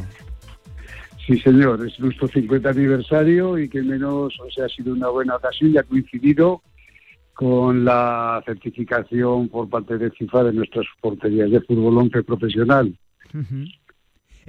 Sí, 1.28 1.40
señor, 1.40 1.86
es 1.86 2.00
nuestro 2.00 2.28
50 2.28 2.68
aniversario 2.68 3.60
y 3.60 3.70
que 3.70 3.84
menos, 3.84 4.34
o 4.40 4.50
sea, 4.50 4.66
ha 4.66 4.70
sido 4.70 4.94
una 4.94 5.10
buena 5.10 5.36
ocasión 5.36 5.72
y 5.72 5.78
ha 5.78 5.84
coincidido 5.84 6.64
con 7.36 7.86
la 7.86 8.42
certificación 8.44 9.50
por 9.50 9.70
parte 9.70 10.00
de 10.00 10.10
FIFA 10.10 10.46
de 10.46 10.54
nuestras 10.54 10.88
porterías 11.00 11.52
de 11.52 11.62
fútbol 11.62 12.00
11 12.00 12.24
profesional. 12.24 12.98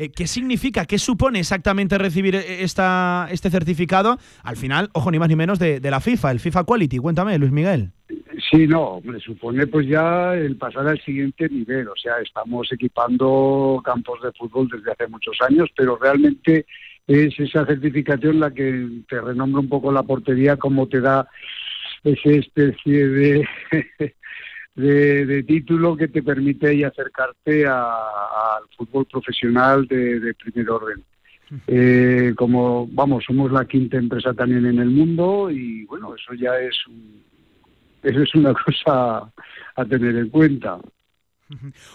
Eh, 0.00 0.10
¿Qué 0.10 0.26
significa, 0.26 0.86
qué 0.86 0.98
supone 0.98 1.40
exactamente 1.40 1.98
recibir 1.98 2.34
eh, 2.34 2.62
esta, 2.62 3.28
este 3.30 3.50
certificado? 3.50 4.16
Al 4.42 4.56
final, 4.56 4.88
ojo, 4.94 5.10
ni 5.10 5.18
más 5.18 5.28
ni 5.28 5.36
menos 5.36 5.58
de, 5.58 5.78
la 5.78 6.00
FIFA, 6.00 6.30
el 6.30 6.40
FIFA 6.40 6.64
Quality. 6.64 6.96
Cuéntame, 6.96 7.36
Luis 7.36 7.52
Miguel. 7.52 7.90
Sí, 8.50 8.66
no, 8.66 9.02
me 9.04 9.20
supone 9.20 9.66
pues 9.66 9.86
ya 9.86 10.34
el 10.34 10.56
pasar 10.56 10.88
al 10.88 10.98
siguiente 11.02 11.50
nivel. 11.50 11.86
O 11.88 11.96
sea, 11.96 12.14
estamos 12.24 12.72
equipando 12.72 13.82
campos 13.84 14.22
de 14.22 14.32
fútbol 14.32 14.70
desde 14.72 14.90
hace 14.90 15.06
muchos 15.06 15.36
años, 15.46 15.68
pero 15.76 15.98
realmente 15.98 16.64
es 17.06 17.38
esa 17.38 17.66
certificación 17.66 18.40
la 18.40 18.52
que 18.52 19.02
te 19.06 19.20
renombra 19.20 19.60
un 19.60 19.68
poco 19.68 19.92
la 19.92 20.02
portería, 20.02 20.56
como 20.56 20.88
te 20.88 21.02
da 21.02 21.28
esa 22.04 22.30
especie 22.30 23.06
de 23.06 23.48
de, 24.74 25.42
título 25.44 25.96
que 25.96 26.08
te 26.08 26.22
permite 26.22 26.84
acercarte 26.84 27.66
al 27.66 28.62
fútbol 28.76 29.06
profesional 29.06 29.86
de, 29.86 30.34
primer 30.34 30.70
orden. 30.70 31.04
Eh, 31.66 32.32
como 32.36 32.86
vamos, 32.92 33.24
somos 33.24 33.50
la 33.50 33.64
quinta 33.64 33.96
empresa 33.96 34.32
también 34.32 34.66
en 34.66 34.78
el 34.78 34.90
mundo 34.90 35.50
y 35.50 35.84
bueno, 35.86 36.14
eso 36.14 36.32
ya 36.34 36.56
es 36.60 36.76
eso 38.02 38.22
es 38.22 38.34
una 38.34 38.54
cosa 38.64 39.32
a 39.74 39.84
tener 39.84 40.16
en 40.16 40.28
cuenta. 40.28 40.78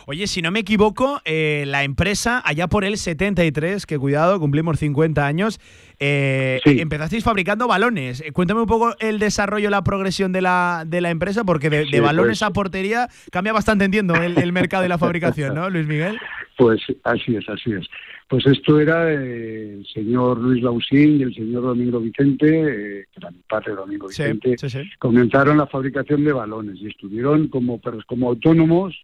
Oye, 0.06 0.28
si 0.28 0.42
no 0.42 0.52
me 0.52 0.60
equivoco, 0.60 1.22
eh, 1.24 1.64
la 1.68 1.84
empresa, 1.84 2.42
allá 2.44 2.68
por 2.68 2.84
el 2.84 2.98
73, 2.98 3.86
que 3.86 3.98
cuidado, 3.98 4.38
cumplimos 4.40 4.80
50 4.80 5.26
años, 5.26 5.60
eh, 6.00 6.60
empezasteis 6.66 7.24
fabricando 7.24 7.68
balones. 7.68 8.22
Eh, 8.22 8.32
cuéntame 8.32 8.62
un 8.62 8.68
poco 8.68 8.96
el 9.00 9.20
desarrollo, 9.20 9.70
la 9.70 9.84
progresión 9.84 10.32
de 10.32 10.42
la, 10.42 10.84
de 10.86 11.02
la 11.02 11.10
empresa, 11.10 11.44
porque 11.44 11.70
de, 11.70 12.00
balones 12.00 12.40
pues. 12.40 12.44
a 12.44 12.52
portería 12.52 13.08
cambia 13.32 13.54
bastante, 13.54 13.86
entiendo, 13.86 14.16
el, 14.16 14.52
mercado 14.52 14.86
y 14.86 14.88
la 14.88 14.98
fabricación, 14.98 15.56
¿no, 15.56 15.70
Luis 15.70 15.88
Miguel? 15.88 16.18
Pues 16.58 16.82
así 17.04 17.36
es, 17.36 17.48
así 17.50 17.74
es. 17.74 17.88
Pues 18.28 18.46
esto 18.48 18.80
era 18.80 19.12
el 19.12 19.86
señor 19.94 20.40
Luis 20.40 20.64
Lausín 20.64 21.20
y 21.20 21.24
el 21.24 21.36
señor 21.36 21.62
Domingo 21.64 22.00
Vicente, 22.00 22.48
que 22.48 23.06
era 23.18 23.30
mi 23.30 23.42
padre 23.48 23.74
Domingo 23.74 24.08
Vicente, 24.08 24.56
comenzaron 24.98 25.58
la 25.58 25.68
fabricación 25.68 26.24
de 26.24 26.34
balones 26.34 26.78
y 26.82 26.88
estuvieron 26.88 27.50
como, 27.50 27.80
como 28.08 28.30
autónomos 28.30 28.96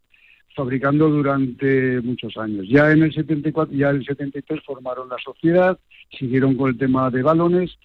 fabricando 0.56 1.10
durante 1.10 2.02
muchos 2.02 2.38
años. 2.38 2.66
Ya 2.70 2.92
en 2.92 3.04
el 3.04 3.14
74, 3.14 3.76
ya 3.76 3.90
en 3.90 3.98
el 3.98 4.06
73 4.06 4.62
formaron 4.66 5.10
la 5.10 5.18
sociedad, 5.24 5.78
siguieron 6.18 6.56
con 6.56 6.70
el 6.70 6.78
tema 6.78 7.10
de 7.10 7.24
balones 7.24 7.78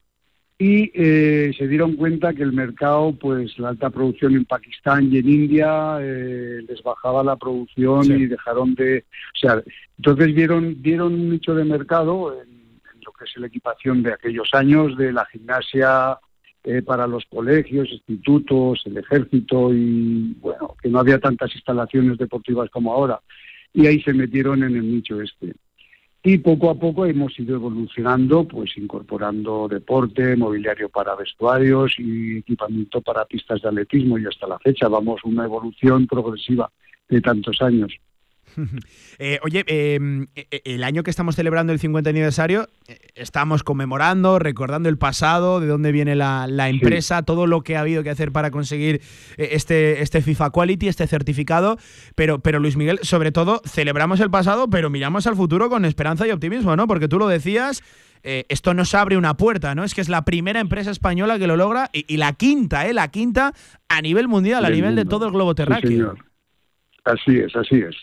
y 0.59 0.91
eh, 0.95 1.53
se 1.57 1.69
dieron 1.69 1.97
cuenta 1.97 2.33
que 2.33 2.43
el 2.43 2.53
mercado, 2.53 3.15
pues 3.21 3.59
la 3.59 3.69
alta 3.69 3.91
producción 3.91 4.35
en 4.35 4.47
Pakistán 4.47 5.13
y 5.13 5.19
en 5.19 5.29
India 5.29 5.99
eh, 6.01 6.63
les 6.67 6.83
bajaba 6.83 7.23
la 7.23 7.37
producción 7.37 8.07
y 8.07 8.27
dejaron 8.27 8.75
de, 8.75 9.05
o 9.35 9.39
sea, 9.39 9.63
entonces 9.99 10.35
vieron 10.35 10.81
vieron 10.81 11.13
un 11.13 11.31
nicho 11.31 11.55
de 11.55 11.65
mercado 11.65 12.33
en, 12.33 12.49
en 12.49 13.01
lo 13.05 13.13
que 13.13 13.25
es 13.25 13.37
la 13.37 13.49
equipación 13.49 14.03
de 14.03 14.15
aquellos 14.15 14.49
años 14.55 14.97
de 14.97 15.13
la 15.13 15.27
gimnasia 15.27 16.19
eh, 16.67 16.83
para 16.83 17.07
los 17.07 17.25
colegios, 17.27 17.89
institutos, 17.93 18.83
el 18.87 18.97
ejército 18.97 19.73
y 19.73 20.35
bueno, 20.41 20.75
que 20.83 20.89
no 20.89 20.99
había 20.99 21.21
tantas 21.21 21.55
instalaciones 21.55 22.19
deportivas 22.19 22.69
como 22.71 22.93
ahora. 22.93 23.21
Y 23.73 23.87
ahí 23.87 24.03
se 24.03 24.13
metieron 24.13 24.65
en 24.65 24.75
el 24.75 24.91
nicho 24.91 25.21
este. 25.21 25.55
Y 26.25 26.39
poco 26.39 26.69
a 26.71 26.75
poco 26.75 27.07
hemos 27.07 27.39
ido 27.39 27.55
evolucionando, 27.55 28.49
pues 28.49 28.77
incorporando 28.77 29.69
deporte, 29.69 30.35
mobiliario 30.35 30.89
para 30.89 31.15
vestuarios 31.15 31.95
y 31.99 32.39
equipamiento 32.39 33.01
para 33.01 33.25
pistas 33.27 33.63
de 33.63 33.69
atletismo 33.69 34.19
y 34.19 34.27
hasta 34.27 34.49
la 34.49 34.59
fecha 34.59 34.89
vamos 34.89 35.23
una 35.23 35.45
evolución 35.45 36.09
progresiva 36.09 36.69
de 37.09 37.21
tantos 37.21 37.63
años. 37.63 37.97
Eh, 39.19 39.39
oye, 39.43 39.65
em, 39.67 40.27
e, 40.35 40.47
e, 40.51 40.75
el 40.75 40.85
año 40.85 41.03
que 41.03 41.09
estamos 41.09 41.37
celebrando 41.37 41.73
el 41.73 41.79
50 41.79 42.11
aniversario, 42.11 42.69
eh, 42.87 42.99
estamos 43.15 43.63
conmemorando, 43.63 44.39
recordando 44.39 44.91
el 44.91 44.99
pasado, 44.99 45.59
de 45.59 45.67
dónde 45.67 45.91
viene 45.91 46.15
la, 46.15 46.47
empresa, 46.69 47.23
todo 47.23 47.47
lo 47.47 47.63
que 47.63 47.77
ha 47.77 47.81
habido 47.81 48.03
que 48.03 48.11
hacer 48.11 48.31
para 48.31 48.51
conseguir 48.51 49.01
eh, 49.39 49.49
este, 49.53 50.03
este 50.03 50.21
FIFA 50.21 50.51
Quality, 50.51 50.89
este 50.89 51.07
certificado. 51.07 51.79
Pero, 52.15 52.41
pero 52.41 52.59
Luis 52.59 52.77
Miguel, 52.77 52.99
sobre 53.03 53.33
todo, 53.33 53.63
celebramos 53.65 54.21
el 54.21 54.31
pasado, 54.31 54.69
pero 54.69 54.91
miramos 54.91 55.27
al 55.27 55.35
futuro 55.35 55.71
con 55.71 55.87
esperanza 55.87 56.27
y 56.27 56.31
optimismo, 56.31 56.77
¿no? 56.77 56.87
Porque 56.87 57.09
tú 57.09 57.19
lo 57.19 57.29
decías. 57.29 57.83
esto 58.23 58.75
nos 58.75 58.95
abre 58.95 59.17
una 59.17 59.37
puerta, 59.37 59.75
¿no? 59.75 59.83
Es 59.83 59.95
que 59.95 60.03
es 60.03 60.09
la 60.09 60.25
primera 60.25 60.61
empresa 60.61 60.91
española 60.91 61.39
que 61.39 61.47
lo 61.47 61.57
logra 61.57 61.89
y, 61.93 62.17
la 62.17 62.35
quinta, 62.35 62.87
¿eh? 62.87 62.93
La 62.93 63.09
quinta 63.09 63.55
a 63.89 64.03
nivel 64.03 64.29
mundial, 64.29 64.65
a 64.65 64.71
nivel 64.71 64.95
de 64.95 65.05
todo 65.07 65.27
el 65.27 65.33
globo 65.33 65.55
terráqueo. 65.55 66.17
así 67.05 67.39
es, 67.39 67.57
así 67.57 67.77
es. 67.77 67.97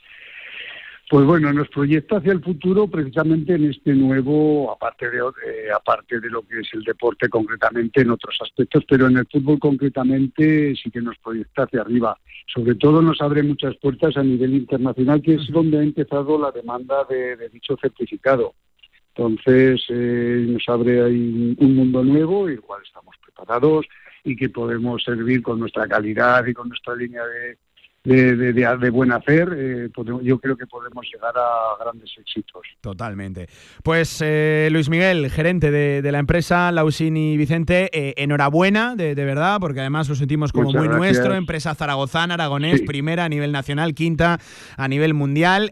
Pues 1.14 1.28
bueno, 1.28 1.54
nos 1.54 1.70
proyecta 1.70 2.18
hacia 2.18 2.32
el 2.32 2.42
futuro 2.42 2.88
precisamente 2.88 3.54
en 3.54 3.70
este 3.70 3.94
nuevo, 3.94 4.72
aparte 4.72 5.12
de, 5.12 5.20
eh, 5.20 5.70
aparte 5.72 6.20
de 6.20 6.28
lo 6.28 6.42
que 6.42 6.62
es 6.62 6.70
el 6.74 6.82
deporte 6.82 7.30
concretamente 7.30 8.02
en 8.02 8.10
otros 8.10 8.36
aspectos, 8.42 8.84
pero 8.90 9.06
en 9.06 9.18
el 9.18 9.28
fútbol 9.32 9.60
concretamente 9.60 10.76
sí 10.76 10.90
que 10.90 11.02
nos 11.02 11.16
proyecta 11.20 11.66
hacia 11.66 11.82
arriba. 11.82 12.18
Sobre 12.48 12.74
todo 12.74 13.00
nos 13.04 13.22
abre 13.22 13.44
muchas 13.44 13.76
puertas 13.76 14.18
a 14.18 14.24
nivel 14.24 14.56
internacional, 14.56 15.22
que 15.22 15.36
es 15.36 15.48
donde 15.52 15.78
ha 15.78 15.84
empezado 15.84 16.40
la 16.40 16.50
demanda 16.50 17.06
de, 17.08 17.38
dicho 17.50 17.78
certificado. 17.80 18.56
Entonces 19.14 19.84
eh, 19.90 20.48
nos 20.50 20.68
abre 20.68 21.00
ahí 21.00 21.56
un 21.60 21.76
mundo 21.76 22.04
nuevo, 22.04 22.48
cual 22.66 22.82
estamos 22.84 23.16
preparados 23.24 23.86
y 24.24 24.36
que 24.36 24.50
podemos 24.50 25.04
servir 25.04 25.44
con 25.44 25.60
nuestra 25.60 25.88
calidad 25.88 26.44
y 26.48 26.56
con 26.56 26.70
nuestra 26.70 26.96
línea 26.96 27.24
de, 27.24 27.60
de, 28.04 28.36
de, 28.36 28.54
de, 28.54 28.90
buen 28.90 29.14
hacer, 29.14 29.56
eh, 29.58 29.90
yo 30.24 30.38
creo 30.38 30.58
que 30.58 30.68
podemos 30.68 31.06
llegar 31.12 31.34
a 31.38 31.82
grandes 31.82 32.12
éxitos. 32.20 32.62
Totalmente. 32.82 33.48
Pues 33.82 34.20
eh, 34.22 34.68
Luis 34.72 34.90
Miguel, 34.90 35.30
gerente 35.32 35.72
de, 35.72 36.12
la 36.12 36.20
empresa 36.20 36.72
Lausini 36.74 37.38
Vicente, 37.38 37.90
eh, 37.94 38.14
enhorabuena, 38.18 38.96
de, 38.98 39.16
verdad, 39.16 39.58
porque 39.62 39.80
además 39.80 40.10
lo 40.10 40.16
sentimos 40.16 40.52
como 40.52 40.74
muy 40.74 40.90
nuestro, 40.90 41.34
empresa 41.34 41.76
zaragozana, 41.76 42.34
aragonés, 42.34 42.82
primera 42.82 43.24
a 43.24 43.30
nivel 43.30 43.54
nacional, 43.54 43.94
quinta 43.94 44.38
a 44.76 44.88
nivel 44.90 45.14
mundial. 45.14 45.72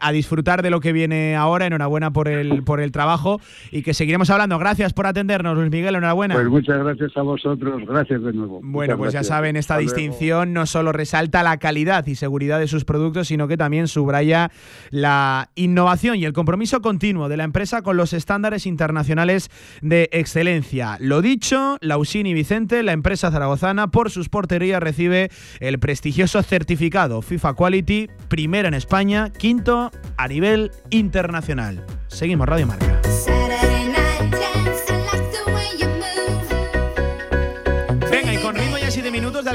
a 0.00 0.12
disfrutar 0.12 0.62
de 0.62 0.70
lo 0.70 0.80
que 0.80 0.92
viene 0.92 1.36
ahora, 1.36 1.66
enhorabuena 1.66 2.10
por 2.10 2.26
el, 2.26 2.64
por 2.64 2.80
el 2.80 2.90
trabajo 2.90 3.40
y 3.70 3.82
que 3.82 3.94
seguiremos 3.94 4.30
hablando. 4.30 4.58
Gracias 4.58 4.92
por 4.92 5.06
atendernos, 5.06 5.56
Luis 5.56 5.70
Miguel, 5.70 5.94
enhorabuena. 5.94 6.34
Pues 6.34 6.48
muchas 6.48 6.82
gracias 6.82 7.16
a 7.16 7.22
vosotros, 7.22 7.82
gracias 7.86 8.20
de 8.20 8.32
nuevo. 8.32 8.60
Bueno, 8.64 8.98
pues 8.98 9.12
ya 9.12 9.22
saben, 9.22 9.56
esta 9.56 9.78
distinción 9.78 10.52
no 10.52 10.66
solo 10.66 10.90
resalta 10.90 11.44
la 11.44 11.56
calidad 11.56 11.67
y 12.06 12.14
seguridad 12.14 12.58
de 12.58 12.68
sus 12.68 12.84
productos, 12.84 13.28
sino 13.28 13.48
que 13.48 13.56
también 13.56 13.88
subraya 13.88 14.50
la 14.90 15.50
innovación 15.54 16.16
y 16.16 16.24
el 16.24 16.32
compromiso 16.32 16.80
continuo 16.80 17.28
de 17.28 17.36
la 17.36 17.44
empresa 17.44 17.82
con 17.82 17.96
los 17.96 18.12
estándares 18.12 18.66
internacionales 18.66 19.50
de 19.82 20.08
excelencia. 20.12 20.96
Lo 21.00 21.22
dicho, 21.22 21.76
Lausini 21.80 22.34
Vicente, 22.34 22.82
la 22.82 22.92
empresa 22.92 23.30
zaragozana, 23.30 23.88
por 23.88 24.10
sus 24.10 24.28
porterías 24.28 24.82
recibe 24.82 25.30
el 25.60 25.78
prestigioso 25.78 26.42
certificado 26.42 27.22
FIFA 27.22 27.54
Quality, 27.54 28.08
primera 28.28 28.68
en 28.68 28.74
España, 28.74 29.30
quinto 29.30 29.90
a 30.16 30.28
nivel 30.28 30.70
internacional. 30.90 31.84
Seguimos 32.08 32.48
Radio 32.48 32.66
Marca. 32.66 33.00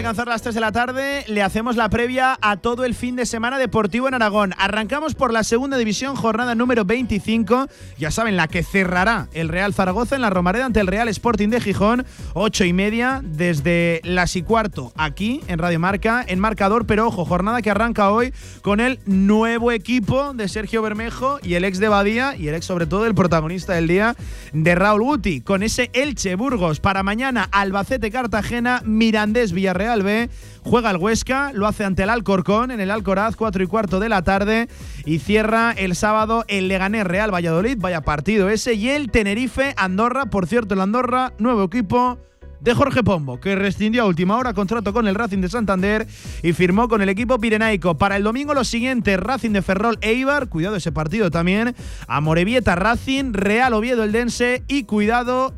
Alcanzar 0.03 0.27
las 0.27 0.41
3 0.41 0.55
de 0.55 0.59
la 0.59 0.73
tarde, 0.73 1.23
le 1.27 1.41
hacemos 1.41 1.77
la 1.77 1.87
previa 1.87 2.37
a 2.41 2.57
todo 2.57 2.83
el 2.83 2.93
fin 2.93 3.15
de 3.15 3.25
semana 3.25 3.57
deportivo 3.57 4.09
en 4.09 4.13
Aragón. 4.13 4.53
Arrancamos 4.57 5.15
por 5.15 5.31
la 5.31 5.45
segunda 5.45 5.77
división, 5.77 6.17
jornada 6.17 6.55
número 6.55 6.83
25. 6.83 7.67
Ya 7.97 8.11
saben, 8.11 8.35
la 8.35 8.49
que 8.49 8.63
cerrará 8.63 9.29
el 9.31 9.47
Real 9.47 9.73
Zaragoza 9.73 10.17
en 10.17 10.21
la 10.21 10.29
Romareda 10.29 10.65
ante 10.65 10.81
el 10.81 10.87
Real 10.87 11.07
Sporting 11.07 11.47
de 11.47 11.61
Gijón, 11.61 12.05
8 12.33 12.65
y 12.65 12.73
media, 12.73 13.21
desde 13.23 14.01
las 14.03 14.35
y 14.35 14.43
cuarto, 14.43 14.91
aquí 14.97 15.39
en 15.47 15.57
Radio 15.57 15.79
Marca, 15.79 16.25
en 16.27 16.37
marcador. 16.37 16.85
Pero 16.85 17.07
ojo, 17.07 17.23
jornada 17.23 17.61
que 17.61 17.71
arranca 17.71 18.11
hoy 18.11 18.33
con 18.61 18.81
el 18.81 18.99
nuevo 19.05 19.71
equipo 19.71 20.33
de 20.33 20.49
Sergio 20.49 20.81
Bermejo 20.81 21.39
y 21.41 21.53
el 21.53 21.63
ex 21.63 21.79
de 21.79 21.87
Badía 21.87 22.35
y 22.35 22.49
el 22.49 22.55
ex, 22.55 22.65
sobre 22.65 22.87
todo, 22.87 23.05
el 23.05 23.15
protagonista 23.15 23.71
del 23.71 23.87
día 23.87 24.17
de 24.51 24.75
Raúl 24.75 25.01
Guti, 25.03 25.39
con 25.39 25.63
ese 25.63 25.91
Elche 25.93 26.35
Burgos 26.35 26.81
para 26.81 27.03
mañana, 27.03 27.47
Albacete 27.53 28.11
Cartagena, 28.11 28.81
Mirandés 28.83 29.53
Villarreal 29.53 29.92
B. 30.01 30.29
Juega 30.63 30.89
el 30.89 30.97
Huesca, 30.97 31.51
lo 31.53 31.67
hace 31.67 31.83
ante 31.83 32.03
el 32.03 32.09
Alcorcón 32.09 32.71
en 32.71 32.79
el 32.79 32.89
Alcoraz, 32.89 33.35
4 33.35 33.63
y 33.63 33.67
cuarto 33.67 33.99
de 33.99 34.09
la 34.09 34.23
tarde. 34.23 34.67
Y 35.05 35.19
cierra 35.19 35.71
el 35.73 35.95
sábado 35.95 36.45
el 36.47 36.69
Leganés 36.69 37.05
Real 37.05 37.31
Valladolid, 37.31 37.77
vaya 37.79 38.01
partido 38.01 38.49
ese. 38.49 38.73
Y 38.73 38.89
el 38.89 39.11
Tenerife 39.11 39.73
Andorra, 39.77 40.27
por 40.27 40.47
cierto, 40.47 40.73
el 40.73 40.81
Andorra, 40.81 41.33
nuevo 41.37 41.63
equipo 41.63 42.17
de 42.63 42.73
Jorge 42.73 43.03
Pombo, 43.03 43.41
que 43.41 43.55
rescindió 43.55 44.03
a 44.03 44.05
última 44.05 44.37
hora 44.37 44.53
contrato 44.53 44.93
con 44.93 45.05
el 45.05 45.15
Racing 45.15 45.39
de 45.39 45.49
Santander 45.49 46.07
y 46.41 46.53
firmó 46.53 46.87
con 46.87 47.01
el 47.01 47.09
equipo 47.09 47.37
pirenaico. 47.37 47.97
Para 47.97 48.15
el 48.15 48.23
domingo 48.23 48.53
lo 48.53 48.63
siguiente, 48.63 49.17
Racing 49.17 49.51
de 49.51 49.61
Ferrol 49.61 49.97
Eibar, 49.99 50.47
cuidado 50.47 50.77
ese 50.77 50.93
partido 50.93 51.29
también, 51.29 51.75
Amorebieta 52.07 52.75
Racing, 52.75 53.33
Real 53.33 53.73
Oviedo 53.73 54.03
Eldense 54.03 54.63
y 54.69 54.85
cuidado, 54.85 55.53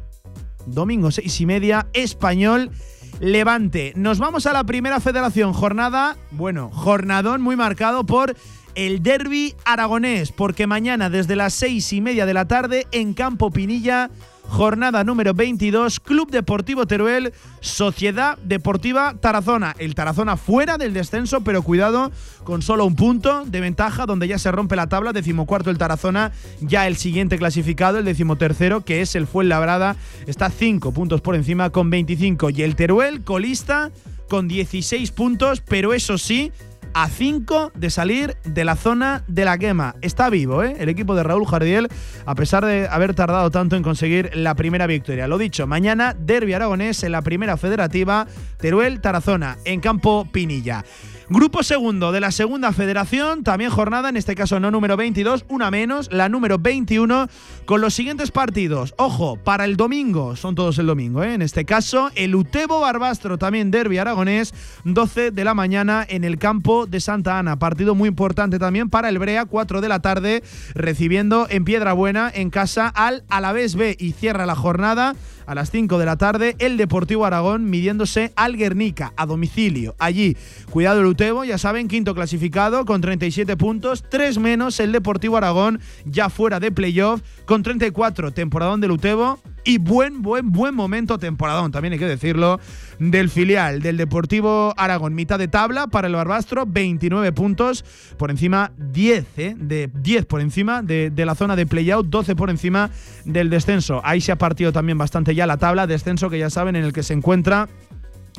domingo 0.65 1.11
seis 1.11 1.39
y 1.39 1.45
media, 1.45 1.85
Español 1.93 2.71
Levante. 3.19 3.93
Nos 3.95 4.19
vamos 4.19 4.45
a 4.45 4.53
la 4.53 4.63
primera 4.65 4.99
federación, 4.99 5.53
jornada, 5.53 6.17
bueno, 6.31 6.69
jornadón 6.73 7.41
muy 7.41 7.55
marcado 7.55 8.05
por 8.05 8.35
el 8.75 9.01
derby 9.01 9.55
aragonés, 9.63 10.33
porque 10.33 10.67
mañana 10.67 11.09
desde 11.09 11.37
las 11.37 11.53
seis 11.53 11.93
y 11.93 12.01
media 12.01 12.25
de 12.25 12.33
la 12.33 12.45
tarde 12.45 12.87
en 12.91 13.13
Campo 13.13 13.51
Pinilla 13.51 14.09
jornada 14.47 15.03
número 15.03 15.33
22, 15.33 15.99
Club 15.99 16.31
Deportivo 16.31 16.85
Teruel, 16.85 17.33
Sociedad 17.59 18.37
Deportiva 18.39 19.15
Tarazona. 19.19 19.75
El 19.77 19.95
Tarazona 19.95 20.37
fuera 20.37 20.77
del 20.77 20.93
descenso, 20.93 21.41
pero 21.41 21.61
cuidado 21.61 22.11
con 22.43 22.61
solo 22.61 22.85
un 22.85 22.95
punto 22.95 23.43
de 23.45 23.59
ventaja, 23.59 24.05
donde 24.05 24.27
ya 24.27 24.39
se 24.39 24.51
rompe 24.51 24.75
la 24.75 24.87
tabla, 24.87 25.13
decimocuarto 25.13 25.69
el 25.69 25.77
Tarazona, 25.77 26.31
ya 26.61 26.87
el 26.87 26.95
siguiente 26.95 27.37
clasificado, 27.37 27.97
el 27.97 28.05
decimotercero, 28.05 28.85
que 28.85 29.01
es 29.01 29.15
el 29.15 29.27
Fuenlabrada, 29.27 29.95
está 30.27 30.49
cinco 30.49 30.91
puntos 30.91 31.21
por 31.21 31.35
encima 31.35 31.69
con 31.69 31.89
25. 31.89 32.49
Y 32.51 32.61
el 32.61 32.75
Teruel, 32.75 33.23
colista, 33.23 33.91
con 34.29 34.47
16 34.47 35.11
puntos, 35.11 35.61
pero 35.61 35.93
eso 35.93 36.17
sí, 36.17 36.51
a 36.95 37.09
5 37.09 37.73
de 37.75 37.89
salir 37.89 38.37
de 38.45 38.63
la 38.63 38.77
zona 38.77 39.25
de 39.27 39.43
la 39.43 39.57
quema. 39.57 39.95
Está 40.01 40.29
vivo, 40.29 40.63
¿eh? 40.63 40.77
El 40.79 40.87
equipo 40.87 41.13
de 41.13 41.23
Raúl 41.23 41.45
Jardiel, 41.45 41.89
a 42.25 42.35
pesar 42.35 42.65
de 42.65 42.87
haber 42.89 43.13
tardado 43.13 43.51
tanto 43.51 43.75
en 43.75 43.83
conseguir 43.83 44.31
la 44.33 44.55
primera 44.55 44.87
victoria. 44.87 45.27
Lo 45.27 45.37
dicho, 45.37 45.67
mañana 45.67 46.15
Derby 46.17 46.53
Aragonés 46.53 47.03
en 47.03 47.11
la 47.11 47.21
primera 47.21 47.57
federativa, 47.57 48.27
Teruel 48.57 49.01
Tarazona, 49.01 49.57
en 49.65 49.81
campo 49.81 50.25
Pinilla. 50.31 50.85
Grupo 51.27 51.63
segundo 51.63 52.11
de 52.11 52.19
la 52.19 52.29
segunda 52.29 52.71
federación, 52.71 53.43
también 53.43 53.71
jornada, 53.71 54.09
en 54.09 54.15
este 54.15 54.35
caso 54.35 54.59
no 54.59 54.69
número 54.69 54.95
22, 54.95 55.45
una 55.49 55.71
menos, 55.71 56.07
la 56.11 56.29
número 56.29 56.59
21, 56.59 57.27
con 57.65 57.81
los 57.81 57.95
siguientes 57.95 58.29
partidos. 58.29 58.93
Ojo, 58.97 59.35
para 59.35 59.65
el 59.65 59.75
domingo, 59.75 60.35
son 60.35 60.53
todos 60.53 60.77
el 60.77 60.85
domingo, 60.85 61.23
¿eh? 61.23 61.33
en 61.33 61.41
este 61.41 61.65
caso, 61.65 62.11
el 62.13 62.35
Utebo 62.35 62.79
Barbastro, 62.79 63.39
también 63.39 63.71
Derby 63.71 63.97
Aragonés, 63.97 64.53
12 64.83 65.31
de 65.31 65.43
la 65.43 65.55
mañana 65.55 66.05
en 66.07 66.25
el 66.25 66.37
campo 66.37 66.85
de 66.85 66.99
Santa 66.99 67.39
Ana. 67.39 67.57
Partido 67.57 67.95
muy 67.95 68.07
importante 68.07 68.59
también 68.59 68.91
para 68.91 69.09
el 69.09 69.17
Brea, 69.17 69.45
4 69.45 69.81
de 69.81 69.89
la 69.89 70.01
tarde, 70.01 70.43
recibiendo 70.75 71.47
en 71.49 71.65
Piedra 71.65 71.93
Buena, 71.93 72.31
en 72.31 72.51
casa, 72.51 72.87
al 72.87 73.23
Alavés 73.29 73.75
B 73.75 73.97
y 73.99 74.11
cierra 74.11 74.45
la 74.45 74.55
jornada 74.55 75.15
a 75.45 75.55
las 75.55 75.71
5 75.71 75.97
de 75.97 76.05
la 76.05 76.17
tarde 76.17 76.55
el 76.59 76.77
Deportivo 76.77 77.25
Aragón 77.25 77.69
midiéndose 77.69 78.31
al 78.35 78.57
Guernica 78.57 79.13
a 79.15 79.25
domicilio. 79.25 79.95
Allí, 79.99 80.37
cuidado 80.69 80.99
el 80.99 81.05
Utebo, 81.15 81.45
ya 81.45 81.57
saben, 81.57 81.87
quinto 81.87 82.13
clasificado 82.13 82.83
con 82.83 82.99
37 82.99 83.55
puntos, 83.55 84.03
3 84.09 84.37
menos 84.37 84.81
el 84.81 84.91
Deportivo 84.91 85.37
Aragón 85.37 85.79
ya 86.03 86.27
fuera 86.27 86.59
de 86.59 86.73
playoff 86.73 87.21
con 87.45 87.63
34 87.63 88.31
temporadón 88.31 88.81
del 88.81 88.91
Utebo 88.91 89.39
y 89.63 89.77
buen, 89.77 90.21
buen, 90.21 90.51
buen 90.51 90.75
momento 90.75 91.17
temporadón, 91.17 91.71
también 91.71 91.93
hay 91.93 91.99
que 91.99 92.05
decirlo, 92.05 92.59
del 92.99 93.29
filial 93.29 93.81
del 93.81 93.95
Deportivo 93.95 94.73
Aragón. 94.75 95.15
Mitad 95.15 95.39
de 95.39 95.47
tabla 95.47 95.87
para 95.87 96.09
el 96.09 96.15
Barbastro, 96.15 96.65
29 96.67 97.31
puntos 97.31 97.85
por 98.17 98.29
encima, 98.29 98.73
10, 98.77 99.25
¿eh? 99.37 99.55
de 99.57 99.89
10 99.93 100.25
por 100.25 100.41
encima 100.41 100.81
de, 100.81 101.13
la 101.15 101.35
zona 101.35 101.55
de 101.55 101.65
playout, 101.65 102.07
12 102.07 102.35
por 102.35 102.49
encima 102.49 102.91
del 103.23 103.49
descenso. 103.49 104.01
Ahí 104.03 104.19
se 104.19 104.33
ha 104.33 104.37
partido 104.37 104.73
también 104.73 104.97
bastante 104.97 105.33
ya 105.33 105.47
la 105.47 105.55
tabla, 105.55 105.87
descenso 105.87 106.29
que 106.29 106.39
ya 106.39 106.49
saben 106.49 106.75
en 106.75 106.83
el 106.83 106.91
que 106.91 107.03
se 107.03 107.13
encuentra 107.13 107.69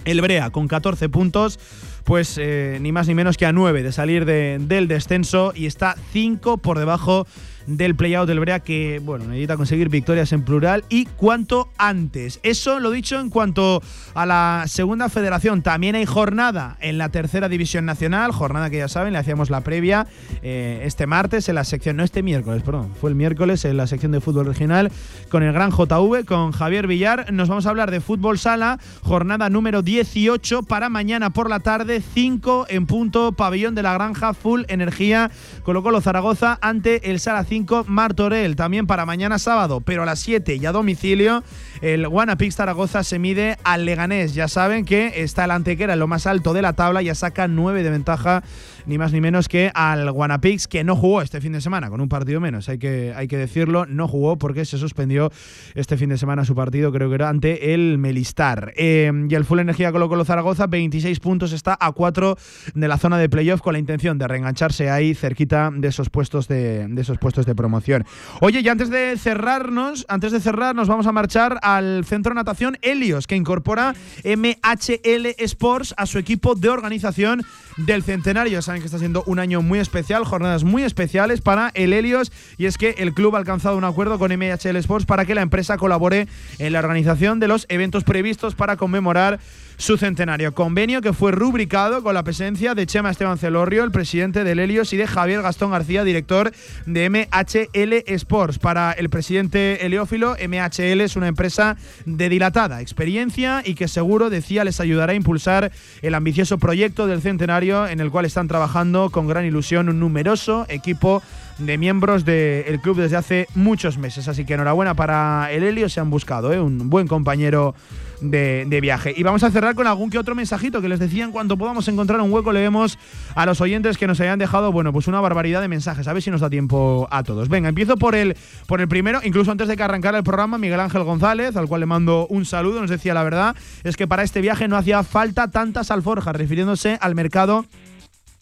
el 0.05 0.21
Brea 0.21 0.51
con 0.51 0.69
14 0.69 1.09
puntos 1.09 1.59
pues 2.07 2.41
ni 2.81 2.93
más 2.93 3.09
ni 3.09 3.15
menos 3.15 3.37
que 3.37 3.45
a 3.45 3.53
9 3.53 3.83
de 3.83 3.93
salir 3.93 4.25
de, 4.25 4.59
del 4.61 4.89
descenso 4.89 5.53
y 5.55 5.67
está 5.67 5.97
5 6.13 6.57
por 6.59 6.79
debajo 6.79 7.27
del 7.67 7.95
playout 7.97 8.29
del 8.29 8.41
Brea 8.41 8.61
que, 8.61 9.01
bueno, 9.03 9.27
necesita 9.27 9.57
conseguir 9.57 9.89
victorias 9.89 10.33
en 10.33 10.43
plural 10.43 10.85
y 10.89 11.07
cuanto 11.07 11.69
antes. 11.79 12.41
Eso 12.43 12.81
lo 12.81 12.91
dicho 12.91 13.19
en 13.19 13.31
cuanto 13.31 13.83
a 14.15 14.27
la 14.27 14.65
segunda 14.67 15.09
federación. 15.09 15.63
También 15.63 15.95
hay 15.95 16.07
jornada 16.07 16.77
en 16.81 16.99
la 16.99 17.09
tercera 17.09 17.49
división 17.49 17.85
nacional, 17.85 18.33
jornada 18.33 18.71
que 18.71 18.79
ya 18.79 18.89
saben, 18.89 19.13
le 19.13 19.19
hacíamos 19.19 19.51
la 19.51 19.63
previa 19.63 20.07
eh, 20.43 20.83
este 20.85 21.07
martes 21.07 21.49
en 21.49 21.57
la 21.57 21.65
sección, 21.65 21.97
no 21.97 22.05
este 22.05 22.23
miércoles, 22.23 22.63
perdón, 22.63 22.93
fue 23.01 23.11
el 23.11 23.17
miércoles 23.17 23.65
en 23.65 23.77
la 23.77 23.87
sección 23.87 24.13
de 24.13 24.21
fútbol 24.21 24.47
regional 24.47 24.93
con 25.29 25.43
el 25.43 25.53
gran 25.53 25.71
JV, 25.71 26.25
con 26.25 26.53
Javier 26.53 26.87
Villar. 26.87 27.33
Nos 27.33 27.49
vamos 27.49 27.67
a 27.67 27.71
hablar 27.71 27.91
de 27.91 28.01
fútbol 28.01 28.39
sala, 28.39 28.79
jornada 29.03 29.51
número 29.51 29.83
18 29.83 30.63
para 30.63 30.89
mañana 30.89 31.31
por 31.31 31.51
la 31.51 31.61
tarde, 31.61 32.01
5 32.01 32.67
en 32.69 32.87
punto, 32.87 33.33
pabellón 33.33 33.75
de 33.75 33.83
la 33.83 33.95
granja, 33.95 34.35
full 34.35 34.63
energía, 34.69 35.31
Colo 35.63 35.83
Colo 35.83 36.01
Zaragoza 36.01 36.59
ante 36.61 37.11
el 37.11 37.21
Sala 37.21 37.45
5 37.45 37.56
Martorell, 37.87 38.57
también 38.57 38.87
para 38.87 39.07
mañana 39.07 39.39
sábado, 39.39 39.81
pero 39.81 40.03
a 40.03 40.07
las 40.07 40.19
7 40.19 40.57
y 40.57 40.67
a 40.67 40.73
domicilio, 40.73 41.43
el 41.81 42.09
Guanapix 42.09 42.57
Zaragoza 42.57 43.05
se 43.05 43.19
mide 43.19 43.57
al 43.65 43.85
Leganés. 43.85 44.35
Ya 44.35 44.49
saben 44.49 44.85
que 44.85 45.23
está 45.23 45.45
el 45.45 45.53
Antequera 45.53 45.95
en 45.95 45.99
lo 45.99 46.09
más 46.09 46.27
alto 46.27 46.53
de 46.53 46.63
la 46.63 46.75
tabla, 46.75 47.03
ya 47.03 47.15
saca 47.15 47.49
9 47.49 47.83
de 47.83 47.91
ventaja 47.91 48.43
ni 48.87 48.99
más 48.99 49.13
ni 49.13 49.21
menos 49.21 49.49
que 49.49 49.71
al 49.75 50.11
Guanapix, 50.11 50.69
que 50.69 50.85
no 50.85 50.97
jugó 50.97 51.23
este 51.23 51.41
fin 51.41 51.53
de 51.53 51.61
semana, 51.61 51.91
con 51.91 52.01
un 52.01 52.09
partido 52.09 52.41
menos, 52.41 52.69
hay 52.69 52.79
que, 52.79 53.13
hay 53.15 53.29
que 53.29 53.37
decirlo, 53.37 53.87
no 53.87 54.09
jugó 54.09 54.37
porque 54.37 54.65
se 54.65 54.79
suspendió 54.79 55.31
este 55.75 55.97
fin 55.97 56.09
de 56.09 56.19
semana 56.19 56.45
su 56.45 56.55
partido, 56.55 56.93
creo 56.93 57.09
que 57.09 57.17
era 57.17 57.29
ante 57.29 57.75
el 57.75 57.99
Melistar. 57.99 58.73
Eh, 58.77 59.11
y 59.29 59.35
el 59.35 59.45
Full 59.45 59.59
Energía 59.59 59.93
Colo 59.93 60.09
Colo 60.09 60.25
Zaragoza, 60.25 60.67
26 60.67 61.21
puntos, 61.21 61.53
está 61.53 61.77
a 61.79 61.93
4 61.93 62.37
de 62.75 62.89
la 62.89 62.99
zona 62.99 63.19
de 63.19 63.29
playoff 63.29 63.61
con 63.61 63.73
la 63.73 63.79
intención 63.79 64.19
de 64.19 64.29
reengancharse 64.29 64.91
ahí 64.91 65.15
cerquita 65.15 65.71
de 65.75 65.89
esos 65.89 66.11
puestos 66.11 66.49
de, 66.49 66.87
de 66.89 67.03
esos 67.03 67.19
puestos 67.19 67.47
de 67.47 67.55
promoción. 67.55 68.05
Oye, 68.41 68.61
y 68.61 68.69
antes 68.69 68.91
de 68.91 69.17
cerrarnos, 69.17 70.07
antes 70.09 70.33
de 70.33 70.41
cerrar, 70.41 70.75
nos 70.75 70.89
vamos 70.89 71.07
a 71.07 71.13
marchar 71.13 71.59
al 71.63 72.05
Centro 72.05 72.35
Natación 72.35 72.79
Helios, 72.83 73.27
que 73.27 73.37
incorpora 73.37 73.95
MHL 74.25 75.27
Sports 75.39 75.95
a 75.97 76.07
su 76.07 76.19
equipo 76.19 76.55
de 76.55 76.69
organización 76.69 77.43
del 77.77 78.03
centenario. 78.03 78.63
Saben 78.63 78.81
que 78.81 78.87
está 78.87 78.99
siendo 78.99 79.23
un 79.27 79.39
año 79.39 79.63
muy 79.63 79.79
especial, 79.79 80.25
jornadas 80.25 80.65
muy 80.65 80.83
especiales 80.83 81.41
para 81.41 81.71
el 81.75 81.93
Helios 81.93 82.33
y 82.59 82.67
es 82.67 82.79
que 82.79 82.97
el 82.99 83.15
club 83.15 83.35
ha 83.35 83.39
alcanzado 83.39 83.77
un 83.77 83.85
acuerdo 83.85 84.19
con 84.19 84.33
MHL 84.33 84.77
Sports 84.77 85.07
para 85.07 85.25
que 85.25 85.35
la 85.35 85.43
empresa 85.43 85.77
colabore 85.77 86.29
en 86.59 86.73
la 86.73 86.79
organización 86.79 87.41
de 87.41 87.49
los 87.49 87.67
eventos 87.69 88.05
previstos 88.05 88.55
para 88.55 88.77
conmemorar 88.77 89.39
su 89.77 89.97
centenario. 89.97 90.55
Convenio 90.55 91.01
que 91.01 91.13
fue 91.13 91.33
rubricado 91.33 92.03
con 92.03 92.15
la 92.15 92.23
presencia 92.23 92.75
de 92.75 92.87
Chema 92.87 93.11
Esteban 93.11 93.39
Celorrio, 93.39 93.85
el 93.85 93.91
presidente 93.91 94.45
del 94.45 94.59
Helios, 94.59 94.93
y 94.93 94.97
de 94.97 95.07
Javier 95.07 95.43
Gastón 95.43 95.71
García, 95.71 96.05
director 96.05 96.53
de 96.87 97.11
MHL 97.11 98.13
Sports. 98.15 98.59
Para 98.59 98.93
el 98.93 99.11
presidente 99.11 99.85
Heliófilo, 99.85 100.37
MHL 100.37 101.01
es 101.01 101.17
una 101.17 101.29
empresa 101.29 101.77
de 102.05 102.29
dilatada 102.29 102.81
experiencia 102.81 103.63
y 103.65 103.75
que 103.75 103.89
seguro, 103.89 104.31
decía, 104.31 104.65
les 104.65 104.81
ayudará 104.81 105.13
a 105.13 105.17
impulsar 105.17 105.73
el 106.03 106.15
ambicioso 106.15 106.59
proyecto 106.59 107.07
del 107.07 107.21
centenario 107.21 107.87
en 107.87 108.01
el 108.01 108.11
cual 108.11 108.25
están 108.25 108.49
trabajando 108.49 109.11
con 109.11 109.27
gran 109.27 109.45
ilusión 109.45 109.89
un 109.89 110.01
numeroso 110.01 110.67
equipo 110.69 111.23
de 111.59 111.79
miembros 111.79 112.25
del 112.25 112.81
club 112.81 112.99
desde 112.99 113.17
hace 113.17 113.47
muchos 113.55 113.99
meses. 113.99 114.29
Así 114.29 114.45
que 114.45 114.55
enhorabuena 114.55 114.95
para 114.95 115.51
el 115.53 115.63
Helios, 115.63 115.93
se 115.93 116.01
han 116.01 116.11
buscado 116.11 116.53
¿eh? 116.53 116.61
un 116.61 116.91
buen 116.91 117.07
compañero 117.09 117.75
de, 118.21 118.79
viaje. 118.81 119.15
Y 119.17 119.23
vamos 119.23 119.43
a 119.43 119.51
cerrar 119.51 119.75
con 119.75 119.87
algún 119.87 120.11
que 120.11 120.19
otro 120.19 120.35
mensajito 120.35 120.81
que 120.81 120.89
les 120.89 120.99
decía 120.99 121.25
en 121.25 121.33
cuanto 121.33 121.57
podamos 121.57 121.89
encontrar 121.89 122.21
un 122.21 122.33
hueco, 122.33 122.53
leemos 122.53 122.99
a 123.35 123.47
los 123.47 123.61
oyentes 123.61 123.99
que 123.99 124.07
nos 124.07 124.21
hayan 124.21 124.39
dejado, 124.39 124.73
bueno, 124.73 124.93
pues 124.93 125.07
una 125.09 125.21
barbaridad 125.21 125.61
de 125.61 125.69
mensajes. 125.69 126.09
A 126.09 126.13
ver 126.13 126.23
si 126.23 126.31
nos 126.31 126.41
da 126.41 126.51
tiempo 126.51 127.09
a 127.11 127.23
todos. 127.23 127.49
Venga, 127.49 127.69
empiezo 127.69 127.97
por 127.97 128.15
el, 128.15 128.37
por 128.67 128.81
el 128.81 128.89
primero, 128.89 129.21
incluso 129.23 129.51
antes 129.51 129.69
de 129.69 129.77
que 129.77 129.83
arrancara 129.83 130.19
el 130.19 130.25
programa, 130.25 130.59
Miguel 130.59 130.81
Ángel 130.81 131.05
González, 131.05 131.57
al 131.57 131.67
cual 131.67 131.81
le 131.81 131.87
mando 131.87 132.27
un 132.29 132.45
saludo, 132.45 132.81
nos 132.81 132.91
decía 132.91 133.15
la 133.15 133.25
verdad, 133.25 133.57
es 133.85 133.97
que 133.97 134.07
para 134.07 134.23
este 134.23 134.41
viaje 134.41 134.69
no 134.69 134.77
hacía 134.77 135.03
falta 135.03 135.51
tantas 135.51 135.91
alforjas, 135.91 136.35
refiriéndose 136.37 136.99
al 137.01 137.15
mercado 137.15 137.65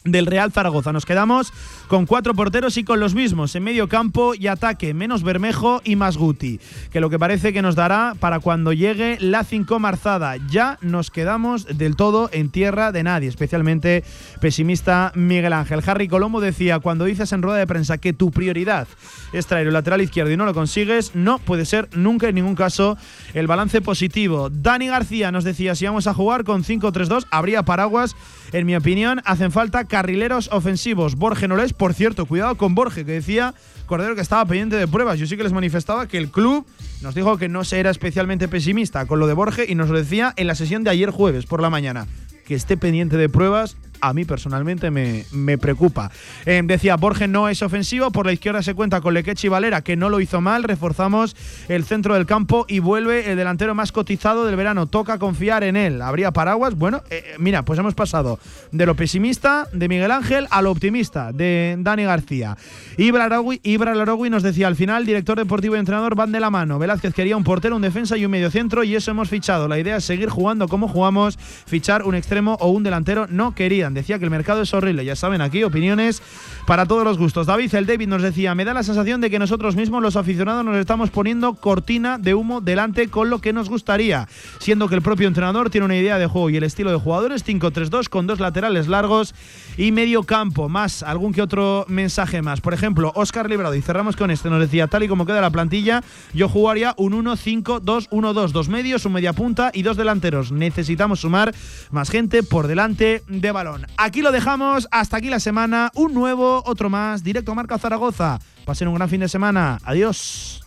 del 0.05 0.27
Real 0.27 0.51
Zaragoza. 0.51 0.93
Nos 0.93 1.05
quedamos 1.05 1.51
con 1.87 2.05
cuatro 2.05 2.33
porteros 2.33 2.77
y 2.77 2.83
con 2.83 2.99
los 2.99 3.15
mismos 3.15 3.55
en 3.55 3.63
medio 3.63 3.89
campo 3.89 4.33
y 4.35 4.47
ataque, 4.47 4.93
menos 4.93 5.23
Bermejo 5.23 5.81
y 5.83 5.95
más 5.95 6.17
Guti, 6.17 6.59
que 6.91 6.99
lo 6.99 7.09
que 7.09 7.19
parece 7.19 7.51
que 7.51 7.61
nos 7.61 7.75
dará 7.75 8.15
para 8.19 8.39
cuando 8.39 8.71
llegue 8.71 9.17
la 9.19 9.43
cinco 9.43 9.79
marzada. 9.79 10.37
Ya 10.49 10.77
nos 10.81 11.11
quedamos 11.11 11.65
del 11.77 11.95
todo 11.95 12.29
en 12.31 12.49
tierra 12.49 12.91
de 12.91 13.03
nadie, 13.03 13.27
especialmente 13.27 14.03
pesimista 14.39 15.11
Miguel 15.15 15.53
Ángel. 15.53 15.81
Harry 15.85 16.07
Colombo 16.07 16.39
decía, 16.39 16.79
cuando 16.79 17.05
dices 17.05 17.31
en 17.33 17.41
rueda 17.41 17.57
de 17.57 17.67
prensa 17.67 17.97
que 17.97 18.13
tu 18.13 18.31
prioridad 18.31 18.87
es 19.33 19.47
traer 19.47 19.67
el 19.67 19.73
lateral 19.73 20.01
izquierdo 20.01 20.31
y 20.31 20.37
no 20.37 20.45
lo 20.45 20.53
consigues, 20.53 21.15
no 21.15 21.39
puede 21.39 21.65
ser 21.65 21.89
nunca 21.95 22.29
en 22.29 22.35
ningún 22.35 22.55
caso 22.55 22.97
el 23.33 23.47
balance 23.47 23.81
positivo. 23.81 24.49
Dani 24.49 24.87
García 24.87 25.31
nos 25.31 25.43
decía, 25.43 25.75
si 25.75 25.85
vamos 25.85 26.07
a 26.07 26.13
jugar 26.13 26.43
con 26.43 26.63
5-3-2, 26.63 27.25
habría 27.31 27.63
paraguas 27.63 28.15
En 28.51 28.65
mi 28.65 28.75
opinión, 28.75 29.21
hacen 29.25 29.51
falta 29.51 29.85
carrileros 29.85 30.49
ofensivos. 30.51 31.15
Borge 31.15 31.47
no 31.47 31.55
por 31.77 31.93
cierto, 31.93 32.25
cuidado 32.25 32.55
con 32.55 32.75
Borge, 32.75 33.05
que 33.05 33.13
decía 33.13 33.53
Cordero 33.85 34.15
que 34.15 34.21
estaba 34.21 34.45
pendiente 34.45 34.75
de 34.75 34.87
pruebas. 34.87 35.19
Yo 35.19 35.27
sí 35.27 35.37
que 35.37 35.43
les 35.43 35.53
manifestaba 35.53 36.07
que 36.07 36.17
el 36.17 36.29
club 36.29 36.65
nos 37.01 37.15
dijo 37.15 37.37
que 37.37 37.49
no 37.49 37.63
se 37.63 37.79
era 37.79 37.89
especialmente 37.89 38.47
pesimista 38.47 39.05
con 39.05 39.19
lo 39.19 39.27
de 39.27 39.33
Borge 39.33 39.65
y 39.67 39.75
nos 39.75 39.89
lo 39.89 39.97
decía 39.97 40.33
en 40.37 40.47
la 40.47 40.55
sesión 40.55 40.83
de 40.83 40.89
ayer 40.89 41.11
jueves 41.11 41.45
por 41.45 41.61
la 41.61 41.69
mañana. 41.69 42.07
Que 42.45 42.55
esté 42.55 42.77
pendiente 42.77 43.17
de 43.17 43.29
pruebas 43.29 43.77
a 44.01 44.13
mí 44.13 44.25
personalmente 44.25 44.91
me, 44.91 45.25
me 45.31 45.57
preocupa. 45.57 46.11
Eh, 46.45 46.61
decía, 46.63 46.95
Borges 46.95 47.29
no 47.29 47.49
es 47.49 47.61
ofensivo, 47.61 48.11
por 48.11 48.25
la 48.25 48.33
izquierda 48.33 48.61
se 48.63 48.73
cuenta 48.73 49.01
con 49.01 49.13
Lequechi 49.13 49.47
Valera, 49.47 49.81
que 49.81 49.95
no 49.95 50.09
lo 50.09 50.19
hizo 50.21 50.41
mal, 50.41 50.63
reforzamos 50.63 51.35
el 51.67 51.85
centro 51.85 52.15
del 52.15 52.25
campo 52.25 52.65
y 52.67 52.79
vuelve 52.79 53.31
el 53.31 53.37
delantero 53.37 53.75
más 53.75 53.91
cotizado 53.91 54.45
del 54.45 54.55
verano, 54.55 54.87
toca 54.87 55.19
confiar 55.19 55.63
en 55.63 55.75
él. 55.75 56.01
¿Habría 56.01 56.31
paraguas? 56.31 56.75
Bueno, 56.75 57.03
eh, 57.09 57.35
mira, 57.37 57.63
pues 57.63 57.79
hemos 57.79 57.93
pasado 57.93 58.39
de 58.71 58.85
lo 58.85 58.95
pesimista 58.95 59.67
de 59.71 59.87
Miguel 59.87 60.11
Ángel 60.11 60.47
a 60.49 60.61
lo 60.61 60.71
optimista 60.71 61.31
de 61.31 61.75
Dani 61.79 62.03
García. 62.03 62.57
Ibra 62.97 63.27
Larogui, 63.27 64.29
nos 64.29 64.43
decía, 64.43 64.67
al 64.67 64.75
final, 64.75 65.05
director 65.05 65.37
deportivo 65.37 65.75
y 65.75 65.79
entrenador 65.79 66.15
van 66.15 66.31
de 66.31 66.39
la 66.39 66.49
mano. 66.49 66.79
Velázquez 66.79 67.13
quería 67.13 67.37
un 67.37 67.43
portero, 67.43 67.75
un 67.75 67.81
defensa 67.81 68.17
y 68.17 68.25
un 68.25 68.31
mediocentro 68.31 68.83
y 68.83 68.95
eso 68.95 69.11
hemos 69.11 69.29
fichado. 69.29 69.67
La 69.67 69.79
idea 69.79 69.97
es 69.97 70.05
seguir 70.05 70.29
jugando 70.29 70.67
como 70.67 70.87
jugamos, 70.87 71.37
fichar 71.37 72.03
un 72.03 72.15
extremo 72.15 72.57
o 72.59 72.69
un 72.69 72.83
delantero 72.83 73.27
no 73.29 73.53
decía 73.93 74.19
que 74.19 74.25
el 74.25 74.31
mercado 74.31 74.61
es 74.61 74.73
horrible. 74.73 75.05
Ya 75.05 75.15
saben, 75.15 75.41
aquí 75.41 75.63
opiniones 75.63 76.21
para 76.65 76.85
todos 76.85 77.03
los 77.03 77.17
gustos. 77.17 77.47
David, 77.47 77.73
el 77.75 77.85
David 77.85 78.07
nos 78.07 78.21
decía, 78.21 78.55
me 78.55 78.65
da 78.65 78.73
la 78.73 78.83
sensación 78.83 79.21
de 79.21 79.29
que 79.29 79.39
nosotros 79.39 79.75
mismos, 79.75 80.01
los 80.01 80.15
aficionados, 80.15 80.65
nos 80.65 80.77
estamos 80.77 81.09
poniendo 81.09 81.53
cortina 81.55 82.17
de 82.17 82.33
humo 82.33 82.61
delante 82.61 83.07
con 83.09 83.29
lo 83.29 83.39
que 83.39 83.53
nos 83.53 83.69
gustaría, 83.69 84.27
siendo 84.59 84.87
que 84.87 84.95
el 84.95 85.01
propio 85.01 85.27
entrenador 85.27 85.69
tiene 85.69 85.85
una 85.85 85.97
idea 85.97 86.17
de 86.17 86.27
juego 86.27 86.49
y 86.49 86.57
el 86.57 86.63
estilo 86.63 86.91
de 86.91 86.97
jugadores 86.97 87.45
5-3-2 87.45 88.09
con 88.09 88.27
dos 88.27 88.39
laterales 88.39 88.87
largos 88.87 89.35
y 89.77 89.91
medio 89.91 90.23
campo. 90.23 90.69
Más, 90.69 91.03
algún 91.03 91.33
que 91.33 91.41
otro 91.41 91.85
mensaje 91.87 92.41
más. 92.41 92.61
Por 92.61 92.73
ejemplo, 92.73 93.11
Oscar 93.15 93.49
Librado, 93.49 93.75
y 93.75 93.81
cerramos 93.81 94.15
con 94.15 94.31
este, 94.31 94.49
nos 94.49 94.59
decía, 94.59 94.87
tal 94.87 95.03
y 95.03 95.07
como 95.07 95.25
queda 95.25 95.41
la 95.41 95.51
plantilla, 95.51 96.03
yo 96.33 96.49
jugaría 96.49 96.93
un 96.97 97.13
1-5-2-1-2, 97.25 98.51
dos 98.51 98.69
medios, 98.69 99.05
un 99.05 99.13
media 99.13 99.33
punta 99.33 99.71
y 99.73 99.83
dos 99.83 99.97
delanteros. 99.97 100.51
Necesitamos 100.51 101.21
sumar 101.21 101.53
más 101.91 102.09
gente 102.09 102.43
por 102.43 102.67
delante 102.67 103.23
de 103.27 103.51
balón. 103.51 103.74
Aquí 103.97 104.21
lo 104.21 104.31
dejamos, 104.31 104.87
hasta 104.91 105.17
aquí 105.17 105.29
la 105.29 105.39
semana. 105.39 105.91
Un 105.95 106.13
nuevo, 106.13 106.63
otro 106.65 106.89
más, 106.89 107.23
directo 107.23 107.51
a 107.51 107.55
Marca 107.55 107.77
Zaragoza. 107.77 108.39
Pasen 108.65 108.87
un 108.87 108.95
gran 108.95 109.09
fin 109.09 109.21
de 109.21 109.29
semana. 109.29 109.77
Adiós. 109.83 110.64